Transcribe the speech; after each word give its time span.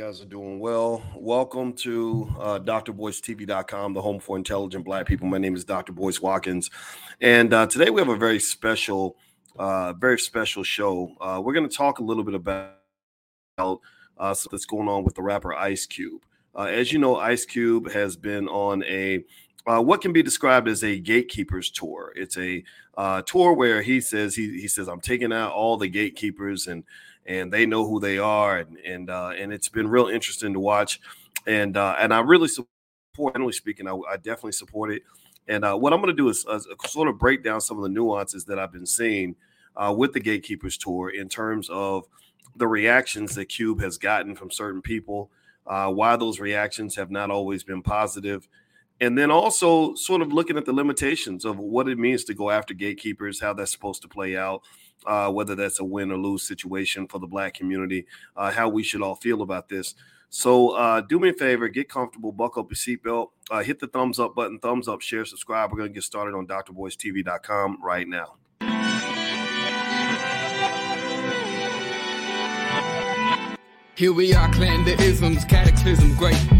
guys 0.00 0.22
are 0.22 0.24
doing 0.24 0.58
well. 0.58 1.02
Welcome 1.14 1.74
to 1.74 2.26
uh, 2.40 2.58
the 3.92 4.00
home 4.00 4.18
for 4.18 4.34
intelligent 4.34 4.82
black 4.82 5.04
people. 5.04 5.26
My 5.26 5.36
name 5.36 5.54
is 5.54 5.62
Dr. 5.62 5.92
Boyce 5.92 6.22
Watkins, 6.22 6.70
and 7.20 7.52
uh, 7.52 7.66
today 7.66 7.90
we 7.90 8.00
have 8.00 8.08
a 8.08 8.16
very 8.16 8.40
special, 8.40 9.18
uh, 9.58 9.92
very 9.92 10.18
special 10.18 10.62
show. 10.62 11.14
Uh, 11.20 11.42
we're 11.44 11.52
going 11.52 11.68
to 11.68 11.76
talk 11.76 11.98
a 11.98 12.02
little 12.02 12.24
bit 12.24 12.32
about 12.32 12.76
uh, 13.58 14.32
something 14.32 14.48
that's 14.52 14.64
going 14.64 14.88
on 14.88 15.04
with 15.04 15.16
the 15.16 15.22
rapper 15.22 15.52
Ice 15.52 15.84
Cube. 15.84 16.22
Uh, 16.54 16.62
as 16.62 16.94
you 16.94 16.98
know, 16.98 17.16
Ice 17.16 17.44
Cube 17.44 17.90
has 17.90 18.16
been 18.16 18.48
on 18.48 18.82
a 18.84 19.22
uh, 19.66 19.82
what 19.82 20.00
can 20.00 20.14
be 20.14 20.22
described 20.22 20.66
as 20.66 20.82
a 20.82 20.98
gatekeepers 20.98 21.70
tour. 21.70 22.14
It's 22.16 22.38
a 22.38 22.64
uh, 22.96 23.20
tour 23.20 23.52
where 23.52 23.82
he 23.82 24.00
says 24.00 24.34
he 24.34 24.62
he 24.62 24.66
says 24.66 24.88
I'm 24.88 25.02
taking 25.02 25.30
out 25.30 25.52
all 25.52 25.76
the 25.76 25.88
gatekeepers 25.88 26.68
and 26.68 26.84
and 27.30 27.52
they 27.52 27.64
know 27.64 27.86
who 27.86 28.00
they 28.00 28.18
are, 28.18 28.58
and 28.58 28.76
and 28.78 29.08
uh, 29.08 29.30
and 29.38 29.52
it's 29.52 29.68
been 29.68 29.86
real 29.88 30.08
interesting 30.08 30.52
to 30.52 30.60
watch, 30.60 31.00
and 31.46 31.76
uh, 31.76 31.94
and 31.98 32.12
I 32.12 32.20
really 32.20 32.48
support. 32.48 32.68
Generally 33.34 33.52
speaking, 33.52 33.86
I, 33.86 33.92
I 34.10 34.16
definitely 34.16 34.52
support 34.52 34.90
it. 34.92 35.02
And 35.46 35.64
uh, 35.64 35.76
what 35.76 35.92
I'm 35.92 36.00
going 36.00 36.14
to 36.14 36.22
do 36.22 36.28
is 36.28 36.46
uh, 36.46 36.60
sort 36.86 37.08
of 37.08 37.18
break 37.18 37.42
down 37.42 37.60
some 37.60 37.76
of 37.76 37.82
the 37.82 37.88
nuances 37.88 38.44
that 38.46 38.58
I've 38.58 38.72
been 38.72 38.86
seeing 38.86 39.34
uh, 39.76 39.92
with 39.96 40.12
the 40.12 40.20
Gatekeepers 40.20 40.78
Tour 40.78 41.10
in 41.10 41.28
terms 41.28 41.68
of 41.70 42.06
the 42.56 42.68
reactions 42.68 43.34
that 43.34 43.46
Cube 43.46 43.80
has 43.80 43.98
gotten 43.98 44.34
from 44.36 44.50
certain 44.50 44.80
people, 44.80 45.30
uh, 45.66 45.90
why 45.90 46.16
those 46.16 46.40
reactions 46.40 46.96
have 46.96 47.10
not 47.10 47.30
always 47.30 47.62
been 47.64 47.82
positive, 47.82 48.48
and 49.00 49.18
then 49.18 49.30
also 49.30 49.94
sort 49.94 50.22
of 50.22 50.32
looking 50.32 50.56
at 50.56 50.64
the 50.64 50.72
limitations 50.72 51.44
of 51.44 51.58
what 51.58 51.88
it 51.88 51.98
means 51.98 52.24
to 52.24 52.34
go 52.34 52.50
after 52.50 52.72
gatekeepers, 52.72 53.40
how 53.40 53.52
that's 53.52 53.72
supposed 53.72 54.02
to 54.02 54.08
play 54.08 54.36
out, 54.36 54.62
uh, 55.06 55.30
whether 55.30 55.54
that's 55.54 55.80
a 55.80 55.84
win 55.84 56.10
or 56.10 56.18
lose 56.18 56.42
situation 56.42 57.06
for 57.06 57.18
the 57.18 57.26
black 57.26 57.54
community, 57.54 58.06
uh, 58.36 58.50
how 58.50 58.68
we 58.68 58.82
should 58.82 59.02
all 59.02 59.16
feel 59.16 59.42
about 59.42 59.68
this. 59.68 59.94
So 60.30 60.70
uh, 60.70 61.00
do 61.00 61.18
me 61.18 61.30
a 61.30 61.32
favor, 61.32 61.68
get 61.68 61.88
comfortable, 61.88 62.30
buckle 62.30 62.62
up 62.62 62.70
your 62.70 62.76
seatbelt, 62.76 63.30
uh, 63.50 63.62
hit 63.64 63.80
the 63.80 63.88
thumbs 63.88 64.20
up 64.20 64.34
button, 64.36 64.60
thumbs 64.60 64.86
up, 64.86 65.00
share, 65.00 65.24
subscribe. 65.24 65.72
We're 65.72 65.78
going 65.78 65.90
to 65.90 65.94
get 65.94 66.04
started 66.04 66.36
on 66.36 66.46
drboycetv.com 66.46 67.78
right 67.82 68.06
now. 68.06 68.36
Here 73.96 74.12
we 74.12 74.32
are, 74.32 74.50
clan 74.52 74.84
the 74.84 74.98
isms, 75.02 75.44
cataclysm, 75.44 76.14
great. 76.16 76.59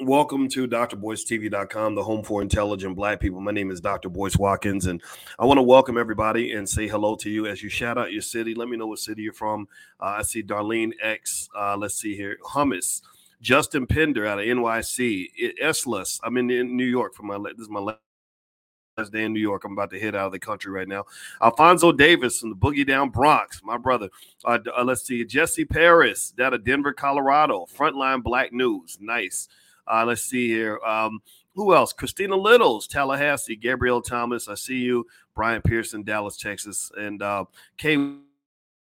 welcome 0.00 0.48
to 0.48 0.66
drboycetv.com, 0.66 1.94
the 1.94 2.02
home 2.02 2.22
for 2.22 2.42
intelligent 2.42 2.96
black 2.96 3.20
people. 3.20 3.40
My 3.40 3.52
name 3.52 3.70
is 3.70 3.80
Dr. 3.80 4.08
Boyce 4.08 4.36
Watkins, 4.36 4.86
and 4.86 5.02
I 5.38 5.44
want 5.44 5.58
to 5.58 5.62
welcome 5.62 5.98
everybody 5.98 6.52
and 6.52 6.68
say 6.68 6.88
hello 6.88 7.14
to 7.16 7.30
you 7.30 7.46
as 7.46 7.62
you 7.62 7.68
shout 7.68 7.98
out 7.98 8.12
your 8.12 8.22
city. 8.22 8.54
Let 8.54 8.68
me 8.68 8.76
know 8.76 8.86
what 8.86 8.98
city 8.98 9.22
you're 9.22 9.32
from. 9.32 9.68
Uh, 10.00 10.16
I 10.18 10.22
see 10.22 10.42
Darlene 10.42 10.92
X. 11.02 11.48
Uh, 11.56 11.76
let's 11.76 11.96
see 11.96 12.16
here, 12.16 12.38
Hummus. 12.44 13.02
Justin 13.40 13.86
Pender 13.86 14.24
out 14.24 14.38
of 14.38 14.44
NYC. 14.46 15.28
Eslis, 15.60 16.20
I'm 16.22 16.36
in, 16.36 16.50
in 16.50 16.76
New 16.76 16.84
York 16.84 17.14
for 17.14 17.24
my 17.24 17.38
this 17.38 17.62
is 17.62 17.68
my 17.68 17.80
last 17.80 19.12
day 19.12 19.24
in 19.24 19.32
New 19.32 19.40
York. 19.40 19.64
I'm 19.64 19.72
about 19.72 19.90
to 19.90 20.00
head 20.00 20.14
out 20.14 20.26
of 20.26 20.32
the 20.32 20.38
country 20.38 20.70
right 20.70 20.88
now. 20.88 21.04
Alfonso 21.42 21.92
Davis 21.92 22.38
from 22.38 22.50
the 22.50 22.56
Boogie 22.56 22.86
Down 22.86 23.10
Bronx, 23.10 23.60
my 23.64 23.76
brother. 23.76 24.08
Uh, 24.44 24.58
uh, 24.76 24.84
let's 24.84 25.02
see, 25.02 25.24
Jesse 25.24 25.64
Paris 25.64 26.32
out 26.40 26.54
of 26.54 26.64
Denver, 26.64 26.92
Colorado. 26.92 27.66
Frontline 27.76 28.22
Black 28.22 28.52
News, 28.52 28.98
nice. 29.00 29.48
Uh, 29.86 30.04
let's 30.06 30.22
see 30.22 30.48
here. 30.48 30.78
Um, 30.84 31.20
who 31.54 31.74
else? 31.74 31.92
Christina 31.92 32.36
Littles, 32.36 32.86
Tallahassee. 32.86 33.56
Gabrielle 33.56 34.02
Thomas, 34.02 34.48
I 34.48 34.54
see 34.54 34.78
you. 34.78 35.06
Brian 35.34 35.62
Pearson, 35.62 36.02
Dallas, 36.02 36.36
Texas, 36.36 36.90
and 36.96 37.22
uh, 37.22 37.44
Kay 37.76 38.16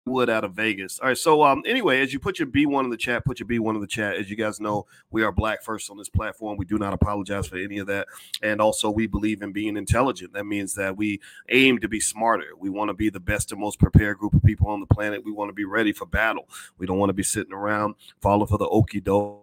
Wood 0.08 0.32
out 0.32 0.44
of 0.44 0.54
Vegas. 0.54 1.00
All 1.00 1.10
right. 1.10 1.18
So 1.18 1.44
um 1.44 1.62
anyway, 1.66 2.02
as 2.02 2.12
you 2.12 2.20
put 2.20 2.40
your 2.40 2.48
B1 2.48 2.86
in 2.86 2.90
the 2.90 2.98
chat, 2.98 3.24
put 3.24 3.40
your 3.40 3.48
B1 3.48 3.76
in 3.76 3.82
the 3.82 3.88
chat. 3.88 4.16
As 4.16 4.32
you 4.32 4.36
guys 4.36 4.60
know, 4.60 4.88
we 5.12 5.22
are 5.22 5.32
black 5.32 5.62
first 5.62 5.92
on 5.92 5.98
this 5.98 6.10
platform. 6.10 6.58
We 6.58 6.66
do 6.66 6.80
not 6.80 6.94
apologize 6.94 7.46
for 7.46 7.58
any 7.58 7.78
of 7.78 7.86
that. 7.86 8.08
And 8.42 8.60
also 8.60 8.90
we 8.90 9.06
believe 9.06 9.44
in 9.44 9.52
being 9.52 9.78
intelligent. 9.78 10.34
That 10.34 10.48
means 10.48 10.74
that 10.74 10.98
we 10.98 11.22
aim 11.50 11.78
to 11.80 11.88
be 11.88 12.00
smarter. 12.00 12.48
We 12.58 12.72
want 12.72 12.90
to 12.90 12.96
be 12.96 13.10
the 13.12 13.20
best 13.20 13.52
and 13.52 13.62
most 13.62 13.78
prepared 13.78 14.18
group 14.18 14.34
of 14.34 14.44
people 14.44 14.70
on 14.70 14.80
the 14.80 14.88
planet. 14.88 15.24
We 15.24 15.32
want 15.32 15.50
to 15.50 15.54
be 15.54 15.66
ready 15.66 15.94
for 15.94 16.08
battle. 16.08 16.50
We 16.80 16.88
don't 16.88 16.98
want 16.98 17.12
to 17.12 17.14
be 17.14 17.22
sitting 17.24 17.54
around 17.54 17.94
falling 18.22 18.48
for 18.48 18.58
the 18.58 18.68
okey 18.68 19.02
doke 19.02 19.41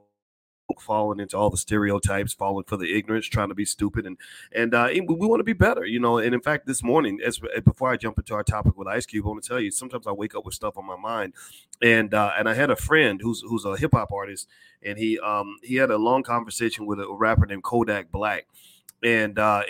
falling 0.80 1.20
into 1.20 1.36
all 1.36 1.50
the 1.50 1.56
stereotypes, 1.56 2.32
falling 2.32 2.64
for 2.64 2.76
the 2.76 2.96
ignorance, 2.96 3.26
trying 3.26 3.48
to 3.48 3.54
be 3.54 3.64
stupid, 3.64 4.06
and 4.06 4.16
and 4.54 4.74
uh, 4.74 4.88
we, 4.92 5.26
want 5.26 5.40
to 5.40 5.44
be 5.44 5.52
better, 5.52 5.84
you 5.84 5.98
know. 5.98 6.18
And 6.18 6.34
in 6.34 6.40
fact, 6.40 6.66
this 6.66 6.82
morning, 6.82 7.20
as 7.24 7.40
uh, 7.42 7.60
before 7.60 7.90
I 7.90 7.96
jump 7.96 8.18
into 8.18 8.34
our 8.34 8.42
topic 8.42 8.76
with 8.76 8.88
Ice 8.88 9.06
Cube, 9.06 9.24
I 9.24 9.28
want 9.28 9.42
to 9.42 9.48
tell 9.48 9.60
you 9.60 9.70
sometimes 9.70 10.06
I 10.06 10.12
wake 10.12 10.34
up 10.34 10.44
with 10.44 10.54
stuff 10.54 10.76
on 10.76 10.86
my 10.86 10.96
mind, 10.96 11.34
and 11.82 12.12
uh, 12.12 12.32
and 12.38 12.48
I 12.48 12.54
had 12.54 12.70
a 12.70 12.76
friend 12.76 13.20
who's 13.22 13.40
who's 13.40 13.64
a 13.64 13.76
hip 13.76 13.92
hop 13.92 14.12
artist, 14.12 14.48
and 14.82 14.98
he 14.98 15.18
um 15.20 15.56
he 15.62 15.76
had 15.76 15.90
a 15.90 15.98
long 15.98 16.22
conversation 16.22 16.86
with 16.86 17.00
a 17.00 17.06
rapper 17.12 17.46
named 17.46 17.64
Kodak 17.64 18.10
Black, 18.12 18.46
and 19.02 19.38
uh, 19.38 19.62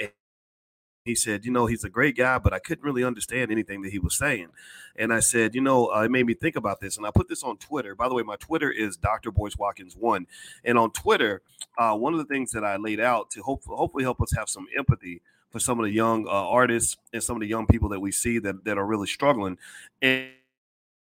he 1.08 1.14
said, 1.14 1.44
you 1.44 1.50
know, 1.50 1.66
he's 1.66 1.84
a 1.84 1.88
great 1.88 2.16
guy, 2.16 2.38
but 2.38 2.52
I 2.52 2.58
couldn't 2.58 2.84
really 2.84 3.02
understand 3.02 3.50
anything 3.50 3.82
that 3.82 3.90
he 3.90 3.98
was 3.98 4.16
saying. 4.16 4.48
And 4.96 5.12
I 5.12 5.20
said, 5.20 5.54
you 5.54 5.60
know, 5.60 5.86
uh, 5.86 6.02
it 6.02 6.10
made 6.10 6.26
me 6.26 6.34
think 6.34 6.54
about 6.54 6.80
this. 6.80 6.98
And 6.98 7.06
I 7.06 7.10
put 7.10 7.28
this 7.28 7.42
on 7.42 7.56
Twitter. 7.56 7.94
By 7.94 8.08
the 8.08 8.14
way, 8.14 8.22
my 8.22 8.36
Twitter 8.36 8.70
is 8.70 8.96
Dr. 8.96 9.30
Boyce 9.30 9.56
Watkins 9.56 9.96
one. 9.96 10.26
And 10.64 10.76
on 10.76 10.90
Twitter, 10.90 11.40
uh, 11.78 11.94
one 11.94 12.12
of 12.12 12.18
the 12.18 12.26
things 12.26 12.52
that 12.52 12.64
I 12.64 12.76
laid 12.76 13.00
out 13.00 13.30
to 13.30 13.42
hope, 13.42 13.64
hopefully 13.64 14.04
help 14.04 14.20
us 14.20 14.32
have 14.36 14.48
some 14.48 14.66
empathy 14.76 15.22
for 15.50 15.60
some 15.60 15.80
of 15.80 15.86
the 15.86 15.92
young 15.92 16.26
uh, 16.26 16.30
artists 16.30 16.98
and 17.14 17.22
some 17.22 17.36
of 17.36 17.40
the 17.40 17.48
young 17.48 17.66
people 17.66 17.88
that 17.88 18.00
we 18.00 18.12
see 18.12 18.38
that, 18.40 18.64
that 18.64 18.76
are 18.76 18.86
really 18.86 19.06
struggling. 19.06 19.56
And 20.02 20.28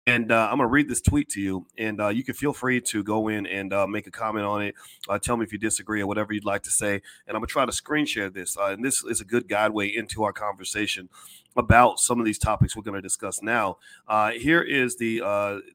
and 0.08 0.30
uh, 0.30 0.48
I'm 0.50 0.58
going 0.58 0.68
to 0.68 0.72
read 0.72 0.88
this 0.88 1.00
tweet 1.00 1.28
to 1.30 1.40
you, 1.40 1.66
and 1.76 2.00
uh, 2.00 2.08
you 2.08 2.22
can 2.22 2.34
feel 2.34 2.52
free 2.52 2.80
to 2.80 3.02
go 3.02 3.26
in 3.26 3.44
and 3.44 3.72
uh, 3.72 3.88
make 3.88 4.06
a 4.06 4.10
comment 4.12 4.46
on 4.46 4.62
it. 4.62 4.76
Uh, 5.08 5.18
tell 5.18 5.36
me 5.36 5.44
if 5.44 5.52
you 5.52 5.58
disagree 5.58 6.00
or 6.00 6.06
whatever 6.06 6.32
you'd 6.32 6.44
like 6.44 6.62
to 6.62 6.70
say. 6.70 6.94
And 7.26 7.36
I'm 7.36 7.40
going 7.40 7.48
to 7.48 7.52
try 7.52 7.66
to 7.66 7.72
screen 7.72 8.06
share 8.06 8.30
this. 8.30 8.56
Uh, 8.56 8.66
and 8.66 8.84
this 8.84 9.02
is 9.02 9.20
a 9.20 9.24
good 9.24 9.48
guideway 9.48 9.92
into 9.92 10.22
our 10.22 10.32
conversation 10.32 11.08
about 11.56 11.98
some 11.98 12.20
of 12.20 12.24
these 12.24 12.38
topics 12.38 12.76
we're 12.76 12.84
going 12.84 12.94
to 12.94 13.02
discuss 13.02 13.42
now. 13.42 13.78
Uh, 14.06 14.30
here 14.30 14.62
is 14.62 14.96
the, 14.96 15.18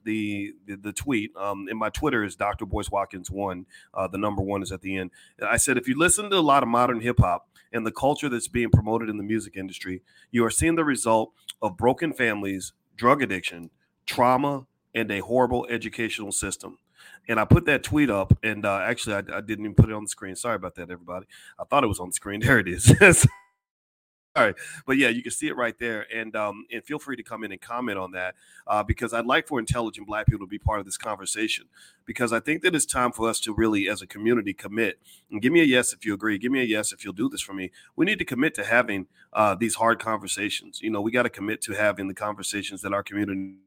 the, 0.06 0.54
the 0.66 0.76
the 0.78 0.94
tweet. 0.94 1.36
Um, 1.36 1.68
and 1.70 1.78
my 1.78 1.90
Twitter 1.90 2.24
is 2.24 2.36
Dr. 2.38 2.66
Boyce 2.66 2.90
Watkins 2.90 3.30
one. 3.30 3.66
the 4.12 4.18
number 4.18 4.42
one 4.42 4.64
is 4.64 4.72
at 4.72 4.82
the 4.82 4.96
end. 4.96 5.12
I 5.46 5.58
said, 5.58 5.78
if 5.78 5.90
you 5.90 5.98
listen 5.98 6.30
to 6.30 6.38
a 6.38 6.40
lot 6.40 6.64
of 6.64 6.70
modern 6.70 7.02
hip 7.02 7.20
hop 7.20 7.50
and 7.74 7.86
the 7.86 7.92
culture 7.92 8.30
that's 8.30 8.48
being 8.48 8.70
promoted 8.70 9.10
in 9.10 9.18
the 9.18 9.24
music 9.24 9.58
industry, 9.58 10.04
you 10.32 10.46
are 10.46 10.52
seeing 10.52 10.76
the 10.76 10.86
result 10.86 11.34
of 11.62 11.76
broken 11.76 12.14
families, 12.14 12.72
drug 12.96 13.22
addiction 13.22 13.72
trauma, 14.06 14.66
and 14.94 15.12
a 15.12 15.20
horrible 15.20 15.66
educational 15.70 16.32
system. 16.32 16.78
And 17.28 17.40
I 17.40 17.46
put 17.46 17.66
that 17.66 17.84
tweet 17.84 18.10
up, 18.10 18.38
and 18.44 18.66
uh, 18.66 18.80
actually, 18.80 19.16
I, 19.16 19.38
I, 19.38 19.42
didn't 19.42 19.66
even 19.66 19.76
put 19.76 19.90
it 19.90 19.94
on 19.94 20.04
the 20.04 20.10
screen. 20.10 20.36
Sorry 20.36 20.56
about 20.56 20.76
that, 20.76 20.90
everybody. 20.90 21.28
I 21.60 21.64
thought 21.64 21.84
it 21.84 21.88
was 21.88 22.00
on 22.00 22.10
the 22.10 22.14
screen. 22.14 22.42
There 22.46 22.60
it 22.60 22.68
is. 22.68 22.94
All 24.34 24.46
right, 24.46 24.56
but 24.86 24.96
yeah, 24.96 25.10
you 25.10 25.22
can 25.22 25.32
see 25.34 25.48
it 25.48 25.58
right 25.58 25.78
there, 25.78 26.06
and 26.14 26.34
um, 26.38 26.66
and 26.72 26.82
feel 26.86 27.00
free 27.00 27.18
to 27.18 27.24
come 27.24 27.44
in 27.44 27.52
and 27.52 27.60
comment 27.60 27.98
on 27.98 28.12
that 28.12 28.36
uh, 28.66 28.82
because 28.82 29.14
I'd 29.14 29.26
like 29.26 29.46
for 29.46 29.60
intelligent 29.60 30.08
Black 30.08 30.26
people 30.26 30.46
to 30.46 30.50
be 30.50 30.58
part 30.58 30.80
of 30.80 30.86
this 30.86 30.98
conversation 30.98 31.66
because 32.06 32.32
I 32.32 32.40
think 32.40 32.62
that 32.62 32.74
it's 32.74 32.86
time 32.86 33.12
for 33.12 33.28
us 33.28 33.42
to 33.42 33.54
really, 33.54 33.90
as 33.90 34.02
a 34.02 34.08
community, 34.08 34.54
commit. 34.54 35.00
And 35.30 35.42
give 35.42 35.52
me 35.52 35.60
a 35.60 35.66
yes 35.66 35.92
if 35.92 36.06
you 36.06 36.14
agree. 36.14 36.38
Give 36.38 36.52
me 36.52 36.62
a 36.62 36.66
yes 36.66 36.94
if 36.94 37.04
you'll 37.04 37.12
do 37.12 37.28
this 37.28 37.42
for 37.42 37.52
me. 37.52 37.72
We 37.98 38.06
need 38.06 38.20
to 38.20 38.26
commit 38.26 38.54
to 38.56 38.64
having 38.64 39.08
uh, 39.34 39.56
these 39.56 39.76
hard 39.76 40.00
conversations. 40.00 40.82
You 40.82 40.92
know, 40.92 41.02
we 41.02 41.12
got 41.12 41.24
to 41.24 41.30
commit 41.30 41.62
to 41.64 41.74
having 41.74 42.08
the 42.08 42.14
conversations 42.14 42.82
that 42.84 42.94
our 42.94 43.04
community 43.04 43.58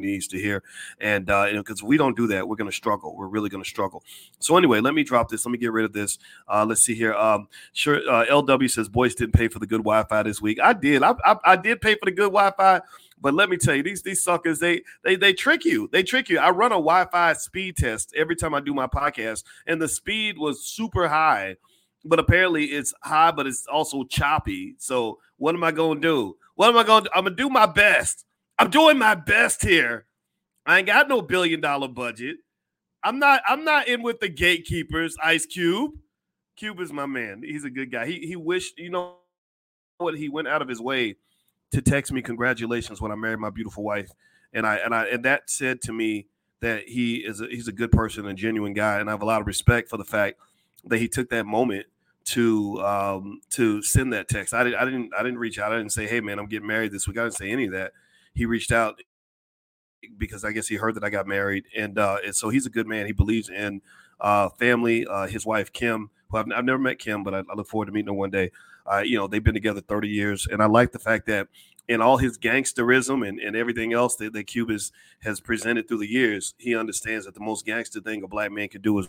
needs 0.00 0.26
to 0.28 0.38
hear. 0.38 0.62
And 1.00 1.28
uh, 1.30 1.44
you 1.48 1.54
know, 1.54 1.62
because 1.62 1.82
we 1.82 1.96
don't 1.96 2.16
do 2.16 2.26
that, 2.28 2.48
we're 2.48 2.56
going 2.56 2.70
to 2.70 2.76
struggle. 2.76 3.16
We're 3.16 3.28
really 3.28 3.48
going 3.48 3.62
to 3.62 3.68
struggle. 3.68 4.02
So 4.38 4.56
anyway, 4.56 4.80
let 4.80 4.94
me 4.94 5.02
drop 5.02 5.28
this. 5.28 5.44
Let 5.44 5.52
me 5.52 5.58
get 5.58 5.72
rid 5.72 5.84
of 5.84 5.92
this. 5.92 6.18
Uh, 6.48 6.64
let's 6.66 6.82
see 6.82 6.94
here. 6.94 7.14
Um, 7.14 7.48
sure. 7.72 7.98
Uh, 8.08 8.24
LW 8.26 8.70
says 8.70 8.88
Boyce 8.88 9.14
didn't 9.14 9.34
pay 9.34 9.48
for 9.48 9.58
the 9.58 9.66
good 9.66 9.78
Wi-Fi 9.78 10.22
this 10.22 10.40
week. 10.40 10.58
I 10.62 10.72
did. 10.72 11.02
I, 11.02 11.14
I, 11.24 11.36
I 11.44 11.56
did 11.56 11.80
pay 11.80 11.94
for 11.94 12.04
the 12.04 12.12
good 12.12 12.32
Wi-Fi. 12.32 12.80
But 13.20 13.34
let 13.34 13.50
me 13.50 13.56
tell 13.56 13.74
you, 13.74 13.82
these 13.82 14.02
these 14.02 14.22
suckers, 14.22 14.60
they 14.60 14.82
they 15.02 15.16
they 15.16 15.32
trick 15.32 15.64
you. 15.64 15.88
They 15.90 16.04
trick 16.04 16.28
you. 16.28 16.38
I 16.38 16.50
run 16.50 16.70
a 16.70 16.76
Wi-Fi 16.76 17.32
speed 17.32 17.76
test 17.76 18.14
every 18.16 18.36
time 18.36 18.54
I 18.54 18.60
do 18.60 18.72
my 18.72 18.86
podcast, 18.86 19.42
and 19.66 19.82
the 19.82 19.88
speed 19.88 20.38
was 20.38 20.64
super 20.64 21.08
high 21.08 21.56
but 22.04 22.18
apparently 22.18 22.66
it's 22.66 22.94
high, 23.02 23.30
but 23.30 23.46
it's 23.46 23.66
also 23.66 24.04
choppy. 24.04 24.74
So 24.78 25.18
what 25.36 25.54
am 25.54 25.64
I 25.64 25.72
gonna 25.72 26.00
do? 26.00 26.36
What 26.54 26.68
am 26.68 26.76
I 26.76 26.84
gonna? 26.84 27.08
I'm 27.14 27.24
gonna 27.24 27.36
do 27.36 27.48
my 27.48 27.66
best. 27.66 28.24
I'm 28.58 28.70
doing 28.70 28.98
my 28.98 29.14
best 29.14 29.62
here. 29.62 30.06
I 30.66 30.78
ain't 30.78 30.86
got 30.86 31.08
no 31.08 31.22
billion 31.22 31.60
dollar 31.60 31.88
budget. 31.88 32.36
I'm 33.02 33.18
not 33.18 33.42
I'm 33.48 33.64
not 33.64 33.88
in 33.88 34.02
with 34.02 34.20
the 34.20 34.28
gatekeepers, 34.28 35.16
Ice 35.22 35.46
Cube. 35.46 35.92
Cube 36.56 36.80
is 36.80 36.92
my 36.92 37.06
man. 37.06 37.42
He's 37.44 37.64
a 37.64 37.70
good 37.70 37.90
guy. 37.90 38.06
He 38.06 38.26
he 38.26 38.36
wished, 38.36 38.78
you 38.78 38.90
know 38.90 39.16
what, 39.98 40.16
he 40.16 40.28
went 40.28 40.48
out 40.48 40.62
of 40.62 40.68
his 40.68 40.80
way 40.80 41.16
to 41.72 41.82
text 41.82 42.12
me 42.12 42.22
congratulations 42.22 43.00
when 43.00 43.12
I 43.12 43.14
married 43.14 43.38
my 43.38 43.50
beautiful 43.50 43.84
wife. 43.84 44.10
And 44.52 44.66
I 44.66 44.76
and 44.76 44.94
I 44.94 45.06
and 45.06 45.24
that 45.24 45.48
said 45.48 45.80
to 45.82 45.92
me 45.92 46.26
that 46.60 46.88
he 46.88 47.16
is 47.16 47.40
a, 47.40 47.46
he's 47.46 47.68
a 47.68 47.72
good 47.72 47.92
person 47.92 48.26
and 48.26 48.36
genuine 48.36 48.72
guy, 48.72 48.98
and 48.98 49.08
I 49.08 49.12
have 49.12 49.22
a 49.22 49.26
lot 49.26 49.40
of 49.40 49.46
respect 49.46 49.88
for 49.88 49.96
the 49.96 50.04
fact 50.04 50.40
that 50.84 50.98
he 50.98 51.06
took 51.06 51.30
that 51.30 51.46
moment 51.46 51.86
to 52.24 52.84
um, 52.84 53.40
to 53.50 53.82
send 53.82 54.12
that 54.12 54.28
text. 54.28 54.52
I, 54.52 54.64
didn't 54.64 54.78
I 54.78 54.84
didn't 54.84 55.14
I 55.14 55.22
didn't 55.22 55.38
reach 55.38 55.58
out. 55.58 55.72
I 55.72 55.76
didn't 55.76 55.92
say, 55.92 56.06
"Hey 56.06 56.20
man, 56.20 56.38
I'm 56.38 56.46
getting 56.46 56.66
married 56.66 56.92
this 56.92 57.06
week." 57.06 57.18
I 57.18 57.22
didn't 57.22 57.36
say 57.36 57.50
any 57.50 57.66
of 57.66 57.72
that. 57.72 57.92
He 58.34 58.46
reached 58.46 58.72
out 58.72 59.00
because 60.16 60.44
I 60.44 60.52
guess 60.52 60.68
he 60.68 60.76
heard 60.76 60.94
that 60.94 61.04
I 61.04 61.10
got 61.10 61.26
married, 61.26 61.64
and 61.76 61.98
uh, 61.98 62.18
and 62.24 62.34
so 62.34 62.48
he's 62.48 62.66
a 62.66 62.70
good 62.70 62.86
man. 62.86 63.06
He 63.06 63.12
believes 63.12 63.48
in 63.48 63.80
uh, 64.20 64.48
family. 64.50 65.06
Uh, 65.06 65.26
his 65.26 65.44
wife 65.44 65.72
Kim, 65.72 66.10
who 66.30 66.38
I've, 66.38 66.46
I've, 66.54 66.64
never 66.64 66.78
met 66.78 66.98
Kim, 66.98 67.24
but 67.24 67.34
I, 67.34 67.38
I, 67.38 67.54
look 67.54 67.68
forward 67.68 67.86
to 67.86 67.92
meeting 67.92 68.08
her 68.08 68.14
one 68.14 68.30
day. 68.30 68.50
Uh, 68.90 68.98
you 68.98 69.18
know, 69.18 69.26
they've 69.26 69.44
been 69.44 69.54
together 69.54 69.80
30 69.80 70.08
years, 70.08 70.46
and 70.50 70.62
I 70.62 70.66
like 70.66 70.92
the 70.92 70.98
fact 70.98 71.26
that 71.26 71.48
in 71.88 72.02
all 72.02 72.18
his 72.18 72.38
gangsterism 72.38 73.26
and, 73.26 73.40
and 73.40 73.56
everything 73.56 73.92
else 73.92 74.16
that, 74.16 74.32
that 74.34 74.90
has 75.20 75.40
presented 75.40 75.88
through 75.88 75.98
the 75.98 76.10
years, 76.10 76.54
he 76.58 76.76
understands 76.76 77.24
that 77.24 77.34
the 77.34 77.40
most 77.40 77.64
gangster 77.64 78.00
thing 78.00 78.22
a 78.22 78.28
black 78.28 78.52
man 78.52 78.68
can 78.68 78.82
do 78.82 78.98
is 78.98 79.08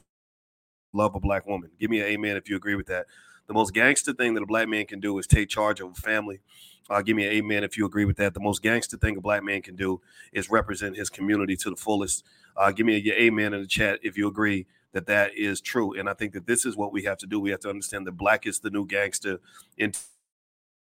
love 0.94 1.14
a 1.14 1.20
black 1.20 1.46
woman. 1.46 1.70
Give 1.80 1.90
me 1.90 2.00
an 2.00 2.08
amen 2.08 2.38
if 2.38 2.50
you 2.50 2.56
agree 2.56 2.76
with 2.76 2.88
that. 2.88 3.06
The 3.50 3.56
most 3.56 3.74
gangster 3.74 4.14
thing 4.14 4.36
that 4.36 4.44
a 4.44 4.46
black 4.46 4.70
man 4.70 4.86
can 4.86 5.00
do 5.00 5.18
is 5.18 5.26
take 5.26 5.50
charge 5.50 5.82
of 5.82 5.90
a 5.90 5.96
family. 5.96 6.40
Uh, 6.88 7.02
give 7.02 7.16
me 7.16 7.26
an 7.26 7.34
amen 7.34 7.64
if 7.64 7.80
you 7.80 7.86
agree 7.88 8.06
with 8.06 8.18
that. 8.18 8.36
The 8.36 8.40
most 8.40 8.62
gangster 8.62 8.96
thing 8.96 9.18
a 9.18 9.22
black 9.22 9.44
man 9.44 9.64
can 9.64 9.76
do 9.76 10.02
is 10.32 10.52
represent 10.52 10.96
his 10.96 11.10
community 11.10 11.56
to 11.58 11.72
the 11.72 11.76
fullest. 11.76 12.24
Uh, 12.56 12.72
give 12.72 12.86
me 12.86 12.94
a 12.96 13.00
your 13.00 13.16
amen 13.16 13.56
in 13.56 13.62
the 13.62 13.68
chat 13.68 14.00
if 14.04 14.20
you 14.20 14.28
agree 14.28 14.68
that 14.92 15.08
that 15.08 15.36
is 15.36 15.62
true. 15.62 15.98
And 15.98 16.08
I 16.08 16.14
think 16.14 16.34
that 16.34 16.46
this 16.46 16.64
is 16.64 16.78
what 16.78 16.94
we 16.94 17.06
have 17.06 17.18
to 17.18 17.26
do. 17.26 17.40
We 17.40 17.50
have 17.50 17.62
to 17.62 17.70
understand 17.70 18.06
that 18.06 18.18
black 18.18 18.46
is 18.46 18.60
the 18.60 18.70
new 18.70 18.86
gangster. 18.86 19.40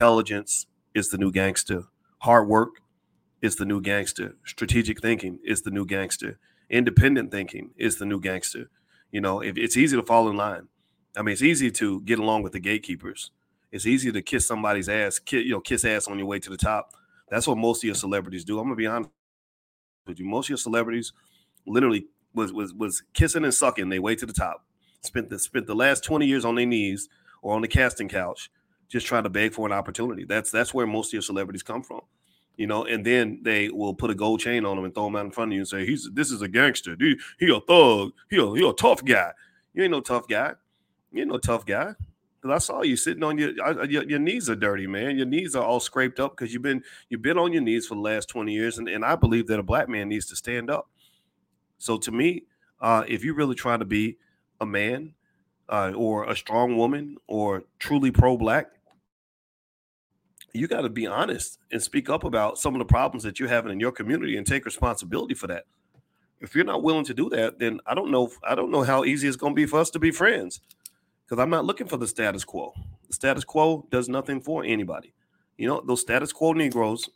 Intelligence 0.00 0.66
is 0.94 1.08
the 1.08 1.18
new 1.18 1.32
gangster. 1.32 1.86
Hard 2.18 2.46
work 2.46 2.76
is 3.42 3.56
the 3.56 3.64
new 3.64 3.80
gangster. 3.80 4.36
Strategic 4.46 5.02
thinking 5.02 5.40
is 5.44 5.62
the 5.62 5.72
new 5.72 5.84
gangster. 5.84 6.38
Independent 6.70 7.32
thinking 7.32 7.70
is 7.76 7.98
the 7.98 8.06
new 8.06 8.20
gangster. 8.20 8.70
You 9.10 9.20
know, 9.20 9.40
if 9.40 9.58
it's 9.58 9.76
easy 9.76 9.96
to 9.96 10.04
fall 10.04 10.28
in 10.28 10.36
line. 10.36 10.68
I 11.16 11.22
mean, 11.22 11.32
it's 11.32 11.43
easy 11.43 11.70
to 11.72 12.00
get 12.02 12.19
along 12.19 12.43
with 12.43 12.52
the 12.52 12.61
gatekeepers. 12.61 13.31
It's 13.70 13.87
easy 13.87 14.12
to 14.12 14.22
kiss 14.22 14.46
somebody's 14.46 14.88
ass, 14.88 15.19
kiss, 15.19 15.44
you 15.44 15.50
know, 15.50 15.61
kiss 15.61 15.84
ass 15.84 16.06
on 16.06 16.19
your 16.19 16.26
way 16.26 16.38
to 16.38 16.50
the 16.50 16.56
top. 16.56 16.93
That's 17.28 17.46
what 17.46 17.58
most 17.58 17.82
of 17.82 17.84
your 17.84 17.94
celebrities 17.94 18.44
do. 18.44 18.58
I'm 18.58 18.66
gonna 18.66 18.76
be 18.76 18.87
honest 18.87 19.11
with 20.06 20.19
you. 20.19 20.26
Most 20.26 20.46
of 20.46 20.50
your 20.50 20.58
celebrities 20.58 21.12
literally 21.66 22.06
was 22.34 22.52
was 22.52 22.72
was 22.75 23.02
kissing 23.14 23.44
and 23.44 23.55
sucking 23.55 23.88
their 23.88 24.02
way 24.02 24.14
to 24.16 24.26
the 24.26 24.32
top. 24.32 24.64
Spent 25.02 25.28
the 25.31 25.38
spent 25.38 25.66
the 25.66 25.75
last 25.75 26.05
20 26.05 26.26
years 26.26 26.44
on 26.44 26.55
their 26.55 26.66
knees 26.66 27.08
or 27.43 27.55
on 27.55 27.62
the 27.62 27.69
casting 27.69 28.08
couch, 28.08 28.50
just 28.88 29.06
trying 29.06 29.25
to 29.25 29.31
beg 29.31 29.52
for 29.52 29.67
an 29.67 29.72
opportunity. 29.72 30.25
That's 30.25 30.50
that's 30.50 30.72
where 30.72 30.87
most 30.87 31.08
of 31.08 31.14
your 31.14 31.22
celebrities 31.22 31.62
come 31.62 31.82
from 31.82 32.00
you 32.56 32.67
know, 32.67 32.84
and 32.84 33.05
then 33.05 33.40
they 33.43 33.69
will 33.69 33.94
put 33.94 34.10
a 34.10 34.14
gold 34.14 34.40
chain 34.40 34.64
on 34.64 34.76
them 34.76 34.84
and 34.84 34.94
throw 34.94 35.05
them 35.05 35.17
out 35.17 35.25
in 35.25 35.31
front 35.31 35.50
of 35.50 35.55
you 35.55 35.60
and 35.60 35.69
say, 35.69 35.84
"He's 35.84 36.08
this 36.12 36.31
is 36.31 36.43
a 36.43 36.49
gangster. 36.49 36.96
He, 36.99 37.19
he 37.38 37.50
a 37.50 37.60
thug. 37.60 38.12
He 38.31 38.37
a, 38.37 38.46
he 38.55 38.69
a 38.69 38.72
tough 38.72 39.05
guy. 39.05 39.32
You 39.72 39.82
ain't 39.82 39.90
no 39.90 40.00
tough 40.00 40.28
guy. 40.28 40.52
You 41.14 41.22
ain't 41.22 41.31
no 41.31 41.38
tough 41.38 41.64
guy." 41.64 41.94
Because 42.40 42.55
I 42.55 42.58
saw 42.58 42.82
you 42.82 42.96
sitting 42.96 43.22
on 43.22 43.38
your, 43.38 43.52
your, 43.87 44.02
your 44.05 44.19
knees 44.19 44.50
are 44.50 44.55
dirty, 44.55 44.87
man. 44.87 45.16
Your 45.16 45.25
knees 45.25 45.56
are 45.56 45.64
all 45.64 45.81
scraped 45.81 46.20
up 46.20 46.37
because 46.37 46.52
you've 46.52 46.62
been 46.62 46.82
you've 47.08 47.22
been 47.22 47.38
on 47.38 47.55
your 47.55 47.62
knees 47.62 47.87
for 47.87 47.94
the 47.94 48.02
last 48.02 48.28
twenty 48.28 48.52
years, 48.52 48.76
and, 48.76 48.87
and 48.87 49.02
I 49.02 49.16
believe 49.16 49.46
that 49.46 49.58
a 49.58 49.62
black 49.62 49.88
man 49.88 50.11
needs 50.11 50.26
to 50.26 50.37
stand 50.37 50.70
up. 50.70 50.90
So 51.78 51.96
to 51.96 52.12
me, 52.12 52.44
uh, 52.81 53.05
if 53.08 53.25
you 53.25 53.32
really 53.32 53.55
try 53.55 53.78
to 53.78 53.84
be 53.87 54.19
a 54.61 54.66
man 54.66 55.14
uh, 55.70 55.93
or 55.96 56.25
a 56.25 56.37
strong 56.37 56.76
woman 56.76 57.17
or 57.26 57.64
truly 57.78 58.10
pro-black, 58.10 58.67
you 60.52 60.69
got 60.69 60.82
to 60.82 60.90
be 60.90 61.06
honest 61.06 61.58
and 61.72 61.82
speak 61.82 62.10
up 62.10 62.25
about 62.25 62.58
some 62.58 62.75
of 62.75 62.78
the 62.78 62.84
problems 62.84 63.22
that 63.25 63.40
you're 63.40 63.49
having 63.49 63.72
in 63.72 63.81
your 63.81 63.90
community 63.90 64.37
and 64.37 64.46
take 64.46 64.64
responsibility 64.67 65.34
for 65.34 65.46
that. 65.46 65.64
If 66.40 66.55
you're 66.55 66.64
not 66.64 66.82
willing 66.82 67.05
to 67.06 67.14
do 67.14 67.31
that, 67.31 67.58
then 67.58 67.81
I 67.87 67.94
don't 67.94 68.10
know. 68.10 68.31
I 68.46 68.55
don't 68.55 68.70
know 68.70 68.82
how 68.82 69.05
easy 69.05 69.26
it's 69.26 69.37
going 69.37 69.55
to 69.55 69.56
be 69.56 69.67
for 69.67 69.81
us 69.81 69.90
to 69.90 69.99
be 69.99 70.10
friends, 70.10 70.60
because 71.26 71.42
I'm 71.42 71.50
not 71.50 71.64
looking 71.64 71.86
for 71.86 71.96
the 71.96 72.06
status 72.06 72.44
quo. 72.44 72.72
The 73.08 73.14
status 73.14 73.44
quo 73.44 73.86
does 73.90 74.08
nothing 74.08 74.40
for 74.40 74.64
anybody. 74.64 75.14
You 75.56 75.68
know, 75.68 75.82
those 75.86 76.00
status 76.00 76.32
quo 76.32 76.52
Negroes 76.52 77.08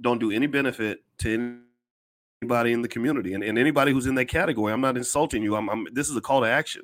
don't 0.00 0.18
do 0.18 0.30
any 0.30 0.46
benefit 0.46 1.04
to 1.18 1.60
anybody 2.42 2.72
in 2.72 2.82
the 2.82 2.88
community, 2.88 3.34
and, 3.34 3.44
and 3.44 3.58
anybody 3.58 3.92
who's 3.92 4.06
in 4.06 4.14
that 4.16 4.26
category. 4.26 4.72
I'm 4.72 4.80
not 4.80 4.96
insulting 4.96 5.42
you. 5.42 5.54
I'm, 5.56 5.68
I'm. 5.70 5.86
This 5.92 6.08
is 6.10 6.16
a 6.16 6.20
call 6.20 6.40
to 6.40 6.48
action. 6.48 6.82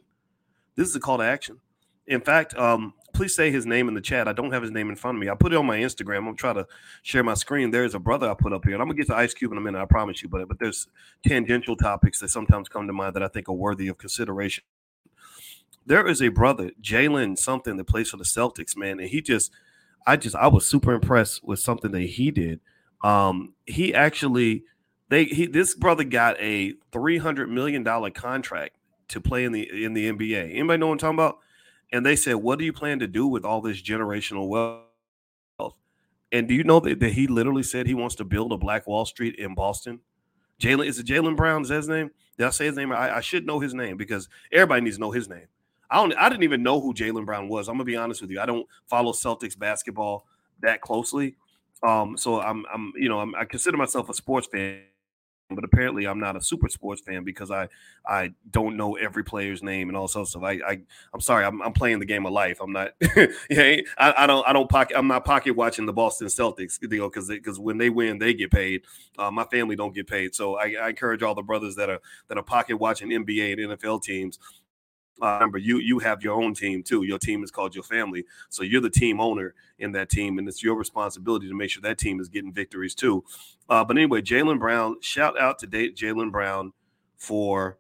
This 0.77 0.89
is 0.89 0.97
a 0.97 1.01
call 1.01 1.19
to 1.19 1.25
action. 1.25 1.59
In 2.07 2.21
fact, 2.21 2.57
um, 2.57 2.95
please 3.13 3.35
say 3.35 3.51
his 3.51 3.67
name 3.67 3.89
in 3.89 3.95
the 3.95 4.01
chat. 4.01 4.29
I 4.29 4.33
don't 4.33 4.53
have 4.53 4.63
his 4.63 4.71
name 4.71 4.89
in 4.89 4.97
front 4.97 5.17
of 5.17 5.21
me. 5.21 5.29
I 5.29 5.35
put 5.35 5.53
it 5.53 5.57
on 5.57 5.67
my 5.67 5.79
Instagram. 5.79 6.29
I'm 6.29 6.37
trying 6.37 6.57
to 6.57 6.67
share 7.03 7.23
my 7.23 7.35
screen. 7.35 7.71
There's 7.71 7.95
a 7.95 7.99
brother 7.99 8.31
I 8.31 8.35
put 8.35 8.53
up 8.53 8.65
here, 8.65 8.75
and 8.75 8.83
I'm 8.83 8.89
gonna 8.89 8.99
get 8.99 9.09
to 9.09 9.17
Ice 9.17 9.35
Cube 9.35 9.53
in 9.53 9.59
a 9.59 9.61
minute. 9.61 9.81
I 9.81 9.85
promise 9.87 10.23
you. 10.23 10.29
But 10.29 10.49
but 10.49 10.59
there's 10.59 10.87
tangential 11.27 11.77
topics 11.77 12.21
that 12.21 12.31
sometimes 12.31 12.69
come 12.69 12.87
to 12.87 12.93
mind 12.93 13.15
that 13.17 13.23
I 13.23 13.29
think 13.29 13.49
are 13.49 13.55
worthy 13.55 13.89
of 13.89 13.99
consideration. 13.99 14.65
There 15.91 16.07
is 16.07 16.23
a 16.23 16.29
brother, 16.29 16.71
Jaylen 16.81 17.37
something 17.37 17.77
that 17.77 17.89
plays 17.89 18.11
for 18.11 18.17
the 18.17 18.25
Celtics, 18.25 18.77
man, 18.77 19.01
and 19.01 19.09
he 19.09 19.21
just, 19.21 19.51
I 20.07 20.17
just, 20.17 20.37
I 20.37 20.47
was 20.47 20.65
super 20.65 20.93
impressed 20.93 21.43
with 21.43 21.59
something 21.59 21.91
that 21.91 22.03
he 22.03 22.31
did. 22.31 22.61
Um, 23.03 23.55
he 23.67 23.93
actually, 23.93 24.63
they, 25.09 25.25
he, 25.25 25.47
this 25.47 25.75
brother 25.75 26.05
got 26.05 26.41
a 26.41 26.75
three 26.93 27.19
hundred 27.19 27.51
million 27.51 27.83
dollar 27.83 28.11
contract 28.11 28.77
to 29.09 29.21
play 29.21 29.45
in 29.45 29.51
the 29.51 29.85
in 29.85 29.95
the 29.95 30.09
NBA. 30.13 30.53
Anybody 30.55 30.79
know 30.79 30.87
what 30.87 30.93
I'm 30.93 30.99
talking 30.99 31.19
about? 31.19 31.39
and 31.93 32.07
they 32.07 32.17
said, 32.17 32.35
"What 32.35 32.59
do 32.59 32.65
you 32.65 32.73
plan 32.73 33.01
to 33.01 33.07
do 33.07 33.27
with 33.27 33.45
all 33.45 33.61
this 33.61 33.83
generational 33.83 34.49
wealth?" 34.49 35.75
And 36.33 36.47
do 36.47 36.55
you 36.55 36.63
know 36.63 36.79
that, 36.81 37.01
that 37.01 37.13
he 37.13 37.27
literally 37.27 37.65
said 37.65 37.87
he 37.87 37.95
wants 37.95 38.15
to 38.17 38.25
build 38.25 38.53
a 38.53 38.57
Black 38.57 38.87
Wall 38.87 39.05
Street 39.05 39.35
in 39.37 39.55
Boston? 39.55 40.01
Jaylen 40.61 40.87
is 40.87 40.99
it 40.99 41.07
Jaylen 41.07 41.37
Brown? 41.37 41.63
Is 41.63 41.69
that 41.69 41.77
his 41.77 41.89
name? 41.89 42.11
Did 42.39 42.47
I 42.47 42.51
say 42.51 42.67
his 42.67 42.77
name? 42.77 42.93
I, 42.93 43.17
I, 43.17 43.21
should 43.21 43.47
know 43.47 43.59
his 43.59 43.75
name 43.75 43.97
because 43.97 44.29
everybody 44.53 44.83
needs 44.83 44.97
to 44.97 45.01
know 45.01 45.11
his 45.11 45.29
name. 45.29 45.47
I 45.91 45.97
don't. 45.97 46.15
I 46.15 46.29
didn't 46.29 46.45
even 46.45 46.63
know 46.63 46.81
who 46.81 46.95
Jaylen 46.95 47.27
Brown 47.27 47.49
was. 47.49 47.69
I'm 47.69 47.75
gonna 47.75 47.85
be 47.85 47.97
honest 47.97 48.21
with 48.23 48.31
you. 48.31 48.41
I 48.41 48.47
don't 48.47 48.67
follow 48.89 49.13
Celtics 49.13 49.59
basketball 49.59 50.27
that 50.61 50.81
closely. 50.81 51.37
Um, 51.83 52.17
so 52.17 52.41
I'm, 52.41 52.67
I'm, 52.73 52.93
you 52.97 53.09
know, 53.09 53.21
I'm, 53.21 53.35
I 53.35 53.47
consider 53.47 53.79
myself 53.79 54.11
a 54.11 54.15
sports 54.15 54.47
fan 54.47 54.83
but 55.55 55.65
apparently 55.65 56.07
I'm 56.07 56.21
not 56.21 56.37
a 56.37 56.41
super 56.41 56.69
sports 56.69 57.03
fan 57.03 57.25
because 57.25 57.51
I 57.51 57.69
I 58.07 58.33
don't 58.51 58.77
know 58.77 58.97
every 58.97 59.25
player's 59.25 59.63
name 59.63 59.89
and 59.89 59.97
all 59.97 60.09
sorts 60.09 60.35
of. 60.35 60.45
I, 60.45 60.53
I 60.67 60.81
I'm 61.13 61.21
sorry, 61.21 61.45
I'm, 61.45 61.61
I'm 61.63 61.73
playing 61.73 61.99
the 61.99 62.07
game 62.07 62.27
of 62.27 62.33
life. 62.33 62.59
I'm 62.61 62.73
not. 62.73 62.93
yeah, 63.51 63.77
I, 63.99 64.15
I 64.19 64.27
don't 64.27 64.47
I 64.47 64.53
don't 64.53 64.69
pocket. 64.69 64.97
I'm 64.97 65.09
not 65.09 65.25
pocket 65.25 65.53
watching 65.53 65.87
the 65.87 65.93
Boston 65.93 66.29
Celtics. 66.29 66.79
You 66.81 66.89
know, 66.99 67.11
because 67.11 67.29
because 67.29 67.59
when 67.59 67.79
they 67.79 67.91
win, 67.91 68.19
they 68.19 68.35
get 68.35 68.51
paid. 68.51 68.83
Uh, 69.19 69.31
my 69.31 69.45
family 69.45 69.77
don't 69.77 69.95
get 69.95 70.07
paid. 70.07 70.35
So 70.35 70.57
I, 70.57 70.75
I 70.81 70.89
encourage 70.91 71.23
all 71.23 71.35
the 71.35 71.43
brothers 71.43 71.75
that 71.77 71.91
are 71.91 72.01
that 72.29 72.39
are 72.39 72.43
pocket 72.45 72.77
watching 72.77 73.11
NBA 73.11 73.53
and 73.53 73.79
NFL 73.79 74.03
teams 74.03 74.39
uh, 75.21 75.35
remember, 75.35 75.59
you 75.59 75.79
you 75.79 75.99
have 76.01 76.23
your 76.23 76.41
own 76.41 76.55
team 76.55 76.83
too. 76.83 77.03
Your 77.05 77.19
team 77.19 77.43
is 77.45 77.51
called 77.51 77.75
your 77.75 77.85
family, 77.85 78.25
so 78.49 78.63
you're 78.63 78.81
the 78.81 78.91
team 78.91 79.21
owner 79.21 79.55
in 79.79 79.93
that 79.93 80.09
team, 80.09 80.39
and 80.39 80.49
it's 80.49 80.63
your 80.63 80.75
responsibility 80.75 81.49
to 81.49 81.55
make 81.55 81.71
sure 81.71 81.83
that 81.83 81.99
team 81.99 82.21
is 82.21 82.29
getting 82.29 82.53
victories 82.53 82.95
too. 82.95 83.25
Uh, 83.69 83.85
but 83.85 83.97
anyway, 83.97 84.23
Jaylen 84.23 84.59
Brown, 84.59 84.97
shout 85.01 85.39
out 85.39 85.59
to 85.61 85.67
Jaylen 85.67 86.33
Brown 86.33 86.73
for 87.17 87.79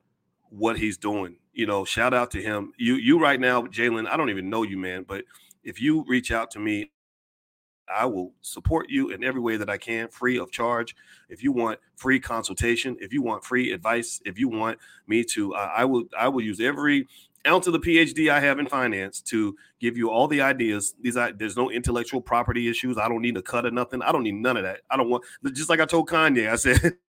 what 0.50 0.78
he's 0.78 0.98
doing. 0.98 1.36
You 1.52 1.66
know, 1.66 1.84
shout 1.84 2.14
out 2.14 2.30
to 2.32 2.42
him. 2.42 2.72
You 2.76 2.94
you 2.94 3.20
right 3.20 3.40
now, 3.40 3.62
Jaylen. 3.62 4.08
I 4.08 4.16
don't 4.16 4.30
even 4.30 4.50
know 4.50 4.62
you, 4.62 4.78
man, 4.78 5.04
but 5.06 5.24
if 5.64 5.80
you 5.80 6.04
reach 6.08 6.32
out 6.32 6.50
to 6.52 6.58
me 6.58 6.90
I 7.94 8.06
will 8.06 8.32
support 8.40 8.88
you 8.88 9.10
in 9.10 9.24
every 9.24 9.40
way 9.40 9.56
that 9.56 9.68
I 9.68 9.76
can, 9.76 10.08
free 10.08 10.38
of 10.38 10.50
charge. 10.50 10.94
If 11.28 11.42
you 11.42 11.52
want 11.52 11.80
free 11.96 12.20
consultation, 12.20 12.96
if 13.00 13.12
you 13.12 13.22
want 13.22 13.44
free 13.44 13.72
advice, 13.72 14.20
if 14.24 14.38
you 14.38 14.48
want 14.48 14.78
me 15.06 15.24
to, 15.24 15.54
uh, 15.54 15.72
I 15.74 15.84
will, 15.84 16.04
I 16.18 16.28
will 16.28 16.42
use 16.42 16.60
every 16.60 17.08
ounce 17.46 17.66
of 17.66 17.72
the 17.72 17.80
PhD 17.80 18.30
I 18.30 18.40
have 18.40 18.58
in 18.58 18.66
finance 18.66 19.20
to 19.22 19.56
give 19.80 19.96
you 19.96 20.10
all 20.10 20.28
the 20.28 20.40
ideas. 20.40 20.94
These 21.00 21.14
there's 21.36 21.56
no 21.56 21.70
intellectual 21.70 22.20
property 22.20 22.68
issues. 22.68 22.98
I 22.98 23.08
don't 23.08 23.22
need 23.22 23.36
a 23.36 23.42
cut 23.42 23.66
or 23.66 23.70
nothing. 23.70 24.02
I 24.02 24.12
don't 24.12 24.24
need 24.24 24.34
none 24.34 24.56
of 24.56 24.64
that. 24.64 24.80
I 24.90 24.96
don't 24.96 25.08
want 25.08 25.24
just 25.52 25.70
like 25.70 25.80
I 25.80 25.86
told 25.86 26.08
Kanye. 26.08 26.50
I 26.50 26.56
said. 26.56 26.96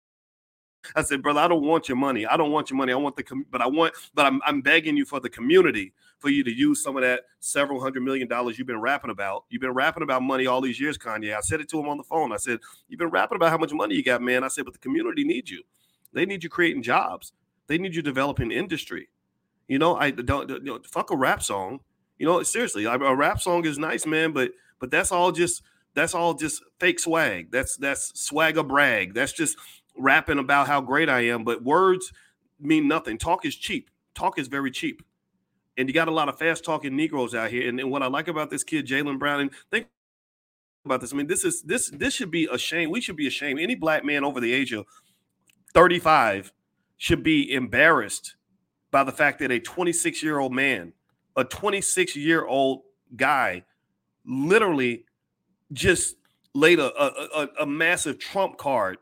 I 0.97 1.03
said, 1.03 1.23
brother, 1.23 1.41
I 1.41 1.47
don't 1.47 1.67
want 1.67 1.89
your 1.89 1.97
money. 1.97 2.27
I 2.27 2.39
don't 2.39 2.53
want 2.53 2.71
your 2.71 2.79
money. 2.79 2.93
I 2.93 2.97
want 2.97 3.15
the, 3.15 3.23
com- 3.23 3.45
but 3.51 3.61
I 3.61 3.67
want, 3.67 3.93
but 4.15 4.25
I'm, 4.25 4.41
I'm 4.47 4.63
begging 4.63 4.97
you 4.97 5.05
for 5.05 5.21
the 5.21 5.29
community 5.29 5.93
for 6.19 6.31
you 6.31 6.43
to 6.43 6.51
use 6.51 6.83
some 6.83 6.97
of 6.97 7.03
that 7.03 7.21
several 7.41 7.83
hundred 7.83 8.03
million 8.03 8.29
dollars 8.29 8.59
you've 8.59 8.67
been 8.67 8.81
rapping 8.81 9.11
about. 9.11 9.45
You've 9.51 9.61
been 9.61 9.73
rapping 9.75 10.03
about 10.03 10.23
money 10.23 10.47
all 10.47 10.61
these 10.61 10.81
years, 10.81 10.97
Kanye. 10.97 11.37
I 11.37 11.41
said 11.41 11.61
it 11.61 11.69
to 11.71 11.81
him 11.81 11.89
on 11.89 11.99
the 11.99 12.03
phone. 12.03 12.33
I 12.33 12.39
said, 12.39 12.61
you've 12.89 12.99
been 12.99 13.11
rapping 13.11 13.37
about 13.37 13.51
how 13.51 13.59
much 13.59 13.73
money 13.73 13.95
you 13.95 14.03
got, 14.03 14.23
man. 14.23 14.43
I 14.43 14.49
said, 14.49 14.65
but 14.65 14.73
the 14.73 14.81
community 14.81 15.23
needs 15.23 15.51
you. 15.51 15.63
They 16.13 16.25
need 16.25 16.43
you 16.43 16.51
creating 16.51 16.83
jobs. 16.83 17.33
They 17.67 17.79
need 17.79 17.95
you 17.95 18.03
developing 18.03 18.51
industry. 18.51 19.09
You 19.71 19.79
know, 19.79 19.95
I 19.95 20.11
don't, 20.11 20.65
don't 20.65 20.85
fuck 20.85 21.13
a 21.13 21.17
rap 21.17 21.45
song. 21.45 21.79
You 22.19 22.27
know, 22.27 22.43
seriously, 22.43 22.87
a, 22.87 22.91
a 22.91 23.15
rap 23.15 23.41
song 23.41 23.65
is 23.65 23.79
nice, 23.79 24.05
man, 24.05 24.33
but 24.33 24.51
but 24.81 24.91
that's 24.91 25.13
all 25.13 25.31
just 25.31 25.63
that's 25.95 26.13
all 26.13 26.35
just 26.35 26.65
fake 26.81 26.99
swag. 26.99 27.53
That's 27.53 27.77
that's 27.77 28.21
swagger 28.21 28.65
brag. 28.65 29.15
That's 29.15 29.33
just 29.33 29.57
rapping 29.97 30.41
about 30.41 30.67
how 30.67 30.81
great 30.81 31.09
I 31.09 31.21
am. 31.27 31.45
But 31.45 31.63
words 31.63 32.13
mean 32.59 32.89
nothing. 32.89 33.17
Talk 33.17 33.47
is 33.47 33.55
cheap. 33.55 33.91
Talk 34.13 34.41
is 34.41 34.49
very 34.49 34.73
cheap. 34.73 35.05
And 35.79 35.89
you 35.89 35.95
got 35.95 36.09
a 36.09 36.13
lot 36.13 36.29
of 36.29 36.37
fast 36.37 36.65
talking 36.65 36.97
Negroes 36.97 37.33
out 37.33 37.53
here. 37.53 37.69
And, 37.69 37.79
and 37.79 37.93
what 37.93 38.03
I 38.03 38.09
like 38.09 38.27
about 38.27 38.51
this 38.51 38.65
kid, 38.65 38.89
Jaylen 38.89 39.21
Brown, 39.21 39.39
and 39.39 39.51
think 39.71 39.87
about 40.85 41.01
this. 41.01 41.13
I 41.13 41.17
mean, 41.17 41.29
this 41.29 41.45
is 41.45 41.63
this 41.63 41.91
this 41.91 42.13
should 42.13 42.33
be 42.33 42.49
a 42.51 42.59
shame. 42.59 42.91
We 42.91 43.01
should 43.01 43.17
be 43.17 43.29
ashamed. 43.29 43.61
Any 43.61 43.77
black 43.77 44.05
man 44.05 44.25
over 44.25 44.41
the 44.41 44.53
age 44.53 44.73
of 44.73 44.85
35 45.75 46.53
should 46.97 47.23
be 47.23 47.53
embarrassed 47.53 48.35
by 48.91 49.05
the 49.05 49.13
fact 49.13 49.39
that 49.41 49.51
a 49.51 49.61
26 49.61 50.23
year 50.23 50.39
old 50.39 50.53
man, 50.53 50.93
a 51.37 51.45
26 51.45 52.17
year 52.17 52.45
old 52.45 52.83
guy, 53.17 53.65
literally 54.25 55.05
just 55.73 56.17
laid 56.55 56.79
a, 56.79 56.93
a, 56.95 57.49
a, 57.61 57.67
massive 57.67 58.19
trump 58.19 58.59
card 58.59 58.99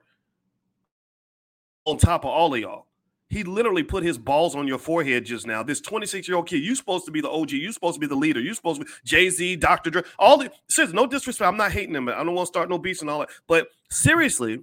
on 1.85 1.97
top 1.97 2.25
of 2.25 2.31
all 2.31 2.55
of 2.55 2.61
y'all. 2.61 2.87
He 3.31 3.43
literally 3.43 3.83
put 3.83 4.03
his 4.03 4.17
balls 4.17 4.55
on 4.55 4.67
your 4.67 4.79
forehead 4.79 5.25
just 5.25 5.47
now. 5.47 5.63
This 5.63 5.81
26 5.81 6.29
year 6.29 6.37
old 6.37 6.49
kid, 6.49 6.63
you 6.63 6.75
supposed 6.75 7.05
to 7.07 7.11
be 7.11 7.21
the 7.21 7.31
OG. 7.31 7.53
You 7.53 7.73
supposed 7.73 7.95
to 7.95 8.01
be 8.01 8.07
the 8.07 8.15
leader. 8.15 8.41
You 8.41 8.55
supposed 8.55 8.81
to 8.81 8.87
be 8.87 8.93
Jay 9.05 9.29
Z, 9.29 9.57
Dr. 9.57 9.91
Dre. 9.91 10.03
All 10.19 10.39
the 10.39 10.51
seriously, 10.69 10.97
no 10.97 11.07
disrespect. 11.07 11.47
I'm 11.47 11.57
not 11.57 11.73
hating 11.73 11.95
him. 11.95 12.09
I 12.09 12.25
don't 12.25 12.35
want 12.35 12.47
to 12.47 12.53
start 12.53 12.71
no 12.71 12.79
beefs 12.79 13.03
and 13.03 13.11
all 13.11 13.21
that. 13.21 13.31
But 13.47 13.69
seriously, 13.91 14.61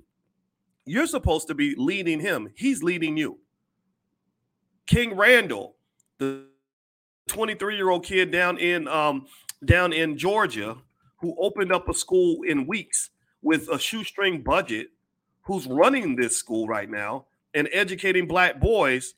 you're 0.85 1.07
supposed 1.07 1.47
to 1.47 1.55
be 1.55 1.75
leading 1.75 2.19
him. 2.19 2.51
He's 2.55 2.81
leading 2.81 3.17
you. 3.17 3.39
King 4.87 5.15
Randall, 5.15 5.75
the 6.19 6.45
23 7.27 7.75
year 7.75 7.89
old 7.89 8.05
kid 8.05 8.31
down 8.31 8.57
in 8.57 8.87
um 8.87 9.25
down 9.63 9.93
in 9.93 10.17
Georgia, 10.17 10.77
who 11.17 11.35
opened 11.39 11.71
up 11.71 11.89
a 11.89 11.93
school 11.93 12.43
in 12.43 12.67
weeks 12.67 13.09
with 13.41 13.67
a 13.69 13.79
shoestring 13.79 14.43
budget, 14.43 14.87
who's 15.43 15.65
running 15.67 16.15
this 16.15 16.37
school 16.37 16.67
right 16.67 16.89
now 16.89 17.25
and 17.53 17.69
educating 17.71 18.27
black 18.27 18.59
boys 18.59 19.15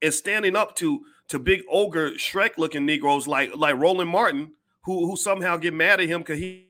and 0.00 0.14
standing 0.14 0.56
up 0.56 0.74
to 0.76 1.04
to 1.28 1.38
big 1.38 1.62
ogre 1.70 2.12
Shrek 2.12 2.56
looking 2.56 2.86
Negroes 2.86 3.26
like 3.26 3.54
like 3.56 3.76
Roland 3.76 4.10
Martin, 4.10 4.52
who 4.84 5.06
who 5.06 5.16
somehow 5.16 5.56
get 5.56 5.74
mad 5.74 6.00
at 6.00 6.08
him 6.08 6.20
because 6.20 6.38
he 6.38 6.68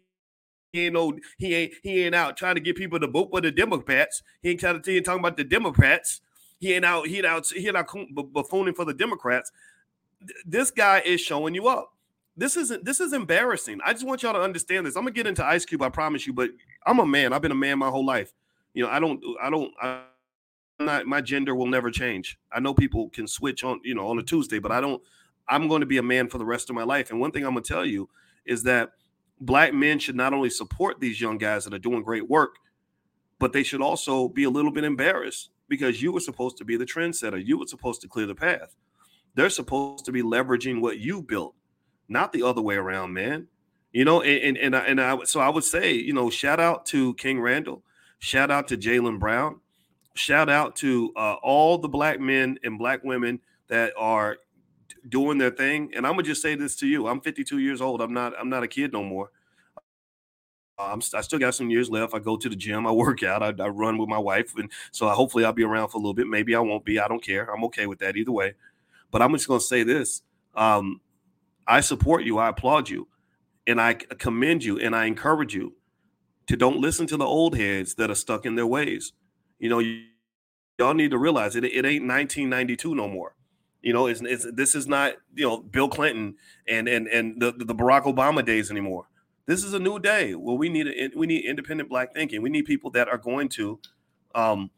he 0.73 0.87
ain't 0.87 0.95
no 0.95 1.17
he 1.39 1.55
ain't 1.55 1.73
he 1.83 2.05
ain't 2.05 2.15
out 2.15 2.37
trying 2.37 2.57
to 2.57 2.61
get 2.61 2.77
people 2.77 2.99
to 2.99 3.07
vote 3.07 3.29
for 3.31 3.41
the 3.41 3.53
Democrats. 3.53 4.23
He 4.43 4.51
ain't 4.51 4.61
trying 4.61 4.81
to 4.81 4.91
he 4.91 4.97
ain't 4.97 5.07
talking 5.07 5.21
about 5.21 5.37
the 5.37 5.45
Democrats. 5.45 6.21
He 6.65 6.73
ain't 6.73 6.85
out 6.87 7.07
he 7.07 7.19
ain't 7.19 7.27
out 7.27 7.47
he 7.47 7.69
ain't 7.69 7.77
out 7.77 7.89
buffooning 7.89 8.75
for 8.75 8.87
the 8.87 8.95
Democrats. 8.95 9.53
This 10.47 10.71
guy 10.71 11.01
is 11.01 11.21
showing 11.21 11.55
you 11.55 11.69
up. 11.69 11.93
This 12.39 12.57
isn't 12.57 12.87
this 12.87 13.01
is 13.01 13.13
embarrassing. 13.13 13.81
I 13.85 13.93
just 13.93 14.07
want 14.07 14.23
y'all 14.23 14.33
to 14.33 14.41
understand 14.41 14.87
this. 14.87 14.97
I'm 14.97 15.03
gonna 15.03 15.11
get 15.11 15.27
into 15.27 15.45
Ice 15.45 15.67
Cube, 15.67 15.83
I 15.83 15.91
promise 15.91 16.27
you, 16.27 16.33
but 16.33 16.49
I'm 16.87 17.01
a 17.01 17.07
man. 17.07 17.35
I've 17.35 17.43
been 17.43 17.53
a 17.53 17.55
man 17.55 17.79
my 17.79 17.91
whole 17.91 18.07
life. 18.07 18.33
You 18.73 18.83
know, 18.83 18.89
I 18.89 18.99
don't 18.99 19.23
I 19.43 19.51
don't 19.51 19.75
I, 19.83 20.05
not 20.81 21.07
my 21.07 21.21
gender 21.21 21.55
will 21.55 21.67
never 21.67 21.91
change. 21.91 22.39
I 22.51 22.61
know 22.61 22.73
people 22.73 23.11
can 23.11 23.27
switch 23.27 23.63
on, 23.63 23.83
you 23.85 23.95
know, 23.95 24.09
on 24.09 24.19
a 24.19 24.23
Tuesday, 24.23 24.59
but 24.59 24.73
I 24.73 24.81
don't 24.81 25.03
I'm 25.47 25.69
going 25.69 25.81
to 25.81 25.87
be 25.87 25.99
a 25.99 26.03
man 26.03 26.31
for 26.31 26.39
the 26.39 26.47
rest 26.47 26.71
of 26.71 26.77
my 26.77 26.85
life. 26.85 27.11
And 27.11 27.21
one 27.21 27.31
thing 27.31 27.45
I'm 27.45 27.53
going 27.53 27.63
to 27.63 27.75
tell 27.75 27.85
you 27.85 28.09
is 28.47 28.63
that 28.63 28.93
black 29.39 29.75
men 29.75 29.99
should 29.99 30.17
not 30.17 30.33
only 30.33 30.49
support 30.49 30.99
these 30.99 31.21
young 31.21 31.37
guys 31.37 31.65
that 31.65 31.75
are 31.75 31.79
doing 31.79 32.03
great 32.03 32.27
work, 32.27 32.55
but 33.39 33.53
they 33.53 33.65
should 33.65 33.83
also 33.83 34.31
be 34.31 34.45
a 34.45 34.51
little 34.51 34.71
bit 34.71 34.85
embarrassed 34.85 35.51
because 35.69 36.03
you 36.03 36.13
were 36.13 36.21
supposed 36.21 36.57
to 36.59 36.65
be 36.65 36.77
the 36.77 36.85
trendsetter. 36.85 37.45
You 37.45 37.59
were 37.59 37.67
supposed 37.67 38.01
to 38.03 38.09
clear 38.09 38.27
the 38.27 38.35
path. 38.35 38.75
They're 39.35 39.51
supposed 39.51 40.05
to 40.05 40.13
be 40.13 40.23
leveraging 40.23 40.81
what 40.81 40.99
you 40.99 41.23
built, 41.23 41.55
not 42.09 42.33
the 42.33 42.43
other 42.43 42.63
way 42.63 42.77
around, 42.77 43.13
man. 43.13 43.49
You 43.93 44.05
know, 44.05 44.23
and 44.23 44.57
and 44.57 44.75
and 44.75 44.77
I, 44.77 44.87
and 44.87 45.01
I 45.01 45.25
so 45.25 45.41
I 45.41 45.49
would 45.49 45.65
say, 45.65 45.93
you 45.93 46.13
know, 46.13 46.31
shout 46.31 46.61
out 46.61 46.87
to 46.87 47.15
King 47.15 47.41
Randall, 47.41 47.83
shout 48.19 48.51
out 48.51 48.69
to 48.69 48.77
Jaylen 48.77 49.19
Brown, 49.19 49.61
shout 50.15 50.49
out 50.49 50.77
to 50.77 51.13
uh, 51.17 51.35
all 51.43 51.79
the 51.79 51.89
black 51.89 52.21
men 52.21 52.59
and 52.65 52.79
black 52.79 53.05
women 53.05 53.41
that 53.69 53.93
are 53.97 54.39
doing 55.09 55.39
their 55.39 55.51
thing. 55.51 55.93
And 55.95 56.07
I'm 56.07 56.15
gonna 56.15 56.25
just 56.25 56.43
say 56.43 56.55
this 56.55 56.77
to 56.77 56.87
you: 56.87 57.07
I'm 57.07 57.21
52 57.21 57.59
years 57.59 57.81
old. 57.81 58.01
I'm 58.01 58.13
not. 58.13 58.33
I'm 58.39 58.49
not 58.49 58.63
a 58.63 58.69
kid 58.69 58.93
no 58.93 59.03
more. 59.05 59.31
I'm, 60.79 61.01
I 61.15 61.21
still 61.21 61.39
got 61.39 61.55
some 61.55 61.71
years 61.71 61.89
left. 61.89 62.15
I 62.15 62.19
go 62.19 62.37
to 62.37 62.49
the 62.49 62.57
gym. 62.57 62.87
I 62.87 62.93
work 62.93 63.23
out. 63.23 63.43
I, 63.43 63.63
I 63.63 63.69
run 63.69 63.99
with 63.99 64.09
my 64.09 64.19
wife, 64.19 64.55
and 64.57 64.71
so 64.91 65.09
I, 65.09 65.15
hopefully 65.15 65.45
I'll 65.45 65.53
be 65.53 65.65
around 65.65 65.89
for 65.89 65.99
a 65.99 66.01
little 66.01 66.15
bit. 66.15 66.27
Maybe 66.27 66.55
I 66.55 66.61
won't 66.61 66.85
be. 66.85 66.99
I 66.99 67.09
don't 67.09 67.23
care. 67.23 67.53
I'm 67.53 67.65
okay 67.65 67.87
with 67.87 68.01
that 68.01 68.17
either 68.17 68.33
way. 68.33 68.55
But 69.11 69.23
I'm 69.23 69.33
just 69.33 69.47
gonna 69.47 69.61
say 69.61 69.83
this: 69.85 70.23
um, 70.55 71.01
I 71.67 71.81
support 71.81 72.25
you. 72.25 72.39
I 72.39 72.49
applaud 72.49 72.89
you, 72.89 73.09
and 73.67 73.81
I 73.81 73.95
commend 73.95 74.65
you, 74.65 74.79
and 74.79 74.97
I 74.97 75.07
encourage 75.07 75.55
you 75.55 75.75
to 76.47 76.57
don't 76.57 76.79
listen 76.79 77.07
to 77.09 77.17
the 77.17 77.25
old 77.25 77.57
heads 77.57 77.95
that 77.95 78.11
are 78.11 78.17
stuck 78.17 78.45
in 78.45 78.57
their 78.57 78.67
ways. 78.67 79.13
You 79.59 79.71
know, 79.71 79.79
you, 79.79 80.05
y'all 80.79 80.95
need 80.95 81.13
to 81.13 81.19
realize 81.19 81.57
it. 81.57 81.65
It 81.65 81.87
ain't 81.87 82.07
1992 82.07 82.95
no 82.95 83.09
more. 83.09 83.35
You 83.81 83.93
know, 83.93 84.07
it's, 84.07 84.23
it's 84.23 84.47
this 84.53 84.75
is 84.75 84.89
not 84.89 85.15
you 85.35 85.47
know 85.47 85.59
Bill 85.59 85.89
Clinton 85.89 86.35
and 86.67 86.89
and 86.89 87.07
and 87.07 87.41
the 87.41 87.53
the 87.53 87.75
Barack 87.75 88.05
Obama 88.05 88.45
days 88.45 88.71
anymore. 88.71 89.07
This 89.47 89.63
is 89.63 89.75
a 89.75 89.79
new 89.79 89.99
day. 89.99 90.35
Well, 90.35 90.57
we 90.57 90.69
need 90.69 90.89
a, 90.89 91.11
we 91.17 91.27
need 91.27 91.45
independent 91.45 91.89
black 91.89 92.15
thinking. 92.15 92.43
We 92.43 92.51
need 92.51 92.65
people 92.65 92.91
that 92.93 93.09
are 93.09 93.19
going 93.19 93.49
to 93.51 93.79
um, 94.35 94.71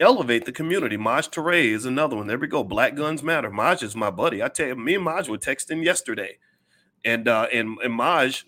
elevate 0.00 0.46
the 0.46 0.52
community. 0.52 0.96
Maj 0.96 1.28
Toure 1.28 1.64
is 1.64 1.84
another 1.84 2.16
one. 2.16 2.26
There 2.26 2.38
we 2.38 2.46
go. 2.46 2.64
Black 2.64 2.96
Guns 2.96 3.22
Matter. 3.22 3.50
Maj 3.50 3.82
is 3.82 3.94
my 3.94 4.10
buddy. 4.10 4.42
I 4.42 4.48
tell 4.48 4.68
you, 4.68 4.76
me 4.76 4.94
and 4.94 5.04
Maj 5.04 5.28
were 5.28 5.38
texting 5.38 5.84
yesterday, 5.84 6.38
and 7.04 7.28
uh, 7.28 7.46
and 7.52 7.78
and 7.84 7.92
Maj, 7.92 8.46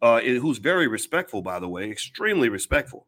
uh, 0.00 0.20
who's 0.20 0.58
very 0.58 0.88
respectful, 0.88 1.42
by 1.42 1.58
the 1.58 1.68
way, 1.68 1.90
extremely 1.90 2.48
respectful 2.48 3.06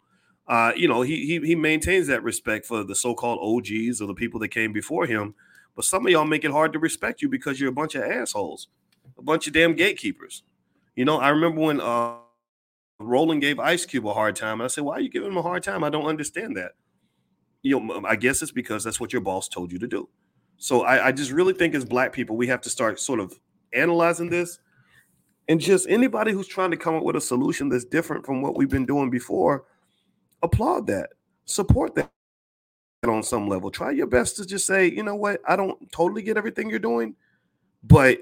uh, 0.49 0.73
you 0.77 0.87
know, 0.87 1.03
he, 1.03 1.27
he 1.27 1.41
he 1.45 1.55
maintains 1.55 2.07
that 2.07 2.23
respect 2.23 2.67
for 2.67 2.85
the 2.85 2.95
so-called 2.95 3.39
OGs 3.43 4.01
or 4.01 4.07
the 4.07 4.15
people 4.15 4.39
that 4.41 4.49
came 4.49 4.73
before 4.73 5.07
him. 5.07 5.35
But 5.75 5.85
some 5.85 6.07
of 6.07 6.13
y'all 6.13 6.25
make 6.25 6.45
it 6.45 6.53
hard 6.53 6.73
to 6.73 6.79
respect 6.79 7.21
you 7.21 7.29
because 7.29 7.61
you're 7.61 7.71
a 7.71 7.73
bunch 7.73 7.95
of 7.95 8.03
assholes, 8.03 8.69
a 9.19 9.23
bunch 9.23 9.47
of 9.47 9.53
damn 9.53 9.75
gatekeepers. 9.75 10.45
You 10.97 11.05
know, 11.05 11.19
I 11.19 11.29
remember 11.29 11.61
when 11.61 11.81
uh, 11.81 12.15
Roland 12.99 13.43
gave 13.43 13.59
Ice 13.59 13.85
Cube 13.85 14.07
a 14.07 14.15
hard 14.15 14.35
time. 14.35 14.55
And 14.55 14.65
I 14.65 14.69
said, 14.69 14.85
"Why 14.85 14.95
are 14.95 15.01
you 15.01 15.11
giving 15.11 15.31
him 15.31 15.37
a 15.37 15.43
hard 15.43 15.63
time? 15.63 15.85
I 15.85 15.91
don't 15.91 16.07
understand 16.07 16.57
that." 16.57 16.73
You 17.63 17.81
know, 17.81 18.03
I 18.07 18.17
guess 18.17 18.43
it's 18.43 18.53
because 18.53 18.85
that's 18.85 19.01
what 19.01 19.13
your 19.13 19.23
boss 19.23 19.49
told 19.49 19.73
you 19.73 19.79
to 19.79 19.87
do. 19.87 20.09
So 20.57 20.83
I, 20.83 21.09
I 21.09 21.13
just 21.13 21.31
really 21.31 21.53
think 21.53 21.75
as 21.75 21.85
black 21.85 22.13
people, 22.13 22.37
we 22.37 22.47
have 22.47 22.61
to 22.63 22.71
start 22.71 22.99
sort 22.99 23.21
of 23.21 23.39
analyzing 23.73 24.31
this 24.31 24.59
and 25.49 25.61
just 25.61 25.87
anybody 25.89 26.33
who's 26.33 26.49
trying 26.49 26.71
to 26.71 26.77
come 26.77 26.95
up 26.95 27.03
with 27.03 27.17
a 27.17 27.21
solution 27.21 27.69
that's 27.69 27.85
different 27.85 28.25
from 28.25 28.41
what 28.41 28.57
we've 28.57 28.71
been 28.71 28.87
doing 28.87 29.11
before 29.11 29.65
applaud 30.43 30.87
that, 30.89 31.11
support 31.45 31.95
that 31.95 32.11
on 33.07 33.23
some 33.23 33.49
level. 33.49 33.71
Try 33.71 33.93
your 33.93 34.07
best 34.07 34.37
to 34.37 34.47
just 34.47 34.67
say, 34.67 34.91
you 34.91 35.03
know 35.03 35.15
what, 35.15 35.41
I 35.47 35.57
don't 35.57 35.91
totally 35.93 36.23
get 36.23 36.37
everything 36.37 36.69
you're 36.69 36.79
doing, 36.79 37.15
but 37.85 38.19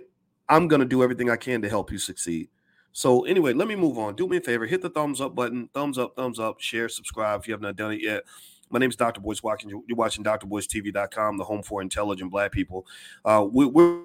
I'm 0.49 0.69
going 0.69 0.81
to 0.81 0.87
do 0.87 1.03
everything 1.03 1.31
I 1.31 1.37
can 1.37 1.63
to 1.63 1.69
help 1.69 1.91
you 1.91 1.99
succeed. 1.99 2.49
So, 2.95 3.25
anyway, 3.25 3.53
let 3.53 3.67
me 3.67 3.75
move 3.75 3.99
on. 3.99 4.15
Do 4.15 4.29
me 4.29 4.37
a 4.37 4.41
favor, 4.41 4.67
hit 4.67 4.81
the 4.81 4.89
thumbs 4.89 5.21
up 5.21 5.35
button, 5.35 5.69
thumbs 5.75 5.99
up, 5.99 6.15
thumbs 6.15 6.39
up, 6.39 6.61
share, 6.61 6.89
subscribe 6.89 7.41
if 7.41 7.49
you 7.49 7.53
have 7.53 7.61
not 7.61 7.75
done 7.75 7.93
it 7.93 8.01
yet. 8.01 8.23
My 8.71 8.79
name 8.79 8.89
is 8.89 8.95
Dr. 8.95 9.21
Boyce 9.21 9.43
Watkins. 9.43 9.73
You're 9.87 9.97
watching 9.97 10.23
drboycetv.com, 10.23 11.37
the 11.37 11.45
home 11.45 11.65
for 11.65 11.83
intelligent 11.83 12.31
black 12.31 12.53
people. 12.53 12.87
Uh, 13.25 13.47
we, 13.51 13.67
we're 13.67 14.01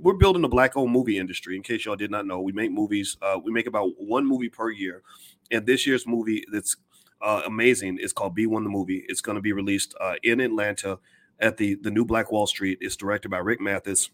we're 0.00 0.14
building 0.14 0.42
a 0.42 0.48
black 0.48 0.76
owned 0.76 0.90
movie 0.90 1.18
industry. 1.18 1.56
In 1.56 1.62
case 1.62 1.84
y'all 1.84 1.94
did 1.94 2.10
not 2.10 2.26
know, 2.26 2.40
we 2.40 2.52
make 2.52 2.72
movies. 2.72 3.16
Uh, 3.22 3.38
we 3.42 3.52
make 3.52 3.66
about 3.66 3.90
one 3.98 4.26
movie 4.26 4.48
per 4.48 4.70
year, 4.70 5.02
and 5.52 5.64
this 5.64 5.86
year's 5.86 6.06
movie 6.06 6.44
that's 6.50 6.76
uh, 7.22 7.42
amazing. 7.46 7.98
It's 8.00 8.12
called 8.12 8.36
B1 8.36 8.64
the 8.64 8.70
Movie. 8.70 9.04
It's 9.08 9.20
going 9.20 9.36
to 9.36 9.42
be 9.42 9.52
released 9.52 9.94
uh, 10.00 10.14
in 10.22 10.40
Atlanta 10.40 10.98
at 11.38 11.58
the 11.58 11.74
the 11.76 11.90
new 11.90 12.04
Black 12.04 12.32
Wall 12.32 12.46
Street. 12.46 12.78
It's 12.80 12.96
directed 12.96 13.28
by 13.28 13.38
Rick 13.38 13.60
Mathis, 13.60 14.10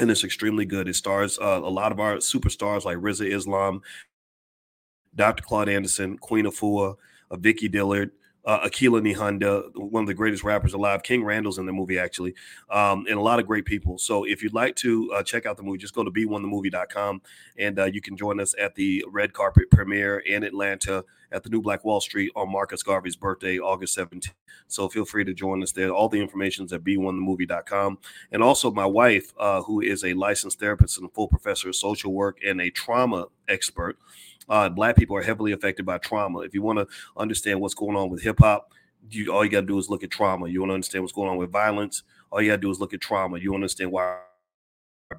and 0.00 0.10
it's 0.10 0.24
extremely 0.24 0.64
good. 0.64 0.88
It 0.88 0.96
stars 0.96 1.38
uh, 1.38 1.60
a 1.62 1.70
lot 1.70 1.92
of 1.92 2.00
our 2.00 2.16
superstars 2.16 2.84
like 2.84 2.98
Rizza 2.98 3.30
Islam, 3.30 3.82
Dr. 5.14 5.42
Claude 5.42 5.68
Anderson, 5.68 6.18
Queen 6.18 6.46
Afua, 6.46 6.96
uh, 7.30 7.36
Vicky 7.36 7.68
Dillard, 7.68 8.10
uh, 8.44 8.66
Akila 8.66 9.00
Nihanda, 9.00 9.74
one 9.74 10.02
of 10.02 10.06
the 10.06 10.14
greatest 10.14 10.44
rappers 10.44 10.74
alive. 10.74 11.02
King 11.02 11.24
Randall's 11.24 11.58
in 11.58 11.66
the 11.66 11.72
movie, 11.72 11.98
actually, 11.98 12.34
um, 12.70 13.06
and 13.08 13.18
a 13.18 13.20
lot 13.20 13.38
of 13.38 13.46
great 13.46 13.64
people. 13.64 13.98
So 13.98 14.24
if 14.24 14.42
you'd 14.42 14.54
like 14.54 14.76
to 14.76 15.12
uh, 15.12 15.22
check 15.22 15.46
out 15.46 15.56
the 15.56 15.62
movie, 15.62 15.78
just 15.78 15.94
go 15.94 16.04
to 16.04 16.10
b1themovie.com 16.10 17.22
and 17.58 17.78
uh, 17.78 17.84
you 17.84 18.00
can 18.00 18.16
join 18.16 18.40
us 18.40 18.54
at 18.58 18.74
the 18.74 19.04
red 19.08 19.32
carpet 19.32 19.70
premiere 19.70 20.18
in 20.18 20.42
Atlanta 20.42 21.04
at 21.32 21.42
the 21.42 21.50
New 21.50 21.60
Black 21.60 21.84
Wall 21.84 22.00
Street 22.00 22.30
on 22.36 22.50
Marcus 22.50 22.82
Garvey's 22.82 23.16
birthday, 23.16 23.58
August 23.58 23.98
17th. 23.98 24.32
So 24.68 24.88
feel 24.88 25.04
free 25.04 25.24
to 25.24 25.34
join 25.34 25.62
us 25.62 25.72
there. 25.72 25.90
All 25.90 26.08
the 26.08 26.20
information 26.20 26.64
is 26.64 26.72
at 26.72 26.84
b1themovie.com. 26.84 27.98
And 28.32 28.42
also, 28.42 28.70
my 28.70 28.86
wife, 28.86 29.32
uh, 29.38 29.62
who 29.62 29.80
is 29.80 30.04
a 30.04 30.14
licensed 30.14 30.60
therapist 30.60 30.96
and 30.96 31.06
a 31.06 31.12
full 31.12 31.28
professor 31.28 31.68
of 31.68 31.76
social 31.76 32.12
work 32.12 32.38
and 32.44 32.60
a 32.60 32.70
trauma 32.70 33.26
expert, 33.48 33.98
uh, 34.48 34.68
black 34.68 34.96
people 34.96 35.16
are 35.16 35.22
heavily 35.22 35.52
affected 35.52 35.86
by 35.86 35.98
trauma. 35.98 36.40
If 36.40 36.54
you 36.54 36.62
want 36.62 36.78
to 36.78 36.86
understand 37.16 37.60
what's 37.60 37.74
going 37.74 37.96
on 37.96 38.10
with 38.10 38.22
hip 38.22 38.38
hop, 38.40 38.70
you 39.10 39.32
all 39.32 39.44
you 39.44 39.50
got 39.50 39.62
to 39.62 39.66
do 39.66 39.78
is 39.78 39.90
look 39.90 40.02
at 40.02 40.10
trauma. 40.10 40.48
You 40.48 40.60
want 40.60 40.70
to 40.70 40.74
understand 40.74 41.04
what's 41.04 41.12
going 41.12 41.28
on 41.28 41.36
with 41.36 41.52
violence. 41.52 42.02
All 42.30 42.40
you 42.40 42.50
got 42.50 42.56
to 42.56 42.62
do 42.62 42.70
is 42.70 42.80
look 42.80 42.94
at 42.94 43.00
trauma. 43.00 43.38
You 43.38 43.54
understand 43.54 43.92
why 43.92 44.18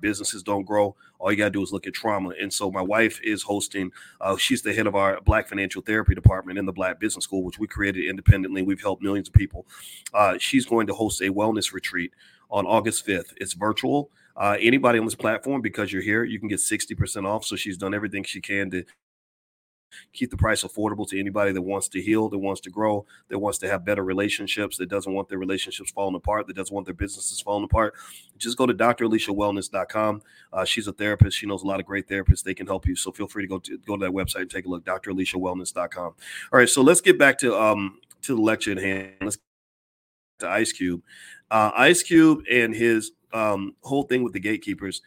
businesses 0.02 0.44
don't 0.44 0.66
grow, 0.66 0.96
all 1.20 1.32
you 1.32 1.38
got 1.38 1.46
to 1.46 1.52
do 1.52 1.64
is 1.64 1.72
look 1.72 1.88
at 1.88 1.94
trauma. 1.94 2.34
And 2.40 2.52
so 2.52 2.72
my 2.72 2.82
wife 2.82 3.20
is 3.24 3.44
hosting, 3.44 3.92
uh, 4.22 4.38
she's 4.38 4.62
the 4.62 4.74
head 4.74 4.88
of 4.88 4.96
our 4.96 5.22
Black 5.22 5.48
Financial 5.48 5.82
Therapy 5.82 6.16
Department 6.16 6.60
in 6.60 6.66
the 6.66 6.74
Black 6.74 7.00
Business 7.00 7.24
School, 7.24 7.44
which 7.44 7.60
we 7.60 7.68
created 7.68 8.06
independently. 8.06 8.62
We've 8.62 8.82
helped 8.82 9.04
millions 9.04 9.28
of 9.28 9.34
people. 9.34 9.66
Uh, 10.14 10.38
she's 10.38 10.66
going 10.66 10.88
to 10.88 10.94
host 10.94 11.22
a 11.22 11.30
wellness 11.30 11.74
retreat 11.74 12.12
on 12.50 12.66
August 12.66 13.06
5th. 13.08 13.34
It's 13.38 13.54
virtual. 13.54 14.12
Uh, 14.36 14.58
anybody 14.60 15.00
on 15.00 15.06
this 15.06 15.16
platform, 15.16 15.62
because 15.62 15.94
you're 15.94 16.02
here, 16.02 16.24
you 16.24 16.40
can 16.40 16.50
get 16.50 16.60
60% 16.60 17.26
off. 17.26 17.46
So 17.46 17.56
she's 17.56 17.78
done 17.78 17.94
everything 17.94 18.24
she 18.24 18.42
can 18.42 18.70
to 18.72 18.84
keep 20.14 20.32
the 20.32 20.38
price 20.38 20.64
affordable 20.64 21.08
to 21.10 21.20
anybody 21.20 21.52
that 21.52 21.62
wants 21.62 21.88
to 21.90 22.02
heal, 22.02 22.30
that 22.30 22.38
wants 22.38 22.62
to 22.62 22.70
grow, 22.70 23.06
that 23.30 23.40
wants 23.40 23.58
to 23.60 23.68
have 23.68 23.86
better 23.86 24.04
relationships, 24.04 24.78
that 24.78 24.90
doesn't 24.90 25.14
want 25.14 25.30
their 25.30 25.38
relationships 25.38 25.92
falling 25.92 26.16
apart, 26.16 26.48
that 26.48 26.56
doesn't 26.56 26.74
want 26.74 26.86
their 26.86 26.94
businesses 26.94 27.40
falling 27.42 27.64
apart. 27.64 27.94
Just 28.38 28.58
go 28.58 28.66
to 28.66 28.74
draliciawellness.com. 28.74 30.22
Uh, 30.54 30.66
she's 30.66 30.88
a 30.88 30.94
therapist. 30.94 31.38
She 31.38 31.46
knows 31.46 31.64
a 31.64 31.68
lot 31.68 31.80
of 31.80 31.86
great 31.86 32.08
therapists. 32.08 32.44
They 32.44 32.54
can 32.54 32.68
help 32.68 32.88
you. 32.88 32.96
So 32.96 33.12
feel 33.12 33.28
free 33.28 33.44
to 33.44 33.48
go 33.48 33.60
to 33.60 33.78
go 33.80 33.98
to 33.98 34.06
that 34.06 34.12
website 34.12 34.42
and 34.42 34.52
take 34.52 34.66
a 34.66 34.70
look, 34.70 34.84
draliciawellness.com. 34.86 36.04
All 36.06 36.16
right, 36.52 36.70
so 36.70 36.82
let's 36.82 37.02
get 37.02 37.18
back 37.18 37.38
to 37.40 37.56
um 37.56 38.00
to 38.24 38.36
the 38.36 38.42
lecture 38.42 38.72
at 38.72 38.78
hand. 38.78 39.14
Let's 39.22 39.38
to 40.40 40.50
Ice 40.50 40.72
Cube. 40.72 41.02
Uh, 41.52 41.72
Ice 41.76 42.04
Cube 42.04 42.44
and 42.52 42.76
his 42.76 43.12
um, 43.34 43.76
whole 43.82 44.04
thing 44.04 44.24
with 44.24 44.34
the 44.34 44.40
gatekeepers 44.40 45.02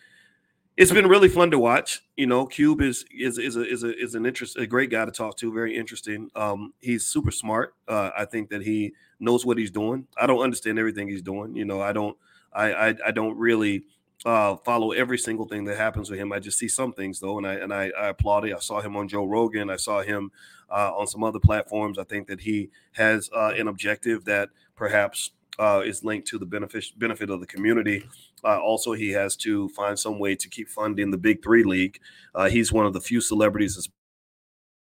it's 0.79 0.93
been 0.93 1.09
really 1.09 1.29
fun 1.29 1.51
to 1.51 1.59
watch. 1.59 2.05
You 2.17 2.29
know, 2.29 2.47
Cube 2.47 2.81
is 2.81 3.05
is 3.11 3.37
is 3.37 3.57
a, 3.57 3.69
is 3.69 3.83
a, 3.83 3.99
is 3.99 4.15
an 4.15 4.25
interest 4.25 4.57
a 4.57 4.65
great 4.65 4.91
guy 4.91 5.05
to 5.05 5.11
talk 5.11 5.37
to. 5.39 5.53
Very 5.53 5.77
interesting. 5.77 6.31
Um, 6.37 6.73
he's 6.81 7.05
super 7.05 7.33
smart. 7.33 7.75
Uh, 7.89 8.11
I 8.17 8.25
think 8.25 8.49
that 8.51 8.63
he 8.63 8.93
knows 9.19 9.45
what 9.45 9.59
he's 9.59 9.73
doing. 9.73 10.07
I 10.17 10.29
don't 10.29 10.41
understand 10.41 10.79
everything 10.79 11.09
he's 11.09 11.21
doing. 11.21 11.57
You 11.57 11.65
know, 11.65 11.81
I 11.81 11.93
don't 11.93 12.17
I 12.53 12.73
I, 12.73 12.95
I 13.07 13.11
don't 13.11 13.37
really 13.37 13.83
uh, 14.25 14.55
follow 14.59 14.93
every 14.93 15.19
single 15.19 15.49
thing 15.49 15.65
that 15.65 15.77
happens 15.77 16.11
with 16.11 16.21
him. 16.21 16.33
I 16.33 16.39
just 16.39 16.59
see 16.59 16.69
some 16.69 16.93
things 16.93 17.19
though, 17.19 17.39
and 17.39 17.47
I 17.47 17.55
and 17.55 17.75
I, 17.75 17.91
I 17.99 18.07
applaud 18.11 18.45
it. 18.45 18.55
I 18.55 18.61
saw 18.61 18.81
him 18.81 18.97
on 18.97 19.09
Joe 19.09 19.25
Rogan. 19.25 19.71
I 19.71 19.77
saw 19.77 20.03
him 20.03 20.31
uh, 20.71 20.93
on 20.97 21.09
some 21.09 21.25
other 21.25 21.41
platforms. 21.41 21.99
I 21.99 22.05
think 22.05 22.29
that 22.29 22.43
he 22.43 22.71
has 22.93 23.29
uh, 23.35 23.53
an 23.59 23.67
objective 23.67 24.27
that 24.27 24.51
perhaps 24.77 25.33
uh, 25.59 25.83
is 25.85 26.05
linked 26.05 26.29
to 26.29 26.39
the 26.39 26.47
benefit 26.47 26.85
benefit 26.97 27.31
of 27.31 27.41
the 27.41 27.47
community. 27.47 28.09
Uh, 28.45 28.61
also, 28.61 28.93
he 28.93 29.11
has 29.11 29.37
to 29.37 29.69
find 29.71 29.99
some 29.99 30.19
way 30.19 30.35
to 30.37 30.49
keep 30.49 30.69
funding 30.69 31.11
the 31.11 31.19
Big 31.19 31.43
Three 31.43 31.65
League. 31.65 32.01
Uh, 32.35 32.49
he's 32.49 32.73
one 32.73 32.87
of 32.87 32.93
the 32.93 33.01
few 33.01 33.21
celebrities 33.21 33.75
that's 33.77 33.89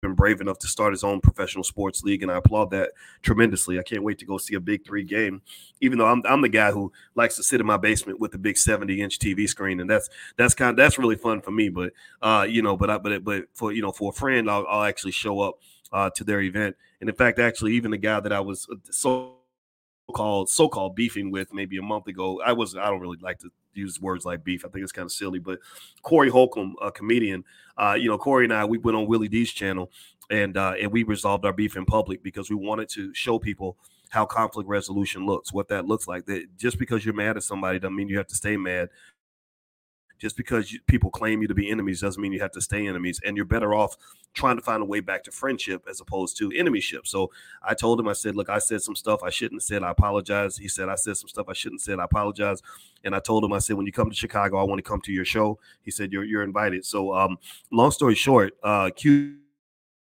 been 0.00 0.14
brave 0.14 0.40
enough 0.40 0.59
to 0.59 0.66
start 0.66 0.92
his 0.92 1.04
own 1.04 1.21
professional 1.21 1.64
sports 1.64 2.02
league, 2.02 2.23
and 2.23 2.33
I 2.33 2.37
applaud 2.38 2.71
that 2.71 2.92
tremendously. 3.23 3.78
I 3.78 3.83
can't 3.83 4.02
wait 4.02 4.19
to 4.21 4.25
go 4.25 4.38
see 4.38 4.54
a 4.54 4.61
Big 4.61 4.85
Three 4.85 5.04
game, 5.04 5.42
even 5.80 5.99
though 5.99 6.07
I'm, 6.07 6.23
I'm 6.25 6.40
the 6.40 6.49
guy 6.49 6.71
who 6.71 6.92
likes 7.14 7.37
to 7.37 7.42
sit 7.42 7.61
in 7.61 7.66
my 7.66 7.76
basement 7.76 8.21
with 8.21 8.33
the 8.33 8.38
big 8.38 8.57
70 8.57 9.00
inch 9.00 9.19
TV 9.19 9.49
screen, 9.49 9.80
and 9.80 9.90
that's 9.90 10.09
that's 10.37 10.54
kind 10.54 10.71
of, 10.71 10.76
that's 10.76 10.99
really 10.99 11.16
fun 11.16 11.42
for 11.42 11.50
me. 11.50 11.69
But 11.69 11.92
uh, 12.23 12.47
you 12.49 12.62
know, 12.62 12.76
but 12.76 12.90
I, 12.90 12.99
but 12.99 13.25
but 13.25 13.45
for 13.54 13.73
you 13.73 13.83
know 13.83 13.92
for 13.92 14.11
a 14.11 14.14
friend, 14.14 14.50
I'll, 14.50 14.66
I'll 14.69 14.85
actually 14.85 15.12
show 15.12 15.40
up 15.40 15.59
uh, 15.92 16.11
to 16.16 16.25
their 16.25 16.40
event, 16.40 16.76
and 17.00 17.11
in 17.11 17.16
fact, 17.16 17.38
actually, 17.38 17.75
even 17.75 17.90
the 17.90 17.99
guy 17.99 18.21
that 18.21 18.33
I 18.33 18.40
was 18.40 18.66
uh, 18.73 18.76
so 18.90 19.40
called 20.11 20.49
so-called 20.49 20.95
beefing 20.95 21.31
with 21.31 21.52
maybe 21.52 21.76
a 21.79 21.83
month 21.83 22.07
ago. 22.07 22.40
I 22.45 22.52
was 22.52 22.76
I 22.76 22.88
don't 22.90 23.00
really 23.00 23.19
like 23.21 23.38
to 23.40 23.50
use 23.75 24.00
words 24.00 24.25
like 24.25 24.45
beef. 24.45 24.64
I 24.64 24.69
think 24.69 24.83
it's 24.83 24.93
kind 24.93 25.07
of 25.07 25.12
silly, 25.12 25.38
but 25.38 25.61
Corey 26.02 26.29
Holcomb, 26.29 26.76
a 26.83 26.90
comedian, 26.90 27.45
uh, 27.76 27.97
you 27.99 28.09
know, 28.09 28.19
Corey 28.19 28.45
and 28.45 28.52
I, 28.52 28.64
we 28.64 28.79
went 28.79 28.97
on 28.97 29.07
Willie 29.07 29.29
D's 29.29 29.52
channel 29.52 29.90
and 30.31 30.57
uh, 30.57 30.75
and 30.81 30.93
we 30.93 31.02
resolved 31.02 31.45
our 31.45 31.52
beef 31.52 31.76
in 31.76 31.85
public 31.85 32.23
because 32.23 32.50
we 32.50 32.57
wanted 32.57 32.88
to 32.90 33.12
show 33.14 33.38
people 33.38 33.76
how 34.11 34.26
conflict 34.26 34.69
resolution 34.69 35.25
looks, 35.25 35.52
what 35.52 35.69
that 35.69 35.87
looks 35.87 36.09
like. 36.09 36.26
That 36.26 36.57
just 36.57 36.79
because 36.79 37.05
you're 37.05 37.14
mad 37.14 37.37
at 37.37 37.43
somebody 37.43 37.79
doesn't 37.79 37.97
mean 37.97 38.09
you 38.09 38.19
have 38.19 38.26
to 38.29 38.35
stay 38.35 38.57
mad 38.57 38.88
just 40.21 40.37
because 40.37 40.71
you, 40.71 40.79
people 40.87 41.11
claim 41.11 41.43
you 41.43 41.49
to 41.49 41.55
be 41.55 41.71
enemies 41.71 42.00
doesn't 42.00 42.21
mean 42.21 42.33
you 42.33 42.41
have 42.41 42.53
to 42.53 42.61
stay 42.61 42.87
enemies. 42.87 43.21
And 43.25 43.37
you're 43.37 43.47
better 43.47 43.75
off 43.75 43.97
trying 44.35 44.57
to 44.57 44.62
find 44.62 44.83
a 44.83 44.87
way 44.87 45.00
back 45.00 45.25
to 45.25 45.33
friendship 45.33 45.85
as 45.89 46.00
opposed 46.00 46.37
to 46.39 46.50
enemyship. 46.50 47.07
So 47.07 47.31
I 47.62 47.75
told 47.75 47.99
him, 47.99 48.07
I 48.07 48.12
said, 48.12 48.37
look, 48.37 48.50
I 48.50 48.59
said 48.59 48.83
some 48.83 48.95
stuff 48.95 49.23
I 49.25 49.30
shouldn't 49.30 49.61
have 49.61 49.67
said. 49.67 49.83
I 49.83 49.91
apologize. 49.91 50.56
He 50.56 50.69
said, 50.69 50.89
I 50.89 50.95
said 50.95 51.17
some 51.17 51.28
stuff 51.28 51.47
I 51.49 51.54
shouldn't 51.54 51.80
have 51.80 51.85
said. 51.85 51.99
I 51.99 52.04
apologize. 52.04 52.63
And 53.02 53.15
I 53.15 53.21
told 53.21 53.45
him, 53.45 53.52
I 53.52 53.59
said, 53.59 53.76
when 53.76 53.87
you 53.87 53.93
come 53.93 54.11
to 54.11 54.17
Chicago, 54.17 54.59
I 54.59 54.65
want 54.65 54.78
to 54.78 54.89
come 54.89 55.00
to 55.02 55.13
your 55.13 55.25
show. 55.25 55.59
He 55.83 55.91
said, 55.91 56.13
you're, 56.13 56.25
you're 56.25 56.43
invited. 56.43 56.85
So 56.85 57.15
um, 57.15 57.39
long 57.73 57.91
story 57.91 58.15
short, 58.15 58.52
uh, 58.63 58.91
Q 58.95 59.37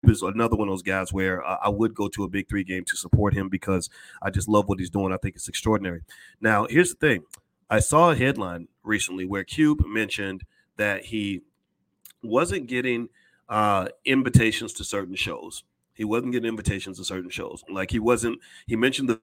is 0.03 0.21
another 0.21 0.55
one 0.55 0.67
of 0.67 0.73
those 0.73 0.83
guys 0.83 1.13
where 1.13 1.43
uh, 1.45 1.57
I 1.63 1.69
would 1.69 1.95
go 1.95 2.07
to 2.09 2.23
a 2.23 2.27
big 2.27 2.49
three 2.49 2.63
game 2.63 2.83
to 2.85 2.97
support 2.97 3.33
him 3.33 3.49
because 3.49 3.89
I 4.21 4.29
just 4.29 4.47
love 4.47 4.67
what 4.67 4.79
he's 4.79 4.89
doing. 4.89 5.13
I 5.13 5.17
think 5.17 5.35
it's 5.35 5.47
extraordinary. 5.47 6.01
Now, 6.41 6.67
here's 6.69 6.93
the 6.93 6.97
thing 6.97 7.23
I 7.73 7.79
saw 7.79 8.11
a 8.11 8.15
headline 8.15 8.67
recently 8.83 9.25
where 9.25 9.43
Cube 9.43 9.83
mentioned 9.83 10.43
that 10.77 11.05
he 11.05 11.41
wasn't 12.21 12.67
getting 12.67 13.09
uh, 13.49 13.87
invitations 14.05 14.73
to 14.73 14.83
certain 14.83 15.15
shows. 15.15 15.63
He 15.95 16.03
wasn't 16.03 16.33
getting 16.33 16.47
invitations 16.47 16.99
to 16.99 17.03
certain 17.03 17.31
shows. 17.31 17.63
Like 17.67 17.89
he 17.89 17.97
wasn't, 17.97 18.37
he 18.67 18.75
mentioned 18.75 19.09
the 19.09 19.19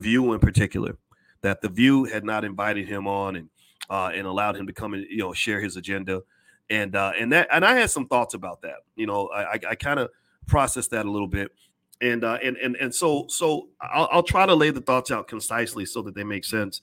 View 0.00 0.32
in 0.32 0.40
particular, 0.40 0.96
that 1.42 1.60
the 1.60 1.68
View 1.68 2.04
had 2.04 2.24
not 2.24 2.46
invited 2.46 2.88
him 2.88 3.06
on 3.06 3.36
and 3.36 3.50
uh, 3.90 4.10
and 4.14 4.26
allowed 4.26 4.56
him 4.56 4.66
to 4.66 4.72
come 4.72 4.94
and 4.94 5.04
you 5.10 5.18
know 5.18 5.34
share 5.34 5.60
his 5.60 5.76
agenda. 5.76 6.22
And 6.70 6.96
uh, 6.96 7.12
and 7.18 7.30
that 7.34 7.46
and 7.52 7.62
I 7.62 7.74
had 7.74 7.90
some 7.90 8.06
thoughts 8.06 8.32
about 8.32 8.62
that. 8.62 8.76
You 8.96 9.06
know, 9.06 9.28
I, 9.28 9.60
I 9.68 9.74
kind 9.74 10.00
of 10.00 10.08
processed 10.46 10.92
that 10.92 11.04
a 11.04 11.10
little 11.10 11.28
bit. 11.28 11.52
And 12.00 12.24
uh, 12.24 12.38
and 12.42 12.56
and 12.56 12.74
and 12.76 12.94
so 12.94 13.26
so 13.28 13.68
I'll, 13.82 14.08
I'll 14.10 14.22
try 14.22 14.46
to 14.46 14.54
lay 14.54 14.70
the 14.70 14.80
thoughts 14.80 15.10
out 15.10 15.28
concisely 15.28 15.84
so 15.84 16.00
that 16.00 16.14
they 16.14 16.24
make 16.24 16.46
sense 16.46 16.80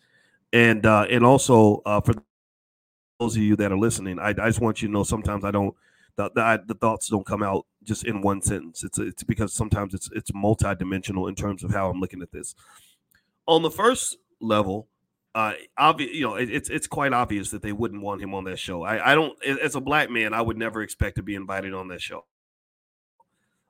and 0.53 0.85
uh, 0.85 1.05
and 1.09 1.25
also 1.25 1.81
uh, 1.85 2.01
for 2.01 2.15
those 3.19 3.35
of 3.35 3.41
you 3.41 3.55
that 3.55 3.71
are 3.71 3.77
listening, 3.77 4.19
I, 4.19 4.29
I 4.29 4.33
just 4.33 4.61
want 4.61 4.81
you 4.81 4.87
to 4.87 4.93
know 4.93 5.03
sometimes 5.03 5.43
I 5.43 5.51
don't 5.51 5.75
the, 6.15 6.29
the, 6.33 6.63
the 6.67 6.73
thoughts 6.73 7.09
don't 7.09 7.25
come 7.25 7.43
out 7.43 7.65
just 7.83 8.05
in 8.05 8.21
one 8.21 8.41
sentence. 8.41 8.83
It's 8.83 8.99
it's 8.99 9.23
because 9.23 9.53
sometimes 9.53 9.93
it's 9.93 10.09
it's 10.13 10.31
multidimensional 10.31 11.27
in 11.29 11.35
terms 11.35 11.63
of 11.63 11.71
how 11.71 11.89
I'm 11.89 11.99
looking 11.99 12.21
at 12.21 12.31
this. 12.31 12.55
On 13.45 13.61
the 13.61 13.71
first 13.71 14.17
level, 14.41 14.87
uh, 15.35 15.53
obvious, 15.77 16.13
you 16.13 16.21
know, 16.21 16.35
it, 16.35 16.49
it's 16.49 16.69
it's 16.69 16.87
quite 16.87 17.13
obvious 17.13 17.51
that 17.51 17.61
they 17.61 17.71
wouldn't 17.71 18.01
want 18.01 18.21
him 18.21 18.33
on 18.33 18.43
that 18.45 18.59
show. 18.59 18.83
I, 18.83 19.11
I 19.11 19.15
don't, 19.15 19.41
as 19.43 19.75
a 19.75 19.81
black 19.81 20.09
man, 20.09 20.33
I 20.33 20.41
would 20.41 20.57
never 20.57 20.81
expect 20.81 21.17
to 21.17 21.23
be 21.23 21.35
invited 21.35 21.73
on 21.73 21.87
that 21.89 22.01
show. 22.01 22.25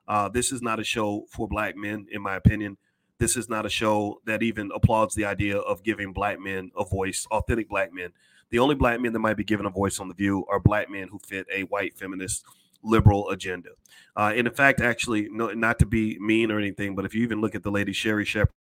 Uh, 0.06 0.28
this 0.28 0.52
is 0.52 0.62
not 0.62 0.80
a 0.80 0.84
show 0.84 1.26
for 1.30 1.46
black 1.46 1.76
men, 1.76 2.06
in 2.10 2.22
my 2.22 2.34
opinion 2.34 2.78
this 3.18 3.36
is 3.36 3.48
not 3.48 3.66
a 3.66 3.70
show 3.70 4.20
that 4.26 4.42
even 4.42 4.70
applauds 4.74 5.14
the 5.14 5.24
idea 5.24 5.58
of 5.58 5.82
giving 5.82 6.12
black 6.12 6.38
men 6.40 6.70
a 6.76 6.84
voice, 6.84 7.26
authentic 7.30 7.68
black 7.68 7.92
men. 7.92 8.10
The 8.50 8.58
only 8.58 8.74
black 8.74 9.00
men 9.00 9.12
that 9.12 9.18
might 9.18 9.36
be 9.36 9.44
given 9.44 9.66
a 9.66 9.70
voice 9.70 10.00
on 10.00 10.08
The 10.08 10.14
View 10.14 10.46
are 10.48 10.60
black 10.60 10.90
men 10.90 11.08
who 11.08 11.18
fit 11.18 11.46
a 11.52 11.62
white 11.64 11.98
feminist 11.98 12.44
liberal 12.82 13.28
agenda. 13.30 13.70
Uh, 14.16 14.32
and 14.34 14.46
in 14.46 14.54
fact, 14.54 14.80
actually, 14.80 15.28
no, 15.30 15.52
not 15.52 15.78
to 15.80 15.86
be 15.86 16.18
mean 16.20 16.50
or 16.50 16.58
anything, 16.58 16.94
but 16.94 17.04
if 17.04 17.14
you 17.14 17.22
even 17.22 17.40
look 17.40 17.54
at 17.54 17.62
the 17.62 17.70
lady 17.70 17.92
Sherri 17.92 18.24
Shepherd 18.24 18.52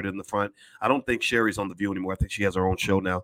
in 0.00 0.16
the 0.16 0.24
front, 0.24 0.52
I 0.80 0.88
don't 0.88 1.06
think 1.06 1.22
Sherri's 1.22 1.58
on 1.58 1.68
The 1.68 1.74
View 1.74 1.92
anymore. 1.92 2.12
I 2.12 2.16
think 2.16 2.32
she 2.32 2.42
has 2.42 2.56
her 2.56 2.66
own 2.66 2.76
show 2.76 3.00
now. 3.00 3.22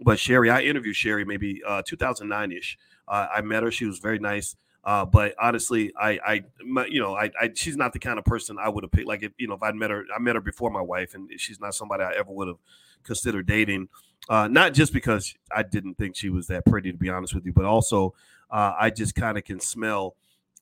But 0.00 0.18
Sherri, 0.18 0.48
I 0.48 0.60
interviewed 0.60 0.96
Sherri 0.96 1.24
maybe 1.24 1.60
uh, 1.66 1.82
2009 1.84 2.52
ish. 2.52 2.78
Uh, 3.08 3.26
I 3.34 3.40
met 3.40 3.64
her. 3.64 3.70
She 3.70 3.84
was 3.84 3.98
very 3.98 4.18
nice. 4.18 4.54
Uh, 4.88 5.04
but 5.04 5.34
honestly, 5.38 5.92
I, 6.00 6.18
I, 6.26 6.44
my, 6.64 6.86
you 6.86 6.98
know, 6.98 7.14
I, 7.14 7.30
I, 7.38 7.50
she's 7.54 7.76
not 7.76 7.92
the 7.92 7.98
kind 7.98 8.18
of 8.18 8.24
person 8.24 8.56
I 8.58 8.70
would 8.70 8.84
have 8.84 8.90
picked. 8.90 9.06
Like, 9.06 9.22
if, 9.22 9.32
you 9.36 9.46
know, 9.46 9.52
if 9.52 9.62
I'd 9.62 9.74
met 9.74 9.90
her, 9.90 10.06
I 10.16 10.18
met 10.18 10.34
her 10.34 10.40
before 10.40 10.70
my 10.70 10.80
wife, 10.80 11.14
and 11.14 11.30
she's 11.36 11.60
not 11.60 11.74
somebody 11.74 12.04
I 12.04 12.12
ever 12.12 12.32
would 12.32 12.48
have 12.48 12.56
considered 13.04 13.46
dating. 13.46 13.90
Uh, 14.30 14.48
not 14.48 14.72
just 14.72 14.94
because 14.94 15.34
I 15.54 15.62
didn't 15.62 15.98
think 15.98 16.16
she 16.16 16.30
was 16.30 16.46
that 16.46 16.64
pretty, 16.64 16.90
to 16.90 16.96
be 16.96 17.10
honest 17.10 17.34
with 17.34 17.44
you, 17.44 17.52
but 17.52 17.66
also 17.66 18.14
uh, 18.50 18.72
I 18.80 18.88
just 18.88 19.14
kind 19.14 19.36
of 19.36 19.44
can 19.44 19.60
smell 19.60 20.16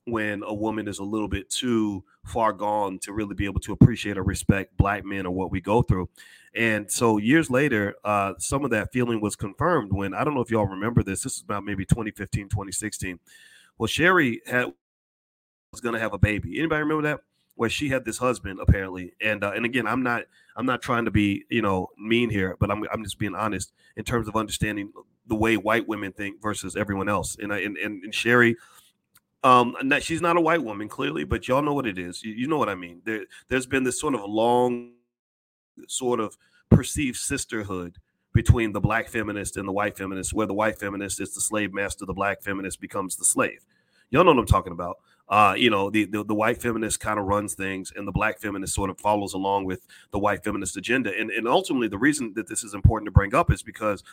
when 0.07 0.43
a 0.45 0.53
woman 0.53 0.89
is 0.89 0.99
a 0.99 1.05
little 1.05 1.29
bit 1.29 1.49
too 1.49 2.03
far 2.25 2.53
gone 2.53 2.99
to 3.03 3.13
really 3.13 3.37
be 3.37 3.45
able 3.45 3.61
to 3.61 3.73
appreciate 3.73 4.19
or 4.19 4.25
respect 4.25 4.77
black 4.77 5.05
men 5.05 5.25
or 5.25 5.31
what 5.31 5.53
we 5.53 5.61
go 5.61 5.83
through. 5.83 6.09
And 6.53 6.91
so 6.91 7.19
years 7.19 7.49
later, 7.49 7.95
uh, 8.03 8.33
some 8.39 8.65
of 8.65 8.73
that 8.73 8.93
feeling 8.93 9.21
was 9.21 9.37
confirmed 9.37 9.93
when 9.93 10.15
I 10.15 10.25
don't 10.25 10.35
know 10.35 10.41
if 10.41 10.51
y'all 10.51 10.67
remember 10.67 11.05
this. 11.05 11.23
This 11.23 11.37
is 11.37 11.43
about 11.43 11.65
maybe 11.65 11.85
2015, 11.85 12.49
2016 12.49 13.21
well, 13.79 13.87
Sherri 13.87 14.41
had 14.47 14.73
was 15.73 15.81
going 15.81 15.95
to 15.95 16.01
have 16.01 16.13
a 16.13 16.19
baby. 16.19 16.59
Anybody 16.59 16.83
remember 16.83 17.09
that? 17.09 17.21
Where 17.55 17.71
she 17.71 17.89
had 17.89 18.05
this 18.05 18.19
husband 18.19 18.61
apparently, 18.61 19.15
and 19.21 19.43
uh, 19.43 19.53
and 19.53 19.65
again, 19.65 19.87
I'm 19.87 20.03
not 20.03 20.25
I'm 20.57 20.67
not 20.67 20.83
trying 20.83 21.07
to 21.07 21.11
be 21.11 21.45
you 21.49 21.63
know 21.63 21.89
mean 21.99 22.29
here, 22.29 22.55
but 22.61 22.71
I'm 22.71 22.85
I'm 22.93 23.03
just 23.03 23.19
being 23.19 23.35
honest 23.35 23.73
in 23.97 24.05
terms 24.05 24.29
of 24.29 24.37
understanding 24.37 24.93
the 25.27 25.35
way 25.35 25.57
white 25.57 25.89
women 25.89 26.13
think 26.13 26.43
versus 26.43 26.77
everyone 26.77 27.09
else. 27.09 27.37
And 27.41 27.51
and 27.53 27.79
and, 27.79 28.05
and 28.05 28.15
Sherri, 28.15 28.57
um, 29.43 29.75
not, 29.83 30.03
she's 30.03 30.21
not 30.21 30.37
a 30.37 30.41
white 30.41 30.63
woman 30.63 30.89
clearly, 30.89 31.25
but 31.25 31.49
y'all 31.49 31.63
know 31.63 31.73
what 31.73 31.87
it 31.87 31.99
is. 31.99 32.23
You, 32.23 32.33
you 32.33 32.47
know 32.47 32.59
what 32.59 32.69
I 32.69 32.75
mean. 32.75 33.01
There 33.07 33.25
there's 33.49 33.67
been 33.67 33.85
this 33.85 33.99
sort 33.99 34.15
of 34.15 34.21
long, 34.29 34.93
sort 35.89 36.21
of 36.21 36.37
perceived 36.71 37.17
sisterhood 37.17 37.97
between 38.37 38.73
the 38.73 38.81
black 38.81 39.09
feminist 39.09 39.57
and 39.57 39.67
the 39.67 39.73
white 39.73 39.97
feminist, 39.97 40.33
where 40.33 40.47
the 40.47 40.55
white 40.55 40.79
feminist 40.79 41.21
is 41.21 41.35
the 41.35 41.41
slave 41.41 41.73
master, 41.73 42.07
the 42.07 42.13
black 42.13 42.43
feminist 42.43 42.81
becomes 42.81 43.17
the 43.17 43.25
slave. 43.25 43.65
Y'all 44.11 44.23
know 44.23 44.31
what 44.31 44.39
I'm 44.39 44.47
talking 44.47 44.73
about. 44.73 44.99
Uh, 45.29 45.55
you 45.57 45.71
know, 45.71 45.91
the, 45.91 46.05
the, 46.05 46.23
the 46.23 46.35
white 46.35 46.63
feminist 46.63 47.01
kind 47.01 47.19
of 47.19 47.25
runs 47.25 47.55
things, 47.55 47.93
and 47.97 48.07
the 48.07 48.13
black 48.13 48.39
feminist 48.39 48.75
sort 48.75 48.91
of 48.91 49.01
follows 49.01 49.33
along 49.33 49.65
with 49.65 49.85
the 50.13 50.19
white 50.19 50.45
feminist 50.45 50.77
agenda. 50.77 51.13
And 51.19 51.31
and 51.31 51.49
ultimately, 51.49 51.89
the 51.89 51.99
reason 51.99 52.35
that 52.37 52.47
this 52.47 52.63
is 52.63 52.75
important 52.75 53.09
to 53.09 53.11
bring 53.11 53.35
up 53.35 53.51
is 53.51 53.65
because 53.65 54.05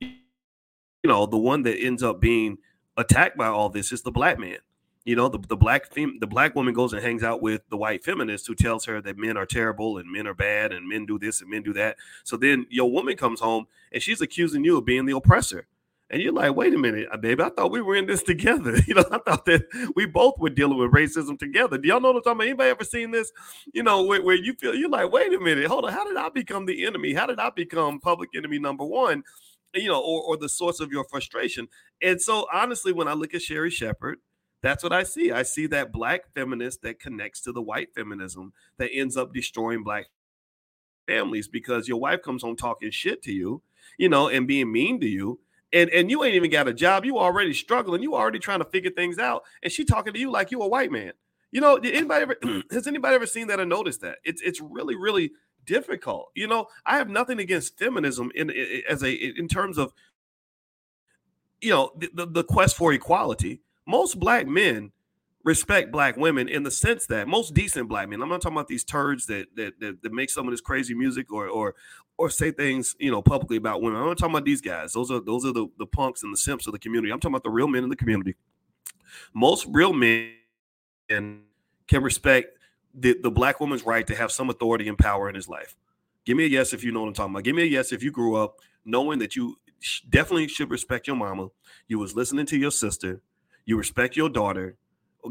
you 0.00 1.08
know, 1.08 1.26
the 1.26 1.38
one 1.38 1.62
that 1.62 1.78
ends 1.78 2.02
up 2.02 2.20
being 2.20 2.58
attacked 2.96 3.36
by 3.36 3.46
all 3.46 3.68
this 3.68 3.92
is 3.92 4.02
the 4.02 4.10
black 4.10 4.38
man. 4.38 4.58
You 5.04 5.16
know, 5.16 5.28
the, 5.28 5.38
the 5.38 5.56
black 5.56 5.86
fem- 5.92 6.18
the 6.20 6.26
black 6.26 6.54
woman 6.54 6.74
goes 6.74 6.92
and 6.92 7.02
hangs 7.02 7.22
out 7.22 7.40
with 7.40 7.62
the 7.70 7.76
white 7.76 8.04
feminist 8.04 8.46
who 8.46 8.54
tells 8.54 8.84
her 8.84 9.00
that 9.00 9.16
men 9.16 9.36
are 9.36 9.46
terrible 9.46 9.96
and 9.96 10.10
men 10.10 10.26
are 10.26 10.34
bad 10.34 10.72
and 10.72 10.88
men 10.88 11.06
do 11.06 11.18
this 11.18 11.40
and 11.40 11.50
men 11.50 11.62
do 11.62 11.72
that. 11.72 11.96
So 12.22 12.36
then 12.36 12.66
your 12.68 12.90
woman 12.90 13.16
comes 13.16 13.40
home 13.40 13.66
and 13.92 14.02
she's 14.02 14.20
accusing 14.20 14.62
you 14.64 14.76
of 14.76 14.84
being 14.84 15.06
the 15.06 15.16
oppressor. 15.16 15.66
And 16.10 16.20
you're 16.20 16.32
like, 16.32 16.56
wait 16.56 16.74
a 16.74 16.78
minute, 16.78 17.06
uh, 17.12 17.16
baby, 17.16 17.42
I 17.42 17.50
thought 17.50 17.70
we 17.70 17.80
were 17.80 17.94
in 17.94 18.06
this 18.06 18.22
together. 18.24 18.76
You 18.86 18.94
know, 18.94 19.04
I 19.10 19.18
thought 19.18 19.44
that 19.46 19.62
we 19.94 20.06
both 20.06 20.34
were 20.38 20.50
dealing 20.50 20.76
with 20.76 20.90
racism 20.90 21.38
together. 21.38 21.78
Do 21.78 21.88
y'all 21.88 22.00
know 22.00 22.08
what 22.08 22.16
I'm 22.16 22.22
talking 22.22 22.36
about? 22.38 22.44
Anybody 22.46 22.70
ever 22.70 22.84
seen 22.84 23.12
this? 23.12 23.32
You 23.72 23.84
know, 23.84 24.02
where, 24.02 24.20
where 24.20 24.34
you 24.34 24.54
feel 24.54 24.74
you're 24.74 24.90
like, 24.90 25.12
wait 25.12 25.32
a 25.32 25.38
minute, 25.38 25.66
hold 25.66 25.84
on, 25.84 25.92
how 25.92 26.04
did 26.04 26.16
I 26.16 26.28
become 26.28 26.66
the 26.66 26.84
enemy? 26.84 27.14
How 27.14 27.26
did 27.26 27.38
I 27.38 27.50
become 27.50 28.00
public 28.00 28.30
enemy 28.34 28.58
number 28.58 28.84
one? 28.84 29.22
You 29.72 29.88
know, 29.88 30.00
or, 30.00 30.22
or 30.22 30.36
the 30.36 30.48
source 30.48 30.80
of 30.80 30.90
your 30.90 31.04
frustration. 31.04 31.68
And 32.02 32.20
so 32.20 32.48
honestly, 32.52 32.92
when 32.92 33.06
I 33.06 33.12
look 33.12 33.32
at 33.32 33.42
Sherri 33.42 33.70
Shepherd, 33.70 34.18
that's 34.62 34.82
what 34.82 34.92
I 34.92 35.02
see. 35.02 35.32
I 35.32 35.42
see 35.42 35.66
that 35.68 35.92
black 35.92 36.32
feminist 36.34 36.82
that 36.82 37.00
connects 37.00 37.40
to 37.42 37.52
the 37.52 37.62
white 37.62 37.94
feminism 37.94 38.52
that 38.78 38.90
ends 38.92 39.16
up 39.16 39.32
destroying 39.32 39.82
black 39.82 40.06
families 41.06 41.48
because 41.48 41.88
your 41.88 41.98
wife 41.98 42.22
comes 42.22 42.42
home 42.42 42.56
talking 42.56 42.90
shit 42.90 43.22
to 43.22 43.32
you, 43.32 43.62
you 43.98 44.08
know, 44.08 44.28
and 44.28 44.46
being 44.46 44.70
mean 44.70 45.00
to 45.00 45.06
you 45.06 45.40
and 45.72 45.90
and 45.90 46.10
you 46.10 46.24
ain't 46.24 46.34
even 46.34 46.50
got 46.50 46.68
a 46.68 46.74
job. 46.74 47.04
You 47.04 47.18
already 47.18 47.52
struggling. 47.52 48.02
You 48.02 48.14
already 48.14 48.38
trying 48.38 48.58
to 48.60 48.64
figure 48.64 48.90
things 48.90 49.18
out, 49.18 49.44
and 49.62 49.72
she 49.72 49.84
talking 49.84 50.12
to 50.12 50.18
you 50.18 50.30
like 50.30 50.50
you 50.50 50.60
a 50.62 50.68
white 50.68 50.90
man. 50.90 51.12
You 51.52 51.60
know, 51.60 51.78
did 51.78 51.94
anybody 51.94 52.22
ever 52.22 52.36
has 52.70 52.86
anybody 52.86 53.14
ever 53.14 53.26
seen 53.26 53.46
that 53.48 53.60
or 53.60 53.66
noticed 53.66 54.00
that? 54.00 54.18
It's 54.24 54.42
it's 54.42 54.60
really 54.60 54.96
really 54.96 55.32
difficult. 55.64 56.30
You 56.34 56.48
know, 56.48 56.66
I 56.84 56.96
have 56.96 57.08
nothing 57.08 57.38
against 57.38 57.78
feminism 57.78 58.30
in, 58.34 58.50
in 58.50 58.82
as 58.88 59.02
a 59.02 59.12
in 59.12 59.48
terms 59.48 59.78
of 59.78 59.92
you 61.60 61.70
know 61.70 61.92
the, 61.96 62.10
the, 62.14 62.26
the 62.26 62.44
quest 62.44 62.76
for 62.76 62.92
equality. 62.92 63.60
Most 63.90 64.18
black 64.20 64.46
men 64.46 64.92
respect 65.42 65.90
black 65.90 66.16
women 66.16 66.48
in 66.48 66.62
the 66.62 66.70
sense 66.70 67.06
that 67.06 67.26
most 67.26 67.54
decent 67.54 67.88
black 67.88 68.08
men. 68.08 68.22
I'm 68.22 68.28
not 68.28 68.42
talking 68.42 68.56
about 68.56 68.68
these 68.68 68.84
turds 68.84 69.26
that 69.26 69.46
that 69.56 69.80
that, 69.80 70.02
that 70.02 70.12
make 70.12 70.30
some 70.30 70.46
of 70.46 70.52
this 70.52 70.60
crazy 70.60 70.94
music 70.94 71.32
or 71.32 71.48
or 71.48 71.74
or 72.18 72.30
say 72.30 72.50
things 72.50 72.94
you 72.98 73.10
know 73.10 73.22
publicly 73.22 73.56
about 73.56 73.82
women. 73.82 74.00
I'm 74.00 74.06
not 74.06 74.18
talking 74.18 74.34
about 74.34 74.44
these 74.44 74.60
guys. 74.60 74.92
Those 74.92 75.10
are 75.10 75.20
those 75.20 75.44
are 75.44 75.52
the 75.52 75.66
the 75.78 75.86
punks 75.86 76.22
and 76.22 76.32
the 76.32 76.38
simps 76.38 76.66
of 76.66 76.72
the 76.72 76.78
community. 76.78 77.12
I'm 77.12 77.20
talking 77.20 77.34
about 77.34 77.44
the 77.44 77.50
real 77.50 77.68
men 77.68 77.82
in 77.82 77.90
the 77.90 77.96
community. 77.96 78.34
Most 79.34 79.66
real 79.68 79.92
men 79.92 80.30
can 81.08 82.02
respect 82.02 82.56
the, 82.94 83.16
the 83.20 83.30
black 83.30 83.60
woman's 83.60 83.84
right 83.84 84.06
to 84.06 84.14
have 84.14 84.30
some 84.30 84.50
authority 84.50 84.88
and 84.88 84.96
power 84.96 85.28
in 85.28 85.34
his 85.34 85.48
life. 85.48 85.74
Give 86.24 86.36
me 86.36 86.44
a 86.44 86.48
yes 86.48 86.72
if 86.72 86.84
you 86.84 86.92
know 86.92 87.00
what 87.00 87.08
I'm 87.08 87.14
talking 87.14 87.34
about. 87.34 87.44
Give 87.44 87.56
me 87.56 87.62
a 87.62 87.66
yes 87.66 87.92
if 87.92 88.02
you 88.02 88.12
grew 88.12 88.36
up 88.36 88.56
knowing 88.84 89.18
that 89.18 89.34
you 89.34 89.56
definitely 90.08 90.48
should 90.48 90.70
respect 90.70 91.06
your 91.06 91.16
mama. 91.16 91.48
You 91.88 91.98
was 91.98 92.14
listening 92.14 92.46
to 92.46 92.56
your 92.56 92.70
sister. 92.70 93.20
You 93.64 93.76
respect 93.76 94.16
your 94.16 94.28
daughter 94.28 94.76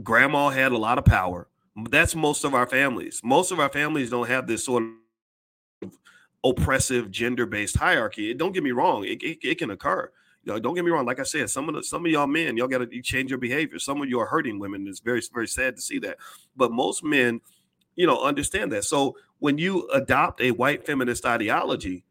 grandma 0.04 0.50
had 0.50 0.72
a 0.72 0.78
lot 0.78 0.98
of 0.98 1.06
power. 1.06 1.48
That's 1.90 2.16
most 2.16 2.44
of 2.44 2.54
our 2.54 2.68
families. 2.68 3.22
Most 3.24 3.52
of 3.52 3.60
our 3.60 3.70
families 3.70 4.10
don't 4.10 4.28
have 4.28 4.48
this 4.48 4.66
sort 4.66 4.84
of 5.82 5.98
oppressive 6.44 7.12
gender-based 7.12 7.78
hierarchy. 7.78 8.34
Don't 8.34 8.54
get 8.54 8.64
me 8.64 8.72
wrong; 8.72 9.06
it, 9.06 9.22
it, 9.22 9.38
it 9.42 9.58
can 9.58 9.72
occur. 9.72 10.12
You 10.44 10.54
know, 10.54 10.60
don't 10.60 10.74
get 10.74 10.86
me 10.86 10.92
wrong. 10.92 11.06
Like 11.06 11.20
I 11.20 11.24
said, 11.24 11.50
some 11.50 11.70
of 11.70 11.76
the 11.76 11.84
some 11.84 12.06
of 12.06 12.12
y'all 12.12 12.28
men, 12.28 12.58
y'all 12.58 12.68
got 12.68 12.90
to 12.90 13.02
change 13.02 13.30
your 13.30 13.40
behavior. 13.40 13.80
Some 13.80 14.02
of 14.02 14.10
you 14.10 14.20
are 14.20 14.26
hurting 14.26 14.60
women. 14.60 14.88
It's 14.88 15.00
very 15.00 15.22
very 15.34 15.48
sad 15.48 15.76
to 15.76 15.82
see 15.82 16.00
that. 16.00 16.18
But 16.56 16.72
most 16.72 17.04
men, 17.04 17.42
you 17.96 18.08
know, 18.08 18.22
understand 18.22 18.72
that. 18.74 18.84
So 18.84 19.16
when 19.40 19.58
you 19.58 19.88
adopt 19.94 20.42
a 20.42 20.52
white 20.52 20.86
feminist 20.86 21.26
ideology, 21.26 22.04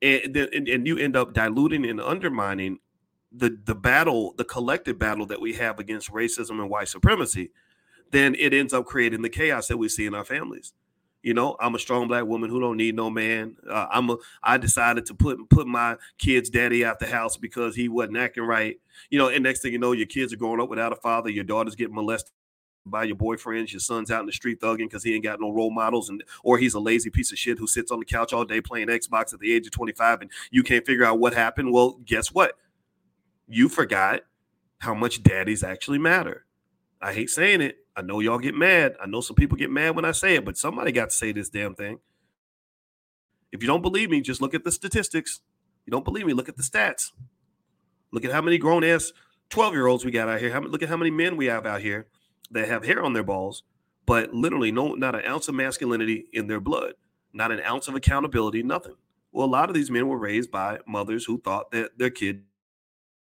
and, 0.00 0.36
and, 0.36 0.68
and 0.68 0.86
you 0.86 0.98
end 0.98 1.16
up 1.16 1.32
diluting 1.32 1.86
and 1.86 2.00
undermining 2.00 2.78
the 3.34 3.58
the 3.64 3.74
battle, 3.74 4.34
the 4.36 4.44
collective 4.44 4.98
battle 4.98 5.26
that 5.26 5.40
we 5.40 5.54
have 5.54 5.78
against 5.78 6.10
racism 6.10 6.60
and 6.60 6.70
white 6.70 6.88
supremacy, 6.88 7.50
then 8.10 8.34
it 8.38 8.52
ends 8.52 8.72
up 8.72 8.84
creating 8.84 9.22
the 9.22 9.28
chaos 9.28 9.68
that 9.68 9.78
we 9.78 9.88
see 9.88 10.06
in 10.06 10.14
our 10.14 10.24
families. 10.24 10.72
You 11.22 11.34
know, 11.34 11.56
I'm 11.60 11.74
a 11.76 11.78
strong 11.78 12.08
black 12.08 12.24
woman 12.24 12.50
who 12.50 12.60
don't 12.60 12.76
need 12.76 12.96
no 12.96 13.08
man. 13.08 13.56
Uh, 13.68 13.86
I'm 13.90 14.10
a. 14.10 14.16
I 14.42 14.58
decided 14.58 15.06
to 15.06 15.14
put 15.14 15.48
put 15.50 15.66
my 15.66 15.96
kid's 16.18 16.50
daddy 16.50 16.84
out 16.84 16.98
the 16.98 17.06
house 17.06 17.36
because 17.36 17.76
he 17.76 17.88
wasn't 17.88 18.16
acting 18.16 18.44
right. 18.44 18.80
You 19.08 19.18
know, 19.18 19.28
and 19.28 19.42
next 19.42 19.62
thing 19.62 19.72
you 19.72 19.78
know, 19.78 19.92
your 19.92 20.06
kids 20.06 20.32
are 20.32 20.36
growing 20.36 20.60
up 20.60 20.68
without 20.68 20.92
a 20.92 20.96
father. 20.96 21.30
Your 21.30 21.44
daughter's 21.44 21.76
getting 21.76 21.94
molested 21.94 22.32
by 22.84 23.04
your 23.04 23.14
boyfriends. 23.14 23.72
Your 23.72 23.78
son's 23.78 24.10
out 24.10 24.20
in 24.20 24.26
the 24.26 24.32
street 24.32 24.60
thugging 24.60 24.88
because 24.88 25.04
he 25.04 25.14
ain't 25.14 25.22
got 25.22 25.40
no 25.40 25.50
role 25.50 25.70
models, 25.70 26.08
and 26.08 26.24
or 26.42 26.58
he's 26.58 26.74
a 26.74 26.80
lazy 26.80 27.08
piece 27.08 27.30
of 27.30 27.38
shit 27.38 27.58
who 27.58 27.68
sits 27.68 27.92
on 27.92 28.00
the 28.00 28.04
couch 28.04 28.32
all 28.32 28.44
day 28.44 28.60
playing 28.60 28.88
Xbox 28.88 29.32
at 29.32 29.38
the 29.38 29.54
age 29.54 29.66
of 29.66 29.72
25, 29.72 30.22
and 30.22 30.30
you 30.50 30.64
can't 30.64 30.84
figure 30.84 31.04
out 31.04 31.20
what 31.20 31.34
happened. 31.34 31.72
Well, 31.72 32.00
guess 32.04 32.32
what? 32.32 32.58
You 33.48 33.68
forgot 33.68 34.20
how 34.78 34.94
much 34.94 35.22
daddies 35.22 35.62
actually 35.62 35.98
matter. 35.98 36.46
I 37.00 37.12
hate 37.12 37.30
saying 37.30 37.60
it. 37.60 37.76
I 37.96 38.02
know 38.02 38.20
y'all 38.20 38.38
get 38.38 38.54
mad. 38.54 38.94
I 39.02 39.06
know 39.06 39.20
some 39.20 39.36
people 39.36 39.58
get 39.58 39.70
mad 39.70 39.96
when 39.96 40.04
I 40.04 40.12
say 40.12 40.36
it, 40.36 40.44
but 40.44 40.56
somebody 40.56 40.92
got 40.92 41.10
to 41.10 41.16
say 41.16 41.32
this 41.32 41.48
damn 41.48 41.74
thing. 41.74 41.98
If 43.50 43.62
you 43.62 43.66
don't 43.66 43.82
believe 43.82 44.10
me, 44.10 44.22
just 44.22 44.40
look 44.40 44.54
at 44.54 44.64
the 44.64 44.72
statistics. 44.72 45.40
You 45.84 45.90
don't 45.90 46.04
believe 46.04 46.26
me, 46.26 46.32
look 46.32 46.48
at 46.48 46.56
the 46.56 46.62
stats. 46.62 47.10
Look 48.12 48.24
at 48.24 48.32
how 48.32 48.40
many 48.40 48.58
grown 48.58 48.84
ass 48.84 49.12
12 49.50 49.74
year 49.74 49.86
olds 49.86 50.04
we 50.04 50.10
got 50.10 50.28
out 50.28 50.40
here. 50.40 50.58
look 50.60 50.82
at 50.82 50.88
how 50.88 50.96
many 50.96 51.10
men 51.10 51.36
we 51.36 51.46
have 51.46 51.66
out 51.66 51.82
here 51.82 52.06
that 52.50 52.68
have 52.68 52.84
hair 52.84 53.02
on 53.02 53.12
their 53.12 53.22
balls, 53.22 53.62
but 54.06 54.32
literally 54.32 54.72
no, 54.72 54.94
not 54.94 55.14
an 55.14 55.24
ounce 55.26 55.48
of 55.48 55.54
masculinity 55.54 56.26
in 56.32 56.46
their 56.46 56.60
blood, 56.60 56.94
not 57.32 57.52
an 57.52 57.60
ounce 57.60 57.88
of 57.88 57.94
accountability, 57.94 58.62
nothing. 58.62 58.94
Well, 59.32 59.46
a 59.46 59.48
lot 59.48 59.68
of 59.68 59.74
these 59.74 59.90
men 59.90 60.08
were 60.08 60.18
raised 60.18 60.50
by 60.50 60.78
mothers 60.86 61.24
who 61.24 61.40
thought 61.40 61.70
that 61.72 61.98
their 61.98 62.10
kid 62.10 62.44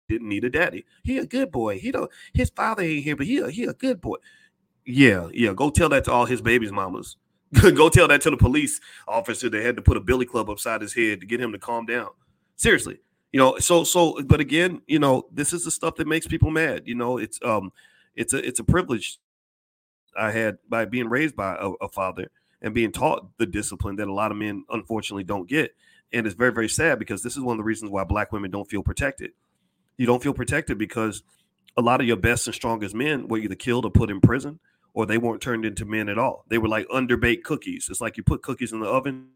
didn't 0.07 0.29
need 0.29 0.43
a 0.43 0.49
daddy. 0.49 0.85
He 1.03 1.17
a 1.17 1.25
good 1.25 1.51
boy. 1.51 1.79
He 1.79 1.91
don't. 1.91 2.11
His 2.33 2.49
father 2.49 2.83
ain't 2.83 3.03
here, 3.03 3.15
but 3.15 3.25
he 3.25 3.39
a, 3.39 3.49
he 3.49 3.63
a 3.65 3.73
good 3.73 4.01
boy. 4.01 4.17
Yeah, 4.85 5.29
yeah. 5.33 5.53
Go 5.53 5.69
tell 5.69 5.89
that 5.89 6.05
to 6.05 6.11
all 6.11 6.25
his 6.25 6.41
babies' 6.41 6.71
mamas. 6.71 7.17
Go 7.61 7.89
tell 7.89 8.07
that 8.07 8.21
to 8.21 8.29
the 8.29 8.37
police 8.37 8.79
officer 9.07 9.49
that 9.49 9.63
had 9.63 9.75
to 9.77 9.81
put 9.81 9.97
a 9.97 10.01
billy 10.01 10.25
club 10.25 10.49
upside 10.49 10.81
his 10.81 10.93
head 10.93 11.21
to 11.21 11.25
get 11.25 11.39
him 11.39 11.51
to 11.51 11.59
calm 11.59 11.85
down. 11.85 12.09
Seriously, 12.55 12.99
you 13.31 13.39
know. 13.39 13.57
So 13.59 13.83
so, 13.83 14.21
but 14.23 14.39
again, 14.39 14.81
you 14.87 14.99
know, 14.99 15.23
this 15.31 15.53
is 15.53 15.63
the 15.63 15.71
stuff 15.71 15.95
that 15.95 16.07
makes 16.07 16.27
people 16.27 16.51
mad. 16.51 16.83
You 16.85 16.95
know, 16.95 17.17
it's 17.17 17.39
um, 17.43 17.71
it's 18.15 18.33
a 18.33 18.45
it's 18.45 18.59
a 18.59 18.63
privilege 18.63 19.19
I 20.17 20.31
had 20.31 20.57
by 20.69 20.85
being 20.85 21.09
raised 21.09 21.35
by 21.35 21.55
a, 21.55 21.71
a 21.81 21.89
father 21.89 22.29
and 22.61 22.73
being 22.73 22.91
taught 22.91 23.37
the 23.37 23.45
discipline 23.45 23.95
that 23.97 24.07
a 24.07 24.13
lot 24.13 24.31
of 24.31 24.37
men 24.37 24.65
unfortunately 24.69 25.23
don't 25.23 25.47
get. 25.47 25.75
And 26.13 26.25
it's 26.25 26.35
very 26.35 26.51
very 26.51 26.69
sad 26.69 26.99
because 26.99 27.23
this 27.23 27.35
is 27.35 27.41
one 27.41 27.53
of 27.53 27.57
the 27.59 27.63
reasons 27.63 27.91
why 27.91 28.03
black 28.03 28.31
women 28.31 28.51
don't 28.51 28.69
feel 28.69 28.83
protected 28.83 29.31
you 29.97 30.05
don't 30.05 30.21
feel 30.21 30.34
protected 30.34 30.77
because 30.77 31.23
a 31.77 31.81
lot 31.81 32.01
of 32.01 32.08
your 32.08 32.17
best 32.17 32.47
and 32.47 32.55
strongest 32.55 32.95
men 32.95 33.27
were 33.27 33.38
either 33.38 33.55
killed 33.55 33.86
or 33.86 33.91
put 33.91 34.10
in 34.10 34.21
prison 34.21 34.60
or 34.93 35.05
they 35.05 35.17
weren't 35.17 35.41
turned 35.41 35.65
into 35.65 35.86
men 35.86 36.08
at 36.08 36.17
all. 36.17 36.45
They 36.47 36.58
were 36.58 36.69
like 36.69 36.88
underbaked 36.88 37.43
cookies. 37.43 37.88
It's 37.89 38.01
like 38.01 38.17
you 38.17 38.23
put 38.23 38.41
cookies 38.41 38.71
in 38.71 38.79
the 38.79 38.88
oven 38.88 39.13
and 39.15 39.27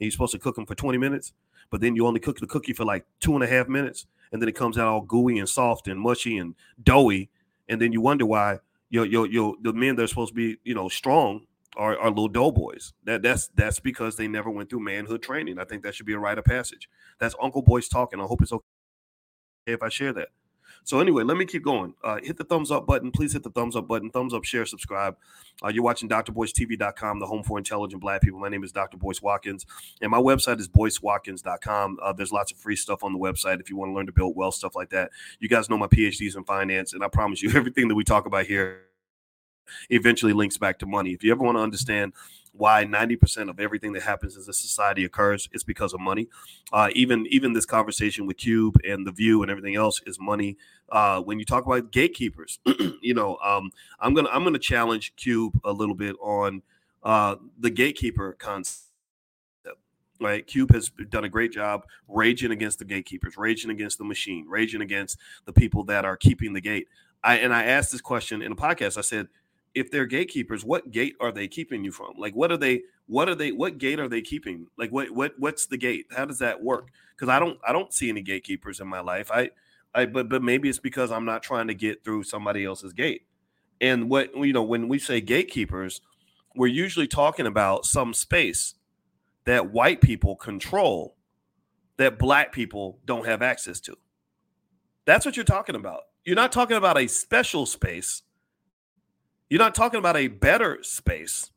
you're 0.00 0.10
supposed 0.10 0.32
to 0.32 0.38
cook 0.38 0.56
them 0.56 0.66
for 0.66 0.74
20 0.74 0.98
minutes, 0.98 1.32
but 1.70 1.80
then 1.80 1.94
you 1.94 2.06
only 2.06 2.20
cook 2.20 2.40
the 2.40 2.46
cookie 2.46 2.72
for 2.72 2.84
like 2.84 3.06
two 3.20 3.34
and 3.34 3.44
a 3.44 3.46
half 3.46 3.68
minutes. 3.68 4.06
And 4.32 4.42
then 4.42 4.48
it 4.48 4.56
comes 4.56 4.78
out 4.78 4.88
all 4.88 5.02
gooey 5.02 5.38
and 5.38 5.48
soft 5.48 5.86
and 5.86 6.00
mushy 6.00 6.38
and 6.38 6.54
doughy. 6.82 7.30
And 7.68 7.80
then 7.80 7.92
you 7.92 8.00
wonder 8.00 8.26
why 8.26 8.58
your, 8.90 9.06
your, 9.06 9.26
your, 9.26 9.54
the 9.62 9.72
men 9.72 9.94
that 9.96 10.02
are 10.02 10.08
supposed 10.08 10.30
to 10.30 10.34
be, 10.34 10.56
you 10.64 10.74
know, 10.74 10.88
strong 10.88 11.46
are, 11.76 11.96
are 11.98 12.08
little 12.08 12.28
doughboys. 12.28 12.92
That 13.04 13.22
that's 13.22 13.48
that's 13.54 13.80
because 13.80 14.16
they 14.16 14.28
never 14.28 14.50
went 14.50 14.68
through 14.70 14.80
manhood 14.80 15.22
training. 15.22 15.58
I 15.58 15.64
think 15.64 15.82
that 15.82 15.94
should 15.94 16.06
be 16.06 16.12
a 16.12 16.18
rite 16.18 16.38
of 16.38 16.44
passage. 16.44 16.88
That's 17.18 17.34
Uncle 17.40 17.62
Boyce 17.62 17.88
talking. 17.88 18.20
I 18.20 18.24
hope 18.24 18.42
it's 18.42 18.52
okay 18.52 18.71
if 19.66 19.82
I 19.82 19.88
share 19.88 20.12
that. 20.14 20.28
So 20.84 20.98
anyway, 20.98 21.22
let 21.22 21.36
me 21.36 21.44
keep 21.44 21.62
going. 21.62 21.94
Uh, 22.02 22.18
hit 22.22 22.36
the 22.36 22.44
thumbs 22.44 22.70
up 22.70 22.86
button. 22.86 23.12
Please 23.12 23.32
hit 23.32 23.44
the 23.44 23.50
thumbs 23.50 23.76
up 23.76 23.86
button. 23.86 24.10
Thumbs 24.10 24.34
up, 24.34 24.42
share, 24.44 24.66
subscribe. 24.66 25.16
Uh, 25.64 25.68
you're 25.68 25.84
watching 25.84 26.08
drboycetv.com, 26.08 27.20
the 27.20 27.26
home 27.26 27.44
for 27.44 27.56
intelligent 27.56 28.02
black 28.02 28.20
people. 28.20 28.40
My 28.40 28.48
name 28.48 28.64
is 28.64 28.72
Dr. 28.72 28.96
Boyce 28.96 29.22
Watkins, 29.22 29.64
and 30.00 30.10
my 30.10 30.18
website 30.18 30.58
is 30.58 30.68
boycewatkins.com. 30.68 31.98
Uh, 32.02 32.12
there's 32.12 32.32
lots 32.32 32.50
of 32.50 32.58
free 32.58 32.74
stuff 32.74 33.04
on 33.04 33.12
the 33.12 33.18
website 33.18 33.60
if 33.60 33.70
you 33.70 33.76
want 33.76 33.90
to 33.90 33.94
learn 33.94 34.06
to 34.06 34.12
build 34.12 34.34
wealth, 34.34 34.54
stuff 34.54 34.74
like 34.74 34.90
that. 34.90 35.10
You 35.38 35.48
guys 35.48 35.70
know 35.70 35.78
my 35.78 35.86
PhDs 35.86 36.36
in 36.36 36.44
finance, 36.44 36.94
and 36.94 37.04
I 37.04 37.08
promise 37.08 37.42
you, 37.42 37.50
everything 37.54 37.86
that 37.88 37.94
we 37.94 38.04
talk 38.04 38.26
about 38.26 38.46
here 38.46 38.86
eventually 39.90 40.32
links 40.32 40.58
back 40.58 40.78
to 40.80 40.86
money. 40.86 41.12
If 41.12 41.22
you 41.22 41.30
ever 41.30 41.44
want 41.44 41.56
to 41.56 41.62
understand 41.62 42.12
why 42.52 42.84
90% 42.84 43.48
of 43.48 43.58
everything 43.58 43.92
that 43.94 44.02
happens 44.02 44.36
in 44.36 44.42
a 44.42 44.52
society 44.52 45.04
occurs 45.04 45.48
is 45.52 45.64
because 45.64 45.94
of 45.94 46.00
money. 46.00 46.28
Uh, 46.72 46.90
even 46.94 47.26
even 47.30 47.52
this 47.52 47.66
conversation 47.66 48.26
with 48.26 48.36
Cube 48.36 48.76
and 48.86 49.06
the 49.06 49.12
View 49.12 49.42
and 49.42 49.50
everything 49.50 49.74
else 49.74 50.00
is 50.06 50.18
money. 50.20 50.56
Uh, 50.90 51.20
when 51.20 51.38
you 51.38 51.44
talk 51.44 51.64
about 51.64 51.90
gatekeepers, 51.90 52.58
you 53.00 53.14
know, 53.14 53.36
um, 53.42 53.70
I'm 54.00 54.14
gonna 54.14 54.28
I'm 54.30 54.44
gonna 54.44 54.58
challenge 54.58 55.14
Cube 55.16 55.58
a 55.64 55.72
little 55.72 55.94
bit 55.94 56.14
on 56.20 56.62
uh, 57.02 57.36
the 57.58 57.70
gatekeeper 57.70 58.34
concept. 58.38 58.88
Right, 60.20 60.46
Cube 60.46 60.72
has 60.72 60.88
done 61.08 61.24
a 61.24 61.28
great 61.28 61.50
job 61.50 61.84
raging 62.06 62.52
against 62.52 62.78
the 62.78 62.84
gatekeepers, 62.84 63.36
raging 63.36 63.72
against 63.72 63.98
the 63.98 64.04
machine, 64.04 64.46
raging 64.48 64.80
against 64.80 65.18
the 65.46 65.52
people 65.52 65.82
that 65.84 66.04
are 66.04 66.16
keeping 66.16 66.52
the 66.52 66.60
gate. 66.60 66.86
I 67.24 67.36
and 67.38 67.52
I 67.52 67.64
asked 67.64 67.90
this 67.90 68.00
question 68.00 68.40
in 68.40 68.52
a 68.52 68.56
podcast. 68.56 68.98
I 68.98 69.00
said, 69.00 69.26
if 69.74 69.90
they're 69.90 70.06
gatekeepers, 70.06 70.64
what 70.64 70.90
gate 70.90 71.16
are 71.20 71.32
they 71.32 71.48
keeping 71.48 71.84
you 71.84 71.92
from? 71.92 72.14
Like, 72.18 72.34
what 72.34 72.52
are 72.52 72.56
they? 72.56 72.82
What 73.06 73.28
are 73.28 73.34
they? 73.34 73.52
What 73.52 73.78
gate 73.78 74.00
are 74.00 74.08
they 74.08 74.20
keeping? 74.20 74.66
Like, 74.76 74.90
what 74.92 75.10
what 75.10 75.34
what's 75.38 75.66
the 75.66 75.76
gate? 75.76 76.06
How 76.14 76.24
does 76.24 76.38
that 76.38 76.62
work? 76.62 76.88
Because 77.14 77.28
I 77.28 77.38
don't 77.38 77.58
I 77.66 77.72
don't 77.72 77.92
see 77.92 78.08
any 78.08 78.22
gatekeepers 78.22 78.80
in 78.80 78.88
my 78.88 79.00
life. 79.00 79.30
I 79.32 79.50
I 79.94 80.06
but 80.06 80.28
but 80.28 80.42
maybe 80.42 80.68
it's 80.68 80.78
because 80.78 81.10
I'm 81.10 81.24
not 81.24 81.42
trying 81.42 81.68
to 81.68 81.74
get 81.74 82.04
through 82.04 82.24
somebody 82.24 82.64
else's 82.64 82.92
gate. 82.92 83.26
And 83.80 84.10
what 84.10 84.34
you 84.36 84.52
know 84.52 84.62
when 84.62 84.88
we 84.88 84.98
say 84.98 85.20
gatekeepers, 85.20 86.00
we're 86.54 86.68
usually 86.68 87.08
talking 87.08 87.46
about 87.46 87.86
some 87.86 88.14
space 88.14 88.74
that 89.44 89.72
white 89.72 90.00
people 90.00 90.36
control 90.36 91.16
that 91.96 92.18
black 92.18 92.52
people 92.52 92.98
don't 93.04 93.26
have 93.26 93.42
access 93.42 93.80
to. 93.80 93.96
That's 95.04 95.26
what 95.26 95.36
you're 95.36 95.44
talking 95.44 95.74
about. 95.74 96.02
You're 96.24 96.36
not 96.36 96.52
talking 96.52 96.76
about 96.76 96.98
a 96.98 97.06
special 97.08 97.66
space 97.66 98.22
you're 99.52 99.58
not 99.58 99.74
talking 99.74 99.98
about 99.98 100.16
a 100.16 100.28
better 100.28 100.78
space. 100.80 101.50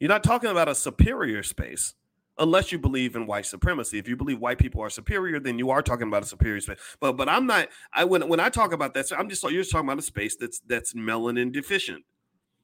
You're 0.00 0.08
not 0.08 0.24
talking 0.24 0.48
about 0.48 0.66
a 0.66 0.74
superior 0.74 1.42
space 1.42 1.92
unless 2.38 2.72
you 2.72 2.78
believe 2.78 3.16
in 3.16 3.26
white 3.26 3.44
supremacy. 3.44 3.98
If 3.98 4.08
you 4.08 4.16
believe 4.16 4.40
white 4.40 4.56
people 4.56 4.80
are 4.80 4.88
superior, 4.88 5.38
then 5.38 5.58
you 5.58 5.68
are 5.68 5.82
talking 5.82 6.08
about 6.08 6.22
a 6.22 6.26
superior 6.26 6.58
space. 6.62 6.78
But 7.00 7.18
but 7.18 7.28
I'm 7.28 7.46
not. 7.46 7.68
I 7.92 8.04
when 8.04 8.26
when 8.30 8.40
I 8.40 8.48
talk 8.48 8.72
about 8.72 8.94
that, 8.94 9.12
I'm 9.12 9.28
just 9.28 9.42
you're 9.42 9.60
just 9.60 9.70
talking 9.70 9.86
about 9.86 9.98
a 9.98 10.02
space 10.02 10.36
that's 10.36 10.60
that's 10.60 10.94
melanin 10.94 11.52
deficient. 11.52 12.02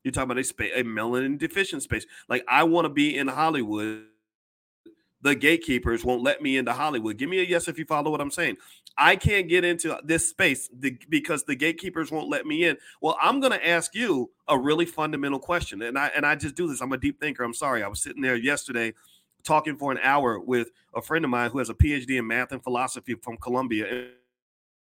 You're 0.03 0.13
talking 0.13 0.31
about 0.31 0.41
a 0.41 0.45
space 0.45 0.73
a 0.75 0.83
melanin 0.83 1.37
deficient 1.37 1.83
space. 1.83 2.07
Like 2.31 2.43
I 2.49 2.65
want 2.65 2.87
to 2.87 2.89
be 2.89 3.19
in 3.19 3.29
Hollywood 3.29 4.05
the 5.25 5.35
gatekeepers 5.35 6.05
won't 6.05 6.23
let 6.23 6.43
me 6.43 6.59
into 6.59 6.75
Hollywood. 6.75 7.17
Give 7.17 7.31
me 7.31 7.41
a 7.41 7.43
yes 7.43 7.67
if 7.67 7.79
you 7.79 7.87
follow 7.87 8.11
what 8.11 8.21
I'm 8.21 8.31
saying. 8.31 8.59
I 8.99 9.17
can't 9.17 9.49
get 9.49 9.65
into 9.65 9.99
this 10.05 10.29
space 10.29 10.69
because 11.09 11.45
the 11.45 11.57
gatekeepers 11.57 12.13
won't 12.13 12.29
let 12.29 12.47
me 12.47 12.65
in. 12.65 12.77
Well, 13.01 13.17
I'm 13.21 13.41
going 13.41 13.53
to 13.53 13.67
ask 13.67 13.95
you 13.95 14.31
a 14.49 14.57
really 14.57 14.85
fundamental 14.85 15.41
question, 15.41 15.81
and 15.83 15.99
I 15.99 16.09
and 16.09 16.27
I 16.27 16.37
just 16.37 16.55
do 16.55 16.69
this. 16.69 16.83
I'm 16.83 16.93
a 16.93 16.99
deep 16.99 17.19
thinker. 17.21 17.43
I'm 17.43 17.55
sorry. 17.55 17.83
I 17.83 17.89
was 17.89 18.03
sitting 18.03 18.21
there 18.21 18.37
yesterday 18.37 18.93
talking 19.43 19.79
for 19.79 19.91
an 19.91 19.99
hour 20.03 20.39
with 20.39 20.71
a 20.95 21.01
friend 21.01 21.25
of 21.25 21.31
mine 21.31 21.51
who 21.51 21.59
has 21.59 21.71
a 21.71 21.75
PhD 21.75 22.19
in 22.19 22.27
math 22.27 22.53
and 22.53 22.63
philosophy 22.63 23.15
from 23.15 23.39
Columbia 23.39 24.09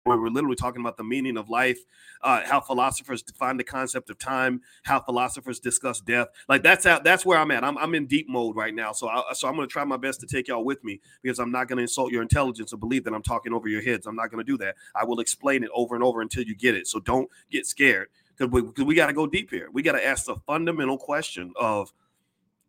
where 0.10 0.18
we're 0.18 0.30
literally 0.30 0.56
talking 0.56 0.82
about 0.82 0.98
the 0.98 1.04
meaning 1.04 1.38
of 1.38 1.50
life, 1.50 1.80
uh, 2.22 2.42
how 2.46 2.60
philosophers 2.60 3.22
define 3.22 3.58
the 3.58 3.64
concept 3.64 4.10
of 4.10 4.18
time, 4.18 4.62
how 4.84 5.00
philosophers 5.00 5.60
discuss 5.60 6.02
death. 6.02 6.28
Like 6.48 6.64
that's 6.64 6.86
how 6.86 7.00
that's 7.00 7.26
where 7.26 7.38
I'm 7.38 7.52
at. 7.52 7.64
I'm, 7.64 7.78
I'm 7.78 7.96
in 7.96 8.08
deep 8.08 8.28
mode 8.28 8.56
right 8.56 8.74
now. 8.74 8.92
So 8.92 9.08
I, 9.08 9.22
so 9.34 9.48
I'm 9.48 9.56
going 9.56 9.68
to 9.68 9.72
try 9.72 9.84
my 9.84 9.98
best 9.98 10.20
to 10.22 10.28
take 10.28 10.48
y'all 10.48 10.66
with 10.66 10.84
me 10.84 11.00
because 11.22 11.40
I'm 11.40 11.52
not 11.52 11.68
going 11.68 11.78
to 11.78 11.84
insult 11.84 12.12
your 12.12 12.22
intelligence 12.22 12.74
or 12.74 12.78
believe 12.78 13.04
that 13.06 13.14
I'm 13.14 13.22
talking 13.22 13.54
over 13.54 13.70
your 13.70 13.82
heads. 13.82 14.08
I'm 14.08 14.16
not 14.16 14.32
going 14.32 14.44
to 14.44 14.52
do 14.52 14.58
that. 14.58 14.76
I 14.96 15.06
will 15.06 15.20
explain 15.20 15.64
it 15.64 15.70
over 15.74 15.96
and 15.96 16.04
over 16.04 16.22
until 16.22 16.44
you 16.44 16.56
get 16.56 16.76
it. 16.76 16.88
So 16.88 17.00
don't 17.00 17.30
get 17.52 17.68
scared 17.68 18.08
because 18.36 18.52
we, 18.52 18.64
cause 18.72 18.86
we 18.86 18.96
got 18.96 19.08
to 19.08 19.14
go 19.14 19.28
deep 19.28 19.52
here. 19.52 19.70
We 19.72 19.84
got 19.84 19.94
to 19.94 20.06
ask 20.06 20.26
the 20.26 20.36
fundamental 20.48 20.98
question 20.98 21.54
of 21.56 21.94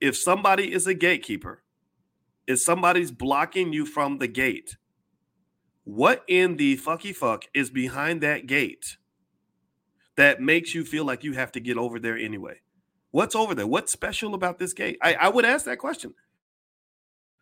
if 0.00 0.16
somebody 0.16 0.72
is 0.72 0.86
a 0.86 0.94
gatekeeper, 0.94 1.62
if 2.46 2.60
somebody's 2.60 3.10
blocking 3.10 3.72
you 3.72 3.86
from 3.86 4.18
the 4.18 4.28
gate, 4.28 4.76
what 5.94 6.24
in 6.28 6.56
the 6.56 6.76
fucky 6.76 7.14
fuck 7.14 7.44
is 7.52 7.68
behind 7.68 8.20
that 8.20 8.46
gate 8.46 8.96
that 10.16 10.40
makes 10.40 10.74
you 10.74 10.84
feel 10.84 11.04
like 11.04 11.24
you 11.24 11.32
have 11.32 11.50
to 11.52 11.60
get 11.60 11.76
over 11.76 11.98
there 11.98 12.16
anyway? 12.16 12.60
What's 13.10 13.34
over 13.34 13.54
there? 13.54 13.66
What's 13.66 13.90
special 13.90 14.34
about 14.34 14.58
this 14.58 14.72
gate? 14.72 14.98
I, 15.02 15.14
I 15.14 15.28
would 15.28 15.44
ask 15.44 15.64
that 15.64 15.78
question. 15.78 16.14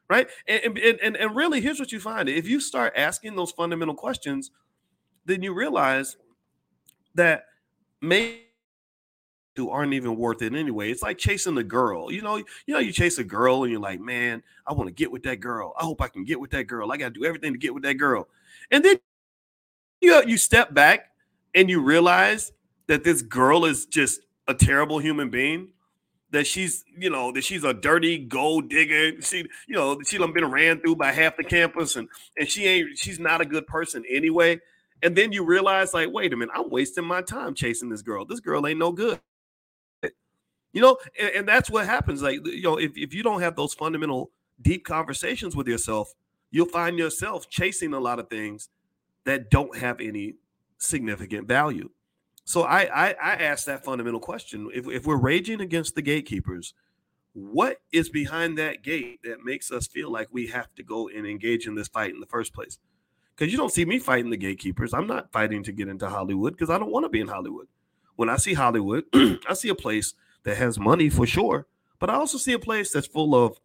Right. 0.09 0.29
And, 0.47 0.79
and, 0.79 1.17
and 1.17 1.37
really, 1.37 1.61
here's 1.61 1.79
what 1.79 1.93
you 1.93 2.01
find 2.01 2.27
if 2.31 2.49
you 2.49 2.61
start 2.61 2.95
asking 2.97 3.37
those 3.37 3.51
fundamental 3.51 3.95
questions, 3.95 4.51
then 5.27 5.43
you 5.43 5.53
realize 5.53 6.17
that 7.15 7.45
maybe 8.01 8.45
who 9.57 9.69
aren't 9.69 9.93
even 9.93 10.17
worth 10.17 10.41
it 10.41 10.55
anyway. 10.55 10.91
It's 10.91 11.03
like 11.03 11.19
chasing 11.19 11.59
a 11.59 11.65
girl. 11.65 12.11
You 12.11 12.23
know, 12.23 12.37
you 12.37 12.47
know, 12.69 12.79
you 12.79 12.93
chase 12.93 13.19
a 13.19 13.25
girl 13.25 13.65
and 13.65 13.73
you're 13.73 13.81
like, 13.81 14.01
man, 14.01 14.43
I 14.67 14.73
want 14.73 14.87
to 14.89 14.95
get 14.95 15.11
with 15.11 15.25
that 15.25 15.41
girl. 15.41 15.75
I 15.79 15.85
hope 15.85 16.01
I 16.01 16.09
can 16.09 16.25
get 16.25 16.41
with 16.41 16.53
that 16.53 16.65
girl. 16.65 16.91
I 16.91 16.97
got 16.97 17.13
to 17.13 17.21
do 17.21 17.27
everything 17.27 17.53
to 17.53 17.59
get 17.59 17.75
with 17.75 17.83
that 17.83 17.95
girl. 17.95 18.29
And 18.71 18.85
then 18.85 18.99
you 20.01 20.23
you 20.27 20.37
step 20.37 20.75
back 20.75 21.11
and 21.55 21.69
you 21.69 21.83
realize 21.83 22.53
that 22.87 23.05
this 23.05 23.23
girl 23.23 23.65
is 23.65 23.87
just 23.87 24.21
a 24.47 24.55
terrible 24.55 24.99
human 24.99 25.31
being. 25.31 25.69
That 26.31 26.47
she's, 26.47 26.85
you 26.95 27.09
know, 27.09 27.33
that 27.33 27.43
she's 27.43 27.65
a 27.65 27.73
dirty 27.73 28.19
gold 28.19 28.69
digger. 28.69 29.21
She, 29.23 29.49
you 29.67 29.75
know, 29.75 29.99
she 30.07 30.19
done 30.19 30.35
been 30.35 30.51
ran 30.51 30.79
through 30.79 30.97
by 30.97 31.11
half 31.11 31.39
the 31.39 31.45
campus, 31.45 31.97
and 31.97 32.07
and 32.37 32.47
she 32.47 32.67
ain't, 32.67 32.99
she's 32.99 33.19
not 33.19 33.41
a 33.41 33.47
good 33.47 33.67
person 33.67 34.05
anyway. 34.11 34.61
And 35.03 35.17
then 35.17 35.33
you 35.33 35.43
realize, 35.43 35.95
like, 35.95 36.11
wait 36.13 36.35
a 36.35 36.37
minute, 36.37 36.53
I'm 36.55 36.69
wasting 36.69 37.05
my 37.05 37.23
time 37.23 37.55
chasing 37.55 37.89
this 37.89 38.03
girl. 38.03 38.27
This 38.27 38.41
girl 38.41 38.67
ain't 38.67 38.79
no 38.79 38.93
good. 38.93 39.21
You 40.75 40.83
know, 40.83 40.99
and, 41.19 41.31
and 41.31 41.49
that's 41.49 41.71
what 41.71 41.87
happens. 41.87 42.21
Like, 42.21 42.45
you 42.45 42.63
know, 42.63 42.79
if, 42.79 42.93
if 42.95 43.15
you 43.15 43.23
don't 43.23 43.41
have 43.41 43.57
those 43.57 43.73
fundamental 43.73 44.31
deep 44.61 44.85
conversations 44.85 45.57
with 45.57 45.67
yourself, 45.67 46.13
you'll 46.51 46.67
find 46.67 46.99
yourself 46.99 47.49
chasing 47.49 47.93
a 47.93 48.01
lot 48.01 48.19
of 48.19 48.29
things 48.29 48.69
that 49.25 49.51
don't 49.51 49.77
have 49.77 50.01
any 50.01 50.37
significant 50.79 51.47
value. 51.47 51.91
So 52.45 52.63
I 52.63 52.83
I, 52.85 53.09
I 53.11 53.33
ask 53.35 53.67
that 53.67 53.85
fundamental 53.85 54.21
question: 54.21 54.71
if, 54.75 54.89
if 54.89 55.07
we're 55.07 55.17
raging 55.17 55.61
against 55.61 55.95
the 55.95 56.03
gatekeepers, 56.03 56.75
what 57.35 57.81
is 57.93 58.09
behind 58.09 58.59
that 58.59 58.83
gate 58.83 59.21
that 59.25 59.45
makes 59.45 59.71
us 59.71 59.87
feel 59.87 60.11
like 60.11 60.29
we 60.33 60.47
have 60.49 60.75
to 60.77 60.83
go 60.83 61.09
and 61.09 61.27
engage 61.27 61.67
in 61.67 61.75
this 61.75 61.89
fight 61.89 62.15
in 62.15 62.21
the 62.21 62.27
first 62.27 62.55
place? 62.55 62.79
Because 63.37 63.53
you 63.53 63.59
don't 63.59 63.73
see 63.73 63.85
me 63.85 63.99
fighting 63.99 64.31
the 64.31 64.37
gatekeepers. 64.37 64.93
I'm 64.93 65.07
not 65.07 65.31
fighting 65.31 65.63
to 65.65 65.73
get 65.73 65.89
into 65.89 66.09
Hollywood 66.09 66.55
because 66.55 66.71
I 66.71 66.79
don't 66.79 66.91
want 66.91 67.05
to 67.05 67.09
be 67.09 67.21
in 67.21 67.29
Hollywood. 67.29 67.69
When 68.17 68.29
I 68.29 68.37
see 68.37 68.55
Hollywood, 68.55 69.05
I 69.15 69.55
see 69.55 69.69
a 69.69 69.77
place 69.77 70.15
that 70.43 70.57
has 70.57 70.79
money 70.79 71.09
for 71.09 71.27
sure, 71.27 71.67
but 72.01 72.11
I 72.11 72.15
also 72.15 72.39
see 72.39 72.53
a 72.53 72.59
place 72.59 72.91
that's 72.93 73.07
full 73.07 73.35
of 73.35 73.61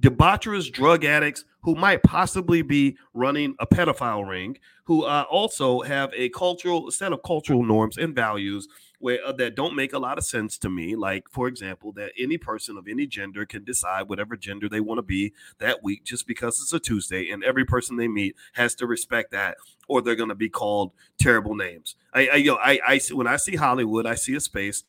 debaucherous 0.00 0.70
drug 0.72 1.04
addicts 1.04 1.44
who 1.62 1.74
might 1.74 2.02
possibly 2.02 2.62
be 2.62 2.96
running 3.12 3.54
a 3.58 3.66
pedophile 3.66 4.28
ring, 4.28 4.58
who 4.84 5.04
uh, 5.04 5.24
also 5.30 5.80
have 5.82 6.10
a 6.14 6.28
cultural 6.30 6.90
set 6.90 7.12
of 7.12 7.22
cultural 7.22 7.62
norms 7.62 7.98
and 7.98 8.14
values 8.14 8.68
where 9.00 9.18
uh, 9.24 9.32
that 9.32 9.54
don't 9.54 9.76
make 9.76 9.92
a 9.92 9.98
lot 9.98 10.18
of 10.18 10.24
sense 10.24 10.58
to 10.58 10.68
me. 10.68 10.96
Like, 10.96 11.28
for 11.30 11.46
example, 11.46 11.92
that 11.92 12.12
any 12.18 12.38
person 12.38 12.76
of 12.76 12.88
any 12.88 13.06
gender 13.06 13.44
can 13.44 13.64
decide 13.64 14.08
whatever 14.08 14.36
gender 14.36 14.68
they 14.68 14.80
want 14.80 14.98
to 14.98 15.02
be 15.02 15.32
that 15.58 15.82
week 15.82 16.04
just 16.04 16.26
because 16.26 16.60
it's 16.60 16.72
a 16.72 16.80
Tuesday, 16.80 17.30
and 17.30 17.44
every 17.44 17.64
person 17.64 17.96
they 17.96 18.08
meet 18.08 18.34
has 18.54 18.74
to 18.76 18.86
respect 18.86 19.30
that, 19.32 19.56
or 19.88 20.00
they're 20.00 20.14
going 20.16 20.28
to 20.28 20.34
be 20.34 20.48
called 20.48 20.92
terrible 21.18 21.54
names. 21.54 21.96
I, 22.14 22.28
I, 22.28 22.34
you 22.36 22.52
know, 22.52 22.58
I, 22.62 22.80
I 22.86 23.00
when 23.12 23.26
I 23.26 23.36
see 23.36 23.56
Hollywood, 23.56 24.06
I 24.06 24.14
see 24.14 24.34
a 24.34 24.40
space 24.40 24.84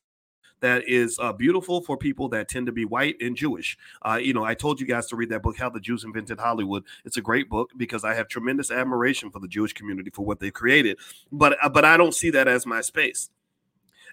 that 0.62 0.88
is 0.88 1.17
uh, 1.19 1.34
beautiful 1.34 1.82
for 1.82 1.98
people 1.98 2.30
that 2.30 2.50
tend 2.50 2.65
to 2.65 2.72
be 2.72 2.86
white 2.86 3.15
and 3.22 3.36
Jewish. 3.36 3.78
Uh, 4.02 4.19
you 4.22 4.34
know, 4.34 4.43
I 4.43 4.54
told 4.54 4.80
you 4.80 4.88
guys 4.88 5.08
to 5.08 5.15
read 5.15 5.30
that 5.30 5.43
book, 5.43 5.58
How 5.58 5.69
the 5.69 5.80
Jews 5.80 6.04
Invented 6.04 6.39
Hollywood. 6.39 6.84
It's 7.06 7.17
a 7.17 7.22
great 7.22 7.50
book 7.50 7.72
because 7.78 8.04
I 8.04 8.13
have 8.13 8.28
tremendous 8.28 8.72
admiration 8.72 9.32
for 9.32 9.39
the 9.39 9.48
Jewish 9.48 9.74
community 9.74 10.10
for 10.10 10.26
what 10.26 10.39
they've 10.39 10.54
created, 10.54 10.98
but 11.32 11.58
uh, 11.62 11.69
but 11.69 11.86
I 11.86 11.98
don't 11.98 12.13
see 12.13 12.30
that 12.32 12.48
as 12.48 12.65
my 12.65 12.82
space. 12.82 13.30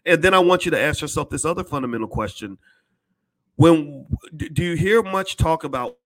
And 0.05 0.23
then 0.23 0.35
I 0.35 0.39
want 0.39 0.65
you 0.65 0.71
to 0.71 0.81
ask 0.81 1.01
yourself 1.01 1.31
this 1.31 1.45
other 1.45 1.65
fundamental 1.65 2.09
question: 2.09 2.59
When 3.57 4.07
do 4.37 4.63
you 4.63 4.77
hear 4.77 5.03
much 5.03 5.37
talk 5.37 5.65
about 5.65 5.97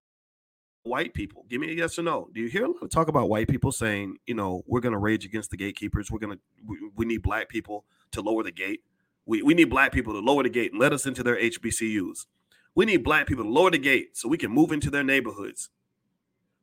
white 0.82 1.14
people? 1.14 1.44
Give 1.48 1.60
me 1.60 1.70
a 1.70 1.74
yes 1.74 1.98
or 1.98 2.02
no. 2.02 2.28
Do 2.32 2.40
you 2.40 2.48
hear 2.48 2.64
a 2.64 2.68
lot 2.68 2.82
of 2.82 2.90
talk 2.90 3.08
about 3.08 3.28
white 3.28 3.48
people 3.48 3.72
saying, 3.72 4.16
you 4.26 4.34
know, 4.34 4.62
we're 4.66 4.80
going 4.80 4.92
to 4.92 4.98
rage 4.98 5.24
against 5.24 5.50
the 5.50 5.56
gatekeepers. 5.56 6.10
We're 6.10 6.18
going 6.18 6.36
to, 6.36 6.90
we, 6.96 7.04
need 7.06 7.22
black 7.22 7.48
people 7.48 7.84
to 8.12 8.22
lower 8.22 8.42
the 8.42 8.52
gate. 8.52 8.82
We, 9.30 9.42
we 9.42 9.54
need 9.54 9.70
black 9.70 9.92
people 9.92 10.12
to 10.12 10.18
lower 10.18 10.42
the 10.42 10.48
gate 10.48 10.72
and 10.72 10.80
let 10.80 10.92
us 10.92 11.06
into 11.06 11.22
their 11.22 11.36
HBCUs. 11.36 12.26
We 12.74 12.84
need 12.84 13.04
black 13.04 13.28
people 13.28 13.44
to 13.44 13.50
lower 13.50 13.70
the 13.70 13.78
gate 13.78 14.16
so 14.16 14.28
we 14.28 14.36
can 14.36 14.50
move 14.50 14.72
into 14.72 14.90
their 14.90 15.04
neighborhoods. 15.04 15.68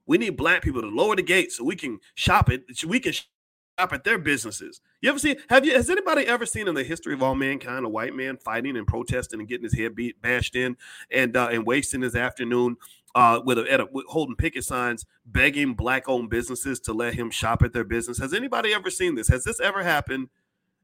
We 0.06 0.18
need 0.18 0.36
black 0.36 0.64
people 0.64 0.82
to 0.82 0.90
lower 0.90 1.16
the 1.16 1.22
gate 1.22 1.54
so 1.54 1.64
we 1.64 1.78
can 1.78 2.00
shop 2.14 2.50
it. 2.50 2.66
We 2.86 3.00
can 3.00 3.14
shop 3.14 3.94
at 3.94 4.04
their 4.04 4.18
businesses. 4.18 4.82
You 5.00 5.10
ever 5.10 5.18
seen? 5.18 5.38
Have 5.50 5.66
you? 5.66 5.76
Has 5.76 5.90
anybody 5.90 6.28
ever 6.28 6.46
seen 6.46 6.68
in 6.68 6.76
the 6.76 6.84
history 6.84 7.14
of 7.14 7.24
all 7.24 7.36
mankind 7.36 7.86
a 7.86 7.90
white 7.90 8.14
man 8.14 8.36
fighting 8.36 8.76
and 8.76 8.86
protesting 8.86 9.40
and 9.40 9.48
getting 9.48 9.64
his 9.64 9.78
head 9.78 9.96
beat, 9.96 10.22
bashed 10.22 10.54
in, 10.54 10.76
and 11.10 11.38
uh, 11.38 11.48
and 11.50 11.66
wasting 11.66 12.02
his 12.02 12.18
afternoon 12.18 12.76
uh, 13.16 13.40
with, 13.46 13.60
a, 13.60 13.72
at 13.72 13.80
a, 13.80 13.88
with 13.90 14.08
holding 14.08 14.36
picket 14.36 14.66
signs, 14.66 15.06
begging 15.26 15.74
black-owned 15.74 16.30
businesses 16.30 16.82
to 16.82 16.92
let 16.92 17.14
him 17.14 17.32
shop 17.32 17.64
at 17.64 17.72
their 17.72 17.86
business? 17.86 18.18
Has 18.18 18.34
anybody 18.34 18.74
ever 18.74 18.90
seen 18.90 19.16
this? 19.16 19.30
Has 19.30 19.46
this 19.46 19.62
ever 19.62 19.84
happened 19.84 20.28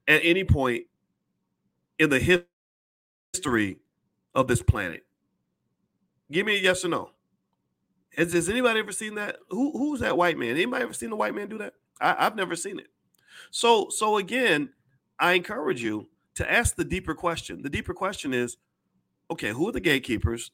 at 0.08 0.22
any 0.24 0.46
point 0.46 0.86
in 2.00 2.10
the 2.10 2.46
history 3.34 3.78
of 4.36 4.48
this 4.48 4.62
planet? 4.62 5.04
Give 6.32 6.46
me 6.46 6.58
a 6.58 6.60
yes 6.60 6.84
or 6.84 6.90
no. 6.90 7.12
Has, 8.18 8.34
has 8.34 8.50
anybody 8.50 8.80
ever 8.80 8.92
seen 8.92 9.16
that? 9.16 9.38
Who 9.50 9.72
who's 9.72 10.00
that 10.00 10.18
white 10.18 10.38
man? 10.38 10.52
Anybody 10.52 10.84
ever 10.84 10.94
seen 10.94 11.12
a 11.12 11.16
white 11.16 11.36
man 11.36 11.50
do 11.50 11.58
that? 11.60 11.74
I, 12.00 12.16
I've 12.20 12.36
never 12.36 12.56
seen 12.56 12.80
it. 12.80 12.88
So 13.52 13.88
so 13.90 14.18
again, 14.18 14.70
I 15.20 15.34
encourage 15.34 15.82
you 15.82 16.08
to 16.36 16.52
ask 16.52 16.76
the 16.76 16.86
deeper 16.86 17.16
question. 17.16 17.62
The 17.62 17.70
deeper 17.70 17.94
question 17.94 18.34
is, 18.34 18.58
okay, 19.32 19.50
who 19.50 19.68
are 19.70 19.72
the 19.72 19.80
gatekeepers, 19.80 20.52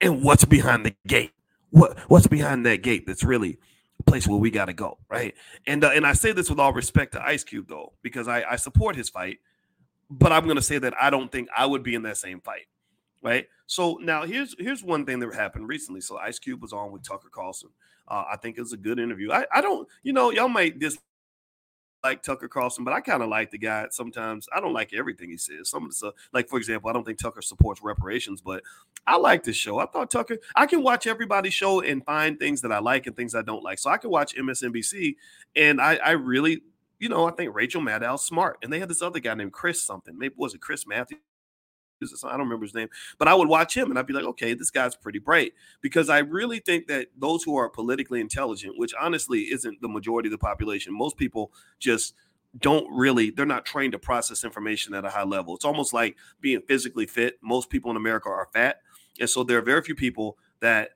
and 0.00 0.22
what's 0.22 0.44
behind 0.44 0.86
the 0.86 0.94
gate? 1.06 1.32
What 1.70 1.98
what's 2.08 2.26
behind 2.26 2.66
that 2.66 2.82
gate? 2.82 3.06
That's 3.06 3.24
really 3.24 3.58
a 3.98 4.02
place 4.02 4.26
where 4.26 4.38
we 4.38 4.50
got 4.50 4.66
to 4.66 4.72
go, 4.72 4.98
right? 5.08 5.34
And 5.66 5.84
uh, 5.84 5.90
and 5.90 6.06
I 6.06 6.12
say 6.12 6.32
this 6.32 6.50
with 6.50 6.60
all 6.60 6.72
respect 6.72 7.12
to 7.12 7.24
Ice 7.24 7.44
Cube 7.44 7.68
though, 7.68 7.92
because 8.02 8.28
I, 8.28 8.44
I 8.50 8.56
support 8.56 8.96
his 8.96 9.08
fight 9.08 9.38
but 10.10 10.32
I'm 10.32 10.44
going 10.44 10.56
to 10.56 10.62
say 10.62 10.78
that 10.78 10.94
I 11.00 11.10
don't 11.10 11.30
think 11.30 11.48
I 11.56 11.66
would 11.66 11.82
be 11.82 11.94
in 11.94 12.02
that 12.02 12.16
same 12.16 12.40
fight, 12.40 12.66
right? 13.22 13.46
So 13.66 13.98
now 14.00 14.24
here's 14.24 14.54
here's 14.58 14.82
one 14.84 15.04
thing 15.04 15.18
that 15.20 15.34
happened 15.34 15.68
recently. 15.68 16.00
So 16.00 16.18
Ice 16.18 16.38
Cube 16.38 16.62
was 16.62 16.72
on 16.72 16.92
with 16.92 17.02
Tucker 17.02 17.28
Carlson. 17.30 17.70
Uh, 18.08 18.24
I 18.30 18.36
think 18.36 18.56
it 18.56 18.60
was 18.60 18.72
a 18.72 18.76
good 18.76 19.00
interview. 19.00 19.32
I, 19.32 19.46
I 19.52 19.60
don't, 19.60 19.88
you 20.04 20.12
know, 20.12 20.30
y'all 20.30 20.48
might 20.48 20.78
just 20.78 21.00
like 22.04 22.22
Tucker 22.22 22.46
Carlson, 22.46 22.84
but 22.84 22.94
I 22.94 23.00
kind 23.00 23.22
of 23.22 23.28
like 23.28 23.50
the 23.50 23.58
guy. 23.58 23.86
Sometimes 23.90 24.48
I 24.54 24.60
don't 24.60 24.72
like 24.72 24.94
everything 24.94 25.30
he 25.30 25.36
says. 25.36 25.68
Some 25.68 25.84
of 25.84 25.90
the 25.90 25.94
stuff, 25.94 26.14
like 26.32 26.48
for 26.48 26.56
example, 26.56 26.88
I 26.88 26.92
don't 26.92 27.04
think 27.04 27.18
Tucker 27.18 27.42
supports 27.42 27.82
reparations, 27.82 28.40
but 28.40 28.62
I 29.08 29.16
like 29.16 29.42
this 29.42 29.56
show. 29.56 29.78
I 29.80 29.86
thought 29.86 30.10
Tucker, 30.10 30.38
I 30.54 30.66
can 30.66 30.82
watch 30.84 31.06
everybody's 31.08 31.54
show 31.54 31.80
and 31.80 32.04
find 32.04 32.38
things 32.38 32.60
that 32.60 32.70
I 32.70 32.78
like 32.78 33.06
and 33.06 33.16
things 33.16 33.34
I 33.34 33.42
don't 33.42 33.64
like. 33.64 33.80
So 33.80 33.90
I 33.90 33.96
can 33.98 34.10
watch 34.10 34.36
MSNBC, 34.36 35.16
and 35.56 35.80
I, 35.80 35.96
I 35.96 36.10
really, 36.12 36.62
you 36.98 37.08
know, 37.08 37.26
I 37.26 37.32
think 37.32 37.54
Rachel 37.54 37.80
Maddow's 37.80 38.24
smart, 38.24 38.58
and 38.62 38.72
they 38.72 38.78
had 38.78 38.88
this 38.88 39.02
other 39.02 39.20
guy 39.20 39.34
named 39.34 39.52
Chris 39.52 39.82
something. 39.82 40.16
Maybe 40.18 40.34
was 40.36 40.54
it 40.54 40.60
Chris 40.60 40.86
Matthews? 40.86 41.20
I 42.24 42.32
don't 42.32 42.40
remember 42.40 42.66
his 42.66 42.74
name, 42.74 42.88
but 43.18 43.26
I 43.26 43.34
would 43.34 43.48
watch 43.48 43.74
him 43.74 43.88
and 43.88 43.98
I'd 43.98 44.06
be 44.06 44.12
like, 44.12 44.24
okay, 44.24 44.52
this 44.52 44.70
guy's 44.70 44.94
pretty 44.94 45.18
bright 45.18 45.54
because 45.80 46.10
I 46.10 46.18
really 46.18 46.58
think 46.58 46.88
that 46.88 47.08
those 47.16 47.42
who 47.42 47.56
are 47.56 47.70
politically 47.70 48.20
intelligent, 48.20 48.74
which 48.76 48.92
honestly 49.00 49.44
isn't 49.44 49.80
the 49.80 49.88
majority 49.88 50.28
of 50.28 50.32
the 50.32 50.38
population, 50.38 50.92
most 50.96 51.16
people 51.16 51.52
just 51.78 52.14
don't 52.58 52.86
really 52.90 53.30
they're 53.30 53.46
not 53.46 53.66
trained 53.66 53.92
to 53.92 53.98
process 53.98 54.44
information 54.44 54.94
at 54.94 55.04
a 55.04 55.10
high 55.10 55.24
level. 55.24 55.54
It's 55.54 55.64
almost 55.64 55.92
like 55.92 56.16
being 56.40 56.60
physically 56.62 57.06
fit. 57.06 57.38
Most 57.42 57.70
people 57.70 57.90
in 57.90 57.96
America 57.96 58.28
are 58.28 58.48
fat, 58.52 58.80
and 59.20 59.28
so 59.28 59.42
there 59.42 59.58
are 59.58 59.62
very 59.62 59.82
few 59.82 59.94
people 59.94 60.38
that 60.60 60.90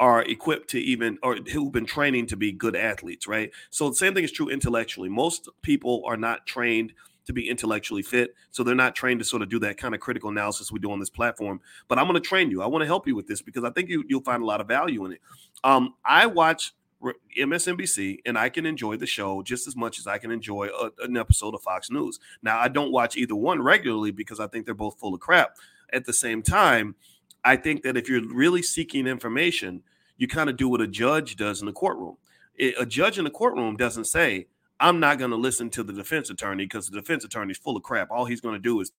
are 0.00 0.22
equipped 0.22 0.70
to 0.70 0.80
even 0.80 1.18
or 1.22 1.36
who've 1.52 1.70
been 1.70 1.86
training 1.86 2.26
to 2.26 2.36
be 2.36 2.50
good 2.50 2.74
athletes, 2.74 3.28
right? 3.28 3.52
So 3.68 3.90
the 3.90 3.94
same 3.94 4.14
thing 4.14 4.24
is 4.24 4.32
true 4.32 4.48
intellectually. 4.48 5.10
Most 5.10 5.48
people 5.62 6.02
are 6.06 6.16
not 6.16 6.46
trained 6.46 6.94
to 7.26 7.34
be 7.34 7.48
intellectually 7.48 8.02
fit. 8.02 8.34
So 8.50 8.64
they're 8.64 8.74
not 8.74 8.96
trained 8.96 9.20
to 9.20 9.24
sort 9.24 9.42
of 9.42 9.50
do 9.50 9.58
that 9.60 9.76
kind 9.76 9.94
of 9.94 10.00
critical 10.00 10.30
analysis 10.30 10.72
we 10.72 10.80
do 10.80 10.90
on 10.90 11.00
this 11.00 11.10
platform. 11.10 11.60
But 11.86 11.98
I'm 11.98 12.06
going 12.06 12.20
to 12.20 12.28
train 12.28 12.50
you. 12.50 12.62
I 12.62 12.66
want 12.66 12.82
to 12.82 12.86
help 12.86 13.06
you 13.06 13.14
with 13.14 13.26
this 13.26 13.42
because 13.42 13.62
I 13.62 13.70
think 13.70 13.90
you, 13.90 14.02
you'll 14.08 14.22
find 14.22 14.42
a 14.42 14.46
lot 14.46 14.62
of 14.62 14.66
value 14.66 15.04
in 15.04 15.12
it. 15.12 15.20
Um, 15.62 15.94
I 16.02 16.26
watch 16.26 16.72
MSNBC 17.38 18.20
and 18.24 18.38
I 18.38 18.48
can 18.48 18.64
enjoy 18.64 18.96
the 18.96 19.06
show 19.06 19.42
just 19.42 19.68
as 19.68 19.76
much 19.76 19.98
as 19.98 20.06
I 20.06 20.16
can 20.16 20.30
enjoy 20.30 20.68
a, 20.68 20.90
an 21.04 21.16
episode 21.18 21.54
of 21.54 21.62
Fox 21.62 21.90
News. 21.90 22.18
Now, 22.42 22.58
I 22.58 22.68
don't 22.68 22.90
watch 22.90 23.16
either 23.16 23.36
one 23.36 23.62
regularly 23.62 24.10
because 24.12 24.40
I 24.40 24.46
think 24.46 24.64
they're 24.64 24.74
both 24.74 24.98
full 24.98 25.14
of 25.14 25.20
crap. 25.20 25.56
At 25.92 26.06
the 26.06 26.12
same 26.12 26.42
time, 26.42 26.94
I 27.44 27.56
think 27.56 27.82
that 27.82 27.96
if 27.96 28.08
you're 28.08 28.26
really 28.26 28.62
seeking 28.62 29.06
information, 29.06 29.82
you 30.16 30.28
kind 30.28 30.50
of 30.50 30.56
do 30.56 30.68
what 30.68 30.80
a 30.80 30.86
judge 30.86 31.36
does 31.36 31.60
in 31.60 31.66
the 31.66 31.72
courtroom. 31.72 32.16
A 32.78 32.84
judge 32.84 33.18
in 33.18 33.24
the 33.24 33.30
courtroom 33.30 33.76
doesn't 33.76 34.04
say, 34.04 34.46
I'm 34.78 35.00
not 35.00 35.18
going 35.18 35.30
to 35.30 35.36
listen 35.36 35.70
to 35.70 35.82
the 35.82 35.92
defense 35.92 36.30
attorney 36.30 36.64
because 36.64 36.88
the 36.88 37.00
defense 37.00 37.24
attorney 37.24 37.52
is 37.52 37.58
full 37.58 37.76
of 37.76 37.82
crap. 37.82 38.10
All 38.10 38.24
he's 38.24 38.40
going 38.40 38.54
to 38.54 38.60
do 38.60 38.80
is 38.80 38.92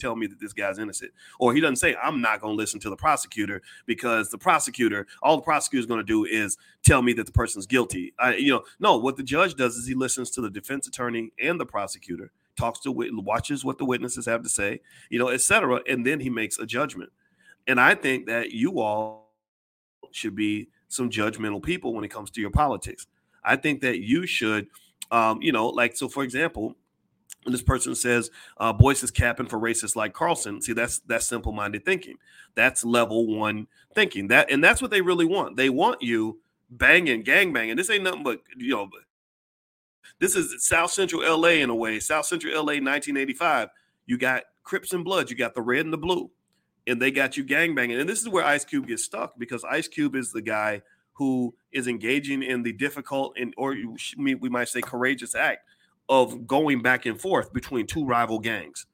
tell 0.00 0.16
me 0.16 0.26
that 0.26 0.40
this 0.40 0.52
guy's 0.52 0.78
innocent. 0.78 1.12
Or 1.38 1.54
he 1.54 1.60
doesn't 1.60 1.76
say, 1.76 1.94
I'm 2.02 2.20
not 2.20 2.40
going 2.40 2.54
to 2.54 2.56
listen 2.56 2.80
to 2.80 2.90
the 2.90 2.96
prosecutor 2.96 3.62
because 3.86 4.30
the 4.30 4.38
prosecutor, 4.38 5.06
all 5.22 5.36
the 5.36 5.42
prosecutor 5.42 5.80
is 5.80 5.86
going 5.86 6.00
to 6.00 6.04
do 6.04 6.24
is 6.24 6.56
tell 6.82 7.02
me 7.02 7.12
that 7.14 7.26
the 7.26 7.32
person's 7.32 7.66
guilty. 7.66 8.14
I, 8.18 8.36
you 8.36 8.52
know, 8.52 8.62
no, 8.80 8.96
what 8.96 9.16
the 9.16 9.22
judge 9.22 9.54
does 9.54 9.76
is 9.76 9.86
he 9.86 9.94
listens 9.94 10.30
to 10.30 10.40
the 10.40 10.50
defense 10.50 10.88
attorney 10.88 11.32
and 11.40 11.60
the 11.60 11.66
prosecutor, 11.66 12.32
talks 12.56 12.80
to, 12.80 12.92
watches 12.92 13.64
what 13.64 13.78
the 13.78 13.84
witnesses 13.84 14.26
have 14.26 14.42
to 14.42 14.48
say, 14.48 14.80
you 15.10 15.18
know, 15.18 15.28
etc. 15.28 15.80
And 15.88 16.04
then 16.04 16.20
he 16.20 16.30
makes 16.30 16.58
a 16.58 16.66
judgment. 16.66 17.10
And 17.66 17.80
I 17.80 17.94
think 17.94 18.26
that 18.26 18.52
you 18.52 18.80
all 18.80 19.32
should 20.12 20.34
be 20.34 20.68
some 20.88 21.10
judgmental 21.10 21.62
people 21.62 21.94
when 21.94 22.04
it 22.04 22.08
comes 22.08 22.30
to 22.32 22.40
your 22.40 22.50
politics. 22.50 23.06
I 23.44 23.56
think 23.56 23.80
that 23.82 24.00
you 24.00 24.26
should, 24.26 24.66
um, 25.10 25.40
you 25.40 25.52
know, 25.52 25.68
like 25.68 25.96
so. 25.96 26.08
For 26.08 26.22
example, 26.22 26.74
when 27.44 27.52
this 27.52 27.62
person 27.62 27.94
says 27.94 28.30
uh, 28.58 28.72
Boyce 28.72 29.02
is 29.02 29.10
capping 29.10 29.46
for 29.46 29.58
racists 29.58 29.96
like 29.96 30.12
Carlson, 30.12 30.60
see 30.60 30.72
that's 30.72 30.98
that's 31.00 31.26
simple-minded 31.26 31.84
thinking. 31.84 32.16
That's 32.54 32.84
level 32.84 33.26
one 33.26 33.66
thinking. 33.94 34.28
That 34.28 34.50
and 34.50 34.62
that's 34.62 34.82
what 34.82 34.90
they 34.90 35.00
really 35.00 35.24
want. 35.24 35.56
They 35.56 35.70
want 35.70 36.02
you 36.02 36.40
banging, 36.70 37.22
gang 37.22 37.52
banging. 37.52 37.76
This 37.76 37.90
ain't 37.90 38.04
nothing 38.04 38.22
but 38.22 38.40
you 38.56 38.74
know. 38.74 38.90
This 40.18 40.36
is 40.36 40.66
South 40.66 40.90
Central 40.90 41.22
LA 41.22 41.48
in 41.48 41.70
a 41.70 41.74
way. 41.74 41.98
South 41.98 42.26
Central 42.26 42.52
LA, 42.54 42.74
1985. 42.74 43.68
You 44.06 44.18
got 44.18 44.42
Crips 44.64 44.92
and 44.92 45.04
Bloods. 45.04 45.30
You 45.30 45.36
got 45.36 45.54
the 45.54 45.62
red 45.62 45.84
and 45.84 45.92
the 45.92 45.98
blue, 45.98 46.30
and 46.90 47.00
they 47.00 47.10
got 47.12 47.36
you 47.36 47.44
gang 47.44 47.74
banging. 47.74 48.00
And 48.00 48.08
this 48.08 48.20
is 48.20 48.28
where 48.28 48.44
Ice 48.44 48.64
Cube 48.64 48.88
gets 48.88 49.04
stuck 49.04 49.38
because 49.38 49.64
Ice 49.64 49.86
Cube 49.86 50.16
is 50.16 50.32
the 50.32 50.42
guy 50.42 50.82
who 51.12 51.54
is 51.70 51.86
engaging 51.86 52.42
in 52.42 52.62
the 52.62 52.72
difficult 52.72 53.36
and 53.38 53.54
or 53.56 53.76
we 54.18 54.48
might 54.48 54.68
say 54.68 54.80
courageous 54.80 55.34
act 55.34 55.60
of 56.08 56.46
going 56.46 56.82
back 56.82 57.06
and 57.06 57.20
forth 57.20 57.52
between 57.52 57.86
two 57.86 58.04
rival 58.04 58.40
gangs. 58.40 58.86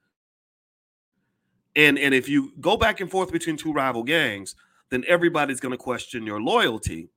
And 1.75 1.99
and 1.99 2.13
if 2.15 2.29
you 2.29 2.53
go 2.61 2.77
back 2.77 3.01
and 3.01 3.11
forth 3.11 3.33
between 3.33 3.57
two 3.57 3.73
rival 3.73 4.03
gangs, 4.03 4.55
then 4.91 5.03
everybody's 5.09 5.61
going 5.61 5.73
to 5.73 5.79
question 5.79 6.27
your 6.27 6.41
loyalty. 6.41 7.09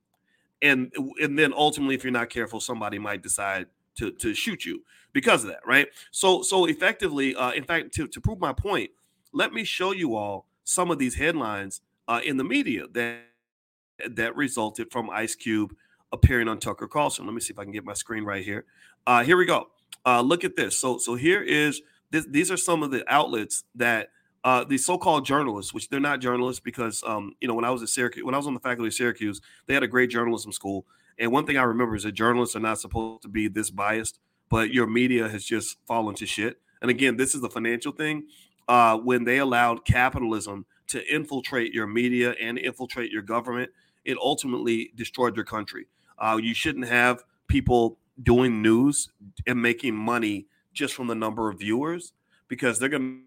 And 0.62 0.92
and 1.20 1.38
then 1.38 1.52
ultimately 1.52 1.94
if 1.94 2.04
you're 2.04 2.12
not 2.12 2.30
careful 2.30 2.60
somebody 2.60 2.98
might 2.98 3.22
decide 3.22 3.66
to 3.96 4.12
to 4.12 4.32
shoot 4.32 4.64
you 4.64 4.82
because 5.12 5.44
of 5.44 5.50
that, 5.50 5.66
right? 5.66 5.88
So 6.10 6.40
so 6.40 6.64
effectively 6.64 7.34
uh 7.34 7.50
in 7.50 7.64
fact 7.64 7.92
to 7.96 8.08
to 8.08 8.20
prove 8.20 8.38
my 8.38 8.54
point, 8.54 8.90
let 9.34 9.52
me 9.52 9.64
show 9.64 9.92
you 9.92 10.16
all 10.16 10.46
some 10.64 10.90
of 10.90 10.98
these 10.98 11.16
headlines 11.16 11.80
uh, 12.08 12.20
in 12.24 12.36
the 12.36 12.44
media 12.44 12.86
that 12.92 13.20
that 14.08 14.34
resulted 14.34 14.90
from 14.90 15.10
Ice 15.10 15.34
Cube 15.34 15.74
appearing 16.12 16.48
on 16.48 16.58
Tucker 16.58 16.88
Carlson. 16.88 17.26
Let 17.26 17.34
me 17.34 17.40
see 17.40 17.52
if 17.52 17.58
I 17.58 17.64
can 17.64 17.72
get 17.72 17.84
my 17.84 17.92
screen 17.92 18.24
right 18.24 18.44
here. 18.44 18.64
Uh, 19.06 19.22
here 19.22 19.36
we 19.36 19.46
go. 19.46 19.68
Uh, 20.06 20.20
look 20.22 20.44
at 20.44 20.56
this. 20.56 20.78
So, 20.78 20.98
so 20.98 21.14
here 21.14 21.42
is 21.42 21.82
this, 22.10 22.26
these 22.28 22.50
are 22.50 22.56
some 22.56 22.82
of 22.82 22.90
the 22.90 23.04
outlets 23.12 23.64
that 23.74 24.08
uh, 24.42 24.64
the 24.64 24.78
so-called 24.78 25.26
journalists, 25.26 25.74
which 25.74 25.88
they're 25.88 26.00
not 26.00 26.20
journalists 26.20 26.60
because 26.60 27.02
um, 27.06 27.34
you 27.40 27.48
know 27.48 27.54
when 27.54 27.64
I 27.64 27.70
was 27.70 27.82
at 27.82 27.90
Syracuse, 27.90 28.24
when 28.24 28.34
I 28.34 28.38
was 28.38 28.46
on 28.46 28.54
the 28.54 28.60
faculty 28.60 28.88
of 28.88 28.94
Syracuse, 28.94 29.40
they 29.66 29.74
had 29.74 29.82
a 29.82 29.88
great 29.88 30.10
journalism 30.10 30.52
school. 30.52 30.86
And 31.18 31.30
one 31.30 31.44
thing 31.44 31.58
I 31.58 31.62
remember 31.64 31.94
is 31.96 32.04
that 32.04 32.12
journalists 32.12 32.56
are 32.56 32.60
not 32.60 32.80
supposed 32.80 33.22
to 33.22 33.28
be 33.28 33.48
this 33.48 33.70
biased, 33.70 34.18
but 34.48 34.72
your 34.72 34.86
media 34.86 35.28
has 35.28 35.44
just 35.44 35.76
fallen 35.86 36.14
to 36.16 36.26
shit. 36.26 36.58
And 36.80 36.90
again, 36.90 37.18
this 37.18 37.34
is 37.34 37.42
the 37.42 37.50
financial 37.50 37.92
thing. 37.92 38.26
Uh, 38.70 38.96
when 38.96 39.24
they 39.24 39.38
allowed 39.38 39.84
capitalism 39.84 40.64
to 40.86 41.04
infiltrate 41.12 41.74
your 41.74 41.88
media 41.88 42.36
and 42.40 42.56
infiltrate 42.56 43.10
your 43.10 43.20
government, 43.20 43.68
it 44.04 44.16
ultimately 44.18 44.92
destroyed 44.94 45.34
your 45.34 45.44
country. 45.44 45.88
Uh, 46.20 46.38
you 46.40 46.54
shouldn't 46.54 46.86
have 46.86 47.24
people 47.48 47.98
doing 48.22 48.62
news 48.62 49.08
and 49.44 49.60
making 49.60 49.96
money 49.96 50.46
just 50.72 50.94
from 50.94 51.08
the 51.08 51.16
number 51.16 51.50
of 51.50 51.58
viewers 51.58 52.12
because 52.46 52.78
they're 52.78 52.88
going 52.88 53.22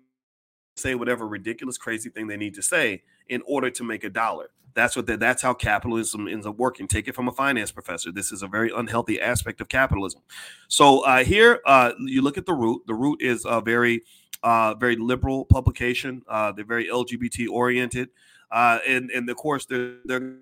to 0.75 0.81
say 0.81 0.95
whatever 0.95 1.27
ridiculous, 1.27 1.77
crazy 1.77 2.09
thing 2.09 2.27
they 2.27 2.37
need 2.37 2.53
to 2.53 2.63
say 2.63 3.03
in 3.27 3.41
order 3.45 3.69
to 3.69 3.83
make 3.83 4.05
a 4.05 4.09
dollar. 4.09 4.49
That's 4.75 4.95
what 4.95 5.07
that's 5.07 5.41
how 5.41 5.53
capitalism 5.53 6.29
ends 6.29 6.45
up 6.45 6.55
working. 6.57 6.87
Take 6.87 7.09
it 7.09 7.15
from 7.15 7.27
a 7.27 7.33
finance 7.33 7.71
professor. 7.71 8.13
This 8.13 8.31
is 8.31 8.43
a 8.43 8.47
very 8.47 8.71
unhealthy 8.73 9.19
aspect 9.19 9.59
of 9.59 9.67
capitalism. 9.67 10.21
So 10.69 11.01
uh, 11.01 11.25
here, 11.25 11.59
uh, 11.65 11.91
you 11.99 12.21
look 12.21 12.37
at 12.37 12.45
the 12.45 12.53
root. 12.53 12.83
The 12.87 12.95
root 12.95 13.21
is 13.21 13.45
a 13.45 13.59
very, 13.59 14.03
uh, 14.43 14.75
very 14.75 14.95
liberal 14.95 15.45
publication. 15.45 16.21
Uh, 16.27 16.51
they're 16.51 16.65
very 16.65 16.87
LGBT 16.87 17.49
oriented, 17.49 18.09
uh, 18.51 18.79
and 18.87 19.09
and 19.11 19.29
of 19.29 19.37
course 19.37 19.65
they're 19.65 19.95
they're 20.05 20.35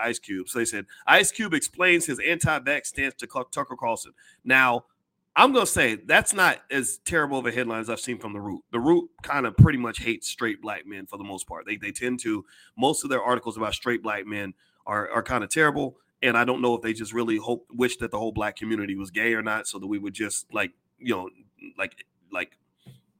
Ice 0.00 0.18
Cube. 0.18 0.48
So 0.48 0.60
they 0.60 0.64
said 0.64 0.86
Ice 1.06 1.32
Cube 1.32 1.52
explains 1.52 2.06
his 2.06 2.20
anti-vax 2.20 2.86
stance 2.86 3.14
to 3.16 3.26
Tucker 3.26 3.76
Carlson. 3.76 4.12
Now, 4.44 4.84
I'm 5.36 5.52
gonna 5.52 5.66
say 5.66 5.96
that's 5.96 6.32
not 6.32 6.58
as 6.70 6.98
terrible 7.04 7.38
of 7.38 7.46
a 7.46 7.52
headline 7.52 7.80
as 7.80 7.90
I've 7.90 8.00
seen 8.00 8.18
from 8.18 8.32
the 8.32 8.40
Root. 8.40 8.62
The 8.72 8.80
Root 8.80 9.10
kind 9.22 9.46
of 9.46 9.56
pretty 9.56 9.78
much 9.78 9.98
hates 9.98 10.28
straight 10.28 10.62
black 10.62 10.86
men 10.86 11.06
for 11.06 11.16
the 11.16 11.24
most 11.24 11.46
part. 11.46 11.66
They 11.66 11.76
they 11.76 11.92
tend 11.92 12.20
to 12.20 12.44
most 12.76 13.04
of 13.04 13.10
their 13.10 13.22
articles 13.22 13.56
about 13.56 13.74
straight 13.74 14.02
black 14.02 14.26
men 14.26 14.54
are 14.86 15.10
are 15.10 15.22
kind 15.22 15.44
of 15.44 15.50
terrible. 15.50 15.96
And 16.22 16.36
I 16.36 16.44
don't 16.44 16.60
know 16.60 16.74
if 16.74 16.82
they 16.82 16.92
just 16.92 17.14
really 17.14 17.38
hope 17.38 17.66
wish 17.72 17.96
that 17.96 18.10
the 18.10 18.18
whole 18.18 18.32
black 18.32 18.54
community 18.54 18.94
was 18.94 19.10
gay 19.10 19.32
or 19.32 19.42
not, 19.42 19.66
so 19.66 19.78
that 19.78 19.86
we 19.86 19.98
would 19.98 20.14
just 20.14 20.52
like 20.52 20.72
you 20.98 21.14
know 21.14 21.30
like 21.78 22.04
like 22.30 22.56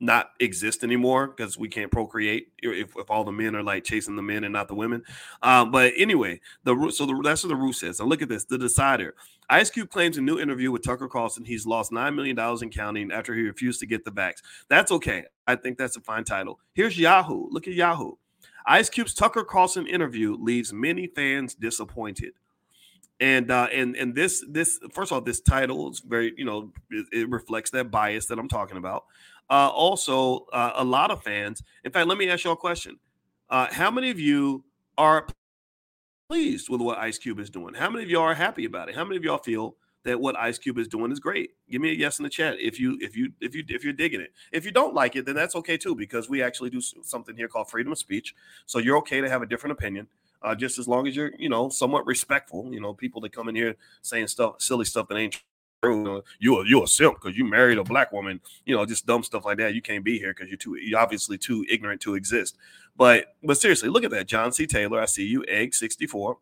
not 0.01 0.31
exist 0.41 0.83
anymore 0.83 1.29
because 1.29 1.59
we 1.59 1.69
can't 1.69 1.93
procreate 1.93 2.49
if, 2.63 2.97
if 2.97 3.11
all 3.11 3.23
the 3.23 3.33
men 3.33 3.55
are 3.55 3.63
like 3.63 3.85
chasing 3.85 4.17
the 4.17 4.23
men 4.23 4.45
and 4.45 4.53
not 4.53 4.67
the 4.67 4.75
women. 4.75 5.03
Um, 5.43 5.71
but 5.71 5.93
anyway, 5.97 6.41
the 6.65 6.91
so 6.91 7.05
the, 7.07 7.21
that's 7.23 7.45
what 7.45 7.51
the 7.51 7.57
rule 7.57 7.75
says. 7.75 8.01
And 8.01 8.09
look 8.09 8.23
at 8.23 8.29
this: 8.29 8.45
the 8.45 8.59
decider. 8.59 9.15
Ice 9.51 9.69
Cube 9.69 9.91
claims 9.91 10.17
a 10.17 10.21
new 10.21 10.39
interview 10.39 10.71
with 10.71 10.83
Tucker 10.83 11.09
Carlson 11.09 11.45
he's 11.45 11.67
lost 11.67 11.93
nine 11.93 12.15
million 12.15 12.37
dollars 12.37 12.63
in 12.63 12.71
counting 12.71 13.13
after 13.13 13.35
he 13.35 13.43
refused 13.43 13.81
to 13.81 13.87
get 13.87 14.05
the 14.05 14.13
vax. 14.13 14.35
That's 14.69 14.91
okay. 14.93 15.25
I 15.47 15.57
think 15.57 15.77
that's 15.77 15.97
a 15.97 16.01
fine 16.01 16.25
title. 16.25 16.59
Here's 16.73 16.99
Yahoo. 16.99 17.49
Look 17.51 17.69
at 17.69 17.75
Yahoo. 17.75 18.13
Ice 18.67 18.89
Cube's 18.89 19.15
Tucker 19.15 19.45
Carlson 19.45 19.87
interview 19.87 20.37
leaves 20.37 20.73
many 20.73 21.07
fans 21.09 21.55
disappointed. 21.55 22.33
And 23.21 23.51
uh, 23.51 23.69
and 23.71 23.97
and 23.97 24.15
this 24.15 24.43
this 24.49 24.79
first 24.93 25.13
of 25.13 25.17
all, 25.17 25.21
this 25.21 25.41
title 25.41 25.91
is 25.91 26.01
very 26.01 26.33
you 26.39 26.45
know 26.47 26.73
it, 26.91 27.07
it 27.13 27.29
reflects 27.29 27.71
that 27.73 27.91
bias 27.91 28.27
that 28.27 28.39
I'm 28.39 28.49
talking 28.49 28.79
about 28.79 29.05
uh, 29.51 29.69
also 29.69 30.47
uh, 30.53 30.73
a 30.77 30.85
lot 30.85 31.11
of 31.11 31.23
fans. 31.23 31.63
In 31.85 31.93
fact, 31.93 32.07
let 32.07 32.17
me 32.17 32.29
ask 32.31 32.45
you 32.45 32.51
a 32.51 32.57
question: 32.57 32.99
uh, 33.51 33.67
How 33.71 33.91
many 33.91 34.11
of 34.11 34.19
you 34.19 34.65
are 34.97 35.27
pleased 36.29 36.69
with 36.69 36.81
what 36.81 36.99
Ice 36.99 37.19
Cube 37.19 37.41
is 37.41 37.51
doing? 37.51 37.75
How 37.75 37.91
many 37.91 38.05
of 38.05 38.11
y'all 38.11 38.23
are 38.23 38.35
happy 38.35 38.65
about 38.65 38.89
it? 38.89 38.95
How 38.95 39.05
many 39.05 39.17
of 39.17 39.25
y'all 39.25 39.39
feel 39.39 39.77
that 40.05 40.21
what 40.21 40.37
Ice 40.37 40.59
Cube 40.59 40.79
is 40.79 40.89
doing 40.89 41.13
is 41.13 41.21
great. 41.21 41.51
Give 41.71 41.81
me 41.81 41.91
a 41.91 41.95
yes 41.95 42.19
in 42.19 42.23
the 42.23 42.31
chat 42.31 42.57
if 42.59 42.81
you 42.81 42.99
if 43.01 43.17
you 43.17 43.33
if 43.41 43.55
you 43.55 43.65
if 43.69 43.85
you're 43.85 43.93
digging 43.93 44.21
it. 44.21 44.33
If 44.53 44.65
you 44.65 44.71
don't 44.71 44.95
like 44.95 45.17
it, 45.17 45.27
then 45.27 45.35
that's 45.35 45.55
okay 45.57 45.77
too 45.77 45.95
because 45.95 46.29
we 46.29 46.43
actually 46.43 46.71
do 46.71 46.81
something 46.81 47.37
here 47.37 47.49
called 47.49 47.69
freedom 47.69 47.93
of 47.93 47.99
speech. 47.99 48.35
So 48.67 48.79
you're 48.79 48.97
okay 48.99 49.21
to 49.21 49.29
have 49.29 49.43
a 49.43 49.47
different 49.47 49.73
opinion. 49.73 50.07
Uh, 50.43 50.55
just 50.55 50.79
as 50.79 50.89
long 50.89 51.07
as 51.07 51.15
you're, 51.15 51.33
you 51.39 51.51
know, 51.51 51.69
somewhat 51.69 52.07
respectful. 52.07 52.73
You 52.73 52.81
know, 52.81 52.95
people 52.95 53.21
that 53.21 53.33
come 53.33 53.51
in 53.51 53.55
here 53.55 53.77
saying 54.01 54.29
stuff, 54.29 54.55
silly 54.59 54.87
stuff 54.87 55.07
that 55.09 55.17
ain't 55.17 55.43
You 55.83 56.57
are 56.57 56.67
you 56.67 56.83
a 56.83 56.87
simp 56.87 57.21
because 57.21 57.39
you 57.39 57.45
married 57.45 57.79
a 57.79 57.85
black 57.85 58.13
woman. 58.13 58.41
You 58.67 58.77
know, 58.77 58.85
just 58.85 59.07
dumb 59.07 59.23
stuff 59.23 59.47
like 59.47 59.59
that. 59.59 59.75
You 59.75 59.81
can't 59.81 60.05
be 60.05 60.19
here 60.19 60.35
because 60.35 60.49
you're 60.49 60.59
too 60.59 60.77
you're 60.77 60.99
obviously 61.01 61.39
too 61.39 61.65
ignorant 61.71 62.01
to 62.03 62.15
exist. 62.17 62.59
But 62.97 63.35
but 63.43 63.57
seriously, 63.57 63.89
look 63.89 64.05
at 64.05 64.11
that. 64.11 64.27
John 64.27 64.53
C. 64.53 64.67
Taylor, 64.67 65.01
I 65.01 65.07
see 65.07 65.27
you. 65.27 65.45
Egg 65.49 65.75
sixty 65.75 66.07
four 66.07 66.37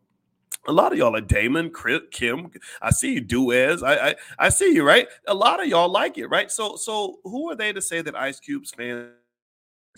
a 0.67 0.71
lot 0.71 0.91
of 0.91 0.97
y'all 0.97 1.15
are 1.15 1.21
Damon, 1.21 1.71
Kim. 2.11 2.51
I 2.81 2.91
see 2.91 3.13
you, 3.13 3.21
Duez. 3.23 3.83
I, 3.83 4.09
I 4.09 4.15
I 4.37 4.49
see 4.49 4.73
you, 4.73 4.83
right? 4.85 5.07
A 5.27 5.33
lot 5.33 5.61
of 5.61 5.67
y'all 5.67 5.89
like 5.89 6.17
it, 6.17 6.27
right? 6.27 6.51
So 6.51 6.75
so 6.75 7.19
who 7.23 7.49
are 7.49 7.55
they 7.55 7.73
to 7.73 7.81
say 7.81 8.01
that 8.01 8.15
Ice 8.15 8.39
Cube's 8.39 8.71
fans 8.71 9.09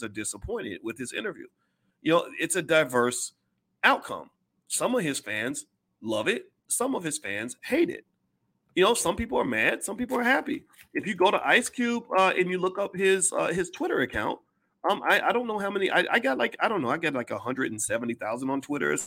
are 0.01 0.07
disappointed 0.07 0.81
with 0.83 0.97
his 0.97 1.13
interview? 1.13 1.47
You 2.01 2.13
know, 2.13 2.27
it's 2.39 2.55
a 2.55 2.61
diverse 2.61 3.33
outcome. 3.83 4.29
Some 4.67 4.95
of 4.95 5.03
his 5.03 5.19
fans 5.19 5.65
love 6.01 6.27
it. 6.27 6.51
Some 6.67 6.95
of 6.95 7.03
his 7.03 7.17
fans 7.17 7.57
hate 7.63 7.89
it. 7.89 8.05
You 8.75 8.83
know, 8.83 8.93
some 8.93 9.15
people 9.15 9.37
are 9.37 9.45
mad. 9.45 9.83
Some 9.83 9.97
people 9.97 10.17
are 10.17 10.23
happy. 10.23 10.63
If 10.93 11.05
you 11.05 11.15
go 11.15 11.31
to 11.31 11.45
Ice 11.45 11.69
Cube 11.69 12.03
uh, 12.17 12.33
and 12.37 12.49
you 12.49 12.57
look 12.57 12.79
up 12.79 12.95
his 12.95 13.31
uh, 13.33 13.47
his 13.47 13.69
Twitter 13.69 14.01
account, 14.01 14.39
um, 14.89 15.01
I, 15.03 15.21
I 15.21 15.31
don't 15.31 15.47
know 15.47 15.59
how 15.59 15.69
many. 15.69 15.91
I, 15.91 16.05
I 16.09 16.19
got 16.19 16.37
like 16.37 16.55
I 16.59 16.67
don't 16.67 16.81
know. 16.81 16.89
I 16.89 16.97
got 16.97 17.13
like 17.13 17.29
hundred 17.31 17.71
and 17.71 17.81
seventy 17.81 18.13
thousand 18.13 18.49
on 18.49 18.61
Twitter 18.61 18.93
or 18.93 18.97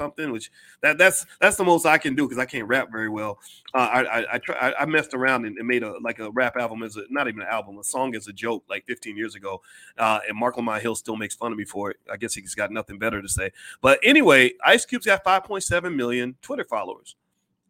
something, 0.00 0.32
which 0.32 0.50
that 0.82 0.98
that's 0.98 1.24
that's 1.40 1.56
the 1.56 1.64
most 1.64 1.86
I 1.86 1.98
can 1.98 2.14
do 2.14 2.24
because 2.24 2.38
I 2.38 2.44
can't 2.44 2.68
rap 2.68 2.88
very 2.90 3.08
well. 3.08 3.38
Uh, 3.72 3.78
I 3.78 4.02
I 4.02 4.34
I, 4.34 4.38
try, 4.38 4.74
I, 4.78 4.84
messed 4.86 5.14
around 5.14 5.46
and, 5.46 5.56
and, 5.56 5.66
made 5.66 5.82
a 5.82 5.94
like 6.02 6.18
a 6.18 6.30
rap 6.30 6.56
album 6.56 6.82
as 6.82 6.96
a 6.96 7.04
not 7.10 7.28
even 7.28 7.42
an 7.42 7.48
album, 7.48 7.78
a 7.78 7.84
song 7.84 8.14
as 8.14 8.26
a 8.26 8.32
joke 8.32 8.64
like 8.68 8.84
15 8.86 9.16
years 9.16 9.34
ago. 9.34 9.62
Uh, 9.96 10.20
and 10.28 10.36
Marc 10.36 10.56
Lamont 10.56 10.82
Hill 10.82 10.94
still 10.94 11.16
makes 11.16 11.34
fun 11.34 11.52
of 11.52 11.58
me 11.58 11.64
for 11.64 11.90
it. 11.90 11.98
I 12.10 12.16
guess 12.16 12.34
he's 12.34 12.54
got 12.54 12.70
nothing 12.70 12.98
better 12.98 13.22
to 13.22 13.28
say. 13.28 13.52
But 13.80 14.00
anyway, 14.02 14.52
Ice 14.64 14.84
Cube's 14.84 15.06
got 15.06 15.24
5.7 15.24 15.94
million 15.94 16.36
Twitter 16.42 16.64
followers. 16.64 17.16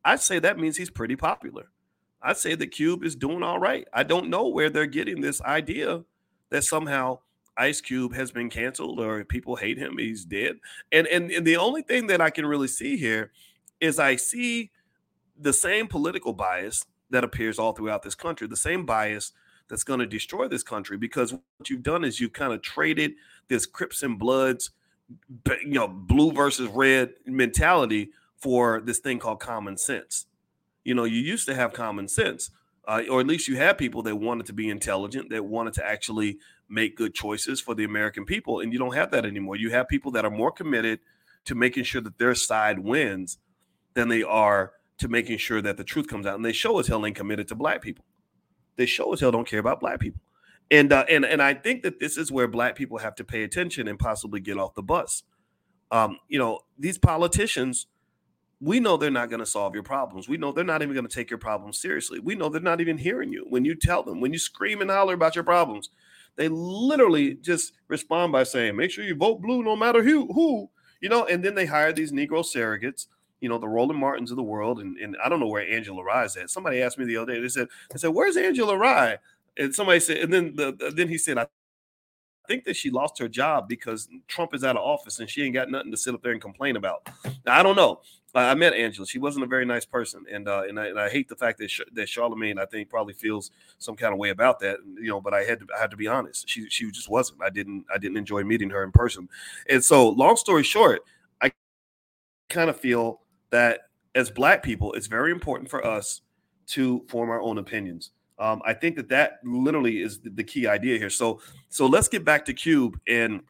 I'd 0.04 0.20
say 0.20 0.38
that 0.38 0.58
means 0.58 0.76
he's 0.76 0.90
pretty 0.90 1.16
popular. 1.16 1.66
I'd 2.22 2.36
say 2.36 2.54
the 2.54 2.66
Cube 2.66 3.04
is 3.04 3.14
doing 3.14 3.42
all 3.42 3.58
right. 3.58 3.86
I 3.92 4.02
don't 4.02 4.30
know 4.30 4.48
where 4.48 4.70
they're 4.70 4.86
getting 4.86 5.20
this 5.20 5.42
idea 5.42 6.04
that 6.50 6.64
somehow 6.64 7.18
Ice 7.56 7.80
Cube 7.80 8.14
has 8.14 8.30
been 8.30 8.50
canceled 8.50 8.98
or 8.98 9.24
people 9.24 9.56
hate 9.56 9.78
him, 9.78 9.98
he's 9.98 10.24
dead. 10.24 10.56
And, 10.90 11.06
and 11.06 11.30
and 11.30 11.46
the 11.46 11.56
only 11.56 11.82
thing 11.82 12.06
that 12.08 12.20
I 12.20 12.30
can 12.30 12.46
really 12.46 12.68
see 12.68 12.96
here 12.96 13.30
is 13.80 13.98
I 13.98 14.16
see 14.16 14.70
the 15.38 15.52
same 15.52 15.86
political 15.86 16.32
bias 16.32 16.84
that 17.10 17.24
appears 17.24 17.58
all 17.58 17.72
throughout 17.72 18.02
this 18.02 18.14
country, 18.14 18.46
the 18.46 18.56
same 18.56 18.86
bias 18.86 19.32
that's 19.68 19.84
going 19.84 20.00
to 20.00 20.06
destroy 20.06 20.48
this 20.48 20.62
country 20.62 20.96
because 20.96 21.32
what 21.32 21.70
you've 21.70 21.82
done 21.82 22.04
is 22.04 22.20
you've 22.20 22.32
kind 22.32 22.52
of 22.52 22.62
traded 22.62 23.12
this 23.48 23.66
Crips 23.66 24.02
and 24.02 24.18
Bloods, 24.18 24.70
you 25.46 25.74
know, 25.74 25.88
blue 25.88 26.32
versus 26.32 26.68
red 26.70 27.14
mentality 27.26 28.10
for 28.44 28.82
this 28.82 28.98
thing 28.98 29.18
called 29.18 29.40
common 29.40 29.78
sense. 29.78 30.26
You 30.84 30.94
know, 30.94 31.04
you 31.04 31.18
used 31.18 31.46
to 31.46 31.54
have 31.54 31.72
common 31.72 32.08
sense, 32.08 32.50
uh, 32.86 33.00
or 33.10 33.20
at 33.20 33.26
least 33.26 33.48
you 33.48 33.56
had 33.56 33.78
people 33.78 34.02
that 34.02 34.16
wanted 34.16 34.44
to 34.46 34.52
be 34.52 34.68
intelligent, 34.68 35.30
that 35.30 35.46
wanted 35.46 35.72
to 35.74 35.86
actually 35.86 36.36
make 36.68 36.94
good 36.94 37.14
choices 37.14 37.58
for 37.58 37.74
the 37.74 37.84
American 37.84 38.26
people. 38.26 38.60
And 38.60 38.70
you 38.70 38.78
don't 38.78 38.94
have 38.94 39.10
that 39.12 39.24
anymore. 39.24 39.56
You 39.56 39.70
have 39.70 39.88
people 39.88 40.10
that 40.12 40.26
are 40.26 40.30
more 40.30 40.52
committed 40.52 41.00
to 41.46 41.54
making 41.54 41.84
sure 41.84 42.02
that 42.02 42.18
their 42.18 42.34
side 42.34 42.80
wins 42.80 43.38
than 43.94 44.10
they 44.10 44.22
are 44.22 44.72
to 44.98 45.08
making 45.08 45.38
sure 45.38 45.62
that 45.62 45.78
the 45.78 45.84
truth 45.84 46.06
comes 46.06 46.26
out. 46.26 46.34
And 46.34 46.44
they 46.44 46.52
show 46.52 46.78
as 46.78 46.86
hell 46.86 47.06
ain't 47.06 47.16
committed 47.16 47.48
to 47.48 47.54
black 47.54 47.80
people. 47.80 48.04
They 48.76 48.84
show 48.84 49.10
as 49.14 49.20
hell 49.20 49.32
don't 49.32 49.48
care 49.48 49.60
about 49.60 49.80
black 49.80 50.00
people. 50.00 50.20
And 50.70 50.92
uh, 50.92 51.06
and 51.08 51.24
and 51.24 51.40
I 51.40 51.54
think 51.54 51.82
that 51.82 51.98
this 51.98 52.18
is 52.18 52.30
where 52.30 52.46
black 52.46 52.76
people 52.76 52.98
have 52.98 53.14
to 53.16 53.24
pay 53.24 53.42
attention 53.42 53.88
and 53.88 53.98
possibly 53.98 54.40
get 54.40 54.58
off 54.58 54.74
the 54.74 54.82
bus. 54.82 55.22
Um, 55.90 56.18
you 56.28 56.38
know, 56.38 56.60
these 56.78 56.98
politicians, 56.98 57.86
we 58.60 58.80
know 58.80 58.96
they're 58.96 59.10
not 59.10 59.30
going 59.30 59.40
to 59.40 59.46
solve 59.46 59.74
your 59.74 59.82
problems. 59.82 60.28
We 60.28 60.36
know 60.36 60.52
they're 60.52 60.64
not 60.64 60.82
even 60.82 60.94
going 60.94 61.06
to 61.06 61.14
take 61.14 61.30
your 61.30 61.38
problems 61.38 61.80
seriously. 61.80 62.20
We 62.20 62.34
know 62.34 62.48
they're 62.48 62.60
not 62.60 62.80
even 62.80 62.98
hearing 62.98 63.32
you 63.32 63.46
when 63.48 63.64
you 63.64 63.74
tell 63.74 64.02
them, 64.02 64.20
when 64.20 64.32
you 64.32 64.38
scream 64.38 64.80
and 64.80 64.90
holler 64.90 65.14
about 65.14 65.34
your 65.34 65.44
problems. 65.44 65.90
They 66.36 66.48
literally 66.48 67.34
just 67.34 67.72
respond 67.88 68.32
by 68.32 68.42
saying, 68.42 68.74
"Make 68.76 68.90
sure 68.90 69.04
you 69.04 69.14
vote 69.14 69.40
blue, 69.40 69.62
no 69.62 69.76
matter 69.76 70.02
who." 70.02 70.32
Who 70.32 70.70
you 71.00 71.10
know, 71.10 71.26
and 71.26 71.44
then 71.44 71.54
they 71.54 71.66
hire 71.66 71.92
these 71.92 72.12
Negro 72.12 72.42
surrogates, 72.42 73.08
you 73.40 73.48
know, 73.50 73.58
the 73.58 73.68
Roland 73.68 74.00
Martins 74.00 74.30
of 74.30 74.38
the 74.38 74.42
world, 74.42 74.80
and, 74.80 74.96
and 74.96 75.16
I 75.22 75.28
don't 75.28 75.38
know 75.38 75.48
where 75.48 75.68
Angela 75.68 76.02
Rye 76.02 76.24
is 76.24 76.34
at. 76.36 76.48
Somebody 76.48 76.80
asked 76.80 76.98
me 76.98 77.04
the 77.04 77.18
other 77.18 77.34
day. 77.34 77.40
They 77.40 77.48
said, 77.48 77.68
"I 77.92 77.98
said, 77.98 78.08
where's 78.08 78.38
Angela 78.38 78.76
Rye?" 78.76 79.18
And 79.58 79.74
somebody 79.74 80.00
said, 80.00 80.16
and 80.18 80.32
then 80.32 80.56
the 80.56 80.92
then 80.96 81.08
he 81.08 81.18
said, 81.18 81.36
"I 81.36 81.46
think 82.48 82.64
that 82.64 82.76
she 82.76 82.90
lost 82.90 83.18
her 83.18 83.28
job 83.28 83.68
because 83.68 84.08
Trump 84.28 84.54
is 84.54 84.64
out 84.64 84.76
of 84.76 84.82
office 84.82 85.18
and 85.18 85.28
she 85.28 85.42
ain't 85.42 85.54
got 85.54 85.70
nothing 85.70 85.90
to 85.90 85.96
sit 85.96 86.14
up 86.14 86.22
there 86.22 86.32
and 86.32 86.40
complain 86.40 86.76
about. 86.76 87.08
Now, 87.44 87.58
I 87.58 87.62
don't 87.62 87.76
know. 87.76 88.00
I 88.34 88.54
met 88.54 88.74
Angela. 88.74 89.06
She 89.06 89.18
wasn't 89.18 89.44
a 89.44 89.48
very 89.48 89.64
nice 89.64 89.84
person, 89.84 90.24
and 90.30 90.48
uh, 90.48 90.64
and, 90.68 90.78
I, 90.78 90.86
and 90.86 90.98
I 90.98 91.08
hate 91.08 91.28
the 91.28 91.36
fact 91.36 91.58
that 91.58 91.70
Sh- 91.70 91.82
that 91.92 92.08
Charlemagne 92.08 92.58
I 92.58 92.66
think 92.66 92.88
probably 92.88 93.14
feels 93.14 93.52
some 93.78 93.94
kind 93.94 94.12
of 94.12 94.18
way 94.18 94.30
about 94.30 94.58
that. 94.60 94.78
You 95.00 95.08
know, 95.08 95.20
but 95.20 95.32
I 95.32 95.44
had 95.44 95.60
to 95.60 95.66
I 95.76 95.80
had 95.80 95.90
to 95.92 95.96
be 95.96 96.08
honest. 96.08 96.48
She 96.48 96.68
she 96.68 96.90
just 96.90 97.08
wasn't. 97.08 97.42
I 97.42 97.50
didn't 97.50 97.84
I 97.94 97.98
didn't 97.98 98.16
enjoy 98.16 98.42
meeting 98.42 98.70
her 98.70 98.82
in 98.82 98.90
person. 98.90 99.28
And 99.68 99.84
so, 99.84 100.08
long 100.08 100.36
story 100.36 100.64
short, 100.64 101.02
I 101.40 101.52
kind 102.48 102.68
of 102.68 102.78
feel 102.78 103.20
that 103.50 103.82
as 104.16 104.30
Black 104.30 104.62
people, 104.62 104.92
it's 104.94 105.06
very 105.06 105.30
important 105.30 105.70
for 105.70 105.86
us 105.86 106.22
to 106.66 107.04
form 107.08 107.30
our 107.30 107.40
own 107.40 107.58
opinions. 107.58 108.10
Um, 108.38 108.62
I 108.64 108.74
think 108.74 108.96
that 108.96 109.08
that 109.10 109.38
literally 109.44 110.02
is 110.02 110.18
the, 110.18 110.30
the 110.30 110.44
key 110.44 110.66
idea 110.66 110.98
here. 110.98 111.10
So 111.10 111.40
so 111.68 111.86
let's 111.86 112.08
get 112.08 112.24
back 112.24 112.44
to 112.46 112.54
Cube 112.54 112.98
and 113.06 113.42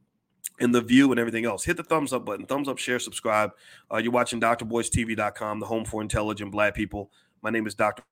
and 0.61 0.75
the 0.75 0.81
view 0.81 1.11
and 1.11 1.19
everything 1.19 1.45
else. 1.45 1.65
Hit 1.65 1.77
the 1.77 1.83
thumbs 1.83 2.13
up 2.13 2.25
button, 2.25 2.47
thumbs 2.47 2.69
up, 2.69 2.79
share, 2.79 2.99
subscribe. 2.99 3.51
Uh, 3.93 3.99
you're 3.99 4.13
watching 4.13 4.41
DrBoyceTV.com, 4.41 5.61
the 5.61 5.67
home 5.67 5.85
for 5.85 6.03
intelligent 6.03 6.53
black 6.53 6.75
people. 6.75 7.11
My 7.43 7.51
name 7.51 7.67
is 7.67 7.75
Dr. 7.75 8.03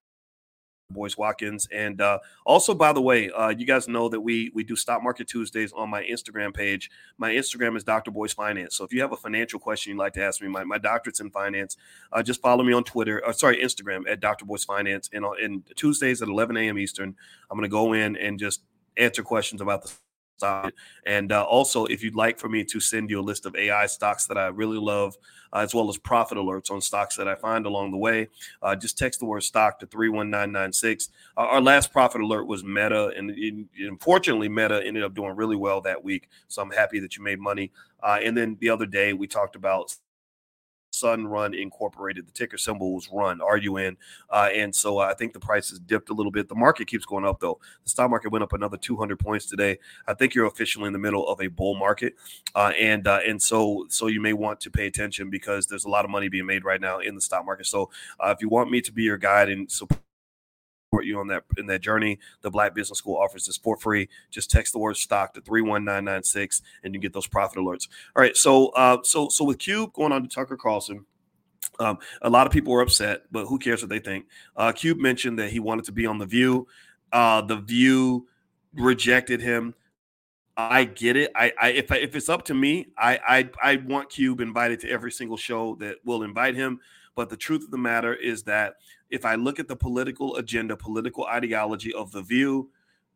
Boyce 0.93 1.17
Watkins. 1.17 1.67
And 1.73 2.01
uh, 2.01 2.19
also, 2.45 2.75
by 2.75 2.93
the 2.93 3.01
way, 3.01 3.31
uh, 3.31 3.49
you 3.49 3.67
guys 3.67 3.89
know 3.89 4.09
that 4.09 4.21
we 4.21 4.51
we 4.55 4.63
do 4.63 4.77
Stock 4.77 5.03
Market 5.03 5.27
Tuesdays 5.27 5.73
on 5.73 5.91
my 5.91 6.03
Instagram 6.05 6.55
page. 6.55 6.91
My 7.19 7.33
Instagram 7.33 7.77
is 7.77 7.85
Dr. 7.85 8.11
Boyce 8.11 8.33
Finance. 8.33 8.77
So 8.77 8.85
if 8.85 8.93
you 8.93 9.01
have 9.01 9.13
a 9.13 9.17
financial 9.17 9.59
question 9.59 9.93
you'd 9.93 9.99
like 9.99 10.13
to 10.15 10.23
ask 10.23 10.41
me, 10.41 10.49
my, 10.49 10.65
my 10.65 10.79
doctorate's 10.79 11.21
in 11.21 11.31
finance, 11.31 11.77
uh, 12.13 12.23
just 12.23 12.41
follow 12.41 12.63
me 12.63 12.73
on 12.73 12.85
Twitter, 12.85 13.27
uh, 13.27 13.33
sorry, 13.33 13.59
Instagram 13.59 14.03
at 14.09 14.21
Dr. 14.21 14.45
Boyce 14.45 14.65
Finance. 14.65 15.11
And, 15.13 15.25
on, 15.25 15.43
and 15.43 15.63
Tuesdays 15.77 16.23
at 16.23 16.29
11 16.29 16.57
a.m. 16.57 16.79
Eastern, 16.79 17.15
I'm 17.51 17.59
going 17.59 17.69
to 17.69 17.73
go 17.73 17.93
in 17.95 18.17
and 18.17 18.39
just 18.39 18.63
answer 18.97 19.23
questions 19.23 19.61
about 19.61 19.83
the 19.83 19.93
and 21.07 21.33
uh, 21.33 21.45
also, 21.45 21.85
if 21.87 22.03
you'd 22.03 22.15
like 22.15 22.39
for 22.39 22.49
me 22.49 22.65
to 22.65 22.81
send 22.81 23.11
you 23.11 23.21
a 23.21 23.23
list 23.23 23.47
of 23.47 23.55
AI 23.55 23.87
stocks 23.87 24.27
that 24.27 24.39
I 24.39 24.49
really 24.49 24.79
love, 24.79 25.17
uh, 25.53 25.59
as 25.59 25.75
well 25.75 25.89
as 25.89 25.99
profit 25.99 26.39
alerts 26.39 26.71
on 26.71 26.81
stocks 26.81 27.17
that 27.17 27.29
I 27.29 27.35
find 27.35 27.67
along 27.67 27.91
the 27.91 27.99
way, 27.99 28.29
uh, 28.63 28.75
just 28.75 28.99
text 28.99 29.21
the 29.21 29.27
word 29.27 29.43
stock 29.43 29.79
to 29.81 29.87
31996. 29.87 31.11
Uh, 31.37 31.41
our 31.41 31.61
last 31.61 31.93
profit 31.93 32.21
alert 32.21 32.47
was 32.47 32.65
Meta, 32.65 33.13
and 33.17 33.69
unfortunately, 33.79 34.49
Meta 34.49 34.85
ended 34.85 35.03
up 35.03 35.15
doing 35.15 35.37
really 35.37 35.57
well 35.57 35.81
that 35.83 36.03
week. 36.03 36.29
So 36.49 36.63
I'm 36.63 36.71
happy 36.71 36.99
that 37.01 37.17
you 37.17 37.23
made 37.23 37.41
money. 37.41 37.73
Uh, 38.03 38.19
and 38.23 38.37
then 38.37 38.57
the 38.61 38.71
other 38.71 38.87
day, 38.87 39.13
we 39.13 39.27
talked 39.27 39.57
about 39.57 39.95
Sunrun 40.93 41.61
Incorporated. 41.61 42.27
The 42.27 42.33
ticker 42.33 42.59
symbol 42.59 42.95
was 42.95 43.09
Run, 43.13 43.41
R 43.41 43.57
U 43.57 43.77
N. 43.77 43.97
Uh, 44.31 44.49
and 44.55 44.75
so 44.75 44.99
uh, 44.99 45.07
I 45.07 45.15
think 45.15 45.33
the 45.33 45.41
price 45.41 45.71
has 45.71 45.79
dipped 45.79 46.11
a 46.11 46.15
little 46.15 46.33
bit. 46.33 46.49
The 46.49 46.55
market 46.55 46.87
keeps 46.87 47.05
going 47.05 47.25
up, 47.25 47.41
though. 47.41 47.59
The 47.85 47.91
stock 47.91 48.11
market 48.11 48.31
went 48.31 48.43
up 48.43 48.53
another 48.53 48.77
200 48.77 49.19
points 49.19 49.47
today. 49.47 49.79
I 50.07 50.15
think 50.15 50.35
you're 50.35 50.47
officially 50.47 50.87
in 50.87 50.93
the 50.93 50.99
middle 50.99 51.29
of 51.29 51.41
a 51.41 51.49
bull 51.49 51.75
market, 51.75 52.15
uh, 52.55 52.73
and 52.79 53.07
uh, 53.07 53.21
and 53.27 53.41
so 53.43 53.87
so 53.89 54.07
you 54.07 54.21
may 54.21 54.33
want 54.33 54.61
to 54.61 54.71
pay 54.71 54.87
attention 54.87 55.31
because 55.31 55.67
there's 55.67 55.85
a 55.85 55.89
lot 55.89 56.05
of 56.05 56.11
money 56.11 56.29
being 56.29 56.47
made 56.47 56.65
right 56.65 56.81
now 56.81 56.99
in 56.99 57.15
the 57.15 57.21
stock 57.21 57.45
market. 57.45 57.67
So 57.67 57.91
uh, 58.21 58.35
if 58.37 58.41
you 58.41 58.49
want 58.49 58.71
me 58.71 58.81
to 58.83 58.93
be 58.93 59.03
your 59.03 59.19
guide 59.19 59.49
and 59.49 59.71
support 59.71 60.01
support 60.93 61.07
you 61.07 61.19
on 61.19 61.27
that 61.29 61.45
in 61.57 61.67
that 61.67 61.81
journey. 61.81 62.19
The 62.43 62.51
Black 62.51 62.75
Business 62.75 62.99
School 62.99 63.17
offers 63.17 63.47
this 63.47 63.57
for 63.57 63.79
free. 63.79 64.09
Just 64.31 64.51
text 64.51 64.75
the 64.75 64.79
word 64.79 64.97
stock 64.97 65.33
to 65.35 65.41
31996 65.41 66.61
and 66.85 66.95
you 66.95 67.01
get 67.01 67.15
those 67.15 67.27
profit 67.27 67.59
alerts. 67.59 67.89
All 68.15 68.21
right. 68.21 68.37
So 68.37 68.69
uh 68.71 68.99
so 69.03 69.29
so 69.31 69.45
with 69.45 69.59
Cube 69.59 69.95
going 69.95 70.13
on 70.13 70.23
to 70.23 70.29
Tucker 70.29 70.57
Carlson. 70.57 71.07
Um, 71.79 71.99
a 72.21 72.29
lot 72.29 72.47
of 72.47 72.53
people 72.53 72.73
were 72.73 72.83
upset, 72.83 73.23
but 73.31 73.47
who 73.47 73.59
cares 73.59 73.83
what 73.83 73.89
they 73.89 74.01
think? 74.01 74.27
Uh, 74.57 74.73
Cube 74.73 74.99
mentioned 74.99 75.39
that 75.39 75.51
he 75.51 75.59
wanted 75.59 75.87
to 75.87 75.93
be 75.93 76.05
on 76.05 76.19
The 76.19 76.27
View. 76.27 76.67
Uh, 77.13 77.41
the 77.41 77.57
View 77.57 78.27
rejected 78.75 79.41
him. 79.41 79.75
I 80.57 80.85
get 80.85 81.17
it. 81.17 81.31
I, 81.35 81.53
I 81.59 81.69
if 81.71 81.91
I, 81.91 81.97
if 81.97 82.15
it's 82.15 82.29
up 82.29 82.45
to 82.47 82.55
me, 82.55 82.89
I, 82.99 83.19
I 83.63 83.73
I 83.73 83.77
want 83.77 84.11
Cube 84.11 84.41
invited 84.41 84.81
to 84.81 84.91
every 84.91 85.13
single 85.13 85.39
show 85.39 85.77
that 85.77 85.97
will 86.05 86.25
invite 86.25 86.55
him. 86.55 86.81
But 87.15 87.31
the 87.31 87.37
truth 87.37 87.65
of 87.65 87.71
the 87.71 87.79
matter 87.79 88.15
is 88.15 88.43
that 88.45 88.75
if 89.13 89.27
I 89.27 89.35
look 89.35 89.61
at 89.61 89.69
the 89.69 89.77
political 89.77 90.37
agenda, 90.37 90.75
political 90.75 91.27
ideology 91.27 91.93
of 91.93 92.11
the 92.11 92.23
View, 92.23 92.71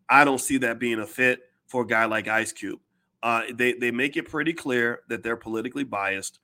I 0.09 0.25
don't 0.25 0.41
see 0.41 0.59
that 0.59 0.79
being 0.79 1.01
a 1.01 1.07
fit 1.07 1.41
for 1.67 1.83
a 1.83 1.87
guy 1.87 2.05
like 2.05 2.29
Ice 2.29 2.53
Cube. 2.53 2.79
Uh, 3.23 3.43
they 3.53 3.73
they 3.73 3.91
make 3.91 4.17
it 4.17 4.29
pretty 4.29 4.53
clear 4.53 5.01
that 5.09 5.23
they're 5.23 5.37
politically 5.37 5.85
biased, 5.85 6.39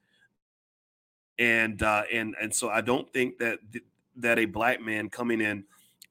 and 1.39 1.81
uh, 1.83 2.03
and 2.11 2.35
and 2.41 2.53
so 2.53 2.71
I 2.71 2.81
don't 2.81 3.09
think 3.13 3.39
that 3.39 3.59
th- 3.71 3.85
that 4.17 4.39
a 4.39 4.47
black 4.47 4.81
man 4.81 5.11
coming 5.11 5.41
in 5.41 5.65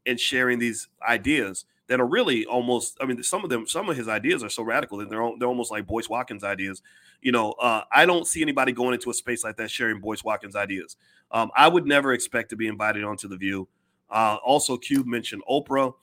and 0.06 0.20
sharing 0.20 0.60
these 0.60 0.88
ideas 1.06 1.66
that 1.88 2.00
are 2.00 2.08
really 2.08 2.46
almost 2.46 2.98
i 3.02 3.06
mean 3.06 3.22
some 3.22 3.44
of 3.44 3.50
them 3.50 3.68
some 3.68 3.90
of 3.90 3.96
his 3.96 4.08
ideas 4.08 4.44
are 4.44 4.50
so 4.50 4.64
radical 4.64 4.98
that 4.98 5.10
they're, 5.10 5.30
they're 5.38 5.48
almost 5.48 5.70
like 5.70 5.86
boyce 5.86 6.10
watkins 6.10 6.44
ideas 6.44 6.82
you 7.22 7.32
know 7.32 7.52
uh, 7.54 7.84
i 7.92 8.06
don't 8.06 8.28
see 8.28 8.42
anybody 8.42 8.72
going 8.72 8.94
into 8.94 9.10
a 9.10 9.14
space 9.14 9.44
like 9.44 9.58
that 9.58 9.70
sharing 9.70 10.00
boyce 10.00 10.24
watkins 10.24 10.56
ideas. 10.56 10.98
Um, 11.32 11.52
i 11.56 11.68
would 11.68 11.86
never 11.86 12.14
expect 12.14 12.50
to 12.50 12.56
be 12.56 12.68
invited 12.68 13.04
onto 13.04 13.28
the 13.28 13.38
view. 13.38 13.68
Uh, 14.10 14.38
also 14.44 14.78
cube 14.78 15.08
mentioned 15.08 15.42
oprah. 15.50 15.94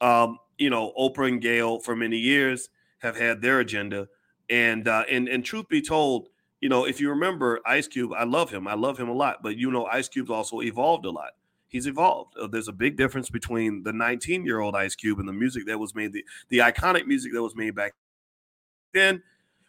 Um, 0.00 0.38
you 0.58 0.70
know 0.70 0.92
oprah 0.98 1.28
and 1.28 1.40
gayle 1.40 1.80
for 1.80 1.96
many 1.96 2.18
years 2.18 2.68
have 2.98 3.16
had 3.16 3.40
their 3.42 3.60
agenda. 3.60 4.08
And 4.48 4.86
uh, 4.86 5.04
and 5.10 5.28
and 5.28 5.44
truth 5.44 5.68
be 5.68 5.82
told 5.82 6.28
you 6.60 6.68
know 6.68 6.86
if 6.86 7.00
you 7.00 7.10
remember 7.10 7.60
ice 7.66 7.88
cube 7.88 8.12
i 8.16 8.24
love 8.24 8.50
him. 8.50 8.68
I 8.68 8.74
love 8.74 8.98
him 8.98 9.08
a 9.08 9.12
lot. 9.12 9.42
But 9.42 9.56
you 9.56 9.70
know 9.70 9.86
ice 9.86 10.08
cube's 10.08 10.30
also 10.30 10.62
evolved 10.62 11.04
a 11.04 11.10
lot. 11.10 11.32
He's 11.68 11.86
evolved. 11.86 12.36
Uh, 12.38 12.46
there's 12.46 12.68
a 12.68 12.72
big 12.72 12.96
difference 12.96 13.28
between 13.28 13.82
the 13.82 13.92
19 13.92 14.44
year 14.44 14.60
old 14.60 14.76
Ice 14.76 14.94
Cube 14.94 15.18
and 15.18 15.28
the 15.28 15.32
music 15.32 15.66
that 15.66 15.78
was 15.78 15.94
made, 15.94 16.12
the, 16.12 16.24
the 16.48 16.58
iconic 16.58 17.06
music 17.06 17.32
that 17.32 17.42
was 17.42 17.56
made 17.56 17.74
back 17.74 17.92
then, 18.94 19.22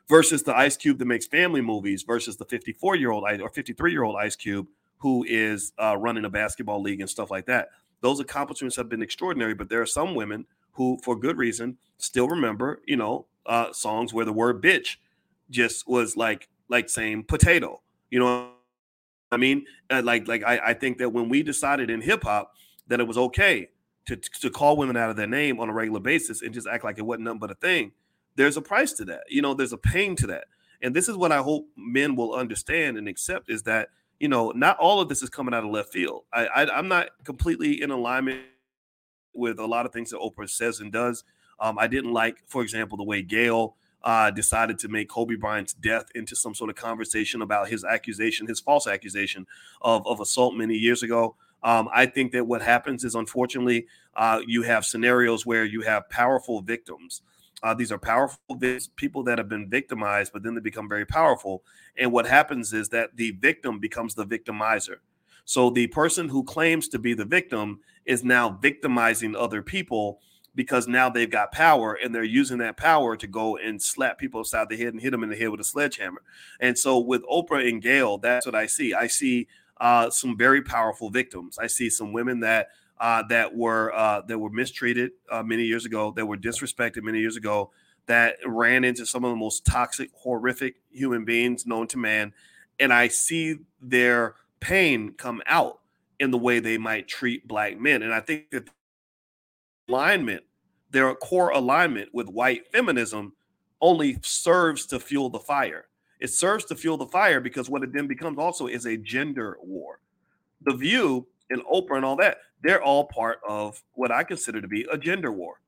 versus 0.10 0.44
the 0.44 0.56
Ice 0.56 0.78
Cube 0.78 1.00
that 1.00 1.06
makes 1.06 1.26
family 1.26 1.62
movies, 1.62 2.04
versus 2.04 2.38
the 2.38 2.46
54 2.46 2.96
year 2.96 3.12
old 3.12 3.24
or 3.24 3.50
53 3.50 3.92
year 3.92 4.04
old 4.04 4.16
Ice 4.16 4.36
Cube 4.36 4.68
who 5.00 5.24
is 5.28 5.74
uh, 5.78 5.96
running 5.96 6.26
a 6.26 6.30
basketball 6.30 6.82
league 6.82 7.02
and 7.02 7.10
stuff 7.10 7.30
like 7.30 7.46
that. 7.46 7.70
Those 8.02 8.20
accomplishments 8.20 8.76
have 8.78 8.90
been 8.90 9.02
extraordinary, 9.02 9.54
but 9.54 9.70
there 9.70 9.82
are 9.82 9.86
some 9.88 10.16
women 10.16 10.46
who, 10.72 10.98
for 11.04 11.16
good 11.16 11.38
reason, 11.38 11.78
still 11.98 12.28
remember, 12.28 12.82
you 12.86 12.96
know, 12.96 13.28
uh, 13.46 13.72
songs 13.74 14.14
where 14.14 14.26
the 14.26 14.34
word 14.34 14.62
bitch 14.62 14.98
just 15.50 15.88
was 15.88 16.18
like 16.18 16.50
like 16.70 16.90
saying 16.90 17.24
potato. 17.24 17.82
You 18.10 18.20
know 18.20 18.52
I 19.32 19.38
mean, 19.38 19.66
uh, 19.90 20.02
like 20.04 20.28
like 20.28 20.44
I, 20.44 20.60
I 20.68 20.74
think 20.74 20.98
that 21.00 21.10
when 21.10 21.30
we 21.30 21.44
decided 21.44 21.90
in 21.90 22.02
hip 22.02 22.24
hop 22.24 22.54
that 22.88 23.00
it 23.00 23.08
was 23.08 23.18
okay 23.18 23.70
to 24.06 24.16
to 24.16 24.50
call 24.50 24.78
women 24.78 24.98
out 24.98 25.10
of 25.10 25.16
their 25.16 25.28
name 25.28 25.60
on 25.60 25.70
a 25.70 25.74
regular 25.74 26.00
basis 26.00 26.42
and 26.42 26.54
just 26.54 26.68
act 26.68 26.84
like 26.84 26.98
it 26.98 27.06
wasn't 27.06 27.26
nothing 27.26 27.40
but 27.40 27.52
a 27.52 27.56
thing, 27.56 27.92
there's 28.38 28.56
a 28.56 28.62
price 28.62 28.94
to 28.94 29.06
that. 29.06 29.24
You 29.28 29.42
know, 29.42 29.54
there's 29.54 29.74
a 29.74 29.78
pain 29.78 30.16
to 30.18 30.28
that. 30.28 30.46
And 30.82 30.96
this 30.96 31.10
is 31.10 31.18
what 31.18 31.32
I 31.32 31.40
hope 31.40 31.68
men 31.76 32.16
will 32.16 32.34
understand 32.34 32.98
and 32.98 33.08
accept 33.08 33.50
is 33.50 33.64
that 33.64 33.90
you 34.20 34.30
know 34.30 34.52
not 34.52 34.78
all 34.78 35.02
of 35.02 35.10
this 35.10 35.22
is 35.22 35.30
coming 35.30 35.54
out 35.54 35.64
of 35.64 35.72
left 35.72 35.92
field. 35.92 36.24
I, 36.32 36.46
I 36.48 36.78
I'm 36.78 36.88
not 36.88 37.10
completely 37.24 37.82
in 37.82 37.92
alignment 37.92 38.42
with 39.34 39.60
a 39.60 39.66
lot 39.66 39.86
of 39.86 39.92
things 39.92 40.12
that 40.12 40.20
Oprah 40.20 40.50
says 40.50 40.80
and 40.80 40.92
does. 40.92 41.24
Um, 41.60 41.78
I 41.80 41.88
didn't 41.88 42.14
like, 42.14 42.44
for 42.48 42.62
example, 42.62 42.98
the 42.98 43.04
way 43.04 43.22
Gayle 43.22 43.76
uh, 44.04 44.32
decided 44.32 44.78
to 44.80 44.88
make 44.88 45.10
Kobe 45.10 45.36
Bryant's 45.36 45.74
death 45.74 46.06
into 46.16 46.36
some 46.36 46.54
sort 46.54 46.70
of 46.70 46.76
conversation 46.76 47.42
about 47.42 47.68
his 47.68 47.84
accusation, 47.84 48.48
his 48.48 48.60
false 48.60 48.88
accusation 48.88 49.46
of, 49.82 50.06
of 50.08 50.20
assault 50.20 50.56
many 50.56 50.76
years 50.76 51.04
ago. 51.04 51.36
Um, 51.64 51.90
I 51.94 52.06
think 52.06 52.32
that 52.34 52.46
what 52.46 52.62
happens 52.62 53.04
is, 53.04 53.16
unfortunately, 53.16 53.88
uh, 54.16 54.42
you 54.46 54.62
have 54.64 54.86
scenarios 54.86 55.46
where 55.46 55.66
you 55.66 55.82
have 55.82 56.10
powerful 56.10 56.62
victims. 56.62 57.22
Uh, 57.64 57.74
these 57.74 57.92
are 57.92 57.98
powerful 57.98 58.40
people 58.96 59.24
that 59.24 59.38
have 59.38 59.50
been 59.50 59.70
victimized, 59.70 60.32
but 60.32 60.44
then 60.44 60.54
they 60.54 60.62
become 60.62 60.88
very 60.88 61.06
powerful. 61.06 61.64
And 61.98 62.12
what 62.12 62.28
happens 62.28 62.72
is 62.72 62.90
that 62.90 63.16
the 63.16 63.32
victim 63.32 63.80
becomes 63.80 64.14
the 64.14 64.26
victimizer. 64.26 64.98
So 65.46 65.70
the 65.70 65.88
person 65.88 66.30
who 66.30 66.44
claims 66.44 66.88
to 66.90 67.00
be 67.00 67.14
the 67.14 67.26
victim 67.26 67.80
is 68.06 68.24
now 68.24 68.50
victimizing 68.50 69.36
other 69.36 69.62
people 69.62 70.20
because 70.54 70.88
now 70.88 71.10
they've 71.10 71.30
got 71.30 71.52
power 71.52 71.94
and 71.94 72.14
they're 72.14 72.24
using 72.24 72.58
that 72.58 72.78
power 72.78 73.16
to 73.16 73.28
go 73.28 73.58
and 73.58 73.82
slap 73.82 74.18
people 74.18 74.40
upside 74.42 74.70
the 74.70 74.76
head 74.76 74.88
and 74.88 75.02
hit 75.02 75.12
them 75.12 75.24
in 75.24 75.30
the 75.30 75.36
head 75.36 75.50
with 75.50 75.62
a 75.62 75.64
sledgehammer. 75.64 76.22
And 76.60 76.78
so 76.78 77.00
with 77.00 77.24
Oprah 77.26 77.68
and 77.68 77.82
Gayle, 77.82 78.18
that's 78.18 78.46
what 78.46 78.56
I 78.56 78.66
see. 78.66 78.94
I 78.94 79.08
see 79.08 79.48
uh, 79.80 80.10
some 80.10 80.36
very 80.36 80.62
powerful 80.62 81.10
victims. 81.10 81.58
I 81.60 81.68
see 81.68 81.90
some 81.90 82.12
women 82.12 82.40
that 82.42 82.70
uh, 83.00 83.24
that 83.30 83.56
were 83.56 83.94
uh, 83.94 84.22
that 84.22 84.40
were 84.40 84.50
mistreated 84.50 85.12
uh, 85.32 85.44
many 85.44 85.64
years 85.64 85.86
ago, 85.86 86.12
that 86.16 86.26
were 86.26 86.38
disrespected 86.38 87.04
many 87.04 87.20
years 87.20 87.38
ago, 87.38 87.72
that 88.08 88.38
ran 88.46 88.84
into 88.84 89.06
some 89.06 89.24
of 89.24 89.32
the 89.32 89.38
most 89.38 89.66
toxic, 89.66 90.10
horrific 90.14 90.76
human 90.92 91.26
beings 91.26 91.66
known 91.66 91.88
to 91.88 91.98
man, 91.98 92.34
and 92.80 92.92
I 92.94 93.08
see 93.08 93.58
their 93.82 94.36
pain 94.60 95.14
come 95.14 95.42
out 95.46 95.80
in 96.20 96.32
the 96.32 96.38
way 96.38 96.60
they 96.60 96.78
might 96.78 97.08
treat 97.08 97.48
black 97.48 97.80
men. 97.80 98.02
And 98.02 98.14
I 98.14 98.20
think 98.20 98.50
that 98.52 98.70
alignment, 99.88 100.44
their 100.90 101.14
core 101.16 101.50
alignment 101.50 102.10
with 102.14 102.28
white 102.28 102.68
feminism 102.72 103.34
only 103.82 104.18
serves 104.22 104.86
to 104.88 105.00
fuel 105.00 105.30
the 105.30 105.40
fire. 105.40 105.86
It 106.20 106.32
serves 106.32 106.66
to 106.66 106.76
fuel 106.76 106.98
the 106.98 107.06
fire 107.08 107.40
because 107.40 107.70
what 107.70 107.84
it 107.84 107.94
then 107.94 108.08
becomes 108.08 108.40
also 108.40 108.68
is 108.68 108.86
a 108.86 108.98
gender 108.98 109.58
war. 109.62 110.00
The 110.64 110.76
View 110.76 111.28
and 111.50 111.62
Oprah 111.72 111.98
and 111.98 112.06
all 112.06 112.16
that, 112.18 112.38
they're 112.62 112.82
all 112.82 113.06
part 113.06 113.40
of 113.48 113.84
what 113.94 114.12
I 114.12 114.24
consider 114.24 114.62
to 114.62 114.68
be 114.68 114.86
a 114.92 114.98
gender 114.98 115.32
war. 115.32 115.62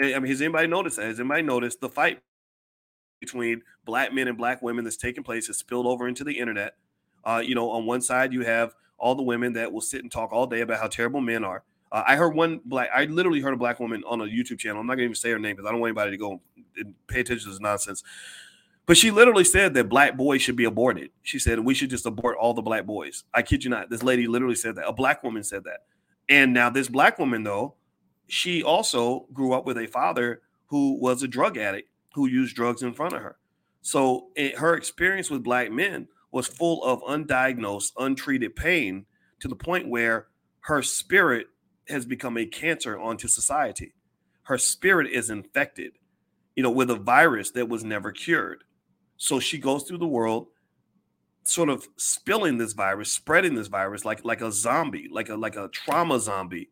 I 0.00 0.18
mean, 0.18 0.26
has 0.26 0.42
anybody 0.42 0.66
noticed 0.66 0.96
that? 0.96 1.06
Has 1.06 1.20
anybody 1.20 1.42
noticed 1.42 1.80
the 1.80 1.88
fight 1.88 2.20
between 3.20 3.62
black 3.84 4.12
men 4.12 4.28
and 4.28 4.36
black 4.36 4.60
women 4.60 4.84
that's 4.84 4.96
taking 4.96 5.24
place 5.24 5.46
has 5.46 5.56
spilled 5.56 5.86
over 5.86 6.06
into 6.06 6.24
the 6.24 6.38
internet? 6.38 6.74
Uh, 7.24 7.42
you 7.44 7.54
know, 7.54 7.70
on 7.70 7.86
one 7.86 8.02
side, 8.02 8.32
you 8.32 8.44
have 8.44 8.74
all 8.98 9.14
the 9.14 9.22
women 9.22 9.54
that 9.54 9.72
will 9.72 9.80
sit 9.80 10.02
and 10.02 10.12
talk 10.12 10.32
all 10.32 10.46
day 10.46 10.60
about 10.60 10.80
how 10.80 10.86
terrible 10.86 11.20
men 11.20 11.44
are. 11.44 11.64
Uh, 11.90 12.02
I 12.06 12.16
heard 12.16 12.34
one 12.34 12.60
black. 12.64 12.90
I 12.94 13.04
literally 13.04 13.40
heard 13.40 13.54
a 13.54 13.56
black 13.56 13.80
woman 13.80 14.02
on 14.06 14.20
a 14.20 14.24
YouTube 14.24 14.58
channel. 14.58 14.80
I'm 14.80 14.86
not 14.86 14.94
gonna 14.94 15.04
even 15.04 15.14
say 15.14 15.30
her 15.30 15.38
name 15.38 15.56
because 15.56 15.68
I 15.68 15.72
don't 15.72 15.80
want 15.80 15.90
anybody 15.90 16.10
to 16.10 16.16
go 16.16 16.40
and 16.76 16.94
pay 17.06 17.20
attention 17.20 17.44
to 17.44 17.50
this 17.50 17.60
nonsense. 17.60 18.02
But 18.86 18.96
she 18.96 19.10
literally 19.10 19.44
said 19.44 19.74
that 19.74 19.88
black 19.88 20.16
boys 20.16 20.42
should 20.42 20.56
be 20.56 20.64
aborted. 20.64 21.10
She 21.22 21.38
said 21.38 21.60
we 21.60 21.74
should 21.74 21.90
just 21.90 22.06
abort 22.06 22.36
all 22.38 22.54
the 22.54 22.62
black 22.62 22.86
boys. 22.86 23.24
I 23.34 23.42
kid 23.42 23.64
you 23.64 23.70
not. 23.70 23.90
This 23.90 24.02
lady 24.02 24.26
literally 24.26 24.54
said 24.54 24.76
that. 24.76 24.86
A 24.86 24.92
black 24.92 25.22
woman 25.24 25.42
said 25.42 25.64
that. 25.64 25.80
And 26.28 26.52
now 26.52 26.70
this 26.70 26.88
black 26.88 27.18
woman 27.18 27.42
though, 27.42 27.74
she 28.28 28.62
also 28.62 29.26
grew 29.32 29.52
up 29.52 29.66
with 29.66 29.78
a 29.78 29.86
father 29.86 30.42
who 30.66 30.98
was 31.00 31.22
a 31.22 31.28
drug 31.28 31.56
addict 31.56 31.88
who 32.14 32.26
used 32.26 32.56
drugs 32.56 32.82
in 32.82 32.92
front 32.92 33.14
of 33.14 33.22
her. 33.22 33.36
So 33.82 34.28
it, 34.34 34.56
her 34.58 34.74
experience 34.74 35.30
with 35.30 35.44
black 35.44 35.70
men 35.70 36.08
was 36.32 36.48
full 36.48 36.82
of 36.82 37.02
undiagnosed, 37.02 37.92
untreated 37.98 38.56
pain 38.56 39.06
to 39.40 39.48
the 39.48 39.54
point 39.54 39.88
where 39.88 40.26
her 40.60 40.82
spirit 40.82 41.46
has 41.88 42.04
become 42.04 42.36
a 42.36 42.46
cancer 42.46 42.98
onto 42.98 43.28
society. 43.28 43.94
Her 44.42 44.58
spirit 44.58 45.08
is 45.10 45.30
infected, 45.30 45.92
you 46.56 46.62
know, 46.62 46.70
with 46.70 46.90
a 46.90 46.96
virus 46.96 47.52
that 47.52 47.68
was 47.68 47.84
never 47.84 48.10
cured. 48.10 48.64
So 49.16 49.38
she 49.38 49.58
goes 49.58 49.84
through 49.84 49.98
the 49.98 50.06
world 50.06 50.48
sort 51.48 51.68
of 51.68 51.88
spilling 51.96 52.58
this 52.58 52.72
virus, 52.72 53.12
spreading 53.12 53.54
this 53.54 53.68
virus 53.68 54.04
like 54.04 54.24
like 54.24 54.40
a 54.40 54.52
zombie, 54.52 55.08
like 55.10 55.28
a 55.28 55.36
like 55.36 55.56
a 55.56 55.68
trauma 55.68 56.20
zombie. 56.20 56.70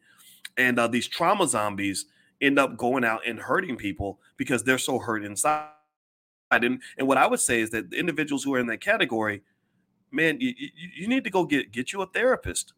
And 0.57 0.79
uh, 0.79 0.87
these 0.87 1.09
trauma 1.09 1.49
zombies 1.49 2.07
end 2.41 2.59
up 2.59 2.77
going 2.77 3.05
out 3.05 3.22
and 3.27 3.39
hurting 3.39 3.77
people 3.77 4.20
because 4.37 4.62
they're 4.62 4.79
so 4.79 4.99
hurt 4.99 5.25
inside. 5.25 5.68
And, 6.51 6.81
and 6.99 7.09
what 7.09 7.18
I 7.18 7.27
would 7.27 7.41
say 7.41 7.61
is 7.61 7.70
that 7.70 7.91
the 7.91 7.99
individuals 7.99 8.45
who 8.45 8.55
are 8.55 8.61
in 8.61 8.68
that 8.68 8.81
category, 8.81 9.43
man, 10.12 10.39
you, 10.41 10.55
you 10.95 11.09
need 11.09 11.25
to 11.25 11.31
go 11.31 11.45
get 11.45 11.72
get 11.72 11.93
you 11.93 12.03
a 12.03 12.07
therapist 12.07 12.75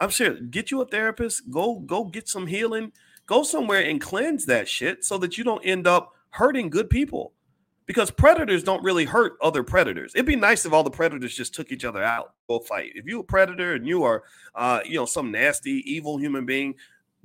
I'm 0.00 0.10
sure 0.10 0.34
get 0.34 0.70
you 0.70 0.80
a 0.80 0.86
therapist, 0.86 1.50
go 1.50 1.78
go 1.80 2.04
get 2.04 2.28
some 2.28 2.46
healing, 2.46 2.92
go 3.26 3.42
somewhere 3.42 3.82
and 3.82 4.00
cleanse 4.00 4.46
that 4.46 4.68
shit 4.68 5.04
so 5.04 5.18
that 5.18 5.38
you 5.38 5.44
don't 5.44 5.64
end 5.64 5.86
up 5.86 6.12
hurting 6.30 6.70
good 6.70 6.90
people. 6.90 7.32
Because 7.86 8.10
predators 8.10 8.62
don't 8.62 8.82
really 8.82 9.04
hurt 9.04 9.34
other 9.42 9.62
predators. 9.62 10.12
It'd 10.14 10.26
be 10.26 10.36
nice 10.36 10.64
if 10.64 10.72
all 10.72 10.82
the 10.82 10.90
predators 10.90 11.36
just 11.36 11.54
took 11.54 11.70
each 11.70 11.84
other 11.84 12.02
out, 12.02 12.32
go 12.48 12.60
fight. 12.60 12.92
If 12.94 13.04
you're 13.04 13.20
a 13.20 13.24
predator 13.24 13.74
and 13.74 13.86
you 13.86 14.04
are, 14.04 14.22
uh, 14.54 14.80
you 14.86 14.94
know, 14.94 15.04
some 15.04 15.30
nasty, 15.30 15.82
evil 15.84 16.16
human 16.16 16.46
being, 16.46 16.76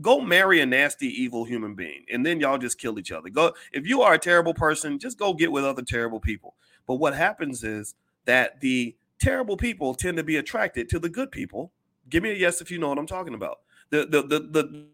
go 0.02 0.20
marry 0.20 0.60
a 0.60 0.66
nasty, 0.66 1.08
evil 1.08 1.46
human 1.46 1.76
being, 1.76 2.04
and 2.12 2.26
then 2.26 2.42
y'all 2.42 2.58
just 2.58 2.78
kill 2.78 3.00
each 3.00 3.12
other. 3.12 3.30
Go 3.30 3.54
if 3.72 3.88
you 3.88 4.02
are 4.02 4.16
a 4.16 4.20
terrible 4.20 4.54
person, 4.54 5.00
just 5.00 5.18
go 5.18 5.34
get 5.34 5.52
with 5.52 5.64
other 5.64 5.82
terrible 5.82 6.20
people. 6.20 6.56
But 6.86 6.96
what 6.96 7.16
happens 7.16 7.64
is 7.64 7.96
that 8.26 8.60
the 8.60 8.96
terrible 9.20 9.56
people 9.56 9.96
tend 9.96 10.18
to 10.18 10.24
be 10.24 10.38
attracted 10.38 10.90
to 10.90 11.00
the 11.00 11.10
good 11.10 11.32
people 11.32 11.72
Give 12.10 12.24
me 12.24 12.32
a 12.32 12.34
yes 12.34 12.62
if 12.62 12.72
you 12.72 12.80
know 12.80 12.90
what 12.90 12.98
I'm 12.98 13.08
talking 13.08 13.34
about. 13.34 13.60
The 13.92 14.06
the 14.06 14.22
the 14.24 14.40
the, 14.40 14.88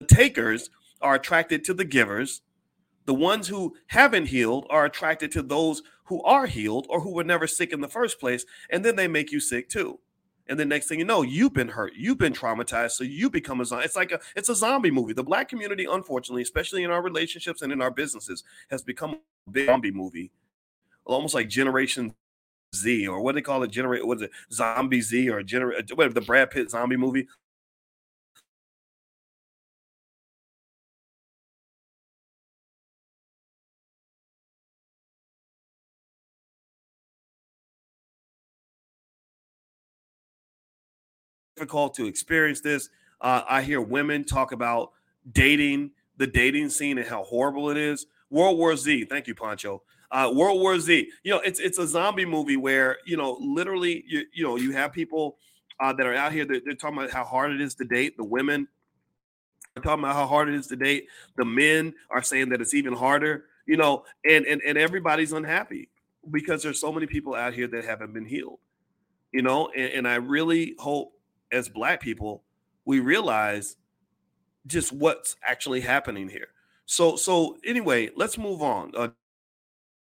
the 0.00 0.06
takers 0.06 0.70
are 1.00 1.14
attracted 1.14 1.64
to 1.64 1.74
the 1.74 1.84
givers. 1.84 2.42
The 3.06 3.14
ones 3.14 3.48
who 3.48 3.76
haven't 3.88 4.26
healed 4.26 4.66
are 4.70 4.84
attracted 4.84 5.32
to 5.32 5.42
those 5.42 5.82
who 6.04 6.22
are 6.22 6.46
healed 6.46 6.86
or 6.88 7.00
who 7.00 7.14
were 7.14 7.24
never 7.24 7.46
sick 7.46 7.72
in 7.72 7.80
the 7.80 7.88
first 7.88 8.20
place, 8.20 8.44
and 8.68 8.84
then 8.84 8.96
they 8.96 9.08
make 9.08 9.32
you 9.32 9.40
sick 9.40 9.68
too. 9.68 10.00
And 10.48 10.58
the 10.58 10.64
next 10.64 10.88
thing 10.88 10.98
you 10.98 11.04
know, 11.04 11.22
you've 11.22 11.54
been 11.54 11.68
hurt, 11.68 11.92
you've 11.94 12.18
been 12.18 12.32
traumatized, 12.32 12.92
so 12.92 13.04
you 13.04 13.30
become 13.30 13.60
a 13.60 13.64
zombie. 13.64 13.84
It's 13.84 13.94
like 13.94 14.10
a 14.10 14.20
it's 14.34 14.48
a 14.48 14.54
zombie 14.54 14.90
movie. 14.90 15.12
The 15.12 15.22
black 15.22 15.48
community, 15.48 15.86
unfortunately, 15.88 16.42
especially 16.42 16.82
in 16.82 16.90
our 16.90 17.00
relationships 17.00 17.62
and 17.62 17.72
in 17.72 17.80
our 17.80 17.90
businesses, 17.90 18.42
has 18.68 18.82
become 18.82 19.20
a 19.46 19.50
big 19.50 19.66
zombie 19.66 19.92
movie, 19.92 20.32
almost 21.04 21.34
like 21.34 21.48
Generation 21.48 22.14
Z 22.74 23.06
or 23.06 23.20
what 23.20 23.34
they 23.34 23.42
call 23.42 23.62
it, 23.62 23.70
generate 23.70 24.06
what 24.06 24.18
is 24.18 24.22
it, 24.22 24.30
Zombie 24.52 25.00
Z 25.00 25.30
or 25.30 25.42
generate 25.42 25.90
uh, 25.90 25.94
whatever 25.94 26.14
the 26.14 26.20
Brad 26.20 26.50
Pitt 26.50 26.70
zombie 26.70 26.96
movie. 26.96 27.28
Difficult 41.60 41.92
to 41.94 42.06
experience 42.06 42.62
this. 42.62 42.88
Uh, 43.20 43.42
I 43.46 43.60
hear 43.60 43.82
women 43.82 44.24
talk 44.24 44.52
about 44.52 44.92
dating, 45.30 45.90
the 46.16 46.26
dating 46.26 46.70
scene, 46.70 46.96
and 46.96 47.06
how 47.06 47.22
horrible 47.22 47.68
it 47.68 47.76
is. 47.76 48.06
World 48.30 48.56
War 48.56 48.74
Z. 48.76 49.04
Thank 49.04 49.26
you, 49.26 49.34
Pancho. 49.34 49.82
Uh, 50.10 50.32
World 50.34 50.58
War 50.58 50.78
Z. 50.80 51.10
You 51.22 51.30
know, 51.32 51.40
it's 51.40 51.60
it's 51.60 51.78
a 51.78 51.86
zombie 51.86 52.24
movie 52.24 52.56
where 52.56 52.96
you 53.04 53.18
know 53.18 53.36
literally 53.40 54.04
you 54.08 54.22
you 54.32 54.42
know 54.42 54.56
you 54.56 54.72
have 54.72 54.92
people 54.92 55.36
uh, 55.80 55.92
that 55.92 56.06
are 56.06 56.14
out 56.14 56.32
here. 56.32 56.46
They're, 56.46 56.62
they're 56.64 56.74
talking 56.74 56.96
about 56.96 57.10
how 57.10 57.24
hard 57.24 57.52
it 57.52 57.60
is 57.60 57.74
to 57.74 57.84
date. 57.84 58.16
The 58.16 58.24
women 58.24 58.66
are 59.76 59.82
talking 59.82 60.02
about 60.02 60.16
how 60.16 60.26
hard 60.26 60.48
it 60.48 60.54
is 60.54 60.66
to 60.68 60.76
date. 60.76 61.08
The 61.36 61.44
men 61.44 61.92
are 62.08 62.22
saying 62.22 62.48
that 62.48 62.62
it's 62.62 62.72
even 62.72 62.94
harder. 62.94 63.44
You 63.66 63.76
know, 63.76 64.04
and 64.26 64.46
and 64.46 64.62
and 64.62 64.78
everybody's 64.78 65.32
unhappy 65.32 65.90
because 66.30 66.62
there's 66.62 66.80
so 66.80 66.90
many 66.90 67.06
people 67.06 67.34
out 67.34 67.52
here 67.52 67.68
that 67.68 67.84
haven't 67.84 68.14
been 68.14 68.24
healed. 68.24 68.60
You 69.30 69.42
know, 69.42 69.68
and, 69.76 69.92
and 69.92 70.08
I 70.08 70.14
really 70.16 70.74
hope 70.78 71.12
as 71.52 71.68
black 71.68 72.00
people 72.00 72.44
we 72.84 73.00
realize 73.00 73.76
just 74.66 74.92
what's 74.92 75.36
actually 75.44 75.80
happening 75.80 76.28
here. 76.28 76.48
So 76.86 77.16
so 77.16 77.56
anyway, 77.64 78.10
let's 78.16 78.36
move 78.36 78.62
on. 78.62 78.92
Uh, 78.96 79.08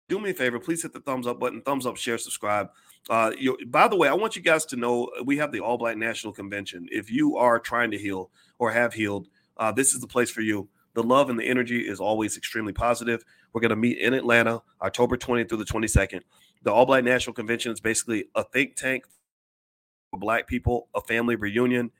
do 0.09 0.19
me 0.19 0.29
a 0.29 0.33
favor, 0.33 0.59
please 0.59 0.81
hit 0.83 0.93
the 0.93 1.01
thumbs 1.01 1.27
up 1.27 1.39
button, 1.39 1.61
thumbs 1.61 1.85
up, 1.85 1.97
share, 1.97 2.17
subscribe. 2.17 2.69
Uh, 3.09 3.31
you, 3.37 3.57
by 3.67 3.89
the 3.89 3.95
way, 3.95 4.07
I 4.07 4.13
want 4.13 4.37
you 4.37 4.41
guys 4.41 4.65
to 4.67 4.77
know 4.77 5.09
uh, 5.19 5.23
we 5.23 5.37
have 5.37 5.51
the 5.51 5.59
All 5.59 5.77
Black 5.77 5.97
National 5.97 6.31
Convention. 6.31 6.87
If 6.91 7.11
you 7.11 7.35
are 7.35 7.59
trying 7.59 7.91
to 7.91 7.97
heal 7.97 8.31
or 8.57 8.71
have 8.71 8.93
healed, 8.93 9.27
uh, 9.57 9.71
this 9.71 9.93
is 9.93 9.99
the 9.99 10.07
place 10.07 10.29
for 10.29 10.41
you. 10.41 10.69
The 10.93 11.03
love 11.03 11.29
and 11.29 11.37
the 11.37 11.43
energy 11.43 11.81
is 11.81 11.99
always 11.99 12.37
extremely 12.37 12.73
positive. 12.73 13.23
We're 13.51 13.61
going 13.61 13.69
to 13.69 13.75
meet 13.75 13.97
in 13.97 14.13
Atlanta, 14.13 14.61
October 14.81 15.17
20th 15.17 15.49
through 15.49 15.57
the 15.59 15.65
22nd. 15.65 16.21
The 16.63 16.71
All 16.71 16.85
Black 16.85 17.03
National 17.03 17.33
Convention 17.33 17.71
is 17.71 17.81
basically 17.81 18.25
a 18.33 18.43
think 18.45 18.75
tank 18.75 19.03
for 20.17 20.19
Black 20.19 20.47
people, 20.47 20.87
a 20.95 21.01
family 21.01 21.35
reunion, 21.35 21.91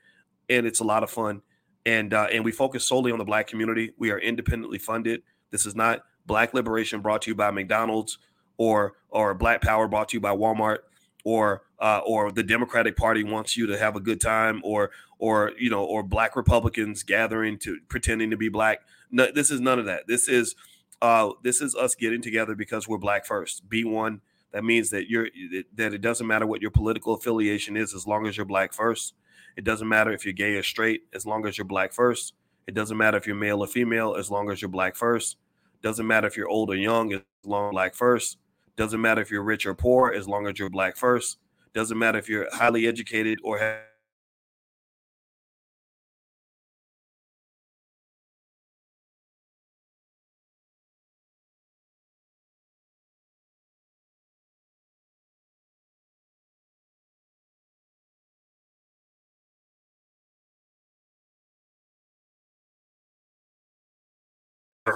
and 0.48 0.66
it's 0.66 0.80
a 0.80 0.84
lot 0.84 1.02
of 1.02 1.10
fun. 1.10 1.42
And 1.86 2.12
uh, 2.12 2.26
and 2.30 2.44
we 2.44 2.52
focus 2.52 2.84
solely 2.84 3.12
on 3.12 3.18
the 3.18 3.24
Black 3.24 3.46
community. 3.46 3.92
We 3.98 4.10
are 4.10 4.18
independently 4.18 4.78
funded. 4.78 5.22
This 5.50 5.64
is 5.64 5.74
not 5.74 6.00
Black 6.26 6.52
Liberation 6.52 7.00
brought 7.00 7.22
to 7.22 7.30
you 7.30 7.34
by 7.34 7.50
McDonald's 7.50 8.18
or 8.58 8.94
or 9.08 9.34
Black 9.34 9.62
Power 9.62 9.88
brought 9.88 10.10
to 10.10 10.16
you 10.16 10.20
by 10.20 10.34
Walmart 10.34 10.78
or 11.24 11.62
uh, 11.78 12.00
or 12.04 12.30
the 12.30 12.42
Democratic 12.42 12.96
Party 12.96 13.22
wants 13.24 13.56
you 13.56 13.66
to 13.66 13.78
have 13.78 13.96
a 13.96 14.00
good 14.00 14.20
time 14.20 14.60
or 14.64 14.90
or 15.18 15.52
you 15.58 15.70
know 15.70 15.84
or 15.84 16.02
Black 16.02 16.36
Republicans 16.36 17.02
gathering 17.02 17.58
to 17.60 17.78
pretending 17.88 18.30
to 18.30 18.36
be 18.36 18.48
black. 18.48 18.80
No, 19.10 19.28
this 19.32 19.50
is 19.50 19.60
none 19.60 19.78
of 19.78 19.86
that. 19.86 20.06
This 20.06 20.28
is 20.28 20.54
uh, 21.00 21.30
this 21.42 21.60
is 21.62 21.74
us 21.74 21.94
getting 21.94 22.20
together 22.20 22.54
because 22.54 22.86
we're 22.86 22.98
black 22.98 23.24
first. 23.24 23.68
Be 23.68 23.84
one. 23.84 24.20
That 24.52 24.64
means 24.64 24.90
that 24.90 25.08
you're 25.08 25.28
that 25.74 25.92
it 25.92 26.00
doesn't 26.00 26.26
matter 26.26 26.46
what 26.46 26.62
your 26.62 26.70
political 26.70 27.14
affiliation 27.14 27.76
is 27.76 27.94
as 27.94 28.06
long 28.06 28.26
as 28.26 28.36
you're 28.36 28.46
black 28.46 28.72
first. 28.72 29.14
It 29.56 29.64
doesn't 29.64 29.88
matter 29.88 30.12
if 30.12 30.24
you're 30.24 30.32
gay 30.32 30.54
or 30.54 30.62
straight 30.62 31.02
as 31.12 31.26
long 31.26 31.46
as 31.46 31.58
you're 31.58 31.64
black 31.64 31.92
first. 31.92 32.34
It 32.66 32.74
doesn't 32.74 32.96
matter 32.96 33.16
if 33.16 33.26
you're 33.26 33.36
male 33.36 33.60
or 33.60 33.66
female 33.66 34.14
as 34.14 34.30
long 34.30 34.50
as 34.50 34.62
you're 34.62 34.68
black 34.68 34.94
first. 34.94 35.36
Doesn't 35.82 36.06
matter 36.06 36.26
if 36.26 36.36
you're 36.36 36.48
old 36.48 36.70
or 36.70 36.76
young, 36.76 37.12
as 37.12 37.20
long 37.44 37.62
as 37.62 37.66
you're 37.66 37.72
black 37.72 37.94
first. 37.94 38.38
Doesn't 38.76 39.00
matter 39.00 39.20
if 39.20 39.30
you're 39.30 39.42
rich 39.42 39.66
or 39.66 39.74
poor, 39.74 40.12
as 40.12 40.28
long 40.28 40.46
as 40.46 40.58
you're 40.58 40.70
black 40.70 40.96
first. 40.96 41.38
Doesn't 41.74 41.98
matter 41.98 42.18
if 42.18 42.28
you're 42.28 42.46
highly 42.52 42.86
educated 42.86 43.38
or 43.42 43.58
have 43.58 43.78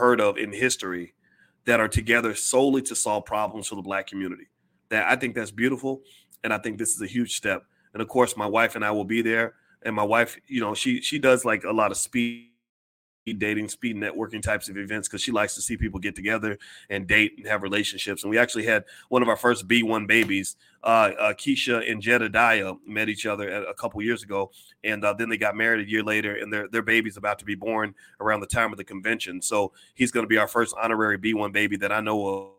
heard 0.03 0.21
of 0.21 0.37
in 0.37 0.53
history 0.53 1.15
that 1.65 1.79
are 1.79 1.87
together 1.87 2.35
solely 2.35 2.83
to 2.83 2.97
solve 2.97 3.25
problems 3.25 3.69
for 3.69 3.77
the 3.77 3.83
black 3.83 4.09
community. 4.09 4.49
That 4.89 5.07
I 5.07 5.15
think 5.15 5.37
that's 5.37 5.53
beautiful, 5.53 6.03
and 6.43 6.53
I 6.53 6.59
think 6.59 6.77
this 6.77 6.93
is 6.93 7.01
a 7.01 7.07
huge 7.07 7.37
step. 7.37 7.63
And 7.93 8.03
of 8.03 8.09
course, 8.09 8.37
my 8.37 8.47
wife 8.47 8.75
and 8.75 8.85
I 8.85 8.91
will 8.91 9.05
be 9.05 9.23
there. 9.23 9.55
And 9.85 9.95
my 9.95 10.03
wife, 10.03 10.37
you 10.49 10.61
know, 10.61 10.75
she 10.75 11.01
she 11.01 11.19
does 11.19 11.45
like 11.45 11.63
a 11.63 11.73
lot 11.73 11.93
of 11.93 11.97
speed 11.97 12.51
dating, 13.27 13.69
speed 13.69 13.97
networking 13.97 14.43
types 14.43 14.69
of 14.69 14.77
events 14.77 15.09
because 15.09 15.23
she 15.23 15.31
likes 15.31 15.55
to 15.55 15.63
see 15.63 15.77
people 15.77 16.01
get 16.01 16.17
together 16.17 16.59
and 16.91 17.07
date 17.07 17.35
and 17.37 17.47
have 17.47 17.63
relationships. 17.63 18.25
And 18.25 18.31
we 18.31 18.39
actually 18.39 18.67
had 18.67 18.85
one 19.09 19.23
of 19.23 19.29
our 19.29 19.37
first 19.37 19.69
B1 19.69 20.09
babies, 20.09 20.57
uh, 20.83 21.13
uh, 21.19 21.33
Keisha 21.35 21.89
and 21.89 22.03
Jedediah, 22.03 22.75
met 22.87 23.09
each 23.09 23.25
other 23.25 23.49
a 23.65 23.75
couple 23.75 24.03
years 24.03 24.25
ago, 24.25 24.51
and 24.83 25.05
uh, 25.05 25.13
then 25.13 25.29
they 25.29 25.37
got 25.37 25.55
married 25.55 25.87
a 25.87 25.91
year 25.91 26.03
later, 26.03 26.35
and 26.35 26.53
their 26.53 26.67
their 26.67 26.83
baby's 26.83 27.17
about 27.17 27.39
to 27.39 27.45
be 27.45 27.55
born 27.55 27.95
around 28.21 28.41
the 28.41 28.47
time 28.47 28.73
of 28.73 28.79
the 28.79 28.85
convention. 28.85 29.41
So 29.41 29.73
he's 29.95 30.11
going 30.11 30.25
to 30.25 30.29
be 30.29 30.39
our 30.39 30.49
first 30.49 30.75
honorary 30.81 31.19
B1 31.19 31.53
baby 31.53 31.77
that 31.77 31.93
I 31.93 32.01
know 32.01 32.27
of 32.27 32.52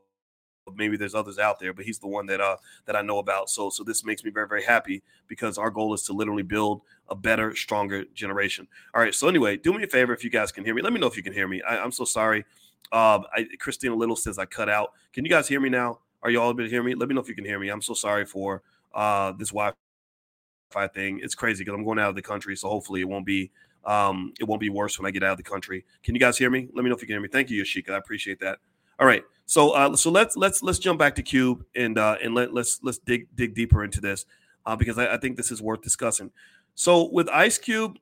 maybe 0.76 0.98
there's 0.98 1.16
others 1.16 1.40
out 1.40 1.60
there, 1.60 1.74
but 1.74 1.86
he's 1.86 2.00
the 2.00 2.08
one 2.08 2.26
that 2.28 2.40
uh 2.42 2.58
that 2.86 2.96
I 2.96 3.02
know 3.02 3.20
about. 3.20 3.50
So 3.50 3.70
so 3.70 3.84
this 3.84 4.04
makes 4.04 4.24
me 4.24 4.32
very 4.32 4.48
very 4.48 4.64
happy 4.64 5.04
because 5.28 5.58
our 5.58 5.70
goal 5.70 5.94
is 5.94 6.04
to 6.04 6.14
literally 6.14 6.44
build 6.44 6.82
a 7.10 7.16
better, 7.16 7.56
stronger 7.56 8.06
generation. 8.14 8.68
All 8.94 9.02
right. 9.02 9.14
So 9.14 9.28
anyway, 9.28 9.58
do 9.58 9.74
me 9.74 9.84
a 9.84 9.88
favor 9.88 10.14
if 10.14 10.24
you 10.24 10.30
guys 10.30 10.52
can 10.52 10.64
hear 10.64 10.74
me. 10.74 10.82
Let 10.82 10.94
me 10.94 11.00
know 11.00 11.08
if 11.08 11.18
you 11.18 11.24
can 11.24 11.34
hear 11.34 11.48
me. 11.48 11.62
I, 11.62 11.84
am 11.84 11.92
so 11.92 12.06
sorry. 12.06 12.46
Um, 12.92 13.26
I, 13.36 13.48
Christina 13.60 13.96
Little 13.96 14.16
says 14.16 14.38
I 14.38 14.46
cut 14.46 14.70
out. 14.70 14.94
Can 15.12 15.26
you 15.26 15.30
guys 15.32 15.48
hear 15.48 15.60
me 15.60 15.70
now? 15.70 16.00
Are 16.22 16.30
you 16.30 16.42
all 16.42 16.50
able 16.50 16.64
to 16.64 16.70
hear 16.70 16.84
me? 16.84 16.96
Let 16.96 17.10
me 17.10 17.16
know 17.16 17.22
if 17.22 17.28
you 17.28 17.36
can 17.36 17.46
hear 17.46 17.60
me. 17.60 17.70
I'm 17.70 17.82
so 17.82 17.94
sorry 17.94 18.26
for 18.26 18.62
uh 18.94 19.34
this 19.34 19.50
Wi-Fi 19.50 20.88
thing. 20.94 21.20
It's 21.22 21.36
crazy 21.36 21.64
because 21.64 21.78
I'm 21.78 21.84
going 21.84 22.00
out 22.00 22.10
of 22.10 22.16
the 22.16 22.22
country, 22.22 22.56
so 22.56 22.70
hopefully 22.70 23.02
it 23.02 23.10
won't 23.10 23.26
be 23.26 23.52
um 23.86 24.34
it 24.40 24.46
won't 24.46 24.62
be 24.62 24.70
worse 24.70 24.98
when 24.98 25.06
I 25.06 25.12
get 25.12 25.24
out 25.24 25.32
of 25.32 25.38
the 25.38 25.44
country. 25.44 25.84
Can 26.04 26.16
you 26.16 26.22
guys 26.22 26.38
hear 26.38 26.50
me? 26.50 26.70
Let 26.74 26.84
me 26.84 26.90
know 26.90 26.96
if 26.96 27.02
you 27.02 27.08
can 27.08 27.16
hear 27.16 27.22
me. 27.22 27.28
Thank 27.28 27.50
you, 27.50 27.62
Yashika. 27.62 27.90
I 27.92 27.98
appreciate 27.98 28.40
that. 28.40 28.60
All 29.00 29.08
right. 29.08 29.24
So 29.46 29.72
uh, 29.72 29.96
so 29.96 30.10
let's 30.10 30.38
let's 30.38 30.64
let's 30.64 30.80
jump 30.80 31.00
back 31.00 31.16
to 31.16 31.22
Cube 31.22 31.66
and 31.76 31.98
uh, 31.98 32.18
and 32.24 32.34
let 32.34 32.54
let's 32.54 32.80
let's 32.82 32.98
dig 32.98 33.28
dig 33.36 33.54
deeper 33.54 33.84
into 33.84 34.00
this 34.02 34.26
uh, 34.66 34.76
because 34.76 34.98
I, 34.98 35.14
I 35.14 35.18
think 35.18 35.38
this 35.38 35.52
is 35.52 35.62
worth 35.62 35.82
discussing. 35.82 36.32
So 36.76 37.10
with 37.12 37.30
Ice 37.30 37.58
Cube, 37.58 37.98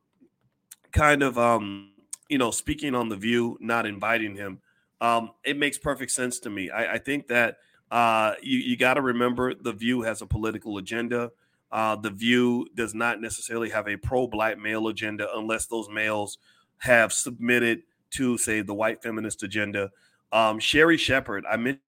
kind 0.91 1.23
of 1.23 1.37
um, 1.37 1.91
you 2.29 2.37
know 2.37 2.51
speaking 2.51 2.95
on 2.95 3.09
the 3.09 3.17
View, 3.17 3.57
not 3.59 3.85
inviting 3.85 4.35
him, 4.35 4.59
um, 5.01 5.31
it 5.43 5.57
makes 5.57 5.77
perfect 5.77 6.11
sense 6.11 6.39
to 6.41 6.49
me. 6.49 6.69
I, 6.69 6.93
I 6.93 6.97
think 6.99 7.27
that 7.27 7.57
uh, 7.89 8.33
you 8.41 8.59
you 8.59 8.77
got 8.77 8.93
to 8.93 9.01
remember 9.01 9.53
the 9.53 9.73
View 9.73 10.03
has 10.03 10.21
a 10.21 10.27
political 10.27 10.77
agenda. 10.77 11.31
Uh, 11.71 11.95
the 11.95 12.11
View 12.11 12.67
does 12.75 12.93
not 12.93 13.21
necessarily 13.21 13.69
have 13.69 13.87
a 13.87 13.95
pro-black 13.95 14.59
male 14.59 14.89
agenda 14.89 15.27
unless 15.35 15.65
those 15.67 15.89
males 15.89 16.37
have 16.79 17.13
submitted 17.13 17.83
to 18.11 18.37
say 18.37 18.61
the 18.61 18.73
white 18.73 19.01
feminist 19.01 19.41
agenda. 19.41 19.89
Um, 20.31 20.59
Sherri 20.59 20.97
Shepherd, 20.97 21.45
I 21.49 21.57
mentioned 21.57 21.81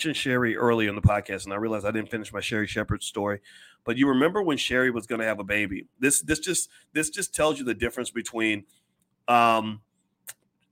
Sherri 0.00 0.56
early 0.56 0.86
in 0.86 0.94
the 0.94 1.00
podcast, 1.00 1.44
and 1.44 1.52
I 1.52 1.56
realized 1.56 1.84
I 1.84 1.90
didn't 1.90 2.10
finish 2.10 2.32
my 2.32 2.40
Sherri 2.40 2.66
Shepherd 2.66 3.02
story. 3.02 3.40
But 3.84 3.96
you 3.96 4.08
remember 4.08 4.42
when 4.42 4.56
Sherri 4.56 4.90
was 4.90 5.06
going 5.06 5.20
to 5.20 5.26
have 5.26 5.40
a 5.40 5.44
baby? 5.44 5.86
This 5.98 6.20
this 6.20 6.38
just 6.38 6.68
this 6.92 7.10
just 7.10 7.34
tells 7.34 7.58
you 7.58 7.64
the 7.64 7.74
difference 7.74 8.10
between, 8.10 8.64
um, 9.28 9.80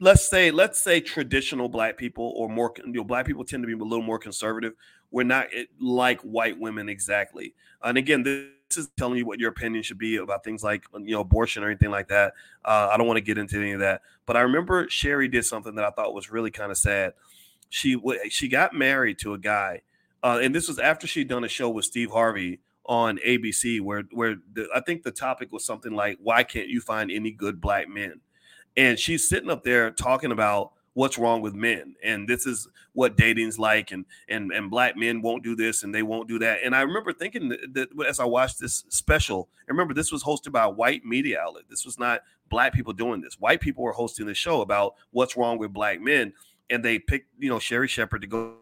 let's 0.01 0.28
say 0.28 0.51
let's 0.51 0.80
say 0.80 1.01
traditional 1.01 1.68
black 1.68 1.97
people 1.97 2.32
or 2.37 2.49
more 2.49 2.72
you 2.84 2.93
know 2.93 3.05
black 3.05 3.26
people 3.26 3.45
tend 3.45 3.62
to 3.62 3.66
be 3.66 3.72
a 3.72 3.76
little 3.76 4.05
more 4.05 4.18
conservative. 4.18 4.74
We're 5.11 5.24
not 5.24 5.47
eh, 5.55 5.64
like 5.80 6.20
white 6.20 6.59
women 6.59 6.89
exactly. 6.89 7.55
And 7.82 7.97
again, 7.97 8.22
this 8.22 8.47
is 8.77 8.89
telling 8.97 9.19
you 9.19 9.27
what 9.27 9.39
your 9.39 9.51
opinion 9.51 9.83
should 9.83 9.99
be 9.99 10.17
about 10.17 10.45
things 10.45 10.62
like 10.64 10.85
you 10.95 11.14
know 11.14 11.21
abortion 11.21 11.62
or 11.62 11.69
anything 11.69 11.91
like 11.91 12.09
that. 12.09 12.35
Uh, 12.64 12.89
I 12.93 12.97
don't 12.97 13.07
want 13.07 13.19
to 13.19 13.23
get 13.23 13.39
into 13.39 13.59
any 13.61 13.73
of 13.73 13.81
that, 13.81 14.03
but 14.27 14.37
I 14.37 14.41
remember 14.41 14.87
Sherri 14.89 15.29
did 15.29 15.45
something 15.45 15.75
that 15.77 15.85
I 15.85 15.91
thought 15.91 16.14
was 16.14 16.31
really 16.31 16.51
kind 16.51 16.71
of 16.71 16.79
sad. 16.79 17.14
She 17.69 18.01
she 18.29 18.49
got 18.49 18.75
married 18.75 19.19
to 19.21 19.35
a 19.35 19.39
guy, 19.39 19.83
uh, 20.23 20.41
and 20.43 20.55
this 20.55 20.69
was 20.69 20.79
after 20.79 21.07
she'd 21.07 21.29
done 21.29 21.45
a 21.45 21.49
show 21.49 21.71
with 21.71 21.85
Steve 21.85 22.11
Harvey 22.11 22.61
on 22.85 23.19
ABC, 23.27 23.81
where 23.81 24.05
where 24.12 24.37
the, 24.53 24.69
I 24.75 24.81
think 24.81 25.03
the 25.03 25.11
topic 25.11 25.53
was 25.53 25.64
something 25.64 25.93
like 25.93 26.19
why 26.23 26.43
can't 26.43 26.69
you 26.69 26.81
find 26.81 27.11
any 27.11 27.31
good 27.31 27.61
black 27.61 27.89
men? 27.89 28.21
And 28.77 28.99
she's 28.99 29.29
sitting 29.29 29.51
up 29.51 29.64
there 29.64 29.91
talking 29.91 30.33
about 30.33 30.73
what's 30.97 31.19
wrong 31.19 31.43
with 31.43 31.55
men 31.55 31.95
and 32.03 32.27
this 32.27 32.47
is 32.47 32.67
what 32.95 33.19
dating's 33.19 33.59
like 33.59 33.91
and 33.91 34.07
and 34.31 34.51
and 34.51 34.71
black 34.71 34.97
men 34.97 35.21
won't 35.21 35.45
do 35.45 35.55
this 35.55 35.83
and 35.83 35.95
they 35.95 36.03
won't 36.03 36.27
do 36.27 36.39
that. 36.39 36.61
And 36.65 36.75
i 36.75 36.81
remember 36.81 37.13
thinking 37.13 37.51
that, 37.51 37.75
that 37.75 38.07
as 38.09 38.19
i 38.19 38.25
watched 38.25 38.59
this 38.59 38.83
special 38.89 39.51
I 39.69 39.73
remember 39.73 39.93
this 39.93 40.11
was 40.11 40.25
hosted 40.25 40.53
by 40.53 40.65
a 40.65 40.71
white 40.71 41.05
media 41.05 41.39
outlet. 41.39 41.65
This 41.69 41.85
was 41.85 41.99
not 41.99 42.23
black 42.49 42.73
people 42.73 42.95
doing 42.95 43.21
this. 43.21 43.39
White 43.39 43.61
people 43.61 43.85
were 43.85 43.93
hosting 43.93 44.25
the 44.25 44.33
show 44.33 44.63
about 44.63 44.95
what's 45.11 45.37
wrong 45.37 45.59
with 45.59 45.71
black 45.71 46.01
men 46.01 46.33
and 46.71 46.83
they 46.83 46.99
picked 46.99 47.29
you 47.39 47.51
know 47.51 47.59
sherri 47.59 47.89
shepherd 47.89 48.23
to 48.23 48.27
go 48.27 48.55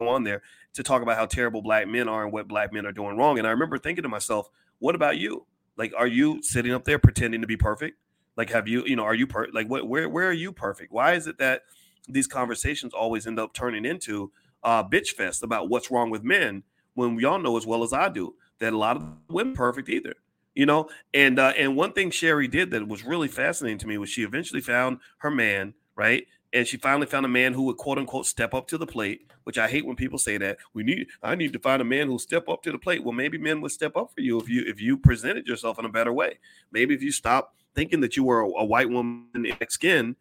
on 0.00 0.24
there 0.24 0.42
to 0.74 0.82
talk 0.82 1.00
about 1.00 1.16
how 1.16 1.26
terrible 1.26 1.62
black 1.62 1.86
men 1.86 2.08
are 2.08 2.24
and 2.24 2.32
what 2.32 2.48
black 2.48 2.72
men 2.72 2.84
are 2.86 2.92
doing 2.92 3.16
wrong. 3.16 3.38
And 3.38 3.46
i 3.46 3.52
remember 3.52 3.78
thinking 3.78 4.02
to 4.02 4.08
myself 4.08 4.50
what 4.80 4.96
about 4.96 5.16
you? 5.16 5.46
Like 5.76 5.92
are 5.96 6.08
you 6.08 6.42
sitting 6.42 6.72
up 6.72 6.84
there 6.84 6.98
pretending 6.98 7.40
to 7.40 7.46
be 7.46 7.56
perfect 7.56 7.98
like, 8.36 8.50
have 8.50 8.68
you, 8.68 8.84
you 8.86 8.96
know, 8.96 9.04
are 9.04 9.14
you 9.14 9.26
per 9.26 9.48
like 9.52 9.68
where 9.68 10.08
where 10.08 10.28
are 10.28 10.32
you 10.32 10.52
perfect? 10.52 10.92
Why 10.92 11.14
is 11.14 11.26
it 11.26 11.38
that 11.38 11.62
these 12.08 12.26
conversations 12.26 12.92
always 12.94 13.26
end 13.26 13.38
up 13.38 13.52
turning 13.52 13.84
into 13.84 14.32
uh 14.62 14.82
bitch 14.84 15.10
fest 15.10 15.42
about 15.42 15.68
what's 15.68 15.90
wrong 15.90 16.10
with 16.10 16.22
men 16.22 16.62
when 16.94 17.14
we 17.14 17.24
all 17.24 17.38
know 17.38 17.56
as 17.56 17.66
well 17.66 17.82
as 17.82 17.92
I 17.92 18.08
do 18.08 18.34
that 18.58 18.72
a 18.72 18.78
lot 18.78 18.96
of 18.96 19.06
women 19.28 19.54
perfect 19.54 19.88
either. 19.88 20.14
You 20.54 20.66
know, 20.66 20.90
and 21.14 21.38
uh, 21.38 21.52
and 21.56 21.76
one 21.76 21.92
thing 21.92 22.10
Sherri 22.10 22.48
did 22.48 22.70
that 22.72 22.86
was 22.86 23.04
really 23.04 23.28
fascinating 23.28 23.78
to 23.78 23.86
me 23.86 23.96
was 23.96 24.10
she 24.10 24.22
eventually 24.22 24.60
found 24.60 24.98
her 25.18 25.30
man, 25.30 25.72
right? 25.96 26.26
and 26.52 26.66
she 26.66 26.76
finally 26.76 27.06
found 27.06 27.24
a 27.24 27.28
man 27.28 27.52
who 27.52 27.62
would 27.62 27.76
quote 27.76 27.98
unquote 27.98 28.26
step 28.26 28.54
up 28.54 28.66
to 28.68 28.78
the 28.78 28.86
plate 28.86 29.30
which 29.44 29.58
i 29.58 29.68
hate 29.68 29.86
when 29.86 29.96
people 29.96 30.18
say 30.18 30.36
that 30.36 30.58
we 30.74 30.82
need 30.82 31.06
i 31.22 31.34
need 31.34 31.52
to 31.52 31.58
find 31.58 31.80
a 31.82 31.84
man 31.84 32.06
who'll 32.06 32.18
step 32.18 32.48
up 32.48 32.62
to 32.62 32.72
the 32.72 32.78
plate 32.78 33.02
well 33.02 33.12
maybe 33.12 33.38
men 33.38 33.60
would 33.60 33.72
step 33.72 33.96
up 33.96 34.12
for 34.14 34.20
you 34.20 34.38
if 34.40 34.48
you 34.48 34.62
if 34.66 34.80
you 34.80 34.96
presented 34.96 35.46
yourself 35.46 35.78
in 35.78 35.84
a 35.84 35.90
better 35.90 36.12
way 36.12 36.38
maybe 36.70 36.94
if 36.94 37.02
you 37.02 37.12
stop 37.12 37.54
thinking 37.74 38.00
that 38.00 38.16
you 38.16 38.24
were 38.24 38.40
a, 38.40 38.46
a 38.46 38.64
white 38.64 38.88
woman 38.88 39.26
in 39.34 39.56
skin 39.68 40.16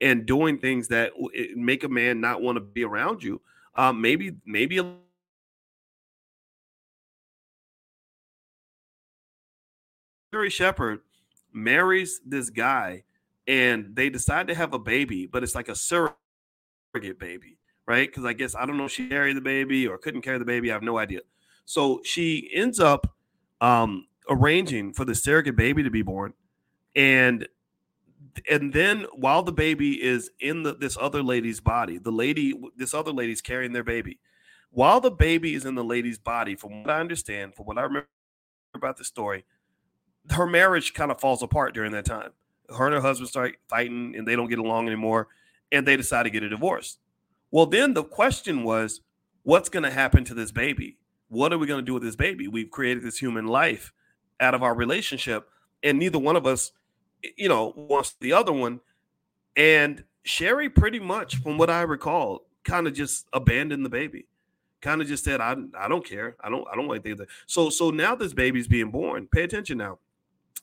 and 0.00 0.26
doing 0.26 0.58
things 0.58 0.88
that 0.88 1.12
make 1.54 1.84
a 1.84 1.88
man 1.88 2.20
not 2.20 2.42
want 2.42 2.56
to 2.56 2.60
be 2.60 2.84
around 2.84 3.22
you 3.22 3.40
um, 3.76 4.00
maybe 4.00 4.32
maybe 4.44 4.78
a 4.78 4.94
Sherri 10.32 10.50
Shepherd 10.50 11.00
marries 11.52 12.20
this 12.26 12.50
guy 12.50 13.04
and 13.46 13.94
they 13.94 14.10
decide 14.10 14.48
to 14.48 14.54
have 14.54 14.74
a 14.74 14.78
baby, 14.78 15.26
but 15.26 15.42
it's 15.42 15.54
like 15.54 15.68
a 15.68 15.74
surrogate 15.74 16.16
baby, 17.18 17.58
right? 17.86 18.08
Because 18.08 18.24
I 18.24 18.32
guess 18.32 18.54
I 18.54 18.66
don't 18.66 18.76
know 18.76 18.84
if 18.84 18.92
she 18.92 19.08
carried 19.08 19.36
the 19.36 19.40
baby 19.40 19.86
or 19.86 19.96
couldn't 19.98 20.22
carry 20.22 20.38
the 20.38 20.44
baby. 20.44 20.70
I 20.70 20.74
have 20.74 20.82
no 20.82 20.98
idea. 20.98 21.20
So 21.64 22.00
she 22.04 22.50
ends 22.52 22.80
up 22.80 23.14
um, 23.60 24.08
arranging 24.28 24.92
for 24.92 25.04
the 25.04 25.14
surrogate 25.14 25.56
baby 25.56 25.82
to 25.82 25.90
be 25.90 26.02
born, 26.02 26.34
and 26.94 27.48
and 28.50 28.72
then 28.72 29.06
while 29.14 29.42
the 29.42 29.52
baby 29.52 30.02
is 30.02 30.30
in 30.40 30.62
the, 30.62 30.74
this 30.74 30.96
other 31.00 31.22
lady's 31.22 31.60
body, 31.60 31.98
the 31.98 32.10
lady, 32.12 32.54
this 32.76 32.92
other 32.92 33.12
lady's 33.12 33.40
carrying 33.40 33.72
their 33.72 33.84
baby. 33.84 34.18
While 34.70 35.00
the 35.00 35.10
baby 35.10 35.54
is 35.54 35.64
in 35.64 35.74
the 35.74 35.84
lady's 35.84 36.18
body, 36.18 36.54
from 36.54 36.82
what 36.82 36.90
I 36.90 37.00
understand, 37.00 37.54
from 37.54 37.66
what 37.66 37.78
I 37.78 37.82
remember 37.82 38.08
about 38.74 38.98
the 38.98 39.04
story, 39.04 39.44
her 40.30 40.46
marriage 40.46 40.92
kind 40.92 41.10
of 41.10 41.20
falls 41.20 41.42
apart 41.42 41.72
during 41.72 41.92
that 41.92 42.04
time 42.04 42.32
her 42.74 42.86
and 42.86 42.94
her 42.94 43.00
husband 43.00 43.28
start 43.28 43.56
fighting 43.68 44.14
and 44.16 44.26
they 44.26 44.36
don't 44.36 44.48
get 44.48 44.58
along 44.58 44.86
anymore 44.86 45.28
and 45.72 45.86
they 45.86 45.96
decide 45.96 46.24
to 46.24 46.30
get 46.30 46.42
a 46.42 46.48
divorce. 46.48 46.98
Well, 47.50 47.66
then 47.66 47.94
the 47.94 48.04
question 48.04 48.64
was, 48.64 49.00
what's 49.42 49.68
going 49.68 49.82
to 49.84 49.90
happen 49.90 50.24
to 50.24 50.34
this 50.34 50.52
baby? 50.52 50.98
What 51.28 51.52
are 51.52 51.58
we 51.58 51.66
going 51.66 51.80
to 51.80 51.86
do 51.86 51.94
with 51.94 52.02
this 52.02 52.16
baby? 52.16 52.48
We've 52.48 52.70
created 52.70 53.02
this 53.02 53.18
human 53.18 53.46
life 53.46 53.92
out 54.40 54.54
of 54.54 54.62
our 54.62 54.74
relationship, 54.74 55.48
and 55.82 55.98
neither 55.98 56.18
one 56.18 56.36
of 56.36 56.46
us, 56.46 56.72
you 57.36 57.48
know, 57.48 57.72
wants 57.76 58.14
the 58.20 58.32
other 58.32 58.52
one. 58.52 58.80
And 59.56 60.04
sherri 60.24 60.68
pretty 60.68 61.00
much, 61.00 61.36
from 61.36 61.58
what 61.58 61.70
I 61.70 61.82
recall, 61.82 62.46
kind 62.64 62.86
of 62.86 62.94
just 62.94 63.26
abandoned 63.32 63.84
the 63.84 63.90
baby. 63.90 64.26
Kind 64.82 65.00
of 65.00 65.08
just 65.08 65.24
said, 65.24 65.40
"I, 65.40 65.56
I 65.78 65.88
don't 65.88 66.04
care. 66.04 66.36
I 66.40 66.50
don't, 66.50 66.66
I 66.70 66.76
don't 66.76 66.90
anything." 66.90 67.16
That. 67.16 67.28
So, 67.46 67.70
so 67.70 67.90
now 67.90 68.14
this 68.14 68.34
baby's 68.34 68.68
being 68.68 68.90
born. 68.90 69.26
Pay 69.32 69.42
attention 69.42 69.78
now. 69.78 69.98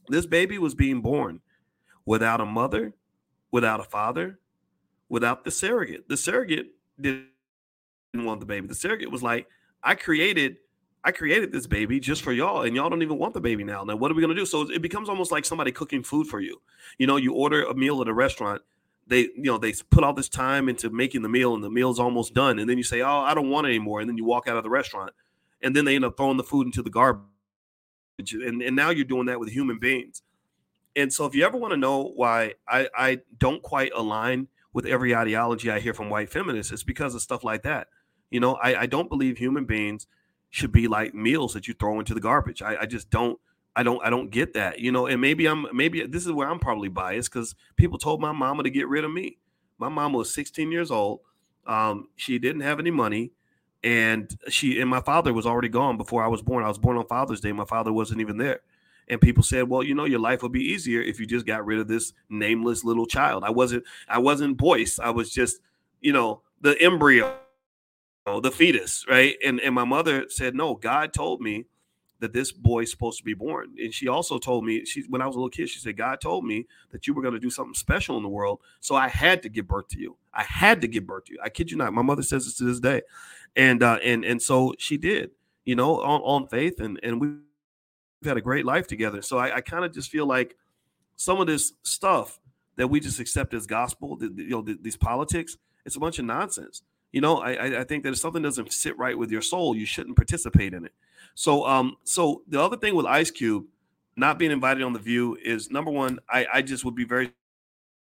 This 0.07 0.25
baby 0.25 0.59
was 0.59 0.75
being 0.75 1.01
born 1.01 1.41
without 2.05 2.41
a 2.41 2.45
mother, 2.45 2.93
without 3.51 3.79
a 3.79 3.83
father, 3.83 4.39
without 5.09 5.43
the 5.43 5.51
surrogate. 5.51 6.07
The 6.09 6.17
surrogate 6.17 6.75
didn't 6.99 7.27
want 8.13 8.39
the 8.39 8.45
baby. 8.45 8.67
The 8.67 8.75
surrogate 8.75 9.11
was 9.11 9.23
like, 9.23 9.47
I 9.81 9.95
created 9.95 10.57
I 11.03 11.11
created 11.11 11.51
this 11.51 11.67
baby 11.67 11.99
just 11.99 12.21
for 12.21 12.31
y'all, 12.31 12.63
and 12.63 12.75
y'all 12.75 12.89
don't 12.89 13.01
even 13.01 13.17
want 13.17 13.33
the 13.33 13.41
baby 13.41 13.63
now. 13.63 13.83
Now, 13.83 13.95
what 13.97 14.09
are 14.09 14.13
we 14.13 14.21
gonna 14.21 14.35
do? 14.35 14.45
So 14.45 14.69
it 14.69 14.81
becomes 14.81 15.09
almost 15.09 15.31
like 15.31 15.43
somebody 15.43 15.71
cooking 15.71 16.01
food 16.01 16.27
for 16.27 16.39
you. 16.39 16.61
You 16.97 17.07
know, 17.07 17.17
you 17.17 17.33
order 17.33 17.63
a 17.63 17.73
meal 17.73 18.01
at 18.01 18.07
a 18.07 18.13
restaurant. 18.13 18.61
They, 19.05 19.21
you 19.35 19.43
know, 19.43 19.57
they 19.57 19.73
put 19.89 20.05
all 20.05 20.13
this 20.13 20.29
time 20.29 20.69
into 20.69 20.89
making 20.89 21.21
the 21.21 21.29
meal, 21.29 21.53
and 21.55 21.63
the 21.63 21.69
meal's 21.69 21.99
almost 21.99 22.33
done. 22.33 22.57
And 22.57 22.69
then 22.69 22.77
you 22.77 22.83
say, 22.83 23.01
"Oh, 23.01 23.19
I 23.19 23.33
don't 23.33 23.49
want 23.49 23.67
it 23.67 23.71
anymore," 23.71 23.99
and 23.99 24.09
then 24.09 24.17
you 24.17 24.23
walk 24.23 24.47
out 24.47 24.55
of 24.55 24.63
the 24.63 24.69
restaurant, 24.69 25.11
and 25.61 25.75
then 25.75 25.83
they 25.83 25.95
end 25.95 26.05
up 26.05 26.15
throwing 26.15 26.37
the 26.37 26.43
food 26.43 26.67
into 26.67 26.81
the 26.81 26.89
garbage. 26.89 27.25
And, 28.31 28.61
and 28.61 28.75
now 28.75 28.91
you're 28.91 29.05
doing 29.05 29.25
that 29.25 29.39
with 29.39 29.49
human 29.49 29.79
beings. 29.79 30.21
And 30.95 31.11
so, 31.11 31.25
if 31.25 31.35
you 31.35 31.45
ever 31.45 31.57
want 31.57 31.71
to 31.71 31.77
know 31.77 32.13
why 32.15 32.53
I, 32.67 32.87
I 32.95 33.19
don't 33.37 33.61
quite 33.61 33.91
align 33.93 34.47
with 34.71 34.85
every 34.85 35.13
ideology 35.13 35.69
I 35.69 35.79
hear 35.79 35.93
from 35.93 36.09
white 36.09 36.29
feminists, 36.29 36.71
it's 36.71 36.83
because 36.83 37.13
of 37.13 37.21
stuff 37.21 37.43
like 37.43 37.63
that. 37.63 37.87
You 38.31 38.39
know, 38.39 38.55
I, 38.55 38.81
I 38.81 38.85
don't 38.85 39.09
believe 39.09 39.37
human 39.37 39.65
beings 39.65 40.07
should 40.53 40.71
be 40.71 40.87
like 40.87 41.15
meals 41.15 41.55
that 41.55 41.67
you 41.67 41.73
throw 41.73 41.97
into 41.97 42.13
the 42.13 42.19
garbage. 42.19 42.61
I, 42.61 42.81
I 42.81 42.85
just 42.85 43.09
don't. 43.09 43.39
I 43.75 43.81
don't. 43.81 44.05
I 44.05 44.11
don't 44.11 44.29
get 44.29 44.53
that. 44.53 44.79
You 44.79 44.91
know, 44.91 45.07
and 45.07 45.19
maybe 45.19 45.47
I'm. 45.47 45.65
Maybe 45.73 46.05
this 46.05 46.27
is 46.27 46.31
where 46.31 46.47
I'm 46.47 46.59
probably 46.59 46.89
biased 46.89 47.33
because 47.33 47.55
people 47.75 47.97
told 47.97 48.21
my 48.21 48.31
mama 48.31 48.61
to 48.61 48.69
get 48.69 48.87
rid 48.87 49.03
of 49.03 49.11
me. 49.11 49.39
My 49.79 49.89
mama 49.89 50.19
was 50.19 50.31
16 50.31 50.71
years 50.71 50.91
old. 50.91 51.21
Um, 51.65 52.09
she 52.17 52.37
didn't 52.37 52.61
have 52.61 52.79
any 52.79 52.91
money, 52.91 53.31
and 53.83 54.31
she 54.47 54.79
and 54.79 54.87
my 54.87 55.01
father 55.01 55.33
was 55.33 55.47
already 55.47 55.69
gone 55.69 55.97
before 55.97 56.23
I 56.23 56.27
was 56.27 56.43
born. 56.43 56.63
I 56.63 56.67
was 56.67 56.77
born 56.77 56.97
on 56.97 57.07
Father's 57.07 57.41
Day. 57.41 57.51
My 57.51 57.65
father 57.65 57.91
wasn't 57.91 58.21
even 58.21 58.37
there. 58.37 58.61
And 59.07 59.19
people 59.19 59.43
said, 59.43 59.67
well, 59.67 59.83
you 59.83 59.95
know, 59.95 60.05
your 60.05 60.19
life 60.19 60.43
would 60.43 60.53
be 60.53 60.63
easier 60.63 61.01
if 61.01 61.19
you 61.19 61.25
just 61.25 61.45
got 61.45 61.65
rid 61.65 61.79
of 61.79 61.87
this 61.87 62.13
nameless 62.29 62.85
little 62.85 63.05
child. 63.05 63.43
I 63.43 63.49
wasn't, 63.49 63.83
I 64.07 64.19
wasn't 64.19 64.55
Boyce. 64.55 64.97
I 64.97 65.09
was 65.09 65.29
just, 65.29 65.59
you 65.99 66.13
know, 66.13 66.41
the 66.61 66.81
embryo, 66.81 67.35
the 68.25 68.51
fetus, 68.51 69.05
right? 69.07 69.35
And 69.45 69.59
and 69.59 69.75
my 69.75 69.83
mother 69.83 70.25
said, 70.29 70.55
no, 70.55 70.75
God 70.75 71.13
told 71.13 71.41
me 71.41 71.65
that 72.19 72.31
this 72.31 72.53
boy's 72.53 72.89
supposed 72.89 73.17
to 73.17 73.23
be 73.23 73.33
born. 73.33 73.75
And 73.77 73.93
she 73.93 74.07
also 74.07 74.39
told 74.39 74.63
me, 74.65 74.85
she 74.85 75.03
when 75.09 75.21
I 75.21 75.27
was 75.27 75.35
a 75.35 75.39
little 75.39 75.49
kid, 75.49 75.69
she 75.69 75.79
said, 75.79 75.97
God 75.97 76.21
told 76.21 76.45
me 76.45 76.67
that 76.91 77.05
you 77.05 77.13
were 77.13 77.21
going 77.21 77.33
to 77.33 77.39
do 77.39 77.49
something 77.49 77.73
special 77.73 78.15
in 78.15 78.23
the 78.23 78.29
world. 78.29 78.61
So 78.79 78.95
I 78.95 79.09
had 79.09 79.43
to 79.43 79.49
give 79.49 79.67
birth 79.67 79.89
to 79.89 79.99
you. 79.99 80.15
I 80.33 80.43
had 80.43 80.81
to 80.81 80.87
give 80.87 81.05
birth 81.05 81.25
to 81.25 81.33
you. 81.33 81.39
I 81.43 81.49
kid 81.49 81.69
you 81.69 81.77
not. 81.77 81.93
My 81.93 82.01
mother 82.01 82.23
says 82.23 82.45
this 82.45 82.55
to 82.57 82.63
this 82.63 82.79
day. 82.79 83.01
And 83.55 83.83
uh, 83.83 83.99
and 84.03 84.23
and 84.23 84.41
so 84.41 84.73
she 84.77 84.97
did, 84.97 85.31
you 85.65 85.75
know, 85.75 86.01
on, 86.01 86.21
on 86.21 86.47
faith. 86.47 86.79
And 86.79 86.99
and 87.03 87.19
we 87.19 87.27
we've 87.27 88.29
had 88.29 88.37
a 88.37 88.41
great 88.41 88.65
life 88.65 88.87
together. 88.87 89.21
So 89.21 89.37
I, 89.37 89.57
I 89.57 89.61
kind 89.61 89.83
of 89.83 89.93
just 89.93 90.09
feel 90.09 90.25
like 90.25 90.55
some 91.17 91.41
of 91.41 91.47
this 91.47 91.73
stuff 91.83 92.39
that 92.77 92.87
we 92.87 92.99
just 92.99 93.19
accept 93.19 93.53
as 93.53 93.67
gospel, 93.67 94.15
the, 94.15 94.29
the, 94.29 94.43
you 94.43 94.49
know, 94.49 94.61
the, 94.61 94.77
these 94.81 94.97
politics, 94.97 95.57
it's 95.85 95.95
a 95.95 95.99
bunch 95.99 96.19
of 96.19 96.25
nonsense. 96.25 96.83
You 97.13 97.21
know, 97.21 97.37
I, 97.37 97.81
I 97.81 97.83
think 97.85 98.03
that 98.03 98.09
if 98.09 98.17
something 98.17 98.41
doesn't 98.41 98.73
sit 98.73 98.97
right 98.97 99.17
with 99.17 99.31
your 99.31 99.41
soul, 99.41 99.75
you 99.75 99.85
shouldn't 99.85 100.17
participate 100.17 100.73
in 100.73 100.83
it. 100.83 100.91
So, 101.35 101.65
um, 101.65 101.95
so 102.03 102.41
the 102.47 102.61
other 102.61 102.75
thing 102.75 102.95
with 102.95 103.05
Ice 103.05 103.31
Cube 103.31 103.65
not 104.15 104.37
being 104.37 104.51
invited 104.51 104.83
on 104.83 104.93
the 104.93 104.99
View 104.99 105.37
is 105.41 105.71
number 105.71 105.91
one. 105.91 106.19
I, 106.29 106.45
I 106.51 106.61
just 106.61 106.83
would 106.83 106.95
be 106.95 107.05
very 107.05 107.31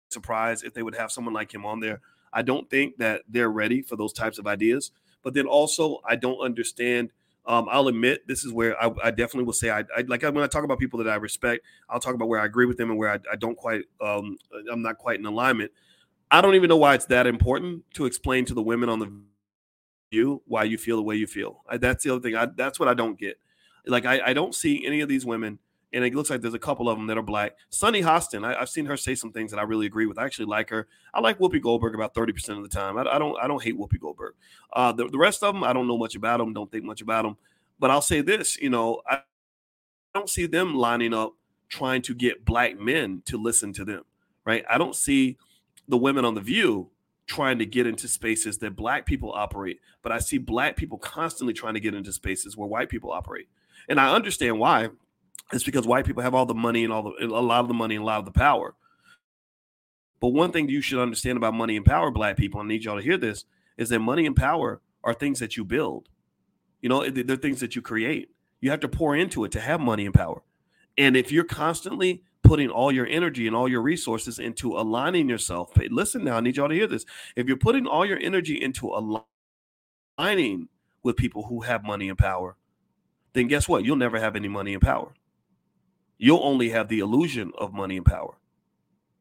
surprised 0.10 0.64
if 0.64 0.74
they 0.74 0.84
would 0.84 0.96
have 0.96 1.12
someone 1.12 1.34
like 1.34 1.54
him 1.54 1.66
on 1.66 1.80
there. 1.80 2.02
I 2.32 2.42
don't 2.42 2.70
think 2.70 2.98
that 2.98 3.24
they're 3.28 3.50
ready 3.50 3.82
for 3.82 3.96
those 3.96 4.14
types 4.14 4.38
of 4.38 4.46
ideas. 4.46 4.92
But 5.24 5.34
then 5.34 5.48
also, 5.48 6.00
I 6.06 6.16
don't 6.16 6.40
understand 6.40 7.12
um, 7.46 7.68
I'll 7.72 7.88
admit 7.88 8.28
this 8.28 8.46
is 8.46 8.54
where 8.54 8.82
I, 8.82 8.92
I 9.04 9.10
definitely 9.10 9.46
will 9.46 9.54
say 9.54 9.72
I, 9.72 9.80
I, 9.98 10.02
like 10.08 10.22
when 10.22 10.38
I 10.38 10.48
talk 10.48 10.64
about 10.64 10.78
people 10.78 11.04
that 11.04 11.10
I 11.10 11.16
respect. 11.16 11.66
I'll 11.90 12.00
talk 12.00 12.14
about 12.14 12.28
where 12.28 12.40
I 12.40 12.46
agree 12.46 12.68
with 12.68 12.78
them 12.78 12.92
and 12.92 13.00
where 13.00 13.10
I, 13.10 13.18
I 13.32 13.36
don't 13.38 13.58
quite 13.58 13.86
um, 14.00 14.38
I'm 14.72 14.84
not 14.84 15.00
quite 15.00 15.20
in 15.20 15.26
alignment. 15.26 15.72
I 16.32 16.42
don't 16.42 16.56
even 16.56 16.70
know 16.70 16.78
why 16.78 16.96
it's 16.96 17.06
that 17.06 17.28
important 17.28 17.84
to 17.96 18.06
explain 18.06 18.46
to 18.46 18.54
the 18.54 18.62
women 18.62 18.90
on 18.90 19.00
the 19.00 19.12
view 20.12 20.42
why 20.46 20.64
you 20.64 20.78
feel 20.78 20.96
the 20.96 21.04
way 21.04 21.16
you 21.16 21.28
feel. 21.28 21.64
I, 21.68 21.78
that's 21.78 22.04
the 22.04 22.12
other 22.12 22.22
thing. 22.22 22.36
I, 22.36 22.48
that's 22.56 22.80
what 22.80 22.90
I 22.90 22.94
don't 22.94 23.18
get. 23.20 23.40
Like 23.86 24.06
I, 24.06 24.22
I 24.28 24.34
don't 24.34 24.54
see 24.54 24.86
any 24.86 25.02
of 25.02 25.10
these 25.10 25.26
women 25.26 25.60
and 25.92 26.04
it 26.04 26.14
looks 26.14 26.30
like 26.30 26.42
there's 26.42 26.54
a 26.54 26.60
couple 26.60 26.88
of 26.90 26.98
them 26.98 27.08
that 27.08 27.18
are 27.18 27.24
black. 27.24 27.56
Sunny 27.70 28.02
Hostin, 28.02 28.46
I, 28.46 28.60
have 28.60 28.70
seen 28.70 28.86
her 28.86 28.98
say 28.98 29.16
some 29.16 29.32
things 29.32 29.52
that 29.52 29.60
I 29.60 29.64
really 29.64 29.88
agree 29.88 30.06
with. 30.06 30.20
I 30.20 30.26
actually 30.26 30.46
like 30.46 30.70
her. 30.70 30.88
I 31.14 31.20
like 31.20 31.40
Whoopi 31.40 31.62
Goldberg 31.62 31.96
about 31.96 32.14
thirty 32.14 32.32
percent 32.32 32.58
of 32.58 32.64
the 32.64 32.70
time. 32.70 32.98
I, 32.98 33.02
I, 33.02 33.18
don't 33.18 33.38
I 33.42 33.48
don't 33.48 33.64
hate 33.64 33.78
Whoopi 33.78 34.00
Goldberg. 34.00 34.36
Uh, 34.72 34.92
the, 34.92 35.08
the 35.08 35.18
rest 35.18 35.44
of 35.44 35.54
them, 35.54 35.64
I 35.64 35.74
don't 35.74 35.88
know 35.88 35.98
much 35.98 36.16
about 36.16 36.38
them. 36.38 36.54
Don't 36.54 36.72
think 36.72 36.84
much 36.84 37.02
about 37.02 37.24
them. 37.24 37.38
But 37.80 37.92
I'll 37.92 38.02
say 38.02 38.22
this, 38.22 38.58
you 38.60 38.70
know, 38.70 39.02
I 39.08 39.22
don't 40.14 40.30
see 40.30 40.46
them 40.46 40.76
lining 40.76 41.14
up 41.14 41.34
trying 41.70 42.02
to 42.04 42.14
get 42.14 42.46
black 42.46 42.78
men 42.78 43.24
to 43.26 43.38
listen 43.38 43.74
to 43.74 43.86
them. 43.86 44.04
Right? 44.46 44.66
I 44.70 44.78
don't 44.78 44.96
see 44.96 45.38
the 45.90 45.98
women 45.98 46.24
on 46.24 46.36
the 46.36 46.42
View 46.42 46.90
trying 47.26 47.60
to 47.60 47.66
get 47.66 47.86
into 47.86 48.08
spaces 48.08 48.60
that 48.60 48.76
black 48.76 49.06
people 49.06 49.34
operate, 49.34 49.80
but 50.02 50.12
I 50.12 50.20
see 50.20 50.38
black 50.38 50.78
people 50.78 50.98
constantly 50.98 51.54
trying 51.54 51.74
to 51.74 51.80
get 51.80 51.94
into 51.94 52.14
spaces 52.14 52.56
where 52.56 52.68
white 52.68 52.90
people 52.90 53.12
operate. 53.12 53.50
And 53.88 54.00
I 54.00 54.14
understand 54.14 54.60
why 54.60 54.90
it's 55.52 55.64
because 55.64 55.86
white 55.86 56.06
people 56.06 56.24
have 56.24 56.36
all 56.36 56.46
the 56.46 56.54
money 56.54 56.84
and 56.84 56.94
all 56.94 57.04
the 57.04 57.26
a 57.26 57.28
lot 57.28 57.62
of 57.62 57.68
the 57.68 57.74
money 57.74 57.96
and 57.96 58.04
a 58.04 58.06
lot 58.06 58.20
of 58.20 58.26
the 58.26 58.32
power. 58.32 58.76
But 60.20 60.30
one 60.30 60.52
thing 60.52 60.70
you 60.70 60.82
should 60.82 61.02
understand 61.02 61.38
about 61.38 61.54
money 61.54 61.76
and 61.76 61.86
power, 61.86 62.12
black 62.12 62.38
people, 62.38 62.60
I 62.60 62.66
need 62.66 62.84
y'all 62.84 62.98
to 62.98 63.04
hear 63.04 63.18
this, 63.18 63.46
is 63.78 63.90
that 63.90 64.00
money 64.00 64.26
and 64.26 64.36
power 64.36 64.82
are 65.04 65.14
things 65.14 65.40
that 65.40 65.58
you 65.58 65.64
build. 65.64 66.10
You 66.82 66.90
know, 66.90 67.10
they're 67.10 67.38
things 67.38 67.62
that 67.62 67.76
you 67.76 67.82
create. 67.82 68.30
You 68.60 68.70
have 68.72 68.82
to 68.82 68.90
pour 68.90 69.16
into 69.16 69.44
it 69.46 69.52
to 69.54 69.62
have 69.62 69.80
money 69.80 70.06
and 70.06 70.14
power. 70.14 70.44
And 70.98 71.16
if 71.16 71.32
you're 71.32 71.46
constantly 71.46 72.24
putting 72.50 72.70
all 72.70 72.92
your 72.92 73.08
energy 73.08 73.48
and 73.48 73.56
all 73.56 73.70
your 73.70 73.82
resources 73.82 74.40
into 74.40 74.78
aligning 74.78 75.30
yourself, 75.30 75.72
listen 75.92 76.24
now, 76.24 76.38
I 76.38 76.42
need 76.42 76.58
y'all 76.58 76.70
to 76.70 76.76
hear 76.76 76.88
this. 76.88 77.06
If 77.36 77.48
you're 77.48 77.58
putting 77.58 77.88
all 77.88 78.06
your 78.06 78.20
energy 78.20 78.62
into 78.62 78.88
aligning 80.18 80.70
with 81.04 81.18
people 81.18 81.46
who 81.48 81.62
have 81.62 81.84
money 81.84 82.10
and 82.10 82.18
power, 82.18 82.58
then 83.34 83.48
guess 83.48 83.70
what? 83.70 83.86
You'll 83.86 83.96
never 83.98 84.20
have 84.20 84.36
any 84.36 84.48
money 84.48 84.74
and 84.74 84.82
power 84.82 85.14
you'll 86.20 86.44
only 86.44 86.70
have 86.70 86.90
the 86.90 87.00
illusion 87.00 87.52
of 87.58 87.74
money 87.74 87.98
and 87.98 88.06
power. 88.06 88.38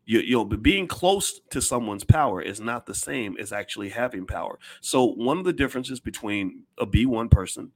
You, 0.05 0.21
you 0.21 0.33
know, 0.37 0.45
being 0.45 0.87
close 0.87 1.41
to 1.51 1.63
someone's 1.63 2.05
power 2.05 2.43
is 2.43 2.61
not 2.61 2.87
the 2.87 2.95
same 2.95 3.37
as 3.39 3.53
actually 3.53 3.91
having 3.91 4.27
power. 4.27 4.59
So 4.81 5.05
one 5.05 5.39
of 5.39 5.45
the 5.45 5.53
differences 5.53 6.01
between 6.01 6.65
a 6.79 6.87
B1 6.87 7.31
person 7.31 7.73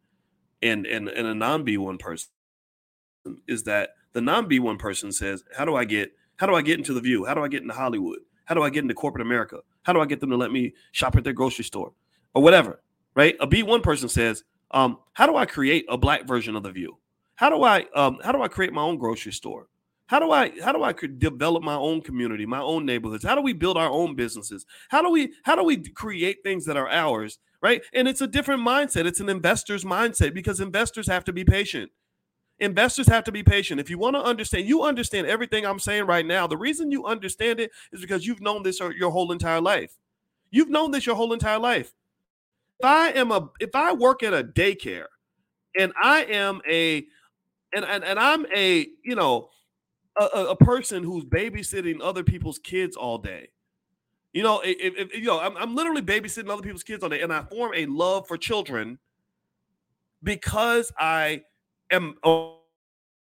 and, 0.62 0.86
and, 0.86 1.08
and 1.08 1.26
a 1.26 1.34
non 1.34 1.64
B1 1.64 1.98
person 1.98 2.30
is 3.46 3.64
that 3.64 3.90
the 4.12 4.20
non 4.20 4.48
B1 4.48 4.78
person 4.78 5.12
says, 5.12 5.44
How 5.56 5.64
do 5.64 5.74
I 5.74 5.84
get 5.84 6.12
how 6.36 6.46
do 6.46 6.54
I 6.54 6.62
get 6.62 6.78
into 6.78 6.92
the 6.92 7.00
view? 7.00 7.24
How 7.24 7.34
do 7.34 7.44
I 7.44 7.48
get 7.48 7.62
into 7.62 7.74
Hollywood? 7.74 8.18
How 8.46 8.54
do 8.54 8.62
I 8.62 8.70
get 8.70 8.82
into 8.82 8.94
corporate 8.94 9.24
America? 9.24 9.60
How 9.82 9.92
do 9.92 10.00
I 10.00 10.06
get 10.06 10.20
them 10.20 10.30
to 10.30 10.36
let 10.36 10.50
me 10.50 10.74
shop 10.90 11.16
at 11.16 11.24
their 11.24 11.32
grocery 11.32 11.64
store 11.64 11.92
or 12.34 12.42
whatever? 12.42 12.82
Right? 13.14 13.36
A 13.40 13.46
B1 13.46 13.82
person 13.82 14.08
says, 14.08 14.42
um, 14.72 14.98
how 15.12 15.26
do 15.26 15.36
I 15.36 15.46
create 15.46 15.84
a 15.88 15.98
black 15.98 16.26
version 16.26 16.56
of 16.56 16.62
the 16.62 16.72
view? 16.72 16.98
How 17.36 17.50
do 17.50 17.62
I 17.62 17.86
um, 17.94 18.18
how 18.24 18.32
do 18.32 18.42
I 18.42 18.48
create 18.48 18.72
my 18.72 18.82
own 18.82 18.98
grocery 18.98 19.32
store? 19.32 19.68
How 20.06 20.18
do 20.18 20.30
I 20.30 20.52
how 20.62 20.72
do 20.72 20.82
I 20.82 20.92
develop 20.92 21.62
my 21.62 21.74
own 21.74 22.00
community, 22.00 22.46
my 22.46 22.60
own 22.60 22.84
neighborhoods? 22.84 23.24
How 23.24 23.34
do 23.34 23.42
we 23.42 23.52
build 23.52 23.76
our 23.76 23.90
own 23.90 24.14
businesses? 24.14 24.66
How 24.88 25.02
do 25.02 25.10
we 25.10 25.32
how 25.42 25.56
do 25.56 25.64
we 25.64 25.78
create 25.78 26.38
things 26.42 26.64
that 26.66 26.76
are 26.76 26.88
ours, 26.88 27.38
right? 27.60 27.82
And 27.92 28.08
it's 28.08 28.20
a 28.20 28.26
different 28.26 28.66
mindset. 28.66 29.06
It's 29.06 29.20
an 29.20 29.28
investor's 29.28 29.84
mindset 29.84 30.34
because 30.34 30.60
investors 30.60 31.06
have 31.06 31.24
to 31.24 31.32
be 31.32 31.44
patient. 31.44 31.90
Investors 32.60 33.08
have 33.08 33.24
to 33.24 33.32
be 33.32 33.42
patient. 33.42 33.80
If 33.80 33.90
you 33.90 33.98
want 33.98 34.14
to 34.14 34.22
understand, 34.22 34.68
you 34.68 34.82
understand 34.82 35.26
everything 35.26 35.66
I'm 35.66 35.80
saying 35.80 36.06
right 36.06 36.24
now. 36.24 36.46
The 36.46 36.56
reason 36.56 36.92
you 36.92 37.06
understand 37.06 37.58
it 37.58 37.72
is 37.92 38.00
because 38.00 38.26
you've 38.26 38.40
known 38.40 38.62
this 38.62 38.78
your 38.78 39.10
whole 39.10 39.32
entire 39.32 39.60
life. 39.60 39.96
You've 40.50 40.68
known 40.68 40.90
this 40.90 41.06
your 41.06 41.16
whole 41.16 41.32
entire 41.32 41.58
life. 41.58 41.92
If 42.78 42.86
I 42.86 43.10
am 43.10 43.32
a 43.32 43.48
if 43.58 43.74
I 43.74 43.92
work 43.92 44.22
at 44.22 44.34
a 44.34 44.44
daycare 44.44 45.06
and 45.78 45.92
I 46.00 46.24
am 46.24 46.60
a 46.68 47.06
and 47.74 47.84
and, 47.84 48.04
and 48.04 48.18
I'm 48.18 48.46
a, 48.54 48.86
you 49.04 49.14
know, 49.16 49.48
a, 50.16 50.24
a 50.24 50.56
person 50.56 51.02
who's 51.02 51.24
babysitting 51.24 52.00
other 52.02 52.22
people's 52.22 52.58
kids 52.58 52.96
all 52.96 53.18
day. 53.18 53.48
You 54.32 54.42
know, 54.42 54.60
if, 54.64 54.94
if 54.96 55.14
you 55.14 55.24
know, 55.24 55.40
I'm, 55.40 55.56
I'm 55.56 55.74
literally 55.74 56.02
babysitting 56.02 56.50
other 56.50 56.62
people's 56.62 56.82
kids 56.82 57.02
all 57.02 57.08
day, 57.08 57.20
and 57.20 57.32
I 57.32 57.42
form 57.42 57.72
a 57.74 57.86
love 57.86 58.26
for 58.26 58.36
children 58.36 58.98
because 60.22 60.92
I 60.98 61.42
am 61.92 62.16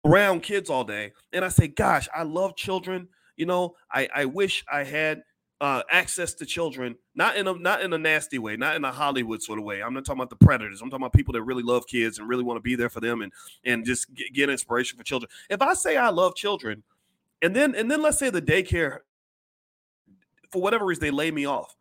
around 0.05 0.43
kids 0.43 0.69
all 0.69 0.83
day, 0.83 1.13
and 1.31 1.45
I 1.45 1.49
say, 1.49 1.67
"Gosh, 1.67 2.09
I 2.13 2.23
love 2.23 2.55
children." 2.55 3.07
You 3.37 3.45
know, 3.45 3.75
I 3.91 4.09
I 4.13 4.25
wish 4.25 4.65
I 4.71 4.83
had 4.83 5.23
uh, 5.61 5.81
access 5.89 6.33
to 6.33 6.45
children, 6.45 6.95
not 7.15 7.37
in 7.37 7.47
a 7.47 7.53
not 7.53 7.81
in 7.81 7.93
a 7.93 7.97
nasty 7.97 8.39
way, 8.39 8.57
not 8.57 8.75
in 8.75 8.83
a 8.83 8.91
Hollywood 8.91 9.41
sort 9.41 9.57
of 9.57 9.65
way. 9.65 9.81
I'm 9.81 9.93
not 9.93 10.05
talking 10.05 10.19
about 10.19 10.29
the 10.29 10.45
predators. 10.45 10.81
I'm 10.81 10.89
talking 10.89 11.03
about 11.03 11.13
people 11.13 11.33
that 11.33 11.43
really 11.43 11.63
love 11.63 11.87
kids 11.87 12.19
and 12.19 12.27
really 12.27 12.43
want 12.43 12.57
to 12.57 12.61
be 12.61 12.75
there 12.75 12.89
for 12.89 12.99
them 12.99 13.21
and 13.21 13.31
and 13.63 13.85
just 13.85 14.13
get, 14.13 14.33
get 14.33 14.49
inspiration 14.49 14.97
for 14.97 15.03
children. 15.03 15.29
If 15.49 15.61
I 15.61 15.73
say 15.73 15.97
I 15.97 16.09
love 16.09 16.35
children, 16.35 16.83
and 17.41 17.55
then 17.55 17.73
and 17.75 17.89
then 17.89 18.01
let's 18.01 18.19
say 18.19 18.29
the 18.29 18.41
daycare, 18.41 18.99
for 20.49 20.61
whatever 20.61 20.85
reason, 20.85 21.01
they 21.01 21.11
lay 21.11 21.31
me 21.31 21.45
off. 21.45 21.75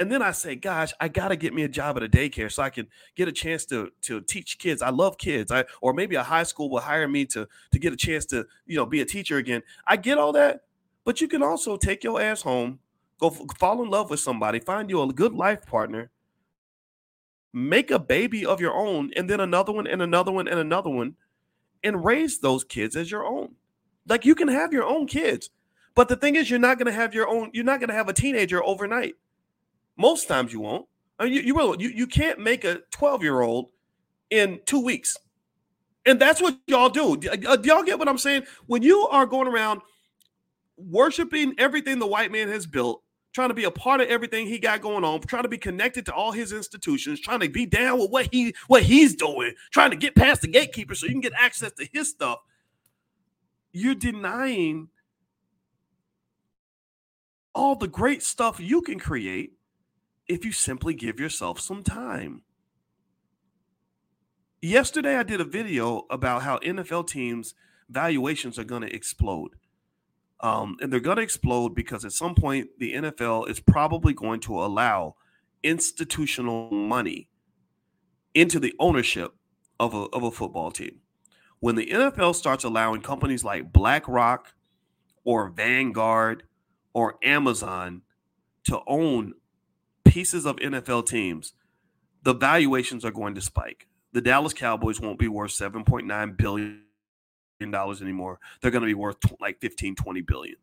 And 0.00 0.10
then 0.10 0.22
I 0.22 0.32
say, 0.32 0.56
gosh, 0.56 0.92
I 0.98 1.08
gotta 1.08 1.36
get 1.36 1.54
me 1.54 1.62
a 1.62 1.68
job 1.68 1.96
at 1.96 2.02
a 2.02 2.08
daycare 2.08 2.50
so 2.50 2.62
I 2.62 2.70
can 2.70 2.88
get 3.14 3.28
a 3.28 3.32
chance 3.32 3.64
to 3.66 3.92
to 4.02 4.20
teach 4.20 4.58
kids. 4.58 4.82
I 4.82 4.90
love 4.90 5.18
kids. 5.18 5.52
I 5.52 5.64
or 5.80 5.92
maybe 5.92 6.16
a 6.16 6.22
high 6.24 6.42
school 6.42 6.70
will 6.70 6.80
hire 6.80 7.06
me 7.06 7.26
to 7.26 7.46
to 7.70 7.78
get 7.78 7.92
a 7.92 7.96
chance 7.96 8.26
to 8.26 8.46
you 8.66 8.76
know 8.76 8.86
be 8.86 9.02
a 9.02 9.06
teacher 9.06 9.36
again. 9.36 9.62
I 9.86 9.96
get 9.96 10.18
all 10.18 10.32
that, 10.32 10.62
but 11.04 11.20
you 11.20 11.28
can 11.28 11.42
also 11.42 11.76
take 11.76 12.02
your 12.02 12.20
ass 12.20 12.42
home 12.42 12.80
Go 13.20 13.28
fall 13.28 13.82
in 13.82 13.90
love 13.90 14.08
with 14.08 14.20
somebody, 14.20 14.60
find 14.60 14.88
you 14.88 15.02
a 15.02 15.12
good 15.12 15.34
life 15.34 15.66
partner, 15.66 16.10
make 17.52 17.90
a 17.90 17.98
baby 17.98 18.46
of 18.46 18.62
your 18.62 18.74
own, 18.74 19.10
and 19.14 19.28
then 19.28 19.40
another 19.40 19.72
one, 19.72 19.86
and 19.86 20.00
another 20.00 20.32
one, 20.32 20.48
and 20.48 20.58
another 20.58 20.88
one, 20.88 21.16
and 21.84 22.02
raise 22.02 22.38
those 22.38 22.64
kids 22.64 22.96
as 22.96 23.10
your 23.10 23.26
own. 23.26 23.56
Like 24.08 24.24
you 24.24 24.34
can 24.34 24.48
have 24.48 24.72
your 24.72 24.84
own 24.84 25.06
kids, 25.06 25.50
but 25.94 26.08
the 26.08 26.16
thing 26.16 26.34
is, 26.34 26.48
you're 26.48 26.58
not 26.58 26.78
going 26.78 26.86
to 26.86 26.92
have 26.92 27.12
your 27.14 27.28
own. 27.28 27.50
You're 27.52 27.62
not 27.64 27.78
going 27.78 27.90
to 27.90 27.94
have 27.94 28.08
a 28.08 28.14
teenager 28.14 28.64
overnight. 28.64 29.16
Most 30.00 30.28
times 30.28 30.52
you 30.52 30.60
won't. 30.60 30.86
I 31.18 31.24
mean, 31.24 31.34
you, 31.34 31.40
you 31.42 31.54
will. 31.54 31.80
You 31.80 31.90
you 31.90 32.06
can't 32.06 32.38
make 32.38 32.64
a 32.64 32.80
12 32.90 33.22
year 33.22 33.42
old 33.42 33.68
in 34.30 34.60
two 34.64 34.82
weeks, 34.82 35.14
and 36.06 36.18
that's 36.18 36.40
what 36.40 36.58
y'all 36.66 36.88
do. 36.88 37.12
Uh, 37.28 37.36
uh, 37.46 37.56
do 37.56 37.68
y'all 37.68 37.82
get 37.82 37.98
what 37.98 38.08
I'm 38.08 38.16
saying? 38.16 38.44
When 38.66 38.80
you 38.82 39.06
are 39.08 39.26
going 39.26 39.46
around 39.46 39.82
worshiping 40.78 41.54
everything 41.58 41.98
the 41.98 42.06
white 42.06 42.32
man 42.32 42.48
has 42.48 42.66
built 42.66 43.02
trying 43.32 43.48
to 43.48 43.54
be 43.54 43.64
a 43.64 43.70
part 43.70 44.00
of 44.00 44.08
everything 44.08 44.46
he 44.46 44.58
got 44.58 44.80
going 44.80 45.04
on, 45.04 45.20
trying 45.20 45.44
to 45.44 45.48
be 45.48 45.58
connected 45.58 46.04
to 46.06 46.12
all 46.12 46.32
his 46.32 46.52
institutions, 46.52 47.20
trying 47.20 47.40
to 47.40 47.48
be 47.48 47.66
down 47.66 47.98
with 47.98 48.10
what 48.10 48.28
he 48.32 48.54
what 48.66 48.82
he's 48.82 49.14
doing, 49.14 49.54
trying 49.70 49.90
to 49.90 49.96
get 49.96 50.14
past 50.14 50.40
the 50.40 50.48
gatekeeper 50.48 50.94
so 50.94 51.06
you 51.06 51.12
can 51.12 51.20
get 51.20 51.32
access 51.36 51.72
to 51.72 51.86
his 51.92 52.08
stuff. 52.08 52.38
You're 53.72 53.94
denying 53.94 54.88
all 57.54 57.76
the 57.76 57.86
great 57.86 58.22
stuff 58.22 58.58
you 58.58 58.80
can 58.82 58.98
create 58.98 59.52
if 60.30 60.44
you 60.44 60.52
simply 60.52 60.94
give 60.94 61.18
yourself 61.18 61.58
some 61.58 61.82
time. 61.82 62.42
Yesterday 64.62 65.16
I 65.16 65.24
did 65.24 65.40
a 65.40 65.44
video 65.44 66.06
about 66.08 66.42
how 66.42 66.58
NFL 66.58 67.08
teams 67.08 67.54
valuations 67.88 68.56
are 68.56 68.64
going 68.64 68.82
to 68.82 68.94
explode. 68.94 69.56
Um, 70.38 70.76
and 70.80 70.92
they're 70.92 71.00
going 71.00 71.16
to 71.16 71.22
explode 71.22 71.74
because 71.74 72.04
at 72.04 72.12
some 72.12 72.36
point 72.36 72.68
the 72.78 72.94
NFL 72.94 73.50
is 73.50 73.58
probably 73.58 74.14
going 74.14 74.38
to 74.42 74.62
allow 74.62 75.16
institutional 75.64 76.70
money 76.70 77.28
into 78.32 78.60
the 78.60 78.74
ownership 78.78 79.34
of 79.80 79.94
a, 79.94 80.04
of 80.12 80.22
a 80.22 80.30
football 80.30 80.70
team. 80.70 81.00
When 81.58 81.74
the 81.74 81.86
NFL 81.86 82.36
starts 82.36 82.62
allowing 82.62 83.02
companies 83.02 83.42
like 83.42 83.72
BlackRock 83.72 84.54
or 85.24 85.50
Vanguard 85.50 86.44
or 86.94 87.16
Amazon 87.24 88.02
to 88.64 88.80
own 88.86 89.34
pieces 90.10 90.44
of 90.44 90.56
NFL 90.56 91.06
teams, 91.06 91.54
the 92.24 92.34
valuations 92.34 93.04
are 93.04 93.12
going 93.12 93.34
to 93.36 93.40
spike. 93.40 93.86
The 94.12 94.20
Dallas 94.20 94.52
Cowboys 94.52 95.00
won't 95.00 95.20
be 95.20 95.28
worth 95.28 95.52
7.9 95.52 96.36
billion 96.36 96.82
dollars 97.70 98.02
anymore. 98.02 98.40
They're 98.60 98.72
going 98.72 98.82
to 98.82 98.86
be 98.86 98.94
worth 98.94 99.18
like 99.40 99.60
15, 99.60 99.94
20 99.94 100.20
billion, 100.22 100.56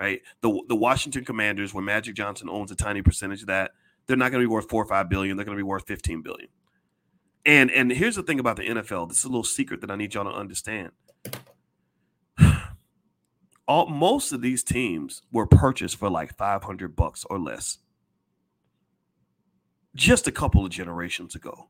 right? 0.00 0.22
The 0.40 0.62
the 0.68 0.76
Washington 0.76 1.24
Commanders, 1.24 1.74
where 1.74 1.84
Magic 1.84 2.14
Johnson 2.14 2.48
owns 2.48 2.70
a 2.70 2.76
tiny 2.76 3.02
percentage 3.02 3.42
of 3.42 3.48
that, 3.48 3.72
they're 4.06 4.16
not 4.16 4.32
going 4.32 4.42
to 4.42 4.48
be 4.48 4.52
worth 4.52 4.70
four 4.70 4.82
or 4.82 4.86
five 4.86 5.10
billion. 5.10 5.36
They're 5.36 5.44
going 5.44 5.56
to 5.56 5.62
be 5.62 5.68
worth 5.68 5.86
15 5.86 6.22
billion. 6.22 6.48
And 7.44 7.70
and 7.70 7.90
here's 7.90 8.16
the 8.16 8.22
thing 8.22 8.40
about 8.40 8.56
the 8.56 8.62
NFL. 8.62 9.08
This 9.08 9.18
is 9.18 9.24
a 9.24 9.28
little 9.28 9.44
secret 9.44 9.82
that 9.82 9.90
I 9.90 9.96
need 9.96 10.14
y'all 10.14 10.24
to 10.24 10.30
understand. 10.30 10.92
All 13.68 13.86
most 13.86 14.32
of 14.32 14.40
these 14.40 14.64
teams 14.64 15.20
were 15.30 15.46
purchased 15.46 15.96
for 15.96 16.08
like 16.08 16.38
500 16.38 16.96
bucks 16.96 17.26
or 17.28 17.38
less. 17.38 17.78
Just 19.94 20.26
a 20.26 20.32
couple 20.32 20.64
of 20.64 20.70
generations 20.70 21.34
ago. 21.34 21.68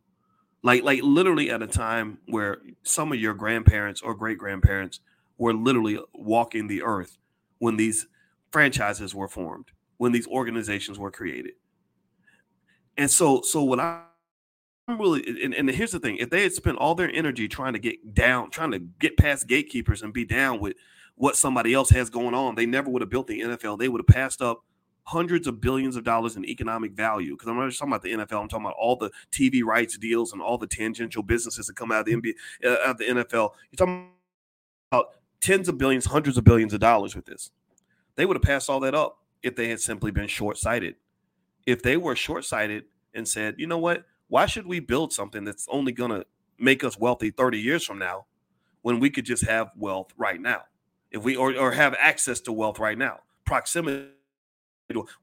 Like 0.63 0.83
like 0.83 1.01
literally 1.03 1.51
at 1.51 1.63
a 1.63 1.67
time 1.67 2.19
where 2.27 2.59
some 2.83 3.13
of 3.13 3.19
your 3.19 3.35
grandparents 3.35 4.01
or 4.01 4.15
great 4.15 4.39
grandparents 4.39 5.01
were 5.37 5.53
literally 5.53 5.99
walking 6.15 6.67
the 6.69 6.83
earth 6.83 7.19
when 7.59 7.77
these 7.77 8.07
franchises 8.51 9.15
were 9.15 9.29
formed 9.29 9.73
when 9.99 10.13
these 10.13 10.27
organizations 10.29 10.99
were 10.99 11.11
created. 11.11 11.53
And 12.97 13.11
so 13.11 13.43
so 13.43 13.63
what 13.65 13.81
i'm 13.81 14.03
really 14.89 15.43
and, 15.43 15.55
and 15.55 15.71
here's 15.71 15.93
the 15.93 15.99
thing 15.99 16.17
if 16.19 16.31
they 16.31 16.43
had 16.43 16.53
spent 16.53 16.77
all 16.77 16.95
their 16.95 17.11
energy 17.11 17.49
trying 17.49 17.73
to 17.73 17.79
get 17.79 18.15
down 18.15 18.51
trying 18.51 18.71
to 18.71 18.79
get 18.79 19.17
past 19.17 19.47
gatekeepers 19.49 20.03
and 20.03 20.13
be 20.13 20.25
down 20.25 20.61
with 20.61 20.77
what 21.17 21.37
somebody 21.37 21.73
else 21.73 21.91
has 21.91 22.11
going 22.11 22.35
on 22.35 22.55
they 22.55 22.67
never 22.67 22.91
would 22.91 23.01
have 23.01 23.09
built 23.09 23.27
the 23.27 23.41
nfl 23.41 23.79
they 23.79 23.89
would 23.89 24.01
have 24.01 24.07
passed 24.07 24.43
up 24.43 24.63
hundreds 25.05 25.47
of 25.47 25.61
billions 25.61 25.97
of 25.97 26.05
dollars 26.05 26.37
in 26.37 26.45
economic 26.45 26.93
value. 26.93 27.35
Because 27.35 27.49
I'm 27.49 27.57
not 27.57 27.69
just 27.69 27.79
talking 27.79 27.93
about 27.93 28.03
the 28.03 28.13
NFL, 28.13 28.43
I'm 28.43 28.49
talking 28.49 28.67
about 28.67 28.77
all 28.79 28.97
the 28.97 29.11
TV 29.31 29.63
rights 29.63 29.99
deals 29.99 30.33
and 30.33 30.41
all 30.41 30.59
the 30.59 30.67
tangential 30.67 31.23
businesses 31.23 31.67
that 31.67 31.77
come 31.77 31.93
out 31.93 32.01
of 32.01 32.07
the 32.07 32.15
NBA, 32.15 32.33
uh, 32.65 32.91
of 32.91 32.99
the 32.99 33.05
NFL. 33.05 33.51
You're 33.71 33.77
talking 33.77 34.09
about 34.91 35.09
tens 35.41 35.69
of 35.69 35.79
billions, 35.79 36.07
hundreds 36.07 36.39
of 36.39 36.45
billions 36.45 36.73
of 36.73 36.81
dollars 36.81 37.15
with 37.15 37.27
this. 37.27 37.51
They 38.17 38.27
would 38.27 38.37
have 38.37 38.43
passed 38.43 38.71
all 38.71 38.81
that 38.81 38.95
up 38.95 39.19
if 39.43 39.57
they 39.57 39.69
had 39.69 39.81
simply 39.81 40.11
been 40.11 40.27
short 40.27 40.57
sighted. 40.57 40.97
If 41.67 41.83
they 41.83 41.97
were 41.97 42.17
short 42.17 42.45
sighted 42.45 42.85
and 43.15 43.29
said, 43.29 43.57
you 43.59 43.67
know 43.67 43.79
what, 43.79 44.05
why 44.29 44.47
should 44.47 44.67
we 44.67 44.81
build 44.81 45.13
something 45.13 45.45
that's 45.45 45.67
only 45.71 45.93
going 45.93 46.11
to 46.11 46.25
make 46.59 46.83
us 46.83 46.99
wealthy 46.99 47.31
30 47.31 47.59
years 47.59 47.85
from 47.85 47.99
now 47.99 48.27
when 48.83 49.01
we 49.01 49.11
could 49.11 49.25
just 49.25 49.45
have 49.45 49.71
wealth 49.77 50.13
right 50.17 50.41
now? 50.41 50.63
If 51.11 51.23
we 51.23 51.37
or, 51.37 51.57
or 51.57 51.73
have 51.73 51.95
access 51.99 52.41
to 52.41 52.53
wealth 52.53 52.79
right 52.79 52.99
now, 52.99 53.21
proximity 53.45 54.09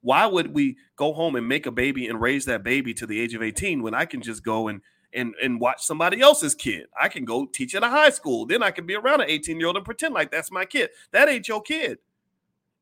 why 0.01 0.25
would 0.25 0.53
we 0.53 0.77
go 0.95 1.13
home 1.13 1.35
and 1.35 1.47
make 1.47 1.65
a 1.65 1.71
baby 1.71 2.07
and 2.07 2.19
raise 2.19 2.45
that 2.45 2.63
baby 2.63 2.93
to 2.95 3.05
the 3.05 3.19
age 3.19 3.33
of 3.33 3.43
18 3.43 3.81
when 3.81 3.93
I 3.93 4.05
can 4.05 4.21
just 4.21 4.43
go 4.43 4.67
and 4.67 4.81
and 5.13 5.33
and 5.43 5.59
watch 5.59 5.83
somebody 5.83 6.21
else's 6.21 6.55
kid? 6.55 6.87
I 6.99 7.09
can 7.09 7.25
go 7.25 7.45
teach 7.45 7.75
at 7.75 7.83
a 7.83 7.89
high 7.89 8.09
school. 8.09 8.45
Then 8.45 8.63
I 8.63 8.71
can 8.71 8.85
be 8.85 8.95
around 8.95 9.21
an 9.21 9.29
18 9.29 9.59
year 9.59 9.67
old 9.67 9.77
and 9.77 9.85
pretend 9.85 10.13
like 10.13 10.31
that's 10.31 10.51
my 10.51 10.65
kid. 10.65 10.89
That 11.11 11.29
ain't 11.29 11.47
your 11.47 11.61
kid. 11.61 11.99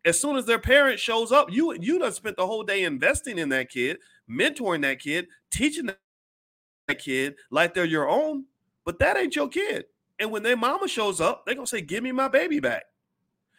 As 0.05 0.19
soon 0.19 0.38
as 0.38 0.45
their 0.45 0.59
parent 0.59 0.99
shows 0.99 1.32
up, 1.32 1.51
you 1.51 1.75
you 1.80 1.99
done 1.99 2.13
spent 2.13 2.38
the 2.38 2.47
whole 2.47 2.63
day 2.63 2.84
investing 2.84 3.38
in 3.38 3.49
that 3.49 3.69
kid, 3.69 3.97
mentoring 4.30 4.82
that 4.84 4.99
kid, 4.99 5.27
teaching 5.51 5.88
that 5.88 6.99
kid 6.99 7.36
like 7.51 7.73
they're 7.73 7.86
your 7.86 8.09
own. 8.09 8.45
But 8.86 8.99
that 8.99 9.17
ain't 9.17 9.36
your 9.36 9.49
kid. 9.49 9.86
And 10.17 10.32
when 10.32 10.43
their 10.43 10.57
mama 10.57 10.88
shows 10.88 11.21
up, 11.21 11.45
they're 11.45 11.55
gonna 11.55 11.67
say, 11.67 11.82
"Give 11.82 12.03
me 12.03 12.11
my 12.11 12.27
baby 12.30 12.59
back." 12.59 12.89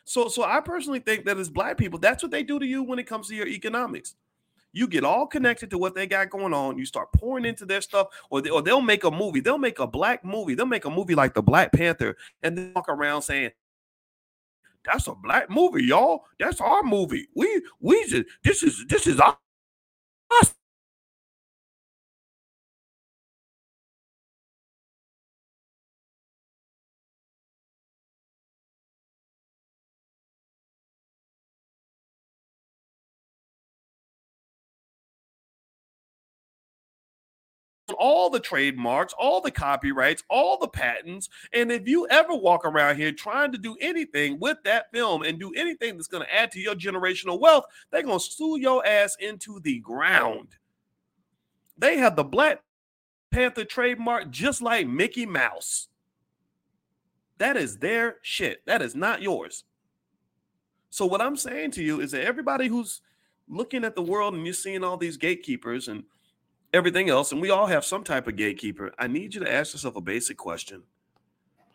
So, 0.04 0.28
so 0.28 0.42
I 0.42 0.60
personally 0.60 1.00
think 1.00 1.24
that 1.26 1.38
as 1.38 1.48
black 1.48 1.76
people, 1.78 1.98
that's 1.98 2.22
what 2.22 2.32
they 2.32 2.42
do 2.42 2.58
to 2.58 2.66
you 2.66 2.82
when 2.82 2.98
it 2.98 3.06
comes 3.06 3.28
to 3.28 3.34
your 3.34 3.46
economics. 3.46 4.14
You 4.72 4.86
get 4.86 5.04
all 5.04 5.26
connected 5.26 5.70
to 5.70 5.78
what 5.78 5.94
they 5.94 6.06
got 6.06 6.30
going 6.30 6.54
on. 6.54 6.78
You 6.78 6.84
start 6.84 7.12
pouring 7.12 7.44
into 7.44 7.66
their 7.66 7.80
stuff, 7.80 8.08
or, 8.30 8.40
they, 8.40 8.50
or 8.50 8.62
they'll 8.62 8.80
make 8.80 9.04
a 9.04 9.10
movie. 9.10 9.40
They'll 9.40 9.58
make 9.58 9.80
a 9.80 9.86
black 9.86 10.24
movie. 10.24 10.54
They'll 10.54 10.66
make 10.66 10.84
a 10.84 10.90
movie 10.90 11.14
like 11.14 11.34
the 11.34 11.42
Black 11.42 11.72
Panther, 11.72 12.16
and 12.42 12.56
then 12.56 12.72
walk 12.74 12.88
around 12.88 13.22
saying, 13.22 13.50
"That's 14.84 15.08
a 15.08 15.14
black 15.14 15.50
movie, 15.50 15.84
y'all. 15.84 16.24
That's 16.38 16.60
our 16.60 16.84
movie. 16.84 17.26
We 17.34 17.62
we 17.80 18.06
just 18.06 18.28
this 18.44 18.62
is 18.62 18.84
this 18.88 19.08
is 19.08 19.18
our 19.18 19.36
all 38.00 38.30
the 38.30 38.40
trademarks, 38.40 39.12
all 39.18 39.42
the 39.42 39.50
copyrights, 39.50 40.24
all 40.30 40.58
the 40.58 40.66
patents. 40.66 41.28
And 41.52 41.70
if 41.70 41.86
you 41.86 42.08
ever 42.08 42.34
walk 42.34 42.64
around 42.64 42.96
here 42.96 43.12
trying 43.12 43.52
to 43.52 43.58
do 43.58 43.76
anything 43.80 44.40
with 44.40 44.56
that 44.64 44.90
film 44.90 45.22
and 45.22 45.38
do 45.38 45.52
anything 45.54 45.96
that's 45.96 46.08
going 46.08 46.24
to 46.24 46.34
add 46.34 46.50
to 46.52 46.60
your 46.60 46.74
generational 46.74 47.38
wealth, 47.38 47.66
they're 47.90 48.02
going 48.02 48.18
to 48.18 48.24
sue 48.24 48.58
your 48.58 48.84
ass 48.84 49.16
into 49.20 49.60
the 49.60 49.78
ground. 49.80 50.56
They 51.76 51.98
have 51.98 52.16
the 52.16 52.24
Black 52.24 52.62
Panther 53.30 53.64
trademark 53.64 54.30
just 54.30 54.62
like 54.62 54.88
Mickey 54.88 55.26
Mouse. 55.26 55.88
That 57.36 57.56
is 57.56 57.78
their 57.78 58.16
shit. 58.22 58.64
That 58.66 58.82
is 58.82 58.94
not 58.94 59.22
yours. 59.22 59.64
So, 60.90 61.06
what 61.06 61.20
I'm 61.20 61.36
saying 61.36 61.70
to 61.72 61.82
you 61.82 62.00
is 62.00 62.10
that 62.10 62.24
everybody 62.24 62.66
who's 62.66 63.02
looking 63.48 63.84
at 63.84 63.94
the 63.94 64.02
world 64.02 64.34
and 64.34 64.44
you're 64.44 64.54
seeing 64.54 64.82
all 64.84 64.96
these 64.96 65.16
gatekeepers 65.16 65.88
and 65.88 66.04
everything 66.72 67.10
else, 67.10 67.32
and 67.32 67.40
we 67.40 67.50
all 67.50 67.66
have 67.66 67.84
some 67.84 68.04
type 68.04 68.26
of 68.26 68.36
gatekeeper. 68.36 68.92
I 68.98 69.06
need 69.06 69.34
you 69.34 69.40
to 69.40 69.52
ask 69.52 69.74
yourself 69.74 69.96
a 69.96 70.00
basic 70.00 70.36
question 70.36 70.82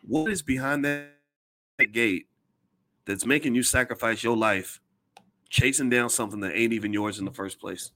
What 0.06 0.30
is 0.30 0.42
behind 0.42 0.84
that 0.84 1.10
gate 1.92 2.26
that's 3.04 3.26
making 3.26 3.54
you 3.54 3.62
sacrifice 3.62 4.22
your 4.22 4.36
life 4.36 4.80
chasing 5.48 5.90
down 5.90 6.10
something 6.10 6.40
that 6.40 6.56
ain't 6.56 6.72
even 6.72 6.92
yours 6.92 7.18
in 7.18 7.24
the 7.24 7.32
first 7.32 7.60
place? 7.60 7.92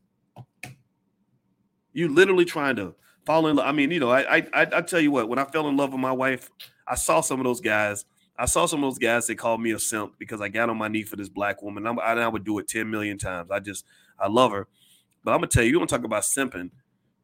You 1.92 2.08
literally 2.08 2.44
trying 2.44 2.76
to 2.76 2.94
fall 3.26 3.46
in 3.48 3.56
love. 3.56 3.66
I 3.66 3.72
mean, 3.72 3.90
you 3.90 4.00
know, 4.00 4.10
I, 4.10 4.38
I 4.38 4.46
I 4.52 4.80
tell 4.82 5.00
you 5.00 5.10
what, 5.10 5.28
when 5.28 5.38
I 5.38 5.44
fell 5.44 5.68
in 5.68 5.76
love 5.76 5.92
with 5.92 6.00
my 6.00 6.12
wife, 6.12 6.50
I 6.86 6.94
saw 6.94 7.20
some 7.20 7.40
of 7.40 7.44
those 7.44 7.60
guys. 7.60 8.04
I 8.38 8.46
saw 8.46 8.64
some 8.64 8.82
of 8.82 8.90
those 8.90 8.98
guys 8.98 9.26
that 9.26 9.36
called 9.36 9.60
me 9.60 9.72
a 9.72 9.78
simp 9.78 10.14
because 10.18 10.40
I 10.40 10.48
got 10.48 10.70
on 10.70 10.78
my 10.78 10.88
knee 10.88 11.02
for 11.02 11.16
this 11.16 11.28
black 11.28 11.60
woman. 11.60 11.86
I, 11.86 11.90
I 11.92 12.26
would 12.26 12.42
do 12.42 12.58
it 12.58 12.68
10 12.68 12.90
million 12.90 13.18
times. 13.18 13.50
I 13.50 13.60
just, 13.60 13.84
I 14.18 14.28
love 14.28 14.52
her. 14.52 14.66
But 15.22 15.32
I'm 15.32 15.40
going 15.40 15.50
to 15.50 15.54
tell 15.54 15.62
you, 15.62 15.72
you 15.72 15.78
want 15.78 15.90
to 15.90 15.96
talk 15.96 16.06
about 16.06 16.22
simping 16.22 16.70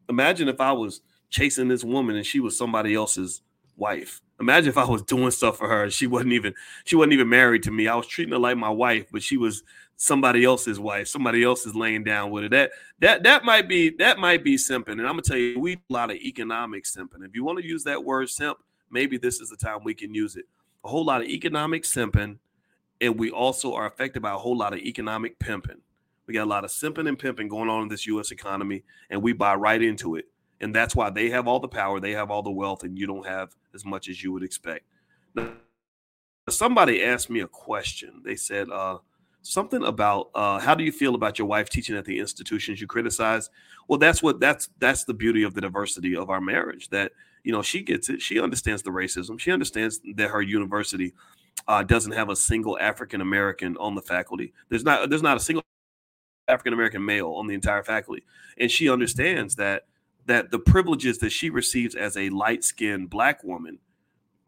imagine 0.09 0.49
if 0.49 0.61
I 0.61 0.73
was 0.73 1.01
chasing 1.31 1.69
this 1.69 1.85
woman 1.85 2.17
and 2.17 2.27
she 2.27 2.41
was 2.41 2.57
somebody 2.57 2.95
else's 2.95 3.43
wife. 3.77 4.21
Imagine 4.39 4.69
if 4.69 4.79
I 4.79 4.85
was 4.85 5.03
doing 5.03 5.31
stuff 5.31 5.59
for 5.59 5.69
her 5.69 5.85
and 5.85 5.93
she 5.93 6.07
wasn't 6.07 6.33
even 6.33 6.55
she 6.85 6.97
wasn't 6.97 7.15
even 7.15 7.29
married 7.29 7.63
to 7.65 7.71
me. 7.71 7.89
I 7.89 7.95
was 7.97 8.07
treating 8.07 8.33
her 8.33 8.39
like 8.39 8.57
my 8.57 8.71
wife, 8.71 9.07
but 9.11 9.23
she 9.23 9.37
was 9.37 9.63
somebody 9.97 10.45
else's 10.45 10.79
wife. 10.79 11.09
Somebody 11.09 11.43
else 11.43 11.67
is 11.67 11.75
laying 11.75 12.05
down 12.05 12.31
with 12.31 12.45
her. 12.45 12.49
That 12.51 12.71
that 13.01 13.23
that 13.23 13.45
might 13.45 13.69
be 13.69 13.91
that 13.99 14.19
might 14.19 14.45
be 14.45 14.57
simping. 14.57 14.93
And 14.93 15.03
I'm 15.03 15.13
gonna 15.13 15.23
tell 15.23 15.39
you, 15.39 15.59
we 15.59 15.75
a 15.75 15.79
lot 15.89 16.11
of 16.11 16.17
economic 16.17 16.85
simping. 16.85 17.25
If 17.25 17.35
you 17.35 17.45
want 17.45 17.59
to 17.59 17.67
use 17.67 17.85
that 17.85 18.05
word 18.05 18.29
simp, 18.29 18.59
maybe 18.91 19.17
this 19.17 19.41
is 19.41 19.49
the 19.49 19.57
time 19.57 19.85
we 19.85 19.95
can 19.95 20.15
use 20.15 20.37
it. 20.37 20.45
A 20.85 20.89
whole 20.89 21.05
lot 21.05 21.23
of 21.23 21.29
economic 21.29 21.85
simping, 21.85 22.39
and 23.01 23.19
we 23.19 23.31
also 23.31 23.75
are 23.75 23.87
affected 23.87 24.23
by 24.23 24.33
a 24.33 24.39
whole 24.39 24.57
lot 24.57 24.75
of 24.75 24.81
economic 24.81 25.39
pimping. 25.39 25.81
We 26.27 26.35
got 26.35 26.45
a 26.45 26.51
lot 26.51 26.65
of 26.65 26.71
simping 26.71 27.09
and 27.09 27.19
pimping 27.19 27.49
going 27.49 27.69
on 27.69 27.83
in 27.83 27.89
this 27.89 28.07
U.S. 28.07 28.31
economy, 28.31 28.85
and 29.11 29.23
we 29.23 29.33
buy 29.33 29.55
right 29.55 29.81
into 29.81 30.17
it. 30.17 30.27
And 30.61 30.75
that's 30.75 30.97
why 30.97 31.11
they 31.11 31.31
have 31.31 31.47
all 31.47 31.61
the 31.61 31.69
power, 31.69 32.01
they 32.01 32.13
have 32.13 32.31
all 32.31 32.43
the 32.43 32.51
wealth, 32.51 32.83
and 32.83 32.99
you 32.99 33.07
don't 33.07 33.27
have 33.27 33.55
as 33.75 33.85
much 33.85 34.09
as 34.09 34.23
you 34.23 34.33
would 34.33 34.43
expect. 34.43 34.85
Now, 35.35 35.53
somebody 36.49 37.03
asked 37.03 37.31
me 37.31 37.41
a 37.41 37.49
question. 37.49 38.23
They 38.25 38.37
said 38.37 38.71
uh, 38.71 38.99
something 39.43 39.85
about 39.85 40.31
uh, 40.35 40.59
how 40.59 40.75
do 40.75 40.85
you 40.85 40.93
feel 40.93 41.15
about 41.15 41.39
your 41.39 41.47
wife 41.47 41.69
teaching 41.69 41.97
at 41.97 42.05
the 42.05 42.19
institutions 42.19 42.81
you 42.81 42.87
criticize? 42.87 43.51
Well, 43.89 43.99
that's 43.99 44.23
what 44.23 44.41
that's 44.41 44.69
that's 44.79 45.05
the 45.05 45.15
beauty 45.15 45.43
of 45.43 45.55
the 45.55 45.61
diversity 45.61 46.17
of 46.17 46.31
our 46.31 46.41
marriage. 46.41 46.89
That 46.89 47.13
you 47.45 47.53
know 47.53 47.63
she 47.63 47.83
gets 47.83 48.09
it. 48.09 48.21
She 48.23 48.41
understands 48.41 48.83
the 48.83 48.91
racism. 48.91 49.39
She 49.39 49.53
understands 49.53 50.01
that 50.17 50.29
her 50.29 50.43
university 50.43 51.15
uh, 51.69 51.83
doesn't 51.83 52.13
have 52.13 52.29
a 52.29 52.37
single 52.37 52.79
African 52.79 53.21
American 53.21 53.77
on 53.77 53.95
the 53.95 54.03
faculty. 54.03 54.53
There's 54.69 54.85
not 54.85 55.11
there's 55.11 55.23
not 55.23 55.37
a 55.37 55.41
single 55.41 55.63
African 56.49 56.73
American 56.73 57.05
male 57.05 57.33
on 57.33 57.47
the 57.47 57.55
entire 57.55 57.83
faculty, 57.83 58.25
and 58.59 58.71
she 58.71 58.89
understands 58.89 59.57
that 59.57 59.87
that 60.27 60.51
the 60.51 60.59
privileges 60.59 61.19
that 61.19 61.31
she 61.31 61.51
receives 61.51 61.95
as 61.95 62.17
a 62.17 62.31
light 62.31 62.65
skinned 62.65 63.09
black 63.11 63.45
woman 63.45 63.79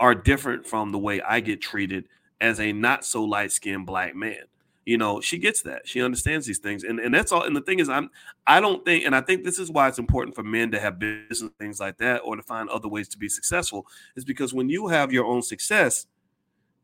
are 0.00 0.14
different 0.14 0.66
from 0.66 0.92
the 0.92 0.98
way 0.98 1.20
I 1.20 1.40
get 1.40 1.60
treated 1.60 2.08
as 2.40 2.60
a 2.60 2.72
not 2.72 3.04
so 3.04 3.24
light 3.24 3.52
skinned 3.52 3.86
black 3.86 4.14
man. 4.14 4.42
You 4.86 4.96
know, 4.96 5.20
she 5.20 5.38
gets 5.38 5.62
that. 5.62 5.86
She 5.86 6.02
understands 6.02 6.46
these 6.46 6.58
things. 6.58 6.82
And 6.82 6.98
and 6.98 7.14
that's 7.14 7.30
all. 7.30 7.42
And 7.42 7.54
the 7.54 7.60
thing 7.60 7.78
is, 7.78 7.88
I'm 7.88 8.10
I 8.46 8.60
don't 8.60 8.84
think, 8.84 9.04
and 9.04 9.14
I 9.14 9.20
think 9.20 9.44
this 9.44 9.58
is 9.58 9.70
why 9.70 9.86
it's 9.88 9.98
important 9.98 10.34
for 10.34 10.42
men 10.42 10.70
to 10.70 10.80
have 10.80 10.98
business 10.98 11.50
things 11.58 11.78
like 11.78 11.98
that 11.98 12.20
or 12.20 12.36
to 12.36 12.42
find 12.42 12.68
other 12.70 12.88
ways 12.88 13.08
to 13.08 13.18
be 13.18 13.28
successful, 13.28 13.86
is 14.16 14.24
because 14.24 14.54
when 14.54 14.68
you 14.68 14.88
have 14.88 15.12
your 15.12 15.26
own 15.26 15.42
success, 15.42 16.06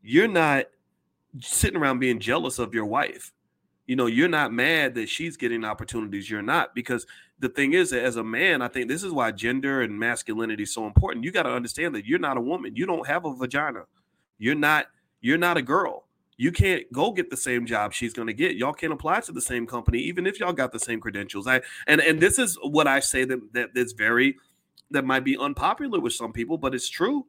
you're 0.03 0.27
not 0.27 0.65
sitting 1.41 1.79
around 1.79 1.99
being 1.99 2.19
jealous 2.19 2.59
of 2.59 2.73
your 2.73 2.85
wife 2.85 3.33
you 3.85 3.95
know 3.95 4.05
you're 4.07 4.27
not 4.27 4.51
mad 4.51 4.95
that 4.95 5.09
she's 5.09 5.37
getting 5.37 5.63
opportunities 5.63 6.29
you're 6.29 6.41
not 6.41 6.73
because 6.73 7.05
the 7.39 7.49
thing 7.49 7.73
is 7.73 7.93
as 7.93 8.15
a 8.15 8.23
man 8.23 8.61
i 8.61 8.67
think 8.67 8.87
this 8.87 9.03
is 9.03 9.11
why 9.11 9.31
gender 9.31 9.81
and 9.81 9.99
masculinity 9.99 10.63
is 10.63 10.73
so 10.73 10.85
important. 10.85 11.23
You 11.23 11.31
got 11.31 11.43
to 11.43 11.53
understand 11.53 11.95
that 11.95 12.05
you're 12.05 12.19
not 12.19 12.37
a 12.37 12.41
woman 12.41 12.75
you 12.75 12.85
don't 12.85 13.07
have 13.07 13.25
a 13.25 13.33
vagina. 13.33 13.83
You're 14.37 14.55
not 14.55 14.87
you're 15.21 15.37
not 15.37 15.57
a 15.57 15.61
girl. 15.61 16.05
You 16.37 16.51
can't 16.51 16.83
go 16.91 17.11
get 17.11 17.29
the 17.29 17.37
same 17.37 17.65
job 17.65 17.93
she's 17.93 18.13
going 18.13 18.27
to 18.27 18.33
get. 18.33 18.57
Y'all 18.57 18.73
can't 18.73 18.91
apply 18.91 19.21
to 19.21 19.31
the 19.31 19.41
same 19.41 19.65
company 19.65 19.99
even 19.99 20.27
if 20.27 20.39
y'all 20.39 20.53
got 20.53 20.71
the 20.71 20.79
same 20.79 20.99
credentials. 20.99 21.47
I 21.47 21.61
and 21.87 22.01
and 22.01 22.19
this 22.19 22.39
is 22.39 22.57
what 22.61 22.87
i 22.87 22.99
say 22.99 23.25
that 23.25 23.53
that 23.53 23.69
that's 23.73 23.93
very 23.93 24.37
that 24.91 25.05
might 25.05 25.23
be 25.23 25.37
unpopular 25.37 25.99
with 25.99 26.13
some 26.13 26.33
people 26.33 26.57
but 26.57 26.75
it's 26.75 26.89
true. 26.89 27.25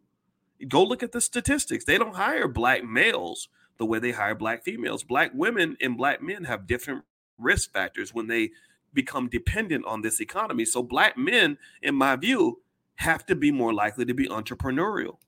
Go 0.68 0.82
look 0.82 1.02
at 1.02 1.12
the 1.12 1.20
statistics. 1.20 1.84
They 1.84 1.98
don't 1.98 2.14
hire 2.14 2.48
black 2.48 2.82
males 2.82 3.48
the 3.79 3.87
way 3.87 3.99
they 3.99 4.12
hire 4.12 4.35
black 4.35 4.64
females. 4.64 5.03
Black 5.03 5.33
women 5.35 5.77
and 5.81 5.97
black 5.97 6.22
men 6.22 6.45
have 6.45 6.66
different 6.66 7.05
risk 7.39 7.72
factors 7.72 8.14
when 8.14 8.27
they 8.27 8.51
become 8.93 9.29
dependent 9.29 9.85
on 9.85 10.03
this 10.03 10.20
economy. 10.20 10.64
So 10.64 10.83
black 10.83 11.16
men, 11.18 11.59
in 11.83 11.95
my 11.95 12.16
view, 12.16 12.61
have 12.97 13.27
to 13.27 13.37
be 13.37 13.51
more 13.51 13.74
likely 13.74 14.05
to 14.07 14.14
be 14.14 14.29
entrepreneurial. 14.29 15.18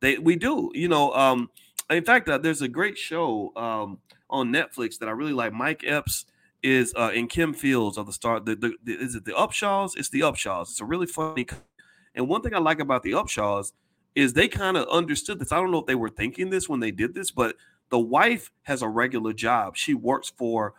They 0.00 0.18
we 0.18 0.36
do, 0.36 0.70
you 0.74 0.88
know. 0.88 1.12
Um, 1.12 1.50
in 1.90 2.04
fact, 2.04 2.28
uh, 2.28 2.38
there's 2.38 2.62
a 2.62 2.68
great 2.68 2.96
show 2.96 3.52
um, 3.56 3.98
on 4.30 4.52
Netflix 4.52 4.98
that 4.98 5.08
I 5.08 5.12
really 5.12 5.32
like. 5.32 5.52
Mike 5.52 5.82
Epps 5.84 6.24
is 6.62 6.94
uh, 6.96 7.10
and 7.14 7.28
Kim 7.28 7.52
Fields 7.52 7.98
of 7.98 8.06
the 8.06 8.12
start. 8.12 8.46
The, 8.46 8.54
the, 8.54 8.74
the, 8.82 8.92
is 8.92 9.14
it 9.14 9.24
the 9.24 9.32
Upshaws? 9.32 9.96
It's 9.96 10.08
the 10.08 10.20
Upshaws. 10.20 10.70
It's 10.70 10.80
a 10.80 10.84
really 10.84 11.06
funny. 11.06 11.46
And 12.14 12.28
one 12.28 12.42
thing 12.42 12.54
I 12.54 12.58
like 12.58 12.80
about 12.80 13.02
the 13.02 13.12
Upshaws 13.12 13.72
is 14.14 14.32
they 14.32 14.48
kind 14.48 14.76
of 14.76 14.88
understood 14.88 15.38
this. 15.38 15.52
I 15.52 15.56
don't 15.56 15.70
know 15.70 15.78
if 15.78 15.86
they 15.86 15.94
were 15.94 16.08
thinking 16.08 16.50
this 16.50 16.68
when 16.68 16.80
they 16.80 16.90
did 16.90 17.14
this, 17.14 17.30
but 17.30 17.56
the 17.90 17.98
wife 17.98 18.50
has 18.62 18.82
a 18.82 18.88
regular 18.88 19.32
job. 19.32 19.76
She 19.76 19.94
works 19.94 20.32
for 20.36 20.74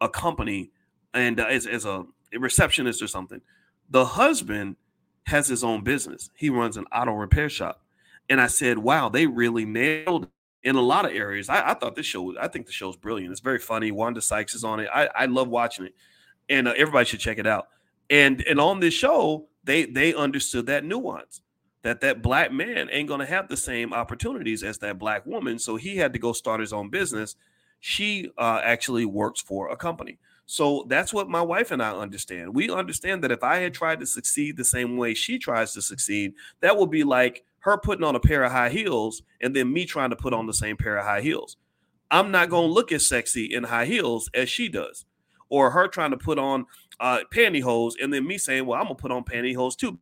a 0.00 0.08
company 0.08 0.70
and 1.12 1.40
uh, 1.40 1.46
as, 1.46 1.66
as 1.66 1.84
a 1.84 2.04
receptionist 2.38 3.02
or 3.02 3.08
something. 3.08 3.40
The 3.88 4.04
husband 4.04 4.76
has 5.26 5.48
his 5.48 5.64
own 5.64 5.82
business. 5.82 6.30
He 6.34 6.50
runs 6.50 6.76
an 6.76 6.84
auto 6.92 7.12
repair 7.12 7.48
shop. 7.48 7.82
And 8.28 8.40
I 8.40 8.46
said, 8.46 8.78
wow, 8.78 9.08
they 9.08 9.26
really 9.26 9.64
nailed 9.64 10.24
it 10.24 10.30
in 10.62 10.76
a 10.76 10.80
lot 10.80 11.04
of 11.04 11.12
areas. 11.12 11.48
I, 11.48 11.70
I 11.70 11.74
thought 11.74 11.96
this 11.96 12.06
show, 12.06 12.38
I 12.38 12.46
think 12.48 12.66
the 12.66 12.72
show's 12.72 12.96
brilliant. 12.96 13.32
It's 13.32 13.40
very 13.40 13.58
funny. 13.58 13.90
Wanda 13.90 14.20
Sykes 14.20 14.54
is 14.54 14.62
on 14.62 14.80
it. 14.80 14.88
I, 14.92 15.08
I 15.16 15.26
love 15.26 15.48
watching 15.48 15.86
it. 15.86 15.94
And 16.48 16.68
uh, 16.68 16.74
everybody 16.76 17.06
should 17.06 17.20
check 17.20 17.38
it 17.38 17.46
out. 17.46 17.68
And 18.10 18.42
and 18.48 18.60
on 18.60 18.80
this 18.80 18.92
show, 18.92 19.46
they 19.62 19.84
they 19.84 20.14
understood 20.14 20.66
that 20.66 20.84
nuance 20.84 21.42
that 21.82 22.00
that 22.00 22.22
black 22.22 22.52
man 22.52 22.88
ain't 22.90 23.08
going 23.08 23.20
to 23.20 23.26
have 23.26 23.48
the 23.48 23.56
same 23.56 23.92
opportunities 23.92 24.62
as 24.62 24.78
that 24.78 24.98
black 24.98 25.24
woman 25.26 25.58
so 25.58 25.76
he 25.76 25.96
had 25.96 26.12
to 26.12 26.18
go 26.18 26.32
start 26.32 26.60
his 26.60 26.72
own 26.72 26.90
business. 26.90 27.36
She 27.80 28.30
uh, 28.36 28.60
actually 28.62 29.06
works 29.06 29.40
for 29.40 29.70
a 29.70 29.76
company. 29.76 30.18
So 30.44 30.84
that's 30.88 31.14
what 31.14 31.28
my 31.28 31.40
wife 31.40 31.70
and 31.70 31.82
i 31.82 31.92
understand. 31.92 32.54
We 32.54 32.70
understand 32.70 33.22
that 33.24 33.32
if 33.32 33.42
i 33.42 33.56
had 33.56 33.72
tried 33.72 34.00
to 34.00 34.06
succeed 34.06 34.56
the 34.56 34.64
same 34.64 34.96
way 34.96 35.14
she 35.14 35.38
tries 35.38 35.72
to 35.74 35.82
succeed 35.82 36.34
that 36.60 36.76
would 36.76 36.90
be 36.90 37.04
like 37.04 37.44
her 37.60 37.76
putting 37.76 38.04
on 38.04 38.16
a 38.16 38.20
pair 38.20 38.42
of 38.42 38.52
high 38.52 38.70
heels 38.70 39.22
and 39.40 39.54
then 39.54 39.72
me 39.72 39.84
trying 39.84 40.10
to 40.10 40.16
put 40.16 40.32
on 40.32 40.46
the 40.46 40.54
same 40.54 40.76
pair 40.76 40.96
of 40.96 41.04
high 41.04 41.20
heels. 41.20 41.56
I'm 42.10 42.30
not 42.30 42.50
going 42.50 42.68
to 42.68 42.72
look 42.72 42.90
as 42.90 43.06
sexy 43.06 43.44
in 43.54 43.64
high 43.64 43.84
heels 43.84 44.28
as 44.34 44.48
she 44.48 44.68
does. 44.68 45.04
Or 45.48 45.70
her 45.70 45.86
trying 45.88 46.10
to 46.10 46.16
put 46.16 46.38
on 46.38 46.66
uh, 47.00 47.20
pantyhose 47.32 47.94
and 48.00 48.12
then 48.12 48.26
me 48.26 48.36
saying 48.36 48.66
well 48.66 48.78
i'm 48.78 48.84
going 48.84 48.96
to 48.96 49.00
put 49.00 49.10
on 49.10 49.24
pantyhose 49.24 49.74
too 49.74 49.98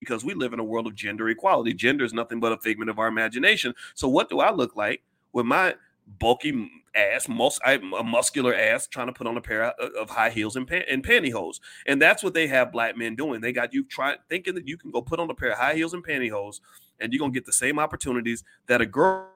because 0.00 0.24
we 0.24 0.34
live 0.34 0.52
in 0.52 0.60
a 0.60 0.64
world 0.64 0.86
of 0.86 0.94
gender 0.94 1.28
equality. 1.28 1.72
Gender 1.72 2.04
is 2.04 2.12
nothing 2.12 2.40
but 2.40 2.52
a 2.52 2.58
figment 2.58 2.90
of 2.90 2.98
our 2.98 3.08
imagination. 3.08 3.74
So, 3.94 4.08
what 4.08 4.28
do 4.28 4.40
I 4.40 4.50
look 4.50 4.76
like 4.76 5.02
with 5.32 5.46
my 5.46 5.74
bulky 6.18 6.70
ass, 6.94 7.28
mus- 7.28 7.60
a 7.64 7.78
muscular 7.78 8.54
ass, 8.54 8.86
trying 8.86 9.06
to 9.06 9.12
put 9.12 9.26
on 9.26 9.36
a 9.36 9.40
pair 9.40 9.64
of 9.64 10.10
high 10.10 10.30
heels 10.30 10.56
and, 10.56 10.66
pan- 10.66 10.84
and 10.88 11.04
pantyhose. 11.04 11.60
And 11.86 12.00
that's 12.00 12.22
what 12.22 12.34
they 12.34 12.46
have 12.46 12.72
black 12.72 12.96
men 12.96 13.16
doing. 13.16 13.40
They 13.40 13.52
got 13.52 13.72
you 13.72 13.84
trying 13.84 14.18
thinking 14.28 14.54
that 14.54 14.68
you 14.68 14.76
can 14.76 14.90
go 14.90 15.02
put 15.02 15.20
on 15.20 15.30
a 15.30 15.34
pair 15.34 15.52
of 15.52 15.58
high 15.58 15.74
heels 15.74 15.94
and 15.94 16.04
pantyhose, 16.04 16.60
and 17.00 17.12
you're 17.12 17.20
gonna 17.20 17.32
get 17.32 17.46
the 17.46 17.52
same 17.52 17.78
opportunities 17.78 18.44
that 18.66 18.80
a 18.80 18.86
girl 18.86 19.28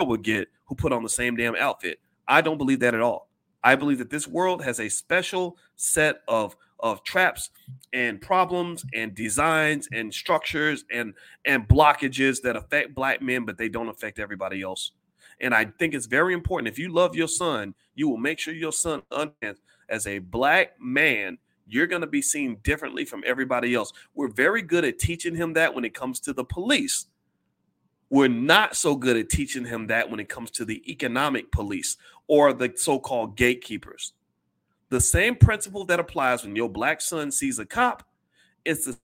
would 0.00 0.22
get 0.22 0.48
who 0.66 0.74
put 0.74 0.92
on 0.92 1.02
the 1.02 1.08
same 1.08 1.36
damn 1.36 1.56
outfit. 1.56 1.98
I 2.26 2.40
don't 2.40 2.58
believe 2.58 2.80
that 2.80 2.94
at 2.94 3.00
all. 3.00 3.28
I 3.64 3.74
believe 3.74 3.98
that 3.98 4.10
this 4.10 4.28
world 4.28 4.62
has 4.62 4.78
a 4.78 4.88
special 4.88 5.56
set 5.76 6.22
of 6.28 6.56
of 6.80 7.02
traps 7.04 7.50
and 7.92 8.20
problems 8.20 8.84
and 8.94 9.14
designs 9.14 9.88
and 9.92 10.12
structures 10.12 10.84
and 10.90 11.14
and 11.44 11.68
blockages 11.68 12.40
that 12.42 12.56
affect 12.56 12.94
black 12.94 13.20
men 13.20 13.44
but 13.44 13.58
they 13.58 13.68
don't 13.68 13.88
affect 13.88 14.18
everybody 14.18 14.62
else. 14.62 14.92
And 15.40 15.54
i 15.54 15.64
think 15.64 15.94
it's 15.94 16.06
very 16.06 16.34
important 16.34 16.68
if 16.68 16.78
you 16.78 16.92
love 16.92 17.14
your 17.14 17.28
son 17.28 17.74
you 17.94 18.08
will 18.08 18.16
make 18.16 18.38
sure 18.38 18.54
your 18.54 18.72
son 18.72 19.02
understands 19.10 19.60
as 19.88 20.06
a 20.06 20.18
black 20.18 20.80
man 20.80 21.38
you're 21.68 21.86
going 21.86 22.00
to 22.00 22.06
be 22.08 22.22
seen 22.22 22.56
differently 22.62 23.04
from 23.04 23.22
everybody 23.26 23.74
else. 23.74 23.92
We're 24.14 24.28
very 24.28 24.62
good 24.62 24.84
at 24.84 24.98
teaching 24.98 25.36
him 25.36 25.52
that 25.52 25.74
when 25.74 25.84
it 25.84 25.94
comes 25.94 26.18
to 26.20 26.32
the 26.32 26.44
police. 26.44 27.06
We're 28.10 28.28
not 28.28 28.74
so 28.74 28.96
good 28.96 29.18
at 29.18 29.28
teaching 29.28 29.66
him 29.66 29.86
that 29.88 30.10
when 30.10 30.18
it 30.18 30.30
comes 30.30 30.50
to 30.52 30.64
the 30.64 30.82
economic 30.90 31.52
police 31.52 31.98
or 32.26 32.54
the 32.54 32.72
so-called 32.74 33.36
gatekeepers 33.36 34.14
the 34.90 35.00
same 35.00 35.36
principle 35.36 35.84
that 35.86 36.00
applies 36.00 36.44
when 36.44 36.56
your 36.56 36.68
black 36.68 37.00
son 37.00 37.30
sees 37.30 37.58
a 37.58 37.66
cop 37.66 38.04
is 38.64 38.84
the 38.84 38.98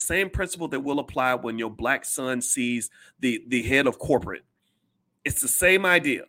same 0.00 0.30
principle 0.30 0.68
that 0.68 0.80
will 0.80 0.98
apply 0.98 1.34
when 1.34 1.58
your 1.58 1.70
black 1.70 2.04
son 2.04 2.40
sees 2.40 2.90
the, 3.20 3.44
the 3.48 3.62
head 3.62 3.86
of 3.86 3.98
corporate. 3.98 4.42
It's 5.24 5.40
the 5.40 5.48
same 5.48 5.84
idea. 5.84 6.24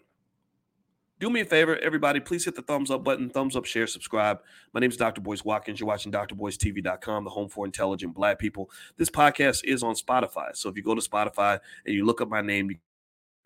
Do 1.20 1.30
me 1.30 1.41
a 1.41 1.45
favor, 1.45 1.78
everybody, 1.78 2.20
please 2.20 2.45
hit 2.45 2.55
the 2.55 2.64
thumbs 2.64 2.89
up 2.89 3.03
button, 3.03 3.30
thumbs 3.30 3.55
up, 3.55 3.66
share, 3.66 3.86
subscribe. 3.86 4.39
My 4.74 4.80
name 4.80 4.89
is 4.89 4.97
Dr. 4.97 5.22
Boyce 5.22 5.45
Watkins. 5.45 5.80
You're 5.80 5.88
watching 5.88 6.12
drboycetv.com, 6.12 7.24
the 7.24 7.30
home 7.30 7.47
for 7.47 7.64
intelligent 7.64 8.16
black 8.16 8.39
people. 8.39 8.72
This 8.97 9.12
podcast 9.12 9.64
is 9.64 9.84
on 9.84 9.93
Spotify. 9.93 10.55
So 10.55 10.68
if 10.68 10.76
you 10.76 10.82
go 10.82 10.95
to 10.95 11.01
Spotify 11.01 11.59
and 11.86 11.93
you 11.93 12.05
look 12.05 12.22
up 12.22 12.30
my 12.30 12.41
name, 12.41 12.72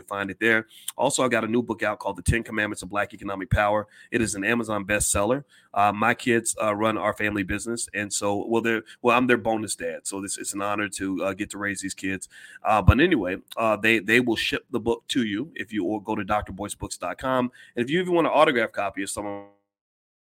find 0.04 0.30
it 0.30 0.40
there. 0.40 0.68
Also, 0.98 1.24
I 1.24 1.28
got 1.28 1.44
a 1.44 1.48
new 1.48 1.62
book 1.62 1.84
out 1.84 2.00
called 2.00 2.18
The 2.18 2.22
Ten 2.22 2.44
Commandments 2.44 2.84
of 2.84 2.90
Black 2.90 3.14
Economic 3.14 3.50
Power. 3.50 3.88
It 4.12 4.22
is 4.22 4.36
an 4.36 4.44
Amazon 4.44 4.86
bestseller. 4.86 5.44
Uh, 5.74 5.92
my 5.92 6.14
kids 6.14 6.56
uh, 6.62 6.76
run 6.76 6.98
our 6.98 7.14
family 7.14 7.44
business, 7.44 7.88
and 7.94 8.12
so 8.12 8.46
well, 8.48 8.62
they're 8.62 8.84
well, 9.02 9.18
I'm 9.18 9.28
their 9.28 9.38
bonus 9.38 9.76
dad, 9.76 10.02
so 10.04 10.22
this 10.22 10.38
it's 10.38 10.54
an 10.54 10.62
honor 10.62 10.90
to 10.90 11.24
uh, 11.24 11.34
get 11.34 11.50
to 11.52 11.58
raise 11.58 11.82
these 11.82 11.94
kids. 11.94 12.30
Uh, 12.64 12.82
but 12.82 13.00
anyway, 13.00 13.38
uh, 13.58 13.76
they 13.78 14.00
they 14.00 14.20
will 14.20 14.36
ship 14.36 14.66
the 14.72 14.80
book 14.80 15.04
to 15.10 15.26
you 15.26 15.52
if 15.56 15.74
you 15.74 16.02
go 16.06 16.16
to 16.16 16.24
drboycebooks.com, 16.24 17.52
and 17.76 17.86
if 17.86 17.90
you 17.90 18.00
even 18.02 18.14
want 18.14 18.28
an 18.28 18.34
autograph 18.34 18.72
copy 18.72 19.04
of 19.04 19.10
some 19.10 19.46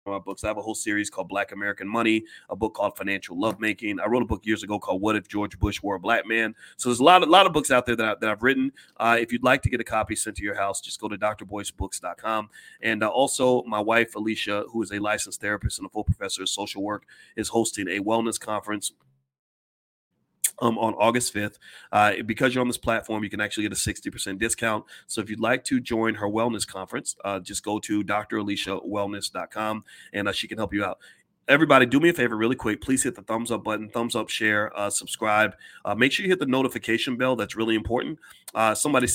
my 0.10 0.18
books. 0.18 0.44
I 0.44 0.48
have 0.48 0.58
a 0.58 0.62
whole 0.62 0.74
series 0.74 1.12
called 1.12 1.30
Black 1.30 1.52
American 1.52 1.88
Money, 1.88 2.24
a 2.50 2.56
book 2.56 2.74
called 2.74 2.98
Financial 2.98 3.40
Lovemaking. 3.40 4.00
I 4.00 4.08
wrote 4.08 4.24
a 4.24 4.26
book 4.26 4.46
years 4.46 4.64
ago 4.64 4.80
called 4.80 5.00
What 5.00 5.16
If 5.16 5.28
George 5.28 5.60
Bush 5.60 5.82
Were 5.84 5.96
a 5.96 6.00
Black 6.00 6.26
Man. 6.26 6.56
So 6.78 6.90
there's 6.90 7.00
a 7.00 7.04
lot, 7.04 7.22
a 7.22 7.28
lot 7.28 7.46
of 7.46 7.54
books 7.54 7.70
out 7.70 7.86
there 7.86 7.96
that, 7.96 8.06
I, 8.06 8.16
that 8.20 8.30
I've 8.30 8.42
written. 8.42 8.72
Uh, 8.98 9.18
if 9.20 9.32
you'd 9.32 9.44
like 9.44 9.62
to 9.62 9.70
get 9.70 9.80
a 9.80 9.84
copy 9.84 10.16
sent 10.16 10.38
to 10.38 10.44
your 10.44 10.56
house, 10.56 10.82
just 10.82 11.00
go 11.00 11.08
to 11.08 11.18
drboycebooks.com. 11.18 12.50
And 12.82 13.04
uh, 13.04 13.10
also, 13.10 13.64
my 13.64 13.80
wife 13.80 14.16
Alicia, 14.16 14.66
who 14.72 14.82
is 14.82 14.92
a 14.92 14.98
licensed 14.98 15.40
therapist 15.40 15.78
and 15.78 15.86
a 15.86 15.90
full 15.90 16.04
professor 16.04 16.42
of 16.42 16.50
social 16.50 16.82
work, 16.82 17.04
is 17.36 17.50
hosting 17.50 17.88
a 17.88 18.00
wellness 18.00 18.40
conference 18.40 18.94
um, 20.62 20.78
on 20.78 20.94
August 20.94 21.34
5th. 21.34 21.58
Uh, 21.92 22.14
because 22.26 22.54
you're 22.54 22.62
on 22.62 22.68
this 22.68 22.78
platform, 22.78 23.24
you 23.24 23.30
can 23.30 23.42
actually 23.42 23.64
get 23.64 23.74
a 23.74 23.76
60% 23.76 24.40
discount. 24.40 24.86
So 25.08 25.20
if 25.22 25.30
you'd 25.30 25.40
like 25.40 25.64
to 25.66 25.80
join 25.80 26.16
her 26.16 26.28
wellness 26.28 26.66
conference, 26.66 27.16
uh, 27.26 27.40
just 27.40 27.64
go 27.64 27.80
to 27.80 28.04
draliciawellness.com 28.04 29.84
and 30.14 30.28
uh, 30.28 30.32
she 30.32 30.48
can 30.48 30.58
help 30.58 30.74
you 30.74 30.86
out. 30.86 31.00
Everybody, 31.48 31.86
do 31.86 32.00
me 32.00 32.10
a 32.10 32.14
favor 32.14 32.38
really 32.38 32.56
quick. 32.56 32.82
Please 32.82 33.04
hit 33.04 33.16
the 33.16 33.24
thumbs 33.24 33.52
up 33.52 33.64
button, 33.64 33.90
thumbs 33.90 34.16
up, 34.16 34.30
share, 34.30 34.78
uh, 34.78 34.90
subscribe. 34.90 35.54
Uh, 35.84 35.96
make 35.96 36.12
sure 36.12 36.24
you 36.24 36.32
hit 36.32 36.40
the 36.40 36.46
notification 36.46 37.18
bell. 37.18 37.36
That's 37.36 37.56
really 37.56 37.76
important. 37.76 38.20
Uh, 38.54 38.76
somebody 38.76 39.08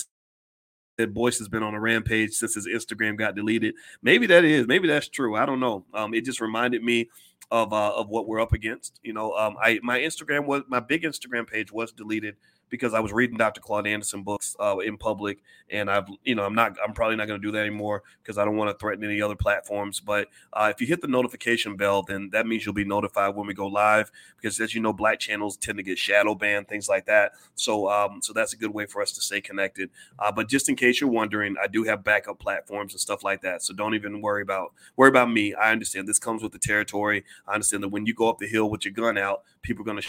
that 0.99 1.15
Boyce 1.15 1.39
has 1.39 1.49
been 1.49 1.63
on 1.63 1.75
a 1.75 1.81
rampage 1.81 2.33
since 2.33 2.55
his 2.55 2.67
Instagram 2.67 3.17
got 3.17 3.37
deleted. 3.37 3.75
Maybe 4.03 4.27
that 4.27 4.45
is, 4.45 4.67
maybe 4.67 4.89
that's 4.89 5.09
true. 5.09 5.37
I 5.37 5.47
don't 5.47 5.61
know. 5.61 5.85
Um, 5.95 6.15
it 6.15 6.25
just 6.25 6.41
reminded 6.41 6.83
me 6.83 7.09
of 7.51 7.73
uh, 7.73 7.93
of 7.95 8.09
what 8.09 8.27
we're 8.27 8.41
up 8.41 8.53
against. 8.53 9.01
You 9.03 9.13
know, 9.13 9.33
um, 9.35 9.57
I 9.61 9.81
my 9.83 9.99
Instagram 9.99 10.47
was 10.47 10.63
my 10.69 10.81
big 10.81 11.03
Instagram 11.03 11.47
page 11.49 11.73
was 11.73 11.93
deleted 11.93 12.37
because 12.69 12.95
I 12.95 13.01
was 13.01 13.13
reading 13.13 13.37
Dr. 13.37 13.61
Claude 13.61 13.87
Anderson 13.87 14.23
books 14.23 14.57
uh, 14.59 14.79
in 14.79 14.97
public, 14.97 15.43
and 15.71 15.91
I've 15.91 16.07
you 16.25 16.35
know 16.35 16.45
I'm 16.45 16.55
not 16.55 16.77
I'm 16.83 16.93
probably 16.93 17.17
not 17.17 17.27
going 17.27 17.41
to 17.41 17.47
do 17.47 17.53
that 17.53 17.61
anymore 17.61 18.03
because 18.23 18.39
I 18.39 18.45
don't 18.45 18.57
want 18.57 18.71
to 18.71 18.79
threaten 18.79 19.05
any 19.05 19.21
other 19.21 19.37
platforms. 19.37 20.01
But 20.01 20.29
uh, 20.53 20.73
if 20.75 20.81
you 20.81 20.87
hit 20.87 21.01
the 21.01 21.09
notification 21.09 21.77
bell, 21.77 22.03
then 22.03 22.31
that 22.33 22.47
means 22.47 22.65
you'll 22.65 22.75
be 22.75 22.85
notified 22.85 23.35
when 23.35 23.47
we 23.47 23.55
go 23.55 23.67
live. 23.67 24.11
Because 24.37 24.61
as 24.61 24.75
you 24.75 24.81
know, 24.81 24.93
black 24.93 25.19
channels 25.19 25.57
tend 25.57 25.79
to 25.79 25.83
get 25.83 25.99
shadow 25.99 26.35
banned, 26.35 26.69
things 26.69 26.89
like 26.89 27.07
that. 27.07 27.33
So 27.55 27.89
um, 27.89 28.21
so 28.23 28.33
that's 28.33 28.53
a 28.53 28.57
good 28.57 28.75
way 28.75 28.87
for 28.87 29.03
us 29.03 29.13
to 29.13 29.21
stay 29.21 29.41
connected. 29.41 29.91
Uh, 30.19 30.33
but 30.33 30.49
just 30.49 30.69
in 30.69 30.77
case 30.77 31.01
you're 31.01 31.11
wondering, 31.11 31.57
I 31.63 31.67
do 31.67 31.85
have 31.85 32.05
backup 32.05 32.39
platforms 32.39 32.93
and 32.93 33.01
stuff 33.01 33.23
like 33.23 33.43
that. 33.43 33.63
So 33.63 33.75
don't 33.75 33.95
even 33.95 34.21
worry 34.21 34.43
about 34.43 34.73
worry 34.97 35.09
about 35.09 35.31
me. 35.31 35.55
I 35.55 35.73
understand 35.73 36.09
this 36.09 36.19
comes 36.19 36.43
with 36.43 36.53
the 36.53 36.59
territory. 36.59 37.25
I 37.47 37.55
understand 37.55 37.83
that 37.83 37.89
when 37.89 38.07
you 38.07 38.15
go 38.15 38.29
up 38.29 38.39
the 38.39 38.49
hill 38.49 38.69
with 38.69 38.85
your 38.85 38.93
gun 38.93 39.19
out, 39.19 39.43
people 39.63 39.83
are 39.83 39.87
going 39.87 40.01
to 40.01 40.09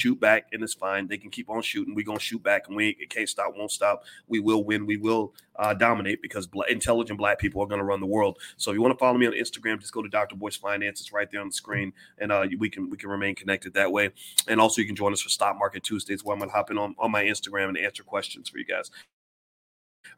shoot 0.00 0.18
back 0.18 0.48
and 0.52 0.62
it's 0.62 0.74
fine. 0.74 1.06
They 1.06 1.18
can 1.18 1.30
keep 1.30 1.50
on 1.50 1.62
shooting. 1.62 1.94
We're 1.94 2.04
gonna 2.04 2.18
shoot 2.18 2.42
back 2.42 2.68
and 2.68 2.76
we 2.76 2.96
it 2.98 3.10
can't 3.10 3.28
stop, 3.28 3.54
won't 3.56 3.70
stop. 3.70 4.04
We 4.28 4.40
will 4.40 4.64
win. 4.64 4.86
We 4.86 4.96
will 4.96 5.34
uh, 5.56 5.74
dominate 5.74 6.22
because 6.22 6.48
intelligent 6.68 7.18
black 7.18 7.38
people 7.38 7.62
are 7.62 7.66
gonna 7.66 7.84
run 7.84 8.00
the 8.00 8.06
world. 8.06 8.38
So 8.56 8.70
if 8.70 8.76
you 8.76 8.82
want 8.82 8.94
to 8.94 8.98
follow 8.98 9.18
me 9.18 9.26
on 9.26 9.34
Instagram, 9.34 9.78
just 9.78 9.92
go 9.92 10.02
to 10.02 10.08
Dr. 10.08 10.36
Boyce 10.36 10.56
Finance. 10.56 11.00
It's 11.00 11.12
right 11.12 11.30
there 11.30 11.42
on 11.42 11.48
the 11.48 11.52
screen, 11.52 11.92
and 12.18 12.32
uh, 12.32 12.46
we 12.58 12.70
can 12.70 12.88
we 12.88 12.96
can 12.96 13.10
remain 13.10 13.34
connected 13.34 13.74
that 13.74 13.92
way. 13.92 14.10
And 14.48 14.60
also 14.60 14.80
you 14.80 14.86
can 14.86 14.96
join 14.96 15.12
us 15.12 15.20
for 15.20 15.28
Stock 15.28 15.58
Market 15.58 15.84
Tuesdays, 15.84 16.24
where 16.24 16.34
I'm 16.34 16.40
gonna 16.40 16.52
hop 16.52 16.70
in 16.70 16.78
on, 16.78 16.94
on 16.98 17.10
my 17.10 17.24
Instagram 17.24 17.68
and 17.68 17.78
answer 17.78 18.02
questions 18.02 18.48
for 18.48 18.58
you 18.58 18.64
guys. 18.64 18.90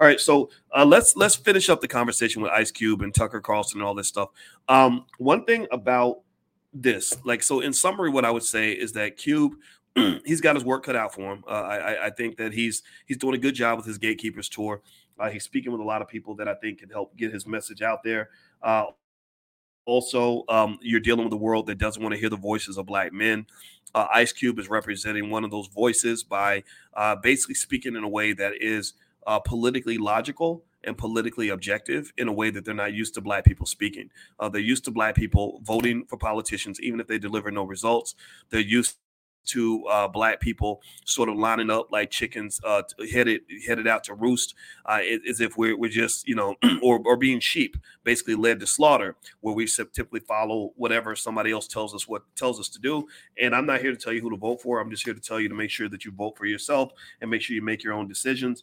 All 0.01 0.07
right, 0.07 0.21
so 0.21 0.51
uh, 0.75 0.85
let's 0.85 1.17
let's 1.17 1.35
finish 1.35 1.69
up 1.69 1.81
the 1.81 1.89
conversation 1.89 2.41
with 2.41 2.53
Ice 2.53 2.71
Cube 2.71 3.03
and 3.03 3.15
Tucker 3.15 3.41
Carlson 3.41 3.81
and 3.81 3.87
all 3.87 3.95
this 3.95 4.09
stuff. 4.09 4.31
Um, 4.69 5.07
one 5.19 5.45
thing 5.45 5.67
about 5.71 6.21
this. 6.73 7.15
Like, 7.25 7.43
so 7.43 7.61
in 7.61 7.73
summary, 7.73 8.11
what 8.11 8.25
I 8.25 8.31
would 8.31 8.43
say 8.43 8.73
is 8.73 8.93
that 8.93 9.17
Cube, 9.17 9.55
he's 10.25 10.41
got 10.41 10.57
his 10.57 10.65
work 10.65 10.85
cut 10.85 10.97
out 10.97 11.15
for 11.15 11.33
him. 11.33 11.45
Uh, 11.47 11.51
I, 11.51 12.07
I 12.07 12.11
think 12.11 12.37
that 12.39 12.53
he's 12.53 12.83
he's 13.07 13.19
doing 13.19 13.35
a 13.35 13.39
good 13.39 13.55
job 13.55 13.77
with 13.77 13.87
his 13.87 13.99
Gatekeepers 13.99 14.49
tour. 14.49 14.81
Uh, 15.19 15.31
he's 15.31 15.45
speaking 15.45 15.73
with 15.73 15.81
a 15.81 15.85
lot 15.85 16.03
of 16.03 16.09
people 16.09 16.35
that 16.37 16.49
I 16.49 16.55
think 16.55 16.79
can 16.79 16.89
help 16.89 17.17
get 17.17 17.33
his 17.33 17.47
message 17.47 17.83
out 17.83 18.03
there. 18.03 18.31
Uh, 18.63 18.87
also, 19.85 20.45
um, 20.49 20.79
you're 20.81 21.01
dealing 21.01 21.25
with 21.25 21.33
a 21.33 21.39
world 21.39 21.67
that 21.67 21.79
doesn't 21.79 22.03
want 22.03 22.15
to 22.15 22.21
hear 22.21 22.31
the 22.31 22.37
voices 22.37 22.79
of 22.79 22.87
black 22.87 23.13
men. 23.13 23.47
Uh, 23.95 24.07
Ice 24.15 24.33
Cube 24.33 24.59
is 24.59 24.71
representing 24.71 25.29
one 25.29 25.45
of 25.45 25.51
those 25.51 25.67
voices 25.67 26.23
by 26.23 26.63
uh, 26.95 27.17
basically 27.17 27.55
speaking 27.55 27.97
in 27.97 28.05
a 28.05 28.09
way 28.09 28.33
that 28.33 28.55
is 28.61 28.95
uh, 29.27 29.39
politically 29.41 29.99
logical 29.99 30.65
and 30.85 30.97
politically 30.97 31.51
objective 31.51 32.13
in 32.19 32.29
a 32.29 32.33
way 32.33 32.51
that 32.51 32.65
they're 32.65 32.75
not 32.75 32.93
used 32.93 33.15
to 33.15 33.21
black 33.21 33.45
people 33.45 33.67
speaking. 33.67 34.11
Uh, 34.39 34.49
they're 34.49 34.61
used 34.61 34.85
to 34.85 34.91
black 34.91 35.15
people 35.15 35.61
voting 35.65 36.05
for 36.07 36.17
politicians, 36.17 36.81
even 36.81 37.01
if 37.01 37.07
they 37.07 37.19
deliver 37.19 37.51
no 37.51 37.65
results. 37.65 38.15
They're 38.51 38.61
used 38.61 38.97
to 39.45 39.85
uh, 39.87 40.09
black 40.09 40.41
people 40.41 40.81
sort 41.05 41.29
of 41.29 41.37
lining 41.37 41.71
up 41.71 41.91
like 41.91 42.11
chickens 42.11 42.61
uh, 42.65 42.83
headed 43.13 43.43
headed 43.67 43.87
out 43.87 44.05
to 44.05 44.15
roost, 44.15 44.55
uh, 44.87 45.01
as 45.29 45.41
if 45.41 45.57
we're, 45.57 45.77
we're 45.77 45.91
just 45.91 46.27
you 46.29 46.35
know, 46.35 46.55
or, 46.83 47.01
or 47.05 47.17
being 47.17 47.41
sheep, 47.41 47.77
basically 48.05 48.35
led 48.35 48.61
to 48.61 48.67
slaughter, 48.67 49.17
where 49.41 49.55
we 49.55 49.67
typically 49.67 50.21
follow 50.21 50.73
whatever 50.77 51.17
somebody 51.17 51.51
else 51.51 51.67
tells 51.67 51.95
us 51.95 52.07
what 52.07 52.23
tells 52.37 52.61
us 52.61 52.69
to 52.69 52.79
do. 52.79 53.07
And 53.41 53.55
I'm 53.55 53.67
not 53.67 53.81
here 53.81 53.91
to 53.91 53.97
tell 53.97 54.13
you 54.13 54.21
who 54.21 54.31
to 54.31 54.37
vote 54.37 54.63
for. 54.63 54.81
I'm 54.81 54.91
just 54.91 55.05
here 55.05 55.15
to 55.15 55.21
tell 55.21 55.41
you 55.41 55.49
to 55.49 55.55
make 55.55 55.71
sure 55.71 55.89
that 55.89 56.05
you 56.05 56.13
vote 56.13 56.37
for 56.37 56.47
yourself 56.47 56.93
and 57.21 57.31
make 57.31 57.43
sure 57.43 57.55
you 57.55 57.63
make 57.63 57.83
your 57.83 57.95
own 57.95 58.09
decisions. 58.09 58.63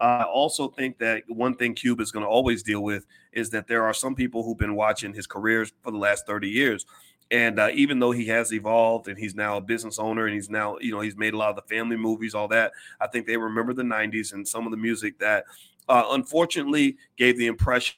I 0.00 0.24
also 0.24 0.68
think 0.68 0.98
that 0.98 1.22
one 1.28 1.54
thing 1.56 1.74
Cube 1.74 2.00
is 2.00 2.12
going 2.12 2.24
to 2.24 2.28
always 2.28 2.62
deal 2.62 2.82
with 2.82 3.06
is 3.32 3.50
that 3.50 3.66
there 3.66 3.84
are 3.84 3.94
some 3.94 4.14
people 4.14 4.42
who've 4.42 4.58
been 4.58 4.74
watching 4.74 5.14
his 5.14 5.26
careers 5.26 5.72
for 5.82 5.90
the 5.90 5.98
last 5.98 6.26
30 6.26 6.48
years. 6.48 6.86
And 7.30 7.58
uh, 7.58 7.70
even 7.72 7.98
though 7.98 8.12
he 8.12 8.26
has 8.26 8.52
evolved 8.52 9.08
and 9.08 9.18
he's 9.18 9.34
now 9.34 9.56
a 9.56 9.60
business 9.60 9.98
owner 9.98 10.26
and 10.26 10.34
he's 10.34 10.50
now, 10.50 10.78
you 10.80 10.92
know, 10.92 11.00
he's 11.00 11.16
made 11.16 11.34
a 11.34 11.36
lot 11.36 11.50
of 11.50 11.56
the 11.56 11.62
family 11.62 11.96
movies, 11.96 12.34
all 12.34 12.48
that, 12.48 12.72
I 13.00 13.08
think 13.08 13.26
they 13.26 13.36
remember 13.36 13.72
the 13.72 13.82
90s 13.82 14.32
and 14.32 14.46
some 14.46 14.64
of 14.64 14.70
the 14.70 14.76
music 14.76 15.18
that 15.18 15.44
uh, 15.88 16.04
unfortunately 16.10 16.96
gave 17.16 17.36
the 17.38 17.46
impression 17.46 17.96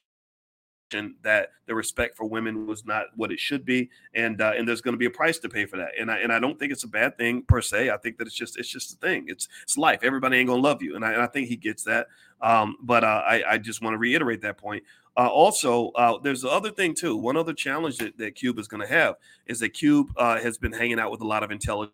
that 1.22 1.50
the 1.66 1.74
respect 1.74 2.16
for 2.16 2.24
women 2.26 2.66
was 2.66 2.84
not 2.84 3.06
what 3.16 3.30
it 3.30 3.38
should 3.38 3.64
be, 3.64 3.90
and 4.14 4.40
uh, 4.40 4.52
and 4.56 4.66
there's 4.66 4.80
going 4.80 4.94
to 4.94 4.98
be 4.98 5.06
a 5.06 5.10
price 5.10 5.38
to 5.38 5.48
pay 5.48 5.66
for 5.66 5.76
that. 5.76 5.90
And 5.98 6.10
I 6.10 6.18
and 6.18 6.32
I 6.32 6.38
don't 6.38 6.58
think 6.58 6.72
it's 6.72 6.84
a 6.84 6.88
bad 6.88 7.16
thing 7.18 7.42
per 7.42 7.60
se. 7.60 7.90
I 7.90 7.96
think 7.96 8.18
that 8.18 8.26
it's 8.26 8.36
just 8.36 8.58
it's 8.58 8.68
just 8.68 8.94
a 8.94 8.96
thing. 8.96 9.26
It's 9.28 9.48
it's 9.62 9.76
life. 9.76 10.00
Everybody 10.02 10.38
ain't 10.38 10.48
gonna 10.48 10.62
love 10.62 10.82
you, 10.82 10.96
and 10.96 11.04
I, 11.04 11.12
and 11.12 11.22
I 11.22 11.26
think 11.26 11.48
he 11.48 11.56
gets 11.56 11.84
that. 11.84 12.08
Um, 12.40 12.76
but 12.82 13.04
uh, 13.04 13.22
I 13.26 13.42
I 13.52 13.58
just 13.58 13.82
want 13.82 13.94
to 13.94 13.98
reiterate 13.98 14.40
that 14.42 14.58
point. 14.58 14.82
Uh, 15.16 15.26
also, 15.26 15.88
uh, 15.90 16.18
there's 16.22 16.42
the 16.42 16.50
other 16.50 16.70
thing 16.70 16.94
too. 16.94 17.16
One 17.16 17.36
other 17.36 17.52
challenge 17.52 17.98
that, 17.98 18.16
that 18.18 18.36
Cube 18.36 18.58
is 18.58 18.68
going 18.68 18.80
to 18.80 18.86
have 18.86 19.16
is 19.46 19.58
that 19.58 19.70
Cube 19.70 20.12
uh, 20.16 20.38
has 20.38 20.58
been 20.58 20.72
hanging 20.72 21.00
out 21.00 21.10
with 21.10 21.20
a 21.20 21.26
lot 21.26 21.42
of 21.42 21.50
intelligent 21.50 21.92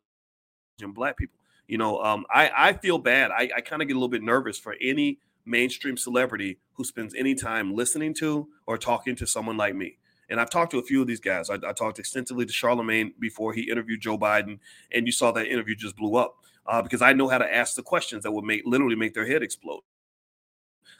black 0.88 1.16
people. 1.16 1.38
You 1.66 1.78
know, 1.78 2.02
um, 2.02 2.26
I 2.30 2.50
I 2.54 2.72
feel 2.74 2.98
bad. 2.98 3.30
I, 3.30 3.50
I 3.56 3.60
kind 3.62 3.80
of 3.80 3.88
get 3.88 3.94
a 3.94 3.98
little 3.98 4.08
bit 4.08 4.22
nervous 4.22 4.58
for 4.58 4.76
any 4.80 5.18
mainstream 5.46 5.96
celebrity 5.96 6.58
who 6.74 6.84
spends 6.84 7.14
any 7.14 7.34
time 7.34 7.74
listening 7.74 8.14
to 8.14 8.48
or 8.66 8.78
talking 8.78 9.16
to 9.16 9.26
someone 9.26 9.56
like 9.56 9.74
me. 9.74 9.98
And 10.28 10.40
I've 10.40 10.50
talked 10.50 10.70
to 10.72 10.78
a 10.78 10.82
few 10.82 11.00
of 11.02 11.06
these 11.06 11.20
guys. 11.20 11.50
I, 11.50 11.54
I 11.66 11.72
talked 11.72 11.98
extensively 11.98 12.46
to 12.46 12.52
Charlamagne 12.52 13.12
before 13.18 13.52
he 13.52 13.70
interviewed 13.70 14.00
Joe 14.00 14.18
Biden, 14.18 14.58
and 14.90 15.06
you 15.06 15.12
saw 15.12 15.32
that 15.32 15.46
interview 15.46 15.74
just 15.74 15.96
blew 15.96 16.16
up 16.16 16.36
uh, 16.66 16.82
because 16.82 17.02
I 17.02 17.12
know 17.12 17.28
how 17.28 17.38
to 17.38 17.54
ask 17.54 17.76
the 17.76 17.82
questions 17.82 18.22
that 18.22 18.32
would 18.32 18.44
make 18.44 18.62
literally 18.64 18.96
make 18.96 19.14
their 19.14 19.26
head 19.26 19.42
explode. 19.42 19.82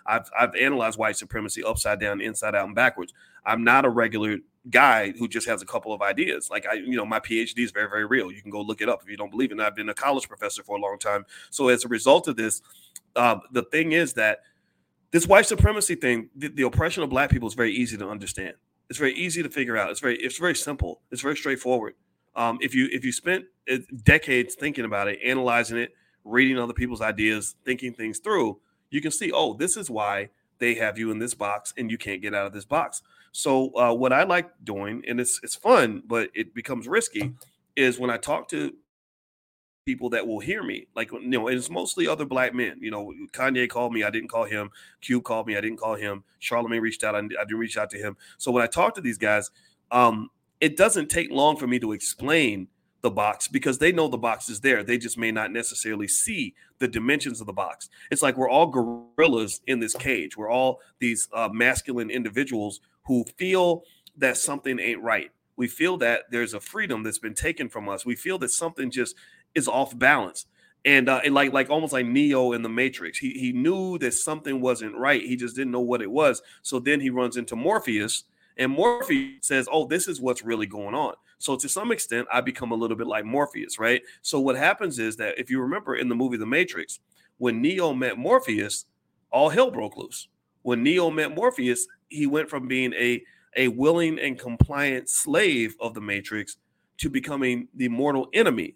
I've 0.07 0.31
I've 0.39 0.55
analyzed 0.55 0.99
white 0.99 1.17
supremacy 1.17 1.63
upside 1.65 2.01
down, 2.01 2.21
inside 2.21 2.55
out, 2.55 2.67
and 2.67 2.75
backwards. 2.75 3.13
I'm 3.45 3.65
not 3.65 3.85
a 3.85 3.89
regular 3.89 4.39
guy 4.71 5.13
who 5.13 5.29
just 5.29 5.47
has 5.47 5.63
a 5.63 5.67
couple 5.67 5.93
of 5.93 6.03
ideas. 6.03 6.51
Like 6.51 6.67
I, 6.67 6.75
you 6.75 6.97
know, 6.97 7.05
my 7.05 7.21
PhD 7.21 7.59
is 7.61 7.71
very, 7.71 7.89
very 7.89 8.05
real. 8.07 8.31
You 8.33 8.41
can 8.41 8.51
go 8.51 8.61
look 8.61 8.81
it 8.81 8.89
up 8.89 9.03
if 9.03 9.11
you 9.11 9.17
don't 9.17 9.31
believe 9.31 9.51
it. 9.51 9.55
And 9.55 9.63
I've 9.63 9.77
been 9.77 9.89
a 9.89 9.95
college 9.95 10.29
professor 10.29 10.63
for 10.63 10.77
a 10.77 10.81
long 10.81 10.99
time. 10.99 11.27
So 11.51 11.69
as 11.69 11.85
a 11.85 11.89
result 11.89 12.29
of 12.29 12.37
this, 12.37 12.63
uh, 13.17 13.39
the 13.53 13.63
thing 13.63 13.93
is 13.93 14.15
that 14.15 14.41
this 15.11 15.27
white 15.27 15.47
supremacy 15.47 15.95
thing, 15.95 16.31
the, 16.35 16.49
the 16.49 16.63
oppression 16.63 17.03
of 17.03 17.11
black 17.11 17.31
people 17.31 17.49
is 17.49 17.55
very 17.55 17.73
easy 17.73 17.97
to 17.97 18.09
understand. 18.09 18.55
It's 18.91 18.99
very 18.99 19.15
easy 19.15 19.43
to 19.43 19.49
figure 19.49 19.77
out. 19.77 19.91
It's 19.91 20.01
very, 20.01 20.17
it's 20.17 20.39
very 20.39 20.55
simple. 20.55 21.01
It's 21.11 21.23
very 21.23 21.37
straightforward. 21.37 21.95
Um, 22.37 22.59
if 22.61 22.75
you 22.75 22.89
if 22.91 23.05
you 23.05 23.13
spent 23.13 23.45
uh, 23.71 23.79
decades 24.03 24.57
thinking 24.57 24.85
about 24.85 25.09
it, 25.09 25.21
analyzing 25.25 25.79
it, 25.79 25.95
reading 26.25 26.59
other 26.59 26.73
people's 26.73 27.01
ideas, 27.01 27.55
thinking 27.65 27.95
things 27.95 28.19
through, 28.19 28.59
you 28.91 29.01
can 29.01 29.11
see, 29.11 29.31
oh, 29.33 29.55
this 29.55 29.77
is 29.77 29.89
why 29.89 30.31
they 30.59 30.75
have 30.75 30.99
you 30.99 31.11
in 31.11 31.19
this 31.19 31.35
box 31.35 31.73
and 31.77 31.91
you 31.91 31.99
can't 31.99 32.23
get 32.23 32.35
out 32.35 32.47
of 32.47 32.53
this 32.53 32.65
box. 32.65 33.03
So 33.33 33.71
uh, 33.77 33.93
what 33.95 34.13
I 34.13 34.25
like 34.25 34.51
doing, 34.63 35.03
and 35.07 35.21
it's 35.21 35.41
it's 35.43 35.55
fun, 35.55 36.03
but 36.07 36.31
it 36.35 36.55
becomes 36.55 36.89
risky, 36.89 37.35
is 37.77 37.99
when 37.99 38.11
I 38.11 38.17
talk 38.17 38.49
to 38.49 38.75
people 39.85 40.11
that 40.11 40.27
will 40.27 40.41
hear 40.41 40.63
me. 40.63 40.87
Like 40.95 41.13
you 41.13 41.29
know, 41.29 41.49
it's 41.49 41.71
mostly 41.71 42.09
other 42.09 42.25
black 42.25 42.55
men. 42.55 42.79
You 42.81 42.91
know, 42.91 43.13
Kanye 43.33 43.69
called 43.69 43.93
me, 43.93 44.03
I 44.03 44.11
didn't 44.11 44.29
call 44.29 44.45
him. 44.45 44.71
Cube 45.01 45.25
called 45.25 45.47
me, 45.47 45.57
I 45.57 45.61
didn't 45.61 45.79
call 45.79 45.95
him. 45.95 46.25
Charlamagne 46.41 46.81
reached 46.81 47.05
out, 47.05 47.15
I, 47.15 47.21
didn't 47.21 47.59
reach 47.59 47.77
out 47.77 47.91
to 47.91 47.99
him. 47.99 48.17
So 48.39 48.51
when 48.51 48.63
I 48.63 48.67
talk 48.67 48.95
to 48.95 49.01
these 49.01 49.19
guys, 49.19 49.51
um, 49.91 50.31
it 50.61 50.77
doesn't 50.77 51.09
take 51.09 51.31
long 51.31 51.57
for 51.57 51.67
me 51.67 51.79
to 51.81 51.93
explain 51.93 52.69
the 53.03 53.11
box 53.11 53.49
because 53.49 53.79
they 53.79 53.93
know 53.93 54.09
the 54.09 54.17
box 54.17 54.49
is 54.49 54.61
there. 54.61 54.83
They 54.83 54.97
just 54.97 55.19
may 55.19 55.31
not 55.31 55.53
necessarily 55.53 56.09
see 56.09 56.55
the 56.79 56.89
dimensions 56.89 57.41
of 57.41 57.47
the 57.47 57.53
box. 57.53 57.91
It's 58.11 58.23
like 58.23 58.37
we're 58.39 58.49
all 58.49 58.67
gorillas 58.67 59.61
in 59.67 59.81
this 59.81 59.95
cage. 59.95 60.37
We're 60.39 60.51
all 60.51 60.81
these 61.01 61.29
uh, 61.35 61.51
masculine 61.53 62.09
individuals 62.09 62.81
who 63.05 63.25
feel 63.37 63.83
that 64.17 64.39
something 64.39 64.79
ain't 64.79 65.03
right. 65.03 65.31
We 65.57 65.69
feel 65.69 65.99
that 65.99 66.23
there's 66.31 66.55
a 66.55 66.61
freedom 66.61 67.03
that's 67.03 67.19
been 67.19 67.35
taken 67.35 67.69
from 67.69 67.89
us. 67.89 68.07
We 68.07 68.17
feel 68.17 68.39
that 68.39 68.51
something 68.51 68.91
just 68.91 69.15
is 69.55 69.69
off 69.69 69.97
balance. 69.99 70.47
And, 70.85 71.09
uh, 71.09 71.21
and 71.25 71.35
like 71.35 71.53
like 71.53 71.71
almost 71.71 71.95
like 71.95 72.05
Neo 72.05 72.53
in 72.53 72.63
the 72.63 72.69
Matrix, 72.69 73.19
he 73.19 73.31
he 73.31 73.53
knew 73.53 73.97
that 73.99 74.13
something 74.13 74.61
wasn't 74.61 74.95
right. 74.97 75.23
He 75.23 75.35
just 75.35 75.57
didn't 75.57 75.73
know 75.73 75.81
what 75.81 76.03
it 76.03 76.11
was. 76.11 76.43
So 76.61 76.79
then 76.79 77.01
he 77.01 77.09
runs 77.09 77.39
into 77.39 77.57
Morpheus, 77.57 78.25
and 78.59 78.71
Morpheus 78.71 79.47
says, 79.47 79.67
"Oh, 79.73 79.87
this 79.87 80.09
is 80.09 80.21
what's 80.21 80.45
really 80.45 80.67
going 80.67 80.95
on." 80.95 81.15
So 81.39 81.57
to 81.57 81.69
some 81.71 81.91
extent, 81.91 82.29
I 82.31 82.43
become 82.43 82.71
a 82.71 82.75
little 82.75 82.99
bit 82.99 83.07
like 83.07 83.25
Morpheus, 83.25 83.79
right? 83.79 84.03
So 84.21 84.41
what 84.41 84.57
happens 84.57 84.99
is 84.99 85.17
that 85.17 85.39
if 85.39 85.51
you 85.51 85.61
remember 85.63 85.97
in 85.97 86.11
the 86.11 86.15
movie 86.15 86.37
The 86.37 86.45
Matrix, 86.45 87.01
when 87.39 87.63
Neo 87.63 87.95
met 87.95 88.19
Morpheus, 88.19 88.85
all 89.31 89.49
hell 89.49 89.71
broke 89.71 89.97
loose. 89.97 90.29
When 90.63 90.83
Neo 90.83 91.11
met 91.11 91.35
Morpheus, 91.35 91.87
he 92.09 92.27
went 92.27 92.51
from 92.51 92.69
being 92.69 92.93
a 92.95 93.23
a 93.57 93.69
willing 93.69 94.19
and 94.19 94.39
compliant 94.39 95.09
slave 95.09 95.77
of 95.81 95.95
the 95.95 96.01
matrix 96.01 96.57
to 96.99 97.09
becoming 97.09 97.69
the 97.75 97.89
mortal 97.89 98.29
enemy 98.33 98.75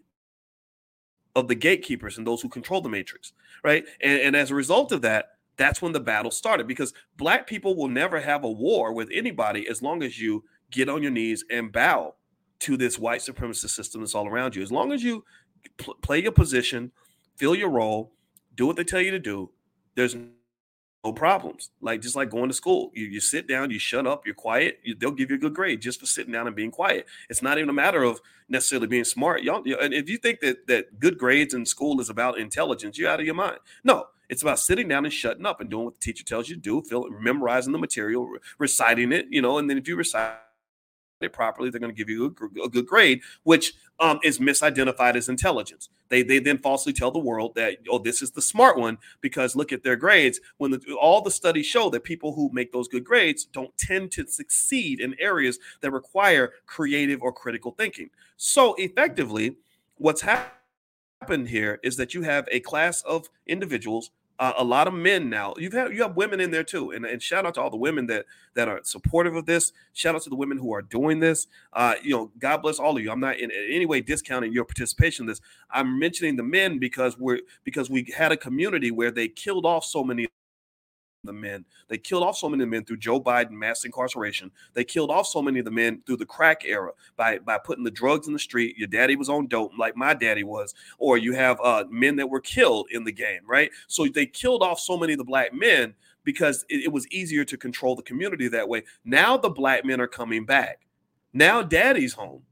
of 1.38 1.48
the 1.48 1.54
gatekeepers 1.54 2.18
and 2.18 2.26
those 2.26 2.42
who 2.42 2.48
control 2.48 2.80
the 2.80 2.88
matrix 2.88 3.32
right? 3.64 3.84
And, 4.02 4.20
and 4.20 4.36
as 4.36 4.50
a 4.50 4.54
result 4.54 4.92
of 4.92 5.02
that 5.02 5.30
that's 5.56 5.82
when 5.82 5.92
the 5.92 6.00
battle 6.00 6.30
started 6.30 6.66
because 6.66 6.94
black 7.16 7.46
people 7.46 7.76
will 7.76 7.88
never 7.88 8.20
have 8.20 8.44
a 8.44 8.50
war 8.50 8.92
with 8.92 9.08
anybody 9.12 9.68
as 9.68 9.82
long 9.82 10.02
as 10.02 10.20
you 10.20 10.44
get 10.70 10.88
on 10.88 11.02
your 11.02 11.10
knees 11.10 11.44
and 11.50 11.72
bow 11.72 12.14
to 12.60 12.76
this 12.76 12.98
white 12.98 13.20
supremacist 13.20 13.70
system 13.70 14.00
that's 14.00 14.14
all 14.14 14.28
around 14.28 14.54
you. 14.54 14.62
As 14.62 14.72
long 14.72 14.92
as 14.92 15.02
you 15.02 15.24
pl- 15.78 15.94
play 16.02 16.22
your 16.22 16.32
position 16.32 16.92
fill 17.36 17.54
your 17.54 17.70
role 17.70 18.12
do 18.54 18.66
what 18.66 18.76
they 18.76 18.84
tell 18.84 19.00
you 19.00 19.10
to 19.10 19.18
do 19.18 19.50
there's 19.94 20.16
no 21.04 21.12
problems. 21.12 21.70
Like 21.80 22.00
just 22.00 22.16
like 22.16 22.30
going 22.30 22.48
to 22.48 22.54
school, 22.54 22.90
you, 22.94 23.06
you 23.06 23.20
sit 23.20 23.46
down, 23.46 23.70
you 23.70 23.78
shut 23.78 24.06
up, 24.06 24.26
you're 24.26 24.34
quiet. 24.34 24.80
You, 24.82 24.94
they'll 24.94 25.10
give 25.10 25.30
you 25.30 25.36
a 25.36 25.38
good 25.38 25.54
grade 25.54 25.80
just 25.80 26.00
for 26.00 26.06
sitting 26.06 26.32
down 26.32 26.46
and 26.46 26.56
being 26.56 26.70
quiet. 26.70 27.06
It's 27.30 27.42
not 27.42 27.58
even 27.58 27.70
a 27.70 27.74
matter 27.74 28.02
of 28.02 28.20
necessarily 28.48 28.88
being 28.88 29.04
smart. 29.04 29.42
Y'all, 29.42 29.62
and 29.80 29.94
if 29.94 30.08
you 30.08 30.18
think 30.18 30.40
that 30.40 30.66
that 30.66 30.98
good 30.98 31.18
grades 31.18 31.54
in 31.54 31.66
school 31.66 32.00
is 32.00 32.10
about 32.10 32.38
intelligence, 32.38 32.98
you're 32.98 33.10
out 33.10 33.20
of 33.20 33.26
your 33.26 33.34
mind. 33.34 33.58
No, 33.84 34.06
it's 34.28 34.42
about 34.42 34.58
sitting 34.58 34.88
down 34.88 35.04
and 35.04 35.14
shutting 35.14 35.46
up 35.46 35.60
and 35.60 35.70
doing 35.70 35.86
what 35.86 35.94
the 35.94 36.04
teacher 36.04 36.24
tells 36.24 36.48
you 36.48 36.56
to 36.56 36.60
do, 36.60 36.82
feel, 36.82 37.08
memorizing 37.10 37.72
the 37.72 37.78
material, 37.78 38.28
reciting 38.58 39.12
it, 39.12 39.26
you 39.30 39.40
know, 39.40 39.58
and 39.58 39.70
then 39.70 39.78
if 39.78 39.88
you 39.88 39.96
recite 39.96 40.34
it 41.20 41.32
properly, 41.32 41.70
they're 41.70 41.80
going 41.80 41.94
to 41.94 41.96
give 41.96 42.08
you 42.08 42.34
a, 42.56 42.62
a 42.64 42.68
good 42.68 42.86
grade, 42.86 43.20
which 43.42 43.74
um, 44.00 44.20
is 44.22 44.38
misidentified 44.38 45.16
as 45.16 45.28
intelligence. 45.28 45.88
They 46.08 46.22
they 46.22 46.38
then 46.38 46.58
falsely 46.58 46.92
tell 46.92 47.10
the 47.10 47.18
world 47.18 47.54
that 47.56 47.78
oh 47.90 47.98
this 47.98 48.22
is 48.22 48.30
the 48.30 48.42
smart 48.42 48.78
one 48.78 48.98
because 49.20 49.56
look 49.56 49.72
at 49.72 49.82
their 49.82 49.96
grades. 49.96 50.40
When 50.56 50.70
the, 50.70 50.80
all 51.00 51.20
the 51.20 51.30
studies 51.30 51.66
show 51.66 51.90
that 51.90 52.04
people 52.04 52.34
who 52.34 52.50
make 52.52 52.72
those 52.72 52.88
good 52.88 53.04
grades 53.04 53.44
don't 53.44 53.76
tend 53.76 54.12
to 54.12 54.26
succeed 54.26 55.00
in 55.00 55.16
areas 55.18 55.58
that 55.80 55.90
require 55.90 56.52
creative 56.66 57.22
or 57.22 57.32
critical 57.32 57.72
thinking. 57.72 58.10
So 58.36 58.74
effectively, 58.78 59.56
what's 59.96 60.22
happened 60.22 61.48
here 61.48 61.80
is 61.82 61.96
that 61.96 62.14
you 62.14 62.22
have 62.22 62.48
a 62.50 62.60
class 62.60 63.02
of 63.02 63.28
individuals 63.46 64.10
uh, 64.38 64.52
a 64.56 64.64
lot 64.64 64.86
of 64.86 64.94
men 64.94 65.28
now. 65.28 65.54
You've 65.58 65.72
had 65.72 65.92
you 65.92 66.02
have 66.02 66.16
women 66.16 66.40
in 66.40 66.50
there 66.50 66.64
too, 66.64 66.92
and, 66.92 67.04
and 67.04 67.22
shout 67.22 67.44
out 67.44 67.54
to 67.54 67.60
all 67.60 67.70
the 67.70 67.76
women 67.76 68.06
that 68.06 68.26
that 68.54 68.68
are 68.68 68.80
supportive 68.84 69.34
of 69.34 69.46
this. 69.46 69.72
Shout 69.92 70.14
out 70.14 70.22
to 70.22 70.30
the 70.30 70.36
women 70.36 70.58
who 70.58 70.72
are 70.74 70.82
doing 70.82 71.20
this. 71.20 71.46
Uh, 71.72 71.94
you 72.02 72.10
know, 72.10 72.30
God 72.38 72.58
bless 72.58 72.78
all 72.78 72.96
of 72.96 73.02
you. 73.02 73.10
I'm 73.10 73.20
not 73.20 73.38
in, 73.38 73.50
in 73.50 73.66
any 73.70 73.86
way 73.86 74.00
discounting 74.00 74.52
your 74.52 74.64
participation 74.64 75.24
in 75.24 75.28
this. 75.28 75.40
I'm 75.70 75.98
mentioning 75.98 76.36
the 76.36 76.42
men 76.42 76.78
because 76.78 77.18
we're 77.18 77.40
because 77.64 77.90
we 77.90 78.12
had 78.16 78.32
a 78.32 78.36
community 78.36 78.90
where 78.90 79.10
they 79.10 79.28
killed 79.28 79.66
off 79.66 79.84
so 79.84 80.04
many 80.04 80.28
the 81.28 81.32
men. 81.32 81.64
They 81.86 81.98
killed 81.98 82.24
off 82.24 82.36
so 82.36 82.48
many 82.48 82.64
men 82.64 82.84
through 82.84 82.96
Joe 82.96 83.20
Biden 83.20 83.52
mass 83.52 83.84
incarceration. 83.84 84.50
They 84.74 84.82
killed 84.82 85.10
off 85.10 85.28
so 85.28 85.40
many 85.40 85.60
of 85.60 85.64
the 85.64 85.70
men 85.70 86.02
through 86.04 86.16
the 86.16 86.26
crack 86.26 86.64
era 86.64 86.90
by 87.16 87.38
by 87.38 87.58
putting 87.58 87.84
the 87.84 87.90
drugs 87.90 88.26
in 88.26 88.32
the 88.32 88.38
street. 88.38 88.76
Your 88.76 88.88
daddy 88.88 89.14
was 89.14 89.28
on 89.28 89.46
dope, 89.46 89.72
like 89.78 89.96
my 89.96 90.14
daddy 90.14 90.42
was, 90.42 90.74
or 90.98 91.16
you 91.16 91.34
have 91.34 91.60
uh, 91.62 91.84
men 91.88 92.16
that 92.16 92.28
were 92.28 92.40
killed 92.40 92.88
in 92.90 93.04
the 93.04 93.12
game, 93.12 93.40
right? 93.46 93.70
So 93.86 94.06
they 94.06 94.26
killed 94.26 94.62
off 94.62 94.80
so 94.80 94.96
many 94.96 95.12
of 95.12 95.18
the 95.18 95.24
black 95.24 95.54
men 95.54 95.94
because 96.24 96.64
it, 96.68 96.84
it 96.84 96.92
was 96.92 97.06
easier 97.08 97.44
to 97.44 97.56
control 97.56 97.94
the 97.94 98.02
community 98.02 98.48
that 98.48 98.68
way. 98.68 98.82
Now 99.04 99.36
the 99.36 99.50
black 99.50 99.84
men 99.84 100.00
are 100.00 100.08
coming 100.08 100.44
back. 100.44 100.80
Now 101.32 101.62
daddy's 101.62 102.14
home. 102.14 102.42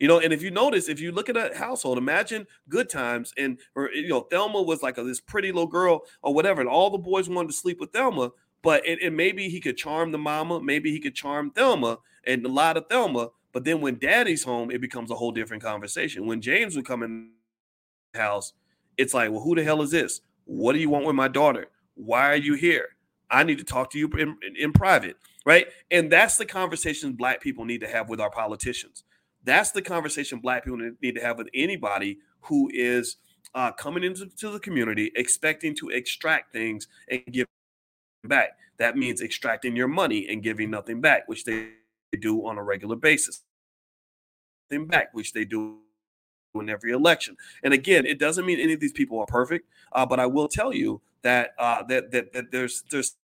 You 0.00 0.08
know, 0.08 0.18
and 0.18 0.32
if 0.32 0.42
you 0.42 0.50
notice, 0.50 0.88
if 0.88 0.98
you 0.98 1.12
look 1.12 1.28
at 1.28 1.36
a 1.36 1.56
household, 1.56 1.98
imagine 1.98 2.46
good 2.70 2.88
times, 2.88 3.34
and 3.36 3.58
or 3.74 3.90
you 3.92 4.08
know, 4.08 4.22
Thelma 4.22 4.62
was 4.62 4.82
like 4.82 4.96
a, 4.96 5.04
this 5.04 5.20
pretty 5.20 5.52
little 5.52 5.66
girl 5.66 6.02
or 6.22 6.32
whatever, 6.32 6.62
and 6.62 6.70
all 6.70 6.88
the 6.88 6.98
boys 6.98 7.28
wanted 7.28 7.48
to 7.48 7.54
sleep 7.54 7.78
with 7.78 7.92
Thelma, 7.92 8.30
but 8.62 8.86
it, 8.86 8.98
and 9.02 9.14
maybe 9.14 9.50
he 9.50 9.60
could 9.60 9.76
charm 9.76 10.10
the 10.10 10.18
mama, 10.18 10.60
maybe 10.60 10.90
he 10.90 11.00
could 11.00 11.14
charm 11.14 11.50
Thelma 11.50 11.98
and 12.24 12.44
a 12.44 12.48
lot 12.48 12.78
of 12.78 12.86
Thelma, 12.88 13.28
but 13.52 13.64
then 13.64 13.82
when 13.82 13.98
daddy's 13.98 14.44
home, 14.44 14.70
it 14.70 14.80
becomes 14.80 15.10
a 15.10 15.14
whole 15.14 15.32
different 15.32 15.62
conversation. 15.62 16.26
When 16.26 16.40
James 16.40 16.76
would 16.76 16.86
come 16.86 17.02
in 17.02 17.32
the 18.14 18.20
house, 18.20 18.54
it's 18.96 19.12
like, 19.12 19.30
well, 19.30 19.42
who 19.42 19.54
the 19.54 19.64
hell 19.64 19.82
is 19.82 19.90
this? 19.90 20.22
What 20.44 20.72
do 20.72 20.78
you 20.78 20.88
want 20.88 21.06
with 21.06 21.14
my 21.16 21.28
daughter? 21.28 21.66
Why 21.94 22.32
are 22.32 22.36
you 22.36 22.54
here? 22.54 22.88
I 23.30 23.44
need 23.44 23.58
to 23.58 23.64
talk 23.64 23.90
to 23.90 23.98
you 23.98 24.08
in, 24.08 24.36
in, 24.46 24.56
in 24.58 24.72
private, 24.72 25.16
right? 25.44 25.66
And 25.90 26.10
that's 26.10 26.36
the 26.36 26.46
conversation 26.46 27.12
black 27.12 27.40
people 27.40 27.64
need 27.64 27.80
to 27.80 27.88
have 27.88 28.08
with 28.08 28.20
our 28.20 28.30
politicians. 28.30 29.04
That's 29.44 29.70
the 29.70 29.82
conversation 29.82 30.38
black 30.38 30.64
people 30.64 30.78
need 31.00 31.14
to 31.14 31.20
have 31.20 31.38
with 31.38 31.48
anybody 31.54 32.18
who 32.42 32.70
is 32.72 33.16
uh, 33.54 33.72
coming 33.72 34.04
into 34.04 34.50
the 34.50 34.60
community 34.60 35.10
expecting 35.16 35.74
to 35.76 35.88
extract 35.88 36.52
things 36.52 36.88
and 37.08 37.22
give 37.30 37.46
back. 38.24 38.50
That 38.78 38.96
means 38.96 39.20
extracting 39.20 39.76
your 39.76 39.88
money 39.88 40.28
and 40.28 40.42
giving 40.42 40.70
nothing 40.70 41.00
back, 41.00 41.28
which 41.28 41.44
they 41.44 41.70
do 42.20 42.46
on 42.46 42.58
a 42.58 42.62
regular 42.62 42.96
basis. 42.96 43.42
Nothing 44.70 44.86
back, 44.86 45.12
which 45.12 45.32
they 45.32 45.44
do 45.44 45.78
in 46.54 46.68
every 46.68 46.92
election. 46.92 47.36
And 47.62 47.72
again, 47.72 48.06
it 48.06 48.18
doesn't 48.18 48.46
mean 48.46 48.58
any 48.58 48.72
of 48.72 48.80
these 48.80 48.92
people 48.92 49.18
are 49.20 49.26
perfect, 49.26 49.68
uh, 49.92 50.06
but 50.06 50.18
I 50.18 50.26
will 50.26 50.48
tell 50.48 50.72
you 50.72 51.00
that 51.22 51.50
uh, 51.58 51.82
that, 51.84 52.10
that 52.12 52.32
that 52.32 52.50
there's 52.50 52.82
there's 52.90 53.16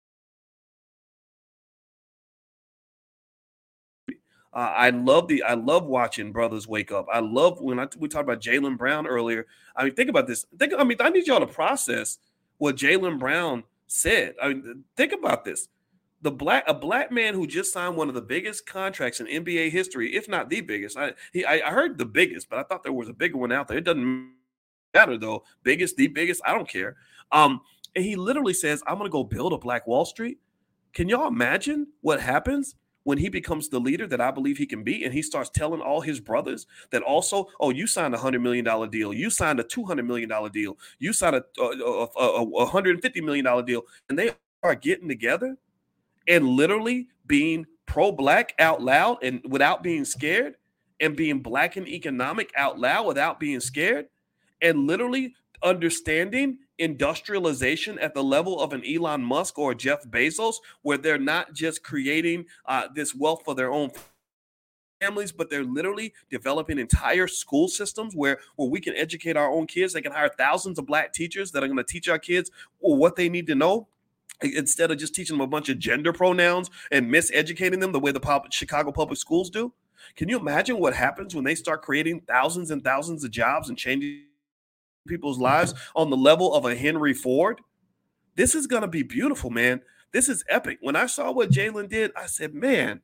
Uh, 4.56 4.72
I 4.74 4.88
love 4.88 5.28
the 5.28 5.42
I 5.42 5.52
love 5.52 5.84
watching 5.84 6.32
brothers 6.32 6.66
wake 6.66 6.90
up. 6.90 7.06
I 7.12 7.20
love 7.20 7.60
when 7.60 7.78
I, 7.78 7.88
we 7.98 8.08
talked 8.08 8.24
about 8.24 8.40
Jaylen 8.40 8.78
Brown 8.78 9.06
earlier. 9.06 9.46
I 9.76 9.84
mean, 9.84 9.92
think 9.92 10.08
about 10.08 10.26
this. 10.26 10.46
Think 10.58 10.72
I 10.78 10.82
mean, 10.82 10.96
I 10.98 11.10
need 11.10 11.26
y'all 11.26 11.40
to 11.40 11.46
process 11.46 12.16
what 12.56 12.76
Jaylen 12.76 13.18
Brown 13.18 13.64
said. 13.86 14.34
I 14.42 14.48
mean, 14.48 14.84
think 14.96 15.12
about 15.12 15.44
this. 15.44 15.68
The 16.22 16.30
black 16.30 16.64
a 16.66 16.72
black 16.72 17.12
man 17.12 17.34
who 17.34 17.46
just 17.46 17.70
signed 17.70 17.96
one 17.96 18.08
of 18.08 18.14
the 18.14 18.22
biggest 18.22 18.64
contracts 18.64 19.20
in 19.20 19.26
NBA 19.26 19.72
history, 19.72 20.16
if 20.16 20.26
not 20.26 20.48
the 20.48 20.62
biggest. 20.62 20.96
I 20.96 21.12
he 21.34 21.44
I, 21.44 21.58
heard 21.70 21.98
the 21.98 22.06
biggest, 22.06 22.48
but 22.48 22.58
I 22.58 22.62
thought 22.62 22.82
there 22.82 22.94
was 22.94 23.10
a 23.10 23.12
bigger 23.12 23.36
one 23.36 23.52
out 23.52 23.68
there. 23.68 23.76
It 23.76 23.84
doesn't 23.84 24.30
matter 24.94 25.18
though. 25.18 25.44
Biggest, 25.64 25.98
the 25.98 26.06
biggest, 26.06 26.40
I 26.46 26.54
don't 26.54 26.68
care. 26.68 26.96
Um, 27.30 27.60
and 27.94 28.02
he 28.02 28.16
literally 28.16 28.54
says, 28.54 28.82
I'm 28.86 28.98
to 29.00 29.10
go 29.10 29.22
build 29.22 29.52
a 29.52 29.58
Black 29.58 29.86
Wall 29.86 30.06
Street. 30.06 30.38
Can 30.94 31.10
y'all 31.10 31.28
imagine 31.28 31.88
what 32.00 32.22
happens 32.22 32.74
when 33.06 33.18
he 33.18 33.28
becomes 33.28 33.68
the 33.68 33.78
leader 33.78 34.04
that 34.08 34.20
I 34.20 34.32
believe 34.32 34.58
he 34.58 34.66
can 34.66 34.82
be, 34.82 35.04
and 35.04 35.14
he 35.14 35.22
starts 35.22 35.48
telling 35.48 35.80
all 35.80 36.00
his 36.00 36.18
brothers 36.18 36.66
that 36.90 37.02
also, 37.02 37.46
oh, 37.60 37.70
you 37.70 37.86
signed 37.86 38.16
a 38.16 38.18
hundred 38.18 38.42
million 38.42 38.64
dollar 38.64 38.88
deal, 38.88 39.12
you 39.12 39.30
signed 39.30 39.60
a 39.60 39.62
two 39.62 39.84
hundred 39.84 40.06
million 40.06 40.28
dollar 40.28 40.48
deal, 40.48 40.76
you 40.98 41.12
signed 41.12 41.36
a, 41.36 41.44
a, 41.62 42.08
a, 42.18 42.42
a 42.42 42.66
hundred 42.66 42.96
and 42.96 43.02
fifty 43.02 43.20
million 43.20 43.44
dollar 43.44 43.62
deal, 43.62 43.82
and 44.08 44.18
they 44.18 44.32
are 44.64 44.74
getting 44.74 45.06
together 45.06 45.56
and 46.26 46.48
literally 46.48 47.06
being 47.28 47.64
pro-black 47.86 48.54
out 48.58 48.82
loud 48.82 49.18
and 49.22 49.40
without 49.48 49.84
being 49.84 50.04
scared, 50.04 50.56
and 50.98 51.14
being 51.14 51.38
black 51.38 51.76
and 51.76 51.86
economic 51.86 52.50
out 52.56 52.80
loud 52.80 53.06
without 53.06 53.38
being 53.38 53.60
scared, 53.60 54.08
and 54.62 54.88
literally 54.88 55.32
understanding 55.62 56.58
industrialization 56.78 57.98
at 57.98 58.14
the 58.14 58.22
level 58.22 58.60
of 58.60 58.72
an 58.72 58.82
Elon 58.86 59.22
Musk 59.22 59.58
or 59.58 59.74
Jeff 59.74 60.04
Bezos, 60.04 60.56
where 60.82 60.98
they're 60.98 61.18
not 61.18 61.54
just 61.54 61.82
creating 61.82 62.46
uh, 62.66 62.88
this 62.94 63.14
wealth 63.14 63.42
for 63.44 63.54
their 63.54 63.70
own 63.70 63.90
families, 65.00 65.32
but 65.32 65.50
they're 65.50 65.64
literally 65.64 66.12
developing 66.30 66.78
entire 66.78 67.26
school 67.26 67.68
systems 67.68 68.14
where, 68.14 68.38
where 68.56 68.68
we 68.68 68.80
can 68.80 68.94
educate 68.96 69.36
our 69.36 69.50
own 69.50 69.66
kids. 69.66 69.92
They 69.92 70.02
can 70.02 70.12
hire 70.12 70.30
thousands 70.36 70.78
of 70.78 70.86
black 70.86 71.12
teachers 71.12 71.52
that 71.52 71.62
are 71.62 71.68
going 71.68 71.76
to 71.78 71.84
teach 71.84 72.08
our 72.08 72.18
kids 72.18 72.50
what 72.78 73.16
they 73.16 73.28
need 73.28 73.46
to 73.48 73.54
know 73.54 73.88
instead 74.42 74.90
of 74.90 74.98
just 74.98 75.14
teaching 75.14 75.36
them 75.36 75.44
a 75.44 75.46
bunch 75.46 75.68
of 75.68 75.78
gender 75.78 76.12
pronouns 76.12 76.70
and 76.90 77.10
miseducating 77.10 77.80
them 77.80 77.92
the 77.92 78.00
way 78.00 78.12
the 78.12 78.42
Chicago 78.50 78.92
public 78.92 79.18
schools 79.18 79.50
do. 79.50 79.72
Can 80.14 80.28
you 80.28 80.38
imagine 80.38 80.78
what 80.78 80.94
happens 80.94 81.34
when 81.34 81.44
they 81.44 81.54
start 81.54 81.82
creating 81.82 82.20
thousands 82.20 82.70
and 82.70 82.84
thousands 82.84 83.24
of 83.24 83.30
jobs 83.30 83.68
and 83.68 83.78
changing 83.78 84.25
people's 85.06 85.38
lives 85.38 85.74
on 85.94 86.10
the 86.10 86.16
level 86.16 86.54
of 86.54 86.64
a 86.64 86.76
Henry 86.76 87.14
Ford. 87.14 87.60
This 88.34 88.54
is 88.54 88.66
going 88.66 88.82
to 88.82 88.88
be 88.88 89.02
beautiful, 89.02 89.50
man. 89.50 89.80
This 90.12 90.28
is 90.28 90.44
epic. 90.48 90.78
When 90.80 90.96
I 90.96 91.06
saw 91.06 91.32
what 91.32 91.50
Jaylen 91.50 91.88
did, 91.88 92.12
I 92.16 92.26
said, 92.26 92.54
man, 92.54 93.00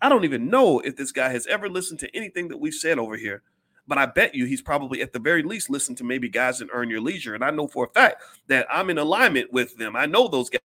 I 0.00 0.08
don't 0.08 0.24
even 0.24 0.50
know 0.50 0.80
if 0.80 0.96
this 0.96 1.12
guy 1.12 1.28
has 1.30 1.46
ever 1.46 1.68
listened 1.68 2.00
to 2.00 2.16
anything 2.16 2.48
that 2.48 2.58
we've 2.58 2.74
said 2.74 2.98
over 2.98 3.16
here. 3.16 3.42
But 3.86 3.98
I 3.98 4.06
bet 4.06 4.34
you 4.34 4.46
he's 4.46 4.62
probably 4.62 5.02
at 5.02 5.12
the 5.12 5.18
very 5.18 5.42
least 5.42 5.70
listened 5.70 5.98
to 5.98 6.04
maybe 6.04 6.28
guys 6.28 6.58
that 6.58 6.68
earn 6.72 6.90
your 6.90 7.00
leisure. 7.00 7.34
And 7.34 7.44
I 7.44 7.50
know 7.50 7.68
for 7.68 7.84
a 7.84 7.88
fact 7.88 8.22
that 8.46 8.66
I'm 8.70 8.90
in 8.90 8.98
alignment 8.98 9.52
with 9.52 9.76
them. 9.76 9.96
I 9.96 10.06
know 10.06 10.28
those 10.28 10.50
guys. 10.50 10.60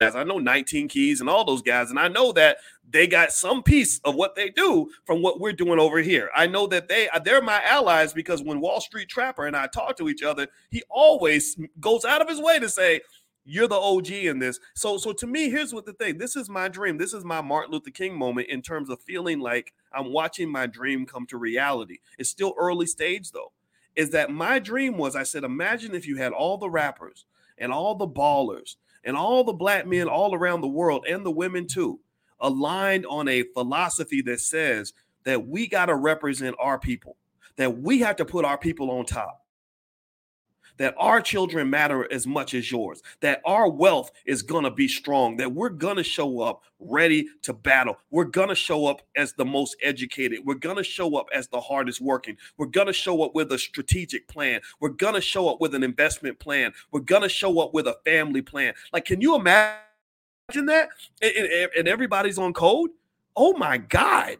I 0.00 0.24
know 0.24 0.38
19 0.38 0.88
Keys 0.88 1.20
and 1.20 1.28
all 1.28 1.44
those 1.44 1.60
guys, 1.60 1.90
and 1.90 1.98
I 1.98 2.08
know 2.08 2.32
that 2.32 2.56
they 2.90 3.06
got 3.06 3.32
some 3.32 3.62
piece 3.62 4.00
of 4.00 4.14
what 4.14 4.34
they 4.34 4.50
do 4.50 4.90
from 5.04 5.22
what 5.22 5.40
we're 5.40 5.52
doing 5.52 5.78
over 5.78 5.98
here. 5.98 6.30
I 6.34 6.46
know 6.46 6.66
that 6.68 6.88
they 6.88 7.08
uh, 7.08 7.18
they're 7.18 7.42
my 7.42 7.62
allies 7.64 8.12
because 8.12 8.42
when 8.42 8.60
Wall 8.60 8.80
Street 8.80 9.08
Trapper 9.08 9.46
and 9.46 9.56
I 9.56 9.66
talk 9.66 9.96
to 9.98 10.08
each 10.08 10.22
other, 10.22 10.48
he 10.70 10.82
always 10.88 11.56
goes 11.78 12.04
out 12.04 12.22
of 12.22 12.28
his 12.28 12.40
way 12.40 12.58
to 12.58 12.68
say, 12.68 13.00
"You're 13.44 13.68
the 13.68 13.76
OG 13.76 14.10
in 14.10 14.38
this." 14.38 14.58
So, 14.74 14.98
so 14.98 15.12
to 15.12 15.26
me, 15.26 15.50
here's 15.50 15.72
what 15.72 15.86
the 15.86 15.92
thing. 15.92 16.18
This 16.18 16.36
is 16.36 16.48
my 16.48 16.68
dream. 16.68 16.98
This 16.98 17.14
is 17.14 17.24
my 17.24 17.40
Martin 17.40 17.72
Luther 17.72 17.90
King 17.90 18.16
moment 18.16 18.48
in 18.48 18.62
terms 18.62 18.90
of 18.90 19.00
feeling 19.02 19.40
like 19.40 19.72
I'm 19.92 20.12
watching 20.12 20.50
my 20.50 20.66
dream 20.66 21.06
come 21.06 21.26
to 21.26 21.38
reality. 21.38 21.98
It's 22.18 22.30
still 22.30 22.54
early 22.58 22.86
stage 22.86 23.30
though. 23.32 23.52
Is 23.96 24.10
that 24.10 24.30
my 24.30 24.58
dream 24.58 24.96
was? 24.96 25.16
I 25.16 25.24
said, 25.24 25.42
imagine 25.42 25.94
if 25.94 26.06
you 26.06 26.16
had 26.16 26.32
all 26.32 26.58
the 26.58 26.70
rappers 26.70 27.26
and 27.58 27.72
all 27.72 27.96
the 27.96 28.06
ballers 28.06 28.76
and 29.02 29.16
all 29.16 29.42
the 29.42 29.52
black 29.52 29.86
men 29.86 30.06
all 30.06 30.32
around 30.34 30.60
the 30.60 30.68
world 30.68 31.04
and 31.08 31.26
the 31.26 31.30
women 31.30 31.66
too 31.66 31.98
aligned 32.40 33.06
on 33.06 33.28
a 33.28 33.42
philosophy 33.54 34.22
that 34.22 34.40
says 34.40 34.92
that 35.24 35.46
we 35.46 35.66
got 35.66 35.86
to 35.86 35.94
represent 35.94 36.56
our 36.58 36.78
people, 36.78 37.16
that 37.56 37.78
we 37.78 38.00
have 38.00 38.16
to 38.16 38.24
put 38.24 38.44
our 38.44 38.58
people 38.58 38.90
on 38.90 39.04
top 39.04 39.40
that 40.80 40.94
our 40.96 41.20
children 41.20 41.68
matter 41.68 42.10
as 42.10 42.26
much 42.26 42.54
as 42.54 42.72
yours, 42.72 43.02
that 43.20 43.42
our 43.44 43.68
wealth 43.68 44.10
is 44.24 44.40
going 44.40 44.64
to 44.64 44.70
be 44.70 44.88
strong, 44.88 45.36
that 45.36 45.52
we're 45.52 45.68
going 45.68 45.96
to 45.96 46.02
show 46.02 46.40
up 46.40 46.62
ready 46.78 47.28
to 47.42 47.52
battle. 47.52 47.98
We're 48.10 48.24
going 48.24 48.48
to 48.48 48.54
show 48.54 48.86
up 48.86 49.02
as 49.14 49.34
the 49.34 49.44
most 49.44 49.76
educated. 49.82 50.40
We're 50.42 50.54
going 50.54 50.78
to 50.78 50.82
show 50.82 51.16
up 51.18 51.26
as 51.34 51.48
the 51.48 51.60
hardest 51.60 52.00
working. 52.00 52.38
We're 52.56 52.64
going 52.64 52.86
to 52.86 52.94
show 52.94 53.22
up 53.22 53.34
with 53.34 53.52
a 53.52 53.58
strategic 53.58 54.26
plan. 54.26 54.62
We're 54.80 54.88
going 54.88 55.12
to 55.12 55.20
show 55.20 55.50
up 55.50 55.60
with 55.60 55.74
an 55.74 55.82
investment 55.82 56.38
plan. 56.38 56.72
We're 56.92 57.00
going 57.00 57.22
to 57.22 57.28
show 57.28 57.60
up 57.60 57.74
with 57.74 57.86
a 57.86 57.98
family 58.06 58.40
plan. 58.40 58.72
Like, 58.90 59.04
can 59.04 59.20
you 59.20 59.34
imagine 59.34 59.80
that? 60.54 60.88
And, 61.22 61.70
and 61.76 61.88
everybody's 61.88 62.38
on 62.38 62.52
code? 62.52 62.90
Oh 63.36 63.56
my 63.56 63.78
God. 63.78 64.38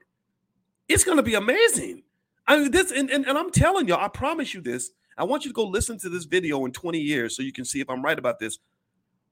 It's 0.88 1.04
going 1.04 1.16
to 1.16 1.22
be 1.22 1.34
amazing. 1.34 2.02
I 2.46 2.58
mean, 2.58 2.70
this, 2.70 2.90
and, 2.90 3.10
and, 3.10 3.26
and 3.26 3.38
I'm 3.38 3.50
telling 3.50 3.86
y'all, 3.86 4.04
I 4.04 4.08
promise 4.08 4.54
you 4.54 4.60
this 4.60 4.90
I 5.16 5.24
want 5.24 5.44
you 5.44 5.50
to 5.50 5.54
go 5.54 5.66
listen 5.66 5.98
to 5.98 6.08
this 6.08 6.24
video 6.24 6.64
in 6.64 6.72
20 6.72 6.98
years 6.98 7.36
so 7.36 7.42
you 7.42 7.52
can 7.52 7.66
see 7.66 7.80
if 7.80 7.90
I'm 7.90 8.02
right 8.02 8.18
about 8.18 8.38
this. 8.38 8.58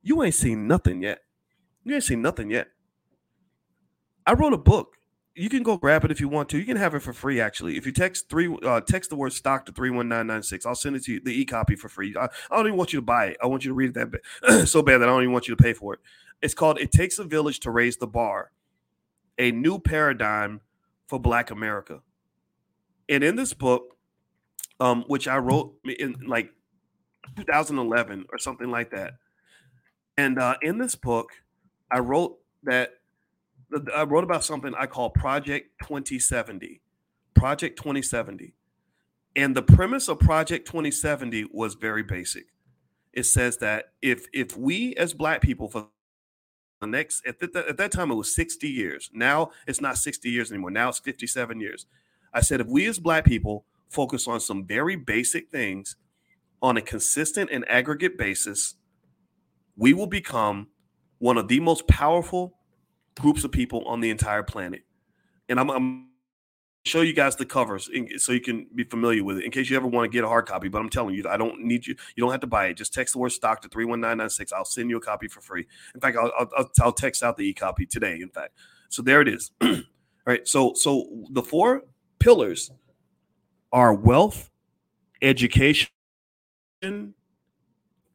You 0.03 0.23
ain't 0.23 0.35
seen 0.35 0.67
nothing 0.67 1.03
yet. 1.03 1.21
You 1.83 1.95
ain't 1.95 2.05
seen 2.05 2.21
nothing 2.21 2.51
yet. 2.51 2.69
I 4.27 4.35
wrote 4.35 4.53
a 4.53 4.59
book. 4.59 4.97
You 5.35 5.49
can 5.49 5.63
go 5.63 5.79
grab 5.79 6.05
it 6.05 6.11
if 6.11 6.21
you 6.21 6.29
want 6.29 6.51
to. 6.51 6.59
You 6.59 6.67
can 6.67 6.77
have 6.77 6.95
it 6.95 7.01
for 7.01 7.15
free, 7.15 7.41
actually. 7.41 7.79
If 7.79 7.87
you 7.87 7.93
text 7.93 8.29
three, 8.29 8.55
uh, 8.63 8.81
text 8.83 9.09
the 9.09 9.17
word 9.17 9.33
stock 9.33 9.65
to 9.67 9.73
three 9.73 9.89
one 9.89 10.09
nine 10.09 10.27
nine 10.27 10.43
six. 10.43 10.67
I'll 10.67 10.75
send 10.75 10.97
it 10.97 11.05
to 11.05 11.13
you 11.13 11.21
the 11.21 11.31
e 11.31 11.45
copy 11.47 11.77
for 11.77 11.89
free. 11.89 12.15
I, 12.19 12.25
I, 12.25 12.57
don't 12.57 12.67
even 12.67 12.77
want 12.77 12.93
you 12.93 12.99
to 12.99 13.05
buy 13.05 13.27
it. 13.27 13.37
I 13.43 13.47
want 13.47 13.65
you 13.65 13.71
to 13.71 13.75
read 13.75 13.97
it 13.97 14.11
that 14.43 14.67
so 14.69 14.83
bad 14.83 14.99
that 14.99 15.09
I 15.09 15.13
don't 15.13 15.23
even 15.23 15.33
want 15.33 15.49
you 15.49 15.57
to 15.57 15.63
pay 15.63 15.73
for 15.73 15.95
it. 15.95 16.01
It's 16.43 16.55
called 16.55 16.79
"It 16.79 16.93
Takes 16.93 17.19
a 17.19 17.25
Village 17.25 17.61
to 17.61 17.71
Raise 17.71 17.97
the 17.97 18.07
Bar," 18.07 18.53
a 19.39 19.51
new 19.51 19.79
paradigm 19.79 20.61
for 21.07 21.19
Black 21.19 21.51
America. 21.51 22.03
And 23.09 23.25
in 23.25 23.37
this 23.37 23.55
book, 23.55 23.97
um, 24.81 25.05
which 25.07 25.27
I 25.27 25.39
wrote 25.39 25.75
in 25.85 26.17
like 26.27 26.51
2011 27.37 28.27
or 28.31 28.39
something 28.39 28.71
like 28.71 28.91
that. 28.91 29.15
And 30.17 30.39
uh, 30.39 30.57
in 30.63 30.79
this 30.79 30.95
book, 30.95 31.31
I 31.91 32.01
wrote 32.01 32.39
that 32.65 32.95
I 33.95 34.05
wrote 34.05 34.25
about 34.25 34.45
something 34.45 34.75
I 34.77 34.87
call 34.87 35.11
Project 35.11 35.71
2070. 35.83 36.81
Project 37.35 37.79
2070. 37.79 38.55
And 39.37 39.55
the 39.55 39.63
premise 39.63 40.09
of 40.09 40.19
Project 40.19 40.67
2070 40.67 41.47
was 41.53 41.75
very 41.75 42.03
basic. 42.03 42.47
It 43.13 43.25
says 43.25 43.59
that 43.59 43.93
if 44.03 44.27
if 44.33 44.57
we 44.57 44.95
as 44.97 45.15
black 45.15 45.41
people 45.41 45.69
for 45.69 45.89
the 46.81 46.87
next 46.87 47.27
at, 47.27 47.39
the, 47.41 47.65
at 47.69 47.77
that 47.77 47.93
time 47.93 48.11
it 48.11 48.15
was 48.15 48.35
60 48.35 48.69
years. 48.69 49.11
Now 49.13 49.51
it's 49.67 49.81
not 49.81 49.97
60 49.99 50.31
years 50.31 50.51
anymore. 50.51 50.71
Now 50.71 50.89
it's 50.89 50.99
57 50.99 51.61
years. 51.61 51.87
I 52.33 52.41
said 52.41 52.61
if 52.61 52.67
we 52.67 52.87
as 52.87 52.99
black 52.99 53.25
people 53.25 53.65
focus 53.89 54.29
on 54.29 54.41
some 54.41 54.67
very 54.67 54.97
basic 54.97 55.51
things 55.51 55.97
on 56.61 56.77
a 56.77 56.83
consistent 56.83 57.51
and 57.51 57.69
aggregate 57.69 58.19
basis, 58.19 58.75
we 59.77 59.95
will 59.95 60.07
become 60.07 60.69
one 61.19 61.39
of 61.39 61.49
the 61.49 61.61
most 61.61 61.87
powerful 61.89 62.55
groups 63.19 63.45
of 63.45 63.53
people 63.53 63.85
on 63.87 64.01
the 64.01 64.11
entire 64.11 64.43
planet. 64.43 64.83
And 65.49 65.59
I'm, 65.59 65.71
I'm 65.71 66.08
show 66.85 67.03
you 67.03 67.13
guys 67.13 67.37
the 67.37 67.45
covers 67.45 67.89
in, 67.93 68.19
so 68.19 68.33
you 68.33 68.41
can 68.41 68.67
be 68.75 68.85
familiar 68.85 69.23
with 69.23 69.39
it 69.39 69.45
in 69.45 69.51
case 69.51 69.69
you 69.69 69.77
ever 69.77 69.87
want 69.87 70.11
to 70.11 70.15
get 70.15 70.25
a 70.25 70.29
hard 70.29 70.47
copy. 70.47 70.69
But 70.69 70.81
I'm 70.81 70.89
telling 70.89 71.15
you, 71.15 71.25
I 71.29 71.37
don't 71.37 71.61
need 71.63 71.87
you. 71.87 71.95
You 72.17 72.23
don't 72.23 72.31
have 72.31 72.41
to 72.41 72.47
buy 72.47 72.67
it. 72.67 72.75
Just 72.75 72.95
text 72.95 73.15
the 73.15 73.19
word 73.19 73.31
stock 73.31 73.61
to 73.63 73.69
31996. 73.69 74.53
I'll 74.53 74.65
send 74.65 74.91
you 74.91 74.97
a 74.97 75.01
copy 75.01 75.29
for 75.29 75.41
free. 75.41 75.67
In 75.95 76.01
fact, 76.01 76.17
I'll, 76.17 76.33
I'll, 76.39 76.71
I'll 76.81 76.93
text 76.93 77.23
out 77.23 77.37
the 77.37 77.49
e 77.49 77.55
copy 77.55 77.87
today. 77.87 78.21
In 78.21 78.31
fact, 78.31 78.55
so 78.89 79.03
there 79.03 79.21
it 79.21 79.29
is. 79.29 79.51
All 79.61 79.77
right. 80.27 80.47
So, 80.47 80.75
so 80.75 81.09
the 81.31 81.43
four 81.43 81.83
pillars 82.19 82.71
are 83.73 83.95
wealth, 83.95 84.51
education, 85.21 85.89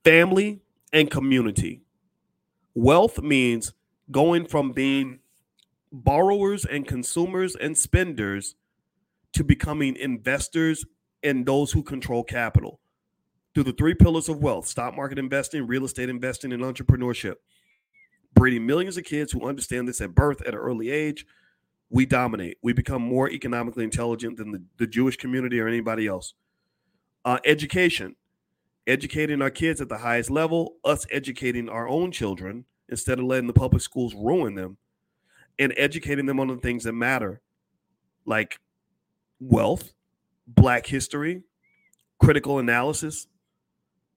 family, 0.03 0.61
and 0.91 1.09
community. 1.11 1.81
Wealth 2.75 3.21
means 3.21 3.73
going 4.11 4.45
from 4.45 4.71
being 4.71 5.19
borrowers 5.93 6.65
and 6.65 6.87
consumers 6.87 7.55
and 7.55 7.77
spenders 7.77 8.55
to 9.33 9.43
becoming 9.43 9.95
investors 9.95 10.83
and 11.21 11.45
those 11.45 11.71
who 11.71 11.83
control 11.83 12.23
capital 12.23 12.79
through 13.53 13.63
the 13.63 13.73
three 13.73 13.93
pillars 13.93 14.27
of 14.27 14.41
wealth 14.41 14.67
stock 14.67 14.95
market 14.95 15.19
investing, 15.19 15.65
real 15.65 15.85
estate 15.85 16.09
investing, 16.09 16.51
and 16.51 16.63
entrepreneurship. 16.63 17.35
Breeding 18.33 18.65
millions 18.65 18.97
of 18.97 19.05
kids 19.05 19.31
who 19.31 19.47
understand 19.47 19.87
this 19.87 20.01
at 20.01 20.15
birth 20.15 20.41
at 20.41 20.55
an 20.55 20.59
early 20.59 20.89
age 20.89 21.25
we 21.93 22.07
dominate. 22.07 22.57
We 22.63 22.73
become 22.73 23.03
more 23.03 23.29
economically 23.29 23.83
intelligent 23.83 24.37
than 24.37 24.51
the, 24.51 24.63
the 24.77 24.87
Jewish 24.87 25.15
community 25.15 25.59
or 25.59 25.67
anybody 25.67 26.07
else. 26.07 26.33
Uh, 27.23 27.37
education, 27.45 28.15
educating 28.87 29.43
our 29.43 29.51
kids 29.51 29.79
at 29.79 29.89
the 29.89 29.99
highest 29.99 30.31
level, 30.31 30.77
us 30.83 31.05
educating 31.11 31.69
our 31.69 31.87
own 31.87 32.11
children 32.11 32.65
instead 32.89 33.19
of 33.19 33.25
letting 33.25 33.45
the 33.45 33.53
public 33.53 33.83
schools 33.83 34.15
ruin 34.15 34.55
them, 34.55 34.77
and 35.59 35.73
educating 35.77 36.25
them 36.25 36.39
on 36.39 36.47
the 36.47 36.57
things 36.57 36.83
that 36.83 36.93
matter, 36.93 37.41
like 38.25 38.59
wealth, 39.39 39.93
black 40.47 40.85
history, 40.85 41.43
critical 42.19 42.59
analysis, 42.59 43.27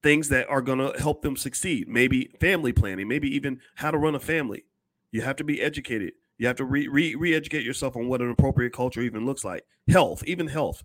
things 0.03 0.29
that 0.29 0.49
are 0.49 0.63
going 0.63 0.79
to 0.79 0.99
help 1.01 1.23
them 1.23 1.37
succeed. 1.37 1.89
Maybe 1.89 2.31
family 2.41 2.73
planning, 2.73 3.09
maybe 3.09 3.35
even 3.35 3.61
how 3.75 3.91
to 3.91 3.99
run 3.99 4.15
a 4.15 4.21
family. 4.21 4.65
You 5.13 5.23
have 5.23 5.37
to 5.37 5.45
be 5.45 5.61
educated. 5.61 6.13
You 6.39 6.47
have 6.47 6.57
to 6.57 6.65
re, 6.65 6.87
re 6.89 7.15
re-educate 7.15 7.65
yourself 7.65 7.97
on 7.97 8.09
what 8.09 8.21
an 8.21 8.31
appropriate 8.31 8.73
culture 8.73 9.01
even 9.01 9.25
looks 9.25 9.45
like. 9.45 9.65
Health, 9.89 10.23
even 10.27 10.49
health, 10.49 10.85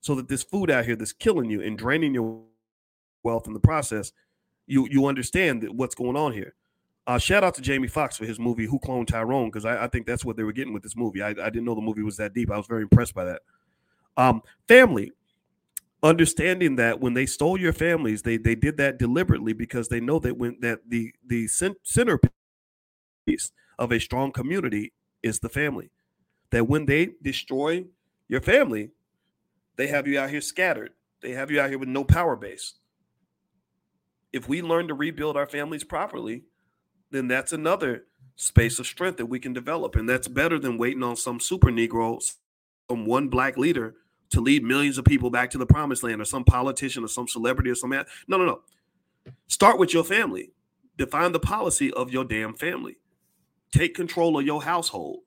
so 0.00 0.14
that 0.14 0.28
this 0.28 0.42
food 0.42 0.70
out 0.70 0.84
here 0.84 0.96
that's 0.96 1.12
killing 1.12 1.50
you 1.50 1.62
and 1.62 1.78
draining 1.78 2.14
your 2.14 2.42
wealth 3.22 3.46
in 3.46 3.54
the 3.54 3.60
process, 3.60 4.12
you 4.66 4.86
you 4.90 5.06
understand 5.06 5.66
what's 5.72 5.94
going 5.94 6.16
on 6.16 6.32
here. 6.32 6.54
Uh, 7.06 7.18
shout 7.18 7.42
out 7.42 7.54
to 7.54 7.62
Jamie 7.62 7.88
Foxx 7.88 8.16
for 8.16 8.24
his 8.24 8.38
movie 8.38 8.66
Who 8.66 8.78
Cloned 8.78 9.06
Tyrone 9.06 9.48
because 9.48 9.64
I, 9.64 9.84
I, 9.84 9.88
think 9.88 10.06
that's 10.06 10.24
what 10.24 10.36
they 10.36 10.42
were 10.42 10.52
getting 10.52 10.72
with 10.72 10.82
this 10.82 10.96
movie. 10.96 11.22
I, 11.22 11.30
I, 11.30 11.32
didn't 11.32 11.64
know 11.64 11.74
the 11.74 11.80
movie 11.80 12.02
was 12.02 12.18
that 12.18 12.34
deep. 12.34 12.50
I 12.50 12.56
was 12.56 12.66
very 12.66 12.82
impressed 12.82 13.14
by 13.14 13.24
that. 13.24 13.42
Um, 14.16 14.42
family, 14.68 15.12
understanding 16.02 16.76
that 16.76 17.00
when 17.00 17.14
they 17.14 17.26
stole 17.26 17.58
your 17.58 17.72
families, 17.72 18.22
they 18.22 18.36
they 18.36 18.54
did 18.54 18.76
that 18.76 18.98
deliberately 18.98 19.52
because 19.52 19.88
they 19.88 20.00
know 20.00 20.18
that 20.20 20.36
when 20.36 20.58
that 20.60 20.80
the 20.88 21.12
the 21.26 21.48
centerpiece 21.48 22.30
of 23.78 23.92
a 23.92 23.98
strong 23.98 24.30
community 24.30 24.92
is 25.22 25.40
the 25.40 25.48
family. 25.48 25.90
That 26.50 26.68
when 26.68 26.86
they 26.86 27.10
destroy 27.22 27.84
your 28.28 28.40
family, 28.40 28.90
they 29.76 29.86
have 29.86 30.06
you 30.06 30.18
out 30.18 30.30
here 30.30 30.40
scattered. 30.40 30.92
They 31.22 31.32
have 31.32 31.50
you 31.50 31.60
out 31.60 31.70
here 31.70 31.78
with 31.78 31.88
no 31.88 32.04
power 32.04 32.36
base. 32.36 32.74
If 34.32 34.48
we 34.48 34.62
learn 34.62 34.88
to 34.88 34.94
rebuild 34.94 35.36
our 35.36 35.46
families 35.46 35.84
properly, 35.84 36.44
then 37.10 37.28
that's 37.28 37.52
another 37.52 38.04
space 38.36 38.78
of 38.78 38.86
strength 38.86 39.18
that 39.18 39.26
we 39.26 39.38
can 39.38 39.52
develop. 39.52 39.96
And 39.96 40.08
that's 40.08 40.28
better 40.28 40.58
than 40.58 40.78
waiting 40.78 41.02
on 41.02 41.16
some 41.16 41.40
super 41.40 41.70
Negro, 41.70 42.22
some 42.88 43.06
one 43.06 43.28
black 43.28 43.56
leader 43.56 43.94
to 44.30 44.40
lead 44.40 44.62
millions 44.62 44.96
of 44.96 45.04
people 45.04 45.30
back 45.30 45.50
to 45.50 45.58
the 45.58 45.66
promised 45.66 46.02
land 46.02 46.20
or 46.20 46.24
some 46.24 46.44
politician 46.44 47.04
or 47.04 47.08
some 47.08 47.28
celebrity 47.28 47.70
or 47.70 47.74
some 47.74 47.90
man. 47.90 48.04
no 48.28 48.38
no 48.38 48.44
no. 48.46 48.60
Start 49.48 49.78
with 49.78 49.92
your 49.92 50.04
family. 50.04 50.52
Define 50.96 51.32
the 51.32 51.40
policy 51.40 51.92
of 51.92 52.10
your 52.10 52.24
damn 52.24 52.54
family. 52.54 52.96
Take 53.72 53.94
control 53.94 54.38
of 54.38 54.46
your 54.46 54.62
household. 54.62 55.20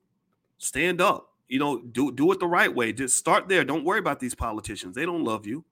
Stand 0.58 1.00
up. 1.00 1.28
You 1.48 1.58
know 1.58 1.80
do 1.80 2.10
do 2.10 2.32
it 2.32 2.40
the 2.40 2.46
right 2.46 2.74
way. 2.74 2.92
Just 2.92 3.18
start 3.18 3.48
there. 3.48 3.64
Don't 3.64 3.84
worry 3.84 3.98
about 3.98 4.20
these 4.20 4.34
politicians. 4.34 4.96
They 4.96 5.04
don't 5.04 5.24
love 5.24 5.46
you 5.46 5.64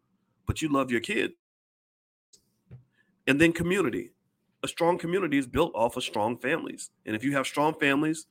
but 0.46 0.62
you 0.62 0.68
love 0.68 0.90
your 0.90 1.00
kid 1.00 1.32
and 3.26 3.40
then 3.40 3.52
community 3.52 4.10
a 4.62 4.68
strong 4.68 4.98
community 4.98 5.38
is 5.38 5.46
built 5.46 5.72
off 5.74 5.96
of 5.96 6.04
strong 6.04 6.36
families. 6.38 6.90
And 7.06 7.16
if 7.16 7.24
you 7.24 7.32
have 7.32 7.46
strong 7.46 7.74
families 7.74 8.26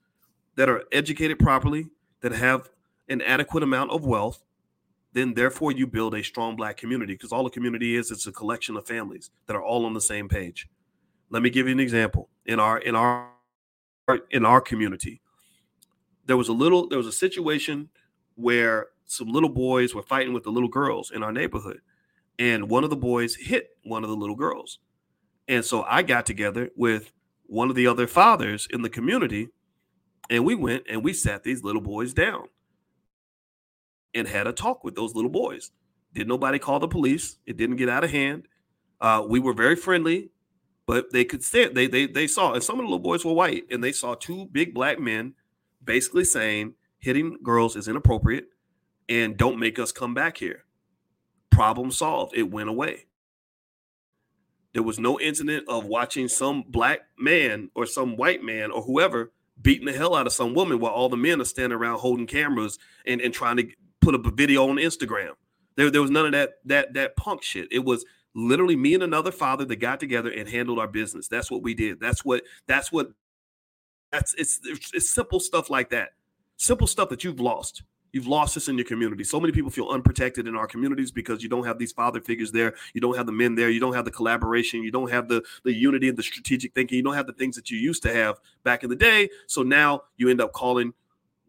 that 0.55 0.69
are 0.69 0.83
educated 0.91 1.39
properly 1.39 1.87
that 2.21 2.31
have 2.31 2.69
an 3.09 3.21
adequate 3.21 3.63
amount 3.63 3.91
of 3.91 4.05
wealth 4.05 4.43
then 5.13 5.33
therefore 5.33 5.71
you 5.71 5.85
build 5.85 6.15
a 6.15 6.23
strong 6.23 6.55
black 6.55 6.77
community 6.77 7.13
because 7.13 7.31
all 7.31 7.45
a 7.45 7.51
community 7.51 7.95
is 7.95 8.11
it's 8.11 8.27
a 8.27 8.31
collection 8.31 8.77
of 8.77 8.87
families 8.87 9.31
that 9.45 9.55
are 9.55 9.63
all 9.63 9.85
on 9.85 9.93
the 9.93 10.01
same 10.01 10.29
page. 10.29 10.69
Let 11.29 11.41
me 11.41 11.49
give 11.49 11.67
you 11.67 11.73
an 11.73 11.79
example. 11.79 12.29
In 12.45 12.59
our 12.59 12.79
in 12.79 12.95
our 12.95 13.29
in 14.29 14.45
our 14.45 14.61
community 14.61 15.21
there 16.25 16.37
was 16.37 16.47
a 16.47 16.53
little 16.53 16.87
there 16.87 16.97
was 16.97 17.07
a 17.07 17.11
situation 17.11 17.89
where 18.35 18.87
some 19.05 19.27
little 19.27 19.49
boys 19.49 19.93
were 19.93 20.01
fighting 20.01 20.33
with 20.33 20.43
the 20.43 20.49
little 20.49 20.69
girls 20.69 21.11
in 21.11 21.23
our 21.23 21.31
neighborhood 21.31 21.81
and 22.39 22.69
one 22.69 22.83
of 22.83 22.89
the 22.89 22.95
boys 22.95 23.35
hit 23.35 23.77
one 23.83 24.03
of 24.03 24.09
the 24.09 24.15
little 24.15 24.35
girls 24.35 24.79
and 25.51 25.65
so 25.65 25.83
i 25.83 26.01
got 26.03 26.25
together 26.25 26.71
with 26.77 27.13
one 27.47 27.69
of 27.69 27.77
the 27.77 27.87
other 27.87 28.07
fathers 28.07 28.67
in 28.71 28.81
the 28.81 28.89
community 28.89 29.49
and 30.31 30.45
we 30.45 30.55
went 30.55 30.85
and 30.89 31.03
we 31.03 31.13
sat 31.13 31.43
these 31.43 31.63
little 31.63 31.81
boys 31.81 32.15
down 32.15 32.47
and 34.13 34.27
had 34.27 34.47
a 34.47 34.53
talk 34.53 34.83
with 34.83 34.95
those 34.95 35.15
little 35.15 35.31
boys. 35.31 35.71
Did 36.13 36.27
nobody 36.27 36.59
call 36.59 36.79
the 36.79 36.87
police? 36.87 37.37
It 37.45 37.57
didn't 37.57 37.77
get 37.77 37.89
out 37.89 38.03
of 38.03 38.11
hand. 38.11 38.47
Uh, 39.01 39.25
we 39.27 39.39
were 39.39 39.53
very 39.53 39.75
friendly, 39.75 40.31
but 40.87 41.11
they 41.11 41.25
could 41.25 41.43
stand. 41.43 41.75
They 41.75 41.87
they 41.87 42.07
they 42.07 42.27
saw, 42.27 42.53
and 42.53 42.63
some 42.63 42.79
of 42.79 42.85
the 42.85 42.89
little 42.89 42.99
boys 42.99 43.25
were 43.25 43.33
white, 43.33 43.65
and 43.71 43.83
they 43.83 43.93
saw 43.93 44.15
two 44.15 44.47
big 44.51 44.73
black 44.73 44.99
men 44.99 45.33
basically 45.83 46.25
saying 46.25 46.75
hitting 46.99 47.37
girls 47.43 47.75
is 47.75 47.87
inappropriate, 47.87 48.47
and 49.09 49.37
don't 49.37 49.59
make 49.59 49.79
us 49.79 49.91
come 49.91 50.13
back 50.13 50.37
here. 50.37 50.65
Problem 51.49 51.91
solved. 51.91 52.35
It 52.35 52.51
went 52.51 52.69
away. 52.69 53.07
There 54.73 54.83
was 54.83 54.99
no 54.99 55.19
incident 55.19 55.67
of 55.67 55.85
watching 55.85 56.27
some 56.27 56.63
black 56.67 57.01
man 57.17 57.69
or 57.75 57.85
some 57.85 58.15
white 58.15 58.43
man 58.43 58.71
or 58.71 58.81
whoever 58.81 59.31
beating 59.61 59.85
the 59.85 59.93
hell 59.93 60.15
out 60.15 60.27
of 60.27 60.33
some 60.33 60.53
woman 60.53 60.79
while 60.79 60.93
all 60.93 61.09
the 61.09 61.17
men 61.17 61.41
are 61.41 61.45
standing 61.45 61.77
around 61.77 61.99
holding 61.99 62.27
cameras 62.27 62.79
and, 63.05 63.21
and 63.21 63.33
trying 63.33 63.57
to 63.57 63.67
put 63.99 64.15
up 64.15 64.25
a 64.25 64.31
video 64.31 64.67
on 64.69 64.77
Instagram. 64.77 65.31
There, 65.75 65.89
there 65.89 66.01
was 66.01 66.11
none 66.11 66.25
of 66.25 66.31
that 66.33 66.53
that 66.65 66.93
that 66.93 67.15
punk 67.15 67.43
shit. 67.43 67.67
It 67.71 67.85
was 67.85 68.05
literally 68.33 68.75
me 68.75 68.93
and 68.93 69.03
another 69.03 69.31
father 69.31 69.65
that 69.65 69.77
got 69.77 69.99
together 69.99 70.29
and 70.29 70.47
handled 70.47 70.79
our 70.79 70.87
business. 70.87 71.27
That's 71.27 71.51
what 71.51 71.63
we 71.63 71.73
did. 71.73 71.99
That's 71.99 72.25
what 72.25 72.43
that's 72.67 72.91
what 72.91 73.11
that's 74.11 74.33
it's 74.35 74.59
it's 74.93 75.09
simple 75.09 75.39
stuff 75.39 75.69
like 75.69 75.89
that. 75.91 76.09
Simple 76.57 76.87
stuff 76.87 77.09
that 77.09 77.23
you've 77.23 77.39
lost. 77.39 77.83
You've 78.13 78.27
lost 78.27 78.55
this 78.55 78.67
in 78.67 78.77
your 78.77 78.85
community. 78.85 79.23
So 79.23 79.39
many 79.39 79.53
people 79.53 79.71
feel 79.71 79.89
unprotected 79.89 80.47
in 80.47 80.55
our 80.55 80.67
communities 80.67 81.11
because 81.11 81.41
you 81.41 81.49
don't 81.49 81.65
have 81.65 81.77
these 81.77 81.91
father 81.91 82.19
figures 82.19 82.51
there. 82.51 82.75
You 82.93 83.01
don't 83.01 83.15
have 83.15 83.25
the 83.25 83.31
men 83.31 83.55
there. 83.55 83.69
You 83.69 83.79
don't 83.79 83.93
have 83.93 84.05
the 84.05 84.11
collaboration. 84.11 84.83
You 84.83 84.91
don't 84.91 85.09
have 85.11 85.27
the 85.27 85.43
the 85.63 85.73
unity 85.73 86.09
and 86.09 86.17
the 86.17 86.23
strategic 86.23 86.73
thinking. 86.73 86.97
You 86.97 87.03
don't 87.03 87.15
have 87.15 87.27
the 87.27 87.33
things 87.33 87.55
that 87.55 87.69
you 87.69 87.77
used 87.77 88.03
to 88.03 88.13
have 88.13 88.39
back 88.63 88.83
in 88.83 88.89
the 88.89 88.95
day. 88.95 89.29
So 89.47 89.63
now 89.63 90.03
you 90.17 90.29
end 90.29 90.41
up 90.41 90.51
calling 90.51 90.93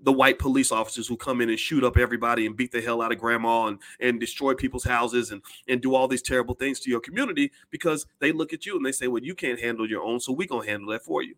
the 0.02 0.12
white 0.12 0.38
police 0.38 0.72
officers 0.72 1.06
who 1.06 1.16
come 1.16 1.40
in 1.40 1.48
and 1.48 1.58
shoot 1.58 1.84
up 1.84 1.96
everybody 1.96 2.44
and 2.44 2.56
beat 2.56 2.72
the 2.72 2.80
hell 2.80 3.00
out 3.00 3.12
of 3.12 3.18
grandma 3.18 3.66
and, 3.66 3.78
and 4.00 4.18
destroy 4.18 4.52
people's 4.54 4.84
houses 4.84 5.30
and, 5.30 5.42
and 5.68 5.80
do 5.80 5.94
all 5.94 6.08
these 6.08 6.22
terrible 6.22 6.54
things 6.54 6.80
to 6.80 6.90
your 6.90 7.00
community 7.00 7.52
because 7.70 8.06
they 8.18 8.32
look 8.32 8.52
at 8.52 8.66
you 8.66 8.76
and 8.76 8.84
they 8.84 8.92
say, 8.92 9.06
well, 9.06 9.22
you 9.22 9.34
can't 9.34 9.60
handle 9.60 9.88
your 9.88 10.02
own, 10.02 10.18
so 10.18 10.32
we're 10.32 10.48
going 10.48 10.64
to 10.66 10.70
handle 10.70 10.90
that 10.90 11.04
for 11.04 11.22
you. 11.22 11.36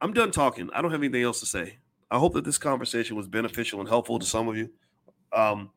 I'm 0.00 0.12
done 0.12 0.30
talking. 0.30 0.70
I 0.72 0.80
don't 0.80 0.92
have 0.92 1.00
anything 1.02 1.22
else 1.22 1.40
to 1.40 1.46
say. 1.46 1.78
I 2.10 2.18
hope 2.18 2.34
that 2.34 2.44
this 2.44 2.58
conversation 2.58 3.16
was 3.16 3.28
beneficial 3.28 3.80
and 3.80 3.88
helpful 3.88 4.18
to 4.18 4.26
some 4.26 4.48
of 4.48 4.56
you. 4.56 4.70
Um, 5.32 5.70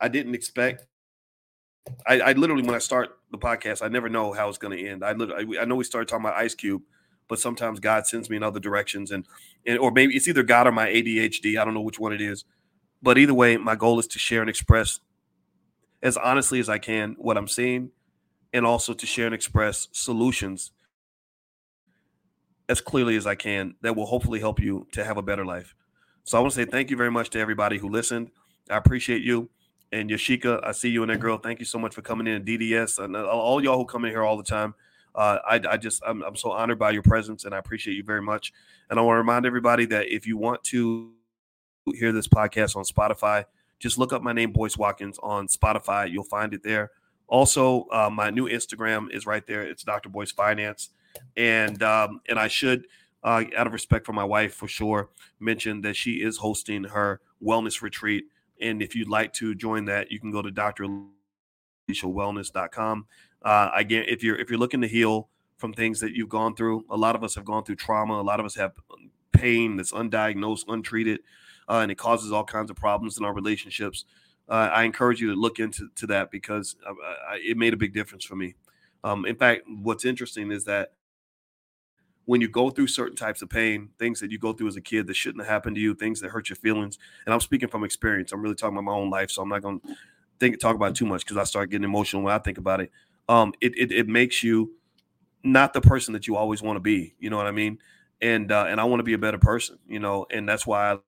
I 0.00 0.08
didn't 0.08 0.34
expect. 0.34 0.86
I, 2.06 2.20
I 2.20 2.32
literally, 2.32 2.62
when 2.62 2.74
I 2.74 2.78
start 2.78 3.10
the 3.30 3.38
podcast, 3.38 3.82
I 3.82 3.88
never 3.88 4.08
know 4.08 4.32
how 4.32 4.48
it's 4.48 4.58
going 4.58 4.76
to 4.76 4.88
end. 4.88 5.04
I, 5.04 5.10
I 5.60 5.64
know 5.64 5.76
we 5.76 5.84
started 5.84 6.08
talking 6.08 6.24
about 6.24 6.36
Ice 6.36 6.54
Cube– 6.54 6.82
but 7.28 7.38
sometimes 7.38 7.78
God 7.78 8.06
sends 8.06 8.28
me 8.28 8.36
in 8.36 8.42
other 8.42 8.58
directions, 8.58 9.10
and 9.10 9.26
and 9.66 9.78
or 9.78 9.90
maybe 9.90 10.16
it's 10.16 10.26
either 10.26 10.42
God 10.42 10.66
or 10.66 10.72
my 10.72 10.88
ADHD. 10.88 11.60
I 11.60 11.64
don't 11.64 11.74
know 11.74 11.82
which 11.82 12.00
one 12.00 12.12
it 12.12 12.20
is, 12.20 12.44
but 13.02 13.18
either 13.18 13.34
way, 13.34 13.56
my 13.56 13.76
goal 13.76 13.98
is 13.98 14.06
to 14.08 14.18
share 14.18 14.40
and 14.40 14.50
express 14.50 15.00
as 16.02 16.16
honestly 16.16 16.58
as 16.58 16.68
I 16.68 16.78
can 16.78 17.14
what 17.18 17.36
I'm 17.36 17.48
seeing, 17.48 17.90
and 18.52 18.66
also 18.66 18.94
to 18.94 19.06
share 19.06 19.26
and 19.26 19.34
express 19.34 19.88
solutions 19.92 20.72
as 22.68 22.80
clearly 22.80 23.16
as 23.16 23.26
I 23.26 23.34
can 23.34 23.74
that 23.82 23.96
will 23.96 24.06
hopefully 24.06 24.40
help 24.40 24.60
you 24.60 24.86
to 24.92 25.04
have 25.04 25.16
a 25.16 25.22
better 25.22 25.44
life. 25.44 25.74
So 26.24 26.36
I 26.36 26.40
want 26.40 26.52
to 26.52 26.56
say 26.56 26.70
thank 26.70 26.90
you 26.90 26.96
very 26.96 27.10
much 27.10 27.30
to 27.30 27.38
everybody 27.38 27.78
who 27.78 27.88
listened. 27.88 28.30
I 28.70 28.76
appreciate 28.76 29.22
you. 29.22 29.48
And 29.92 30.10
Yashika, 30.10 30.60
I 30.62 30.72
see 30.72 30.90
you 30.90 31.02
and 31.02 31.10
that 31.10 31.20
girl. 31.20 31.38
Thank 31.38 31.60
you 31.60 31.64
so 31.64 31.78
much 31.78 31.94
for 31.94 32.02
coming 32.02 32.26
in. 32.26 32.44
DDS 32.44 33.02
and 33.02 33.16
all 33.16 33.62
y'all 33.64 33.78
who 33.78 33.86
come 33.86 34.04
in 34.04 34.10
here 34.10 34.22
all 34.22 34.36
the 34.36 34.42
time. 34.42 34.74
Uh, 35.14 35.38
I, 35.48 35.60
I, 35.70 35.76
just 35.78 36.02
I'm, 36.06 36.22
I'm 36.22 36.36
so 36.36 36.52
honored 36.52 36.78
by 36.78 36.90
your 36.90 37.02
presence 37.02 37.44
and 37.44 37.54
I 37.54 37.58
appreciate 37.58 37.94
you 37.94 38.04
very 38.04 38.20
much. 38.20 38.52
And 38.90 38.98
I 38.98 39.02
want 39.02 39.14
to 39.14 39.18
remind 39.18 39.46
everybody 39.46 39.86
that 39.86 40.08
if 40.14 40.26
you 40.26 40.36
want 40.36 40.62
to 40.64 41.12
hear 41.94 42.12
this 42.12 42.28
podcast 42.28 42.76
on 42.76 42.84
Spotify, 42.84 43.44
just 43.78 43.96
look 43.96 44.12
up 44.12 44.22
my 44.22 44.32
name, 44.32 44.52
Boyce 44.52 44.76
Watkins, 44.76 45.18
on 45.22 45.46
Spotify. 45.46 46.10
You'll 46.10 46.24
find 46.24 46.52
it 46.52 46.62
there. 46.62 46.90
Also, 47.26 47.86
uh, 47.92 48.10
my 48.10 48.30
new 48.30 48.48
Instagram 48.48 49.10
is 49.12 49.26
right 49.26 49.46
there. 49.46 49.62
It's 49.62 49.82
Dr. 49.82 50.08
Boyce 50.08 50.32
Finance, 50.32 50.90
and 51.36 51.82
um, 51.82 52.20
and 52.28 52.38
I 52.38 52.48
should, 52.48 52.86
uh, 53.22 53.44
out 53.56 53.66
of 53.66 53.72
respect 53.72 54.06
for 54.06 54.12
my 54.12 54.24
wife, 54.24 54.54
for 54.54 54.68
sure, 54.68 55.10
mention 55.40 55.80
that 55.82 55.96
she 55.96 56.22
is 56.22 56.38
hosting 56.38 56.84
her 56.84 57.20
wellness 57.42 57.82
retreat. 57.82 58.26
And 58.60 58.82
if 58.82 58.96
you'd 58.96 59.08
like 59.08 59.32
to 59.34 59.54
join 59.54 59.84
that, 59.86 60.10
you 60.10 60.18
can 60.18 60.30
go 60.30 60.42
to 60.42 60.50
draliciawellness.com. 60.50 63.06
Uh, 63.42 63.70
again, 63.74 64.04
if 64.08 64.22
you're 64.22 64.36
if 64.36 64.50
you're 64.50 64.58
looking 64.58 64.80
to 64.80 64.88
heal 64.88 65.28
from 65.56 65.72
things 65.72 66.00
that 66.00 66.12
you've 66.12 66.28
gone 66.28 66.54
through, 66.54 66.84
a 66.90 66.96
lot 66.96 67.14
of 67.14 67.22
us 67.22 67.34
have 67.34 67.44
gone 67.44 67.64
through 67.64 67.76
trauma. 67.76 68.14
A 68.14 68.22
lot 68.22 68.40
of 68.40 68.46
us 68.46 68.56
have 68.56 68.72
pain 69.32 69.76
that's 69.76 69.92
undiagnosed, 69.92 70.64
untreated, 70.68 71.20
uh, 71.68 71.78
and 71.78 71.92
it 71.92 71.98
causes 71.98 72.32
all 72.32 72.44
kinds 72.44 72.70
of 72.70 72.76
problems 72.76 73.18
in 73.18 73.24
our 73.24 73.32
relationships. 73.32 74.04
Uh, 74.48 74.70
I 74.72 74.84
encourage 74.84 75.20
you 75.20 75.28
to 75.28 75.40
look 75.40 75.58
into 75.58 75.88
to 75.96 76.06
that 76.08 76.30
because 76.30 76.76
I, 76.86 77.34
I, 77.34 77.40
it 77.44 77.56
made 77.56 77.74
a 77.74 77.76
big 77.76 77.92
difference 77.92 78.24
for 78.24 78.34
me. 78.34 78.54
Um, 79.04 79.26
in 79.26 79.36
fact, 79.36 79.62
what's 79.82 80.04
interesting 80.04 80.50
is 80.50 80.64
that 80.64 80.92
when 82.28 82.42
you 82.42 82.48
go 82.48 82.70
through 82.70 82.88
certain 82.88 83.16
types 83.16 83.42
of 83.42 83.48
pain, 83.50 83.88
things 83.98 84.20
that 84.20 84.30
you 84.30 84.38
go 84.38 84.52
through 84.52 84.68
as 84.68 84.76
a 84.76 84.82
kid 84.82 85.06
that 85.08 85.16
shouldn't 85.16 85.42
have 85.44 85.50
happened 85.50 85.76
to 85.76 85.82
you, 85.82 85.94
things 85.94 86.20
that 86.20 86.30
hurt 86.30 86.50
your 86.50 86.56
feelings, 86.56 86.98
and 87.26 87.34
I'm 87.34 87.40
speaking 87.40 87.68
from 87.70 87.84
experience. 87.84 88.32
I'm 88.32 88.42
really 88.42 88.54
talking 88.54 88.76
about 88.76 88.84
my 88.84 88.92
own 88.92 89.10
life, 89.10 89.30
so 89.30 89.42
I'm 89.42 89.48
not 89.48 89.62
going 89.62 89.80
to 89.80 89.96
think 90.38 90.60
talk 90.60 90.76
about 90.76 90.94
too 90.94 91.06
much 91.06 91.24
because 91.24 91.38
I 91.38 91.44
start 91.44 91.70
getting 91.70 91.84
emotional 91.84 92.22
when 92.22 92.34
I 92.34 92.38
think 92.38 92.58
about 92.58 92.80
it 92.80 92.92
um, 93.28 93.52
it, 93.60 93.76
it, 93.76 93.92
it 93.92 94.08
makes 94.08 94.42
you 94.42 94.72
not 95.44 95.72
the 95.72 95.80
person 95.80 96.12
that 96.14 96.26
you 96.26 96.36
always 96.36 96.62
want 96.62 96.76
to 96.76 96.80
be. 96.80 97.14
You 97.18 97.30
know 97.30 97.36
what 97.36 97.46
I 97.46 97.52
mean? 97.52 97.78
And 98.20 98.50
uh, 98.52 98.66
and 98.68 98.80
I 98.80 98.84
want 98.84 99.00
to 99.00 99.04
be 99.04 99.14
a 99.14 99.18
better 99.18 99.38
person. 99.38 99.78
You 99.88 100.00
know, 100.00 100.26
and 100.30 100.48
that's 100.48 100.66
why 100.66 100.92
I, 100.92 100.98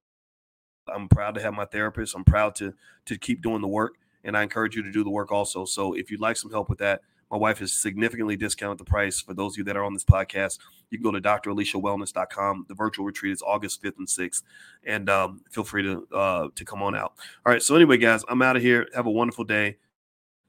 I'm 0.92 1.08
proud 1.08 1.34
to 1.36 1.42
have 1.42 1.54
my 1.54 1.64
therapist. 1.66 2.14
I'm 2.14 2.24
proud 2.24 2.54
to 2.56 2.74
to 3.06 3.18
keep 3.18 3.42
doing 3.42 3.60
the 3.60 3.68
work, 3.68 3.94
and 4.24 4.36
I 4.36 4.42
encourage 4.42 4.76
you 4.76 4.82
to 4.82 4.92
do 4.92 5.04
the 5.04 5.10
work 5.10 5.32
also. 5.32 5.64
So 5.64 5.94
if 5.94 6.10
you'd 6.10 6.20
like 6.20 6.36
some 6.36 6.50
help 6.50 6.68
with 6.68 6.78
that, 6.78 7.02
my 7.30 7.36
wife 7.36 7.58
has 7.58 7.72
significantly 7.72 8.36
discounted 8.36 8.78
the 8.78 8.84
price 8.84 9.20
for 9.20 9.34
those 9.34 9.54
of 9.54 9.58
you 9.58 9.64
that 9.64 9.76
are 9.76 9.84
on 9.84 9.94
this 9.94 10.04
podcast. 10.04 10.58
You 10.90 10.98
can 10.98 11.04
go 11.04 11.12
to 11.12 11.20
draliciawellness.com. 11.20 12.66
The 12.68 12.74
virtual 12.74 13.06
retreat 13.06 13.32
is 13.32 13.42
August 13.42 13.82
5th 13.82 13.98
and 13.98 14.08
6th. 14.08 14.42
And 14.84 15.08
um, 15.08 15.42
feel 15.50 15.64
free 15.64 15.82
to 15.84 16.06
uh, 16.12 16.48
to 16.54 16.64
come 16.64 16.82
on 16.82 16.96
out. 16.96 17.14
All 17.46 17.52
right. 17.52 17.62
So 17.62 17.76
anyway, 17.76 17.98
guys, 17.98 18.24
I'm 18.28 18.42
out 18.42 18.56
of 18.56 18.62
here. 18.62 18.88
Have 18.94 19.06
a 19.06 19.10
wonderful 19.10 19.44
day. 19.44 19.76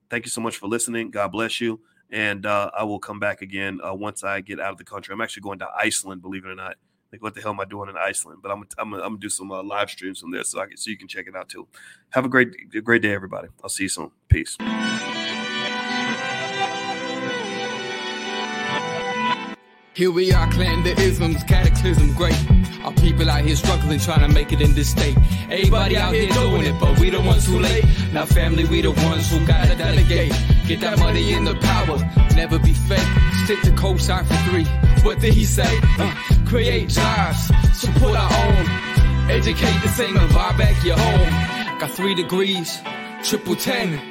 thank 0.09 0.25
you 0.25 0.31
so 0.31 0.41
much 0.41 0.57
for 0.57 0.67
listening. 0.67 1.11
God 1.11 1.31
bless 1.31 1.61
you. 1.61 1.79
And 2.09 2.45
uh, 2.45 2.71
I 2.77 2.83
will 2.83 2.99
come 2.99 3.19
back 3.19 3.41
again 3.41 3.79
uh, 3.87 3.93
once 3.93 4.23
I 4.23 4.41
get 4.41 4.59
out 4.59 4.71
of 4.71 4.77
the 4.77 4.83
country. 4.83 5.13
I'm 5.13 5.21
actually 5.21 5.43
going 5.43 5.59
to 5.59 5.67
Iceland, 5.77 6.21
believe 6.21 6.45
it 6.45 6.49
or 6.49 6.55
not. 6.55 6.75
Like, 7.11 7.21
what 7.21 7.35
the 7.35 7.41
hell 7.41 7.51
am 7.51 7.59
I 7.59 7.65
doing 7.65 7.89
in 7.89 7.97
Iceland? 7.97 8.39
But 8.41 8.51
I'm, 8.51 8.65
I'm, 8.77 8.93
I'm 8.93 9.01
gonna 9.01 9.17
do 9.17 9.29
some 9.29 9.51
uh, 9.51 9.61
live 9.63 9.89
streams 9.89 10.19
from 10.21 10.31
there, 10.31 10.43
so 10.45 10.61
I 10.61 10.67
can, 10.67 10.77
so 10.77 10.89
you 10.89 10.97
can 10.97 11.09
check 11.09 11.27
it 11.27 11.35
out 11.35 11.49
too. 11.49 11.67
Have 12.11 12.23
a 12.23 12.29
great, 12.29 12.49
great 12.83 13.01
day, 13.01 13.13
everybody. 13.13 13.49
I'll 13.61 13.69
see 13.69 13.83
you 13.83 13.89
soon. 13.89 14.11
Peace. 14.29 14.57
Here 19.93 20.09
we 20.09 20.31
are, 20.31 20.49
clan 20.49 20.83
the 20.83 20.97
isms, 21.01 21.43
cataclysm, 21.43 22.13
great. 22.13 22.37
Our 22.81 22.93
people 22.93 23.29
out 23.29 23.43
here 23.43 23.57
struggling, 23.57 23.99
trying 23.99 24.21
to 24.21 24.33
make 24.33 24.53
it 24.53 24.61
in 24.61 24.73
this 24.73 24.91
state. 24.91 25.17
Everybody 25.49 25.97
out 25.97 26.13
here 26.13 26.31
doing 26.31 26.63
it, 26.63 26.79
but 26.79 26.97
we 26.97 27.09
the 27.09 27.19
ones 27.19 27.45
too 27.45 27.59
late. 27.59 27.83
Now, 28.13 28.25
family, 28.25 28.63
we 28.63 28.81
the 28.81 28.91
ones 28.91 29.29
who 29.29 29.45
gotta 29.45 29.75
delegate. 29.75 30.31
Get 30.65 30.79
that 30.79 30.97
money 30.97 31.33
in 31.33 31.43
the 31.43 31.55
power, 31.55 31.97
never 32.35 32.57
be 32.57 32.71
fake. 32.71 33.05
Stick 33.43 33.61
to 33.63 33.71
cosign 33.71 34.25
for 34.25 34.49
three. 34.49 34.63
What 35.03 35.19
did 35.19 35.33
he 35.33 35.43
say? 35.43 35.79
Uh, 35.99 36.15
create 36.45 36.87
jobs, 36.87 37.51
support 37.73 38.15
our 38.15 38.31
own. 38.47 39.29
Educate 39.29 39.81
the 39.83 39.89
same 39.89 40.15
and 40.15 40.33
buy 40.33 40.55
back 40.57 40.81
your 40.85 40.97
home. 40.97 41.79
Got 41.79 41.91
three 41.91 42.15
degrees, 42.15 42.79
triple 43.23 43.57
ten. 43.57 44.10